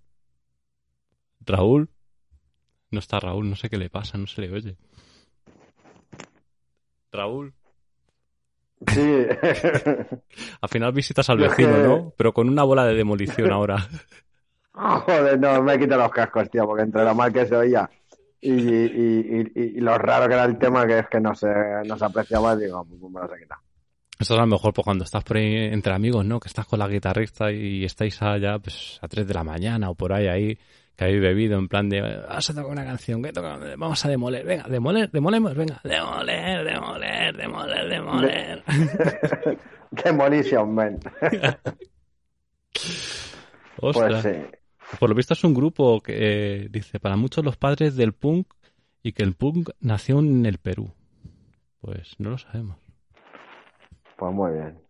¿Raúl? 1.39 1.89
No 2.91 2.99
está 2.99 3.19
Raúl, 3.19 3.49
no 3.49 3.55
sé 3.55 3.69
qué 3.69 3.77
le 3.77 3.89
pasa, 3.89 4.17
no 4.17 4.27
se 4.27 4.41
le 4.41 4.51
oye. 4.51 4.77
Raúl. 7.11 7.55
Sí. 8.87 9.25
Al 10.61 10.69
final 10.69 10.91
visitas 10.91 11.29
al 11.29 11.37
vecino, 11.37 11.77
¿no? 11.77 12.13
Pero 12.17 12.33
con 12.33 12.49
una 12.49 12.63
bola 12.63 12.85
de 12.85 12.95
demolición 12.95 13.51
ahora. 13.53 13.77
Joder, 14.73 15.39
no, 15.39 15.61
me 15.61 15.73
he 15.73 15.79
quitado 15.79 16.01
los 16.03 16.11
cascos, 16.11 16.49
tío, 16.49 16.65
porque 16.65 16.83
entre 16.83 17.03
lo 17.03 17.13
mal 17.13 17.31
que 17.31 17.45
se 17.45 17.55
oía 17.55 17.89
y, 18.39 18.51
y, 18.53 19.51
y, 19.55 19.77
y- 19.77 19.81
lo 19.81 19.97
raro 19.97 20.27
que 20.27 20.33
era 20.33 20.45
el 20.45 20.57
tema, 20.57 20.87
que 20.87 20.99
es 20.99 21.07
que 21.09 21.19
no 21.19 21.35
se, 21.35 21.47
no 21.85 21.97
se 21.97 22.05
apreciaba, 22.05 22.55
digo, 22.55 22.83
pues 22.85 22.99
me 23.11 23.21
los 23.21 23.31
he 23.37 23.41
quitado. 23.43 23.61
Esto 24.19 24.33
es 24.35 24.39
a 24.39 24.43
lo 24.43 24.47
mejor 24.47 24.73
pues, 24.73 24.83
cuando 24.85 25.03
estás 25.03 25.23
por 25.23 25.37
ahí 25.37 25.55
entre 25.71 25.93
amigos, 25.93 26.25
¿no? 26.25 26.39
Que 26.39 26.47
estás 26.47 26.65
con 26.65 26.79
la 26.79 26.87
guitarrista 26.87 27.51
y 27.51 27.83
estáis 27.83 28.21
allá 28.21 28.57
pues, 28.59 28.97
a 29.01 29.07
3 29.07 29.27
de 29.27 29.33
la 29.33 29.43
mañana 29.43 29.89
o 29.89 29.95
por 29.95 30.13
ahí, 30.13 30.27
ahí, 30.27 30.57
que 30.95 31.05
habéis 31.05 31.21
bebido 31.21 31.57
en 31.57 31.67
plan 31.67 31.89
de, 31.89 32.01
vas 32.01 32.49
a 32.49 32.53
tocar 32.53 32.71
una 32.71 32.85
canción, 32.85 33.23
que 33.23 33.31
toca? 33.33 33.57
vamos 33.77 34.05
a 34.05 34.09
demoler, 34.09 34.45
venga, 34.45 34.63
demoler, 34.67 35.09
demolemos, 35.11 35.55
venga, 35.55 35.81
demoler, 35.83 36.63
demoler, 36.65 37.35
demoler, 37.37 37.89
demoler. 37.89 38.63
Demolition 39.91 40.73
Man. 40.73 40.99
Ostras. 43.77 44.23
Pues 44.23 44.23
sí. 44.23 44.31
Por 44.99 45.09
lo 45.09 45.15
visto 45.15 45.33
es 45.33 45.43
un 45.43 45.53
grupo 45.53 46.01
que 46.01 46.13
eh, 46.63 46.67
dice, 46.69 46.99
para 46.99 47.15
muchos 47.15 47.43
los 47.43 47.57
padres 47.57 47.95
del 47.95 48.13
punk 48.13 48.47
y 49.03 49.13
que 49.13 49.23
el 49.23 49.35
punk 49.35 49.69
nació 49.79 50.19
en 50.19 50.45
el 50.45 50.57
Perú. 50.57 50.93
Pues 51.79 52.19
no 52.19 52.31
lo 52.31 52.37
sabemos. 52.37 52.77
Pues 54.17 54.33
muy 54.33 54.51
bien. 54.51 54.80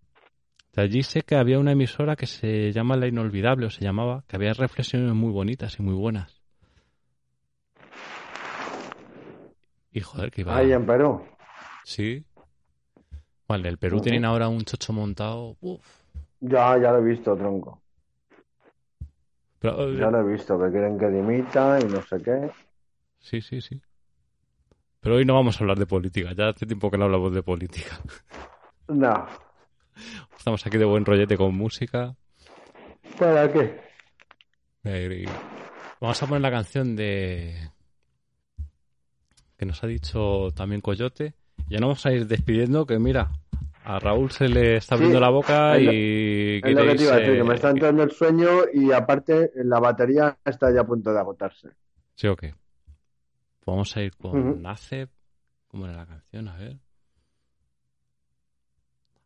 De 0.74 0.82
allí 0.82 1.04
sé 1.04 1.24
que 1.24 1.36
había 1.36 1.60
una 1.60 1.74
emisora 1.74 2.16
que 2.16 2.28
se 2.28 2.72
llama 2.72 2.96
La 2.96 3.08
Inolvidable, 3.08 3.66
o 3.66 3.70
se 3.70 3.84
llamaba, 3.84 4.24
que 4.28 4.38
había 4.38 4.54
reflexiones 4.54 5.14
muy 5.14 5.32
bonitas 5.32 5.78
y 5.80 5.84
muy 5.84 5.96
buenas. 5.96 6.42
Y 9.92 10.00
joder, 10.00 10.32
que 10.32 10.42
iba... 10.42 10.56
Ahí 10.56 10.72
en 10.72 10.86
Perú. 10.86 11.22
Sí. 11.84 12.24
Vale, 13.48 13.68
el 13.68 13.78
Perú 13.78 14.00
tienen 14.00 14.24
ahora 14.24 14.48
un 14.48 14.62
chocho 14.62 14.94
montado. 14.94 15.58
Uf. 15.60 15.86
Ya, 16.40 16.78
ya 16.78 16.92
lo 16.92 17.00
he 17.00 17.04
visto, 17.04 17.36
tronco. 17.36 17.82
Pero, 19.60 19.90
eh, 19.90 19.98
Ya 20.00 20.10
lo 20.10 20.22
he 20.22 20.32
visto, 20.32 20.58
que 20.58 20.72
quieren 20.72 20.98
que 20.98 21.10
dimita 21.10 21.78
y 21.82 21.84
no 21.86 22.02
sé 22.02 22.18
qué. 22.24 22.50
Sí, 23.20 23.42
sí, 23.42 23.60
sí. 23.60 23.82
Pero 25.02 25.16
hoy 25.16 25.26
no 25.26 25.34
vamos 25.34 25.58
a 25.58 25.64
hablar 25.64 25.78
de 25.78 25.86
política. 25.86 26.32
Ya 26.34 26.50
hace 26.50 26.66
tiempo 26.66 26.90
que 26.90 26.98
no 26.98 27.06
hablamos 27.06 27.34
de 27.34 27.44
política. 27.44 28.00
No. 28.88 29.28
Estamos 30.38 30.66
aquí 30.66 30.78
de 30.78 30.86
buen 30.86 31.06
rollete 31.06 31.38
con 31.38 31.56
música. 31.56 32.16
¿Para 33.20 33.52
qué? 33.52 33.80
Eh, 34.84 35.26
Vamos 36.00 36.22
a 36.24 36.26
poner 36.28 36.42
la 36.42 36.52
canción 36.52 36.96
de... 36.96 37.56
que 39.58 39.66
nos 39.66 39.84
ha 39.84 39.88
dicho 39.88 40.50
también 40.56 40.82
Coyote. 40.82 41.36
Ya 41.70 41.78
no 41.80 41.88
vamos 41.88 42.06
a 42.06 42.12
ir 42.12 42.26
despidiendo, 42.28 42.86
que 42.88 42.98
mira, 42.98 43.32
a 43.84 44.00
Raúl 44.00 44.32
se 44.32 44.48
le 44.50 44.78
está 44.78 44.96
abriendo 44.96 45.20
Sí, 45.20 45.22
la 45.22 45.30
boca 45.30 45.78
es 45.78 45.84
lo- 45.84 45.92
y 45.94 46.58
Es 46.64 46.74
lo 46.76 46.86
que 46.86 46.96
te 46.96 47.04
iba 47.04 47.14
a 47.14 47.20
decir, 47.20 47.38
que 47.38 47.44
me 47.44 47.54
está 47.56 47.70
entrando 47.70 48.04
el 48.04 48.12
sueño 48.12 48.50
y 48.74 48.92
aparte 48.92 49.52
la 49.56 49.80
batería 49.80 50.38
está 50.44 50.74
ya 50.74 50.82
a 50.82 50.86
punto 50.86 51.14
de 51.14 51.20
agotarse. 51.20 51.70
¿Sí 52.16 52.28
o 52.28 52.36
qué? 52.36 52.56
Pues 53.60 53.66
vamos 53.66 53.96
a 53.96 54.02
ir 54.02 54.16
con 54.18 54.56
Ujú. 54.60 54.68
Acep. 54.68 55.10
¿Cómo 55.68 55.86
era 55.86 55.96
la 55.96 56.06
canción? 56.08 56.48
A 56.48 56.58
ver. 56.58 56.78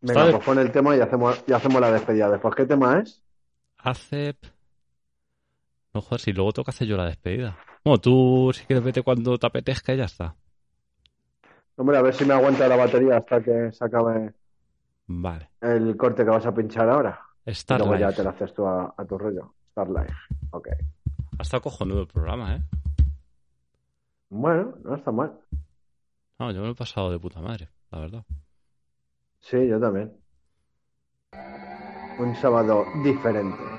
Venga, 0.01 0.31
pues 0.31 0.43
pon 0.45 0.59
el 0.59 0.71
tema 0.71 0.95
y 0.95 0.99
hacemos, 0.99 1.43
y 1.47 1.53
hacemos 1.53 1.81
la 1.81 1.91
despedida. 1.91 2.29
Después, 2.29 2.55
¿qué 2.55 2.65
tema 2.65 2.99
es? 2.99 3.23
Acep. 3.77 4.37
No 5.93 6.01
joder, 6.01 6.19
si 6.19 6.33
luego 6.33 6.51
toca 6.51 6.71
hacer 6.71 6.87
yo 6.87 6.97
la 6.97 7.05
despedida. 7.05 7.57
Bueno, 7.83 7.99
tú 7.99 8.51
si 8.53 8.65
quieres 8.65 8.83
vete 8.83 9.01
cuando 9.01 9.37
te 9.37 9.47
apetezca 9.47 9.93
y 9.93 9.97
ya 9.97 10.05
está. 10.05 10.35
Hombre, 11.77 11.97
a 11.97 12.01
ver 12.01 12.13
si 12.13 12.25
me 12.25 12.33
aguanta 12.33 12.67
la 12.67 12.75
batería 12.75 13.17
hasta 13.17 13.41
que 13.41 13.71
se 13.71 13.83
acabe 13.85 14.33
Vale. 15.07 15.49
el 15.61 15.95
corte 15.97 16.23
que 16.23 16.29
vas 16.29 16.45
a 16.45 16.53
pinchar 16.53 16.89
ahora. 16.89 17.19
Y 17.45 17.51
Star 17.51 17.79
luego 17.79 17.95
ya 17.95 18.11
te 18.11 18.23
lo 18.23 18.29
haces 18.29 18.53
tú 18.53 18.65
a, 18.65 18.93
a 18.97 19.05
tu 19.05 19.17
rollo. 19.17 19.53
Starlight. 19.71 20.09
Ok. 20.51 20.69
Ha 21.37 21.41
estado 21.43 21.61
cojonudo 21.63 22.01
el 22.01 22.07
programa, 22.07 22.55
¿eh? 22.55 22.63
Bueno, 24.29 24.73
no 24.83 24.95
está 24.95 25.11
mal. 25.11 25.37
No, 26.39 26.51
yo 26.51 26.59
me 26.61 26.67
lo 26.67 26.71
he 26.73 26.75
pasado 26.75 27.11
de 27.11 27.19
puta 27.19 27.39
madre, 27.41 27.69
la 27.91 27.99
verdad. 27.99 28.25
Sí, 29.45 29.67
yo 29.67 29.79
también. 29.79 30.11
Un 32.19 32.35
sábado 32.35 32.85
diferente. 33.03 33.74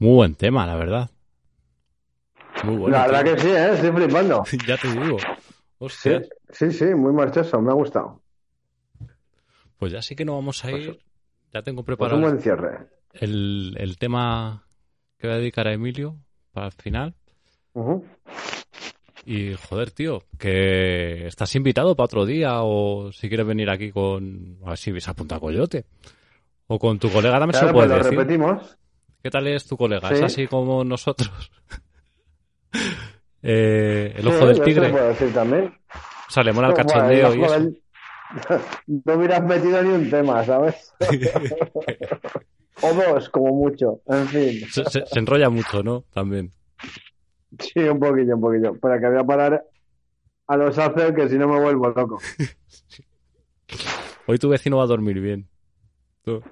Muy 0.00 0.14
buen 0.14 0.34
tema, 0.34 0.66
la 0.66 0.74
verdad. 0.76 1.10
Muy 2.64 2.76
bueno. 2.76 2.96
la 2.96 3.06
verdad 3.06 3.24
tío. 3.24 3.34
que 3.36 3.40
sí, 3.42 3.48
¿eh? 3.48 3.72
estoy 3.74 3.92
flipando. 3.92 4.44
ya 4.66 4.76
te 4.76 4.88
digo. 4.88 5.18
Sí, 5.18 5.26
Hostia. 5.78 6.22
sí, 6.50 6.72
sí, 6.72 6.84
muy 6.94 7.12
marchoso, 7.12 7.60
me 7.60 7.70
ha 7.70 7.74
gustado. 7.74 8.20
Pues 9.78 9.92
ya 9.92 10.02
sí 10.02 10.14
que 10.16 10.24
no 10.24 10.34
vamos 10.34 10.64
a 10.64 10.72
ir. 10.72 10.98
Ya 11.52 11.62
tengo 11.62 11.82
Pues 11.84 11.84
un 11.84 11.84
preparado 11.84 12.20
buen 12.20 12.40
cierre. 12.40 12.88
el, 13.14 13.74
el 13.78 13.96
tema 13.98 14.66
que 15.18 15.26
voy 15.26 15.36
a 15.36 15.38
dedicar 15.38 15.66
a 15.68 15.72
Emilio 15.72 16.16
para 16.52 16.66
el 16.66 16.72
final. 16.72 17.14
Y 19.24 19.54
joder, 19.54 19.90
tío, 19.90 20.22
que 20.38 21.26
estás 21.26 21.54
invitado 21.54 21.94
para 21.94 22.06
otro 22.06 22.24
día 22.26 22.62
o 22.62 23.10
si 23.12 23.28
quieres 23.28 23.46
venir 23.46 23.70
aquí 23.70 23.90
con. 23.92 24.58
A 24.64 24.70
ver 24.70 24.78
si 24.78 24.92
ves 24.92 25.08
a 25.08 25.14
Coyote. 25.14 25.84
O 26.66 26.78
con 26.78 26.98
tu 26.98 27.10
colega, 27.10 27.38
se 27.40 27.46
Claro, 27.50 27.66
lo 27.68 27.72
puedes 27.72 27.88
pues 27.88 27.88
lo 27.90 27.96
decir. 28.04 28.18
repetimos. 28.18 28.78
¿Qué 29.22 29.30
tal 29.30 29.46
es 29.48 29.66
tu 29.66 29.76
colega? 29.76 30.08
Sí. 30.08 30.14
¿Es 30.14 30.22
así 30.22 30.46
como 30.46 30.84
nosotros? 30.84 31.30
Eh, 33.42 34.12
el 34.16 34.22
Sí, 34.22 34.28
ojo 34.28 34.46
del 34.46 34.54
se 34.56 34.60
lo 34.60 34.64
tigre. 34.66 34.90
puedo 34.90 35.08
decir 35.08 35.32
también. 35.32 35.64
O 36.28 36.30
sea, 36.30 36.42
le 36.42 36.52
mola 36.52 36.68
el 36.68 36.74
cachondeo 36.74 37.34
y 37.34 37.42
eso. 37.42 37.52
del- 37.54 37.82
No 39.06 39.14
hubieras 39.14 39.42
metido 39.44 39.82
ni 39.82 39.88
un 39.88 40.10
tema, 40.10 40.44
¿sabes? 40.44 40.92
o 42.82 42.92
dos, 42.92 43.30
como 43.30 43.54
mucho. 43.54 44.02
En 44.06 44.28
fin. 44.28 44.60
Se, 44.70 44.84
se- 44.84 45.06
se 45.06 45.18
enrolla 45.18 45.48
mucho, 45.48 45.82
¿no? 45.82 46.04
También. 46.12 46.52
Sí, 47.58 47.80
un 47.80 47.98
poquillo, 47.98 48.34
un 48.34 48.40
poquillo. 48.42 48.78
Para 48.78 49.00
que 49.00 49.08
voy 49.08 49.18
a 49.20 49.24
parar 49.24 49.64
a 50.46 50.56
los 50.58 50.76
hacer 50.78 51.14
que 51.14 51.26
si 51.30 51.38
no 51.38 51.48
me 51.48 51.58
vuelvo 51.60 51.88
loco. 51.88 52.18
Hoy 54.26 54.38
tu 54.38 54.50
vecino 54.50 54.76
va 54.76 54.84
a 54.84 54.86
dormir 54.88 55.18
bien. 55.18 55.48
Tú. 56.26 56.42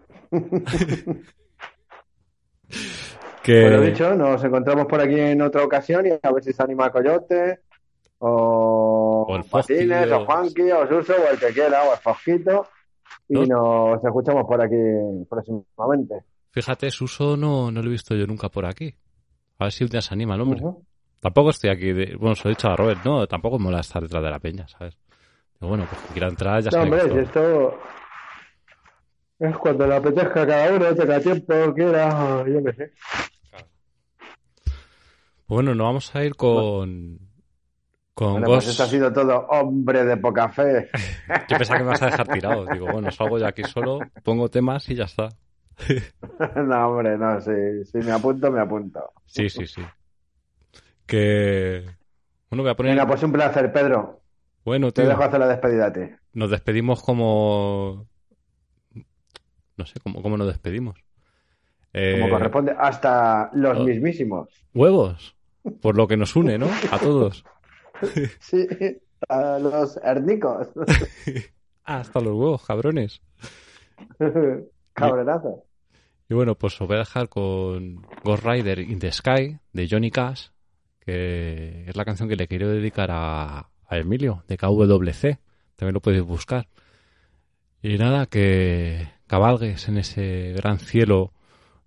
Que... 3.53 3.63
Pues 3.63 3.73
lo 3.73 3.81
dicho, 3.83 4.15
nos 4.15 4.43
encontramos 4.45 4.87
por 4.87 5.01
aquí 5.01 5.19
en 5.19 5.41
otra 5.43 5.65
ocasión 5.65 6.07
y 6.07 6.11
a 6.11 6.33
ver 6.33 6.43
si 6.45 6.53
se 6.53 6.63
anima 6.63 6.91
Coyote 6.91 7.61
o, 8.19 9.27
O 9.29 9.37
el 9.37 9.45
Patines, 9.45 10.11
o- 10.13 10.25
Juanqui, 10.27 10.71
o 10.71 10.87
Suso, 10.89 11.15
o 11.15 11.31
el 11.33 11.39
que 11.39 11.49
quiera, 11.53 11.83
o 11.85 11.93
el 11.93 11.99
Fosquito. 11.99 12.67
Y 13.29 13.35
¿No? 13.47 13.93
nos 13.95 14.05
escuchamos 14.05 14.45
por 14.47 14.61
aquí 14.61 14.77
próximamente. 15.29 16.25
Fíjate, 16.51 16.91
Suso 16.91 17.37
no, 17.37 17.71
no 17.71 17.81
lo 17.83 17.89
he 17.89 17.93
visto 17.93 18.15
yo 18.15 18.27
nunca 18.27 18.49
por 18.49 18.67
aquí. 18.67 18.95
A 19.59 19.65
ver 19.65 19.73
si 19.73 19.85
un 19.85 19.91
día 19.91 20.01
se 20.01 20.15
anima 20.15 20.35
el 20.35 20.41
hombre. 20.41 20.63
Tampoco 21.21 21.51
estoy 21.51 21.71
aquí, 21.71 21.93
de... 21.93 22.17
bueno, 22.17 22.35
se 22.35 22.45
lo 22.45 22.51
he 22.51 22.55
dicho 22.55 22.69
a 22.69 22.77
Robert, 22.77 23.01
no, 23.05 23.27
tampoco 23.27 23.59
me 23.59 23.65
mola 23.65 23.81
estar 23.81 24.01
detrás 24.03 24.23
de 24.23 24.31
la 24.31 24.39
peña, 24.39 24.69
¿sabes? 24.69 24.97
Pero 25.59 25.69
bueno, 25.69 25.85
pues 25.91 26.01
que 26.03 26.13
quiera 26.13 26.29
entrar 26.29 26.63
ya 26.63 26.71
No, 26.71 26.85
hombre, 26.85 27.01
si 27.01 27.07
esto- 27.09 27.21
esto 27.21 27.79
es 29.41 29.57
cuando 29.59 29.87
le 29.87 29.97
apetezca 29.97 30.43
a 30.43 30.47
cada 30.47 30.73
uno, 30.77 30.95
tenga 30.95 31.21
tiempo, 31.21 31.75
quiera, 31.75 32.45
yo 32.47 32.65
qué 32.65 32.73
sé. 32.73 32.93
Bueno, 35.49 35.75
nos 35.75 35.87
vamos 35.87 36.15
a 36.15 36.25
ir 36.25 36.37
con... 36.37 37.19
Con 38.15 38.33
Bueno, 38.33 38.49
Ghost. 38.49 38.67
pues 38.67 38.75
eso 38.75 38.83
ha 38.83 38.87
sido 38.87 39.13
todo, 39.13 39.47
hombre 39.49 40.05
de 40.05 40.17
poca 40.17 40.49
fe. 40.49 40.89
Yo 41.49 41.57
pensaba 41.57 41.79
que 41.79 41.85
me 41.85 41.91
vas 41.91 42.03
a 42.03 42.07
dejar 42.07 42.29
tirado. 42.29 42.67
Digo, 42.67 42.87
bueno, 42.93 43.11
salgo 43.11 43.39
yo 43.39 43.47
aquí 43.47 43.63
solo, 43.65 44.01
pongo 44.25 44.49
temas 44.51 44.89
y 44.91 44.95
ya 44.97 45.05
está. 45.05 45.29
no, 46.57 46.89
hombre, 46.89 47.17
no, 47.17 47.41
si, 47.41 47.85
si 47.85 47.99
me 47.99 48.11
apunto, 48.13 48.51
me 48.51 48.61
apunto. 48.61 49.01
Sí, 49.27 49.49
sí, 49.49 49.67
sí. 49.67 49.83
Que... 51.07 51.85
Bueno, 52.51 52.65
voy 52.65 52.73
a 52.73 52.75
poner... 52.75 52.93
Venga, 52.93 53.07
pues 53.07 53.23
un 53.23 53.33
placer, 53.33 53.73
Pedro. 53.73 54.21
Bueno, 54.65 54.91
Te 54.93 55.03
tío, 55.03 55.11
dejo 55.11 55.23
hacer 55.23 55.39
la 55.41 55.47
despedida 55.49 55.87
a 55.87 55.93
ti. 55.93 56.01
nos 56.33 56.51
despedimos 56.51 57.03
como... 57.03 58.07
No 59.77 59.87
sé, 59.87 60.01
¿cómo, 60.01 60.21
cómo 60.23 60.37
nos 60.37 60.49
despedimos? 60.49 60.99
Eh, 61.93 62.19
Como 62.21 62.31
corresponde, 62.33 62.75
hasta 62.77 63.49
los 63.55 63.79
oh. 63.79 63.85
mismísimos. 63.85 64.49
Huevos, 64.75 65.37
por 65.81 65.97
lo 65.97 66.07
que 66.07 66.17
nos 66.17 66.37
une, 66.37 66.59
¿no? 66.59 66.69
A 66.91 66.99
todos. 66.99 67.45
Sí, 68.41 68.67
a 69.29 69.59
los 69.59 69.97
hernicos. 70.03 70.69
Hasta 71.85 72.21
los 72.21 72.35
huevos, 72.35 72.65
cabrones. 72.65 73.21
Cabrenazo. 74.93 75.65
Y 76.29 76.35
bueno, 76.35 76.55
pues 76.55 76.79
os 76.81 76.87
voy 76.87 76.97
a 76.97 77.01
dejar 77.01 77.29
con 77.29 78.03
Ghost 78.23 78.45
Rider 78.45 78.81
in 78.81 78.99
the 78.99 79.11
Sky 79.11 79.59
de 79.73 79.89
Johnny 79.91 80.11
Cash, 80.11 80.49
que 81.01 81.85
es 81.89 81.97
la 81.97 82.05
canción 82.05 82.29
que 82.29 82.37
le 82.37 82.47
quiero 82.47 82.69
dedicar 82.69 83.11
a, 83.11 83.71
a 83.87 83.97
Emilio, 83.97 84.45
de 84.47 84.59
KWC. 84.59 85.39
También 85.77 85.95
lo 85.95 86.01
podéis 86.01 86.25
buscar. 86.25 86.69
Y 87.81 87.97
nada, 87.97 88.27
que 88.27 89.09
cabalgues 89.27 89.89
en 89.89 89.99
ese 89.99 90.53
gran 90.55 90.79
cielo 90.79 91.33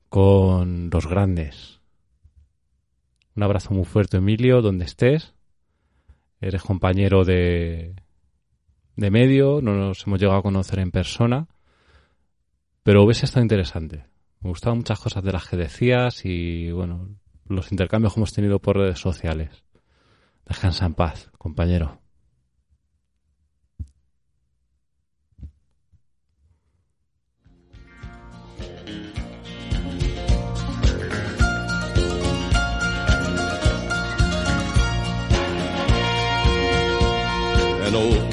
con 0.10 0.90
los 0.90 1.08
grandes. 1.08 1.81
Un 3.36 3.44
abrazo 3.44 3.74
muy 3.74 3.86
fuerte, 3.86 4.18
Emilio, 4.18 4.62
donde 4.62 4.86
estés. 4.86 5.34
Eres 6.42 6.64
compañero 6.64 7.24
de, 7.24 7.96
de 8.96 9.12
medio, 9.12 9.62
no 9.62 9.74
nos 9.76 10.06
hemos 10.06 10.20
llegado 10.20 10.40
a 10.40 10.44
conocer 10.44 10.80
en 10.80 10.92
persona, 10.92 11.48
pero 12.84 13.04
hubiese 13.04 13.26
estado 13.26 13.44
interesante. 13.44 14.06
Me 14.42 14.50
gustaban 14.50 14.80
muchas 14.80 15.00
cosas 15.00 15.24
de 15.24 15.32
las 15.32 15.48
que 15.48 15.58
decías 15.58 16.26
y, 16.26 16.72
bueno, 16.72 17.10
los 17.48 17.72
intercambios 17.72 18.14
que 18.14 18.20
hemos 18.20 18.34
tenido 18.34 18.60
por 18.60 18.78
redes 18.78 19.00
sociales. 19.00 19.64
Descansa 20.48 20.86
en 20.86 20.96
paz, 20.96 21.30
compañero. 21.38 22.01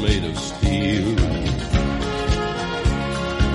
made 0.00 0.24
of 0.24 0.38
steel. 0.38 1.14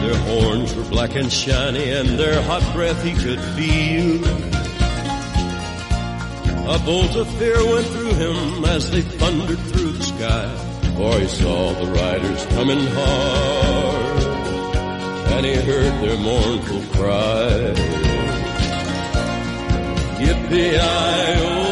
Their 0.01 0.17
horns 0.29 0.75
were 0.75 0.83
black 0.83 1.15
and 1.15 1.31
shiny 1.31 1.91
and 1.91 2.09
their 2.19 2.41
hot 2.43 2.63
breath 2.73 3.03
he 3.03 3.13
could 3.13 3.39
feel. 3.55 4.23
A 6.67 6.79
bolt 6.79 7.15
of 7.15 7.27
fear 7.37 7.57
went 7.73 7.87
through 7.87 8.13
him 8.13 8.65
as 8.65 8.91
they 8.91 9.01
thundered 9.01 9.59
through 9.59 9.91
the 9.91 10.03
sky. 10.03 10.47
For 10.95 11.19
he 11.19 11.27
saw 11.27 11.73
the 11.73 11.91
riders 11.91 12.45
coming 12.47 12.79
hard 12.79 14.23
and 15.35 15.45
he 15.45 15.55
heard 15.55 15.93
their 16.01 16.17
mournful 16.17 16.81
cry. 16.95 17.73
Yippee-i-oh, 20.19 21.64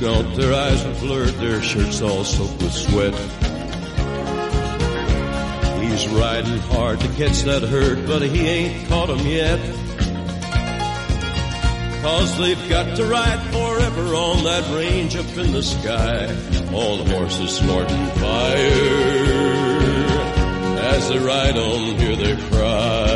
gaunt, 0.00 0.36
their 0.36 0.52
eyes 0.54 0.84
were 0.84 0.94
blurred, 1.00 1.34
their 1.34 1.62
shirts 1.62 2.00
all 2.02 2.24
soaked 2.24 2.62
with 2.62 2.72
sweat. 2.72 3.14
He's 5.82 6.08
riding 6.08 6.58
hard 6.58 7.00
to 7.00 7.08
catch 7.08 7.42
that 7.42 7.62
herd, 7.62 8.06
but 8.06 8.22
he 8.22 8.46
ain't 8.46 8.88
caught 8.88 9.10
'em 9.10 9.26
yet. 9.26 9.60
Cause 12.02 12.38
they've 12.38 12.68
got 12.68 12.96
to 12.96 13.04
ride 13.04 13.40
forever 13.52 14.14
on 14.14 14.44
that 14.44 14.64
range 14.76 15.16
up 15.16 15.36
in 15.36 15.52
the 15.52 15.62
sky. 15.62 16.26
On 16.72 17.06
horses 17.08 17.56
snorting 17.56 18.06
fire. 18.22 19.16
As 20.94 21.08
they 21.08 21.18
ride 21.18 21.56
on, 21.56 21.96
hear 21.98 22.16
their 22.16 22.36
cry. 22.50 23.15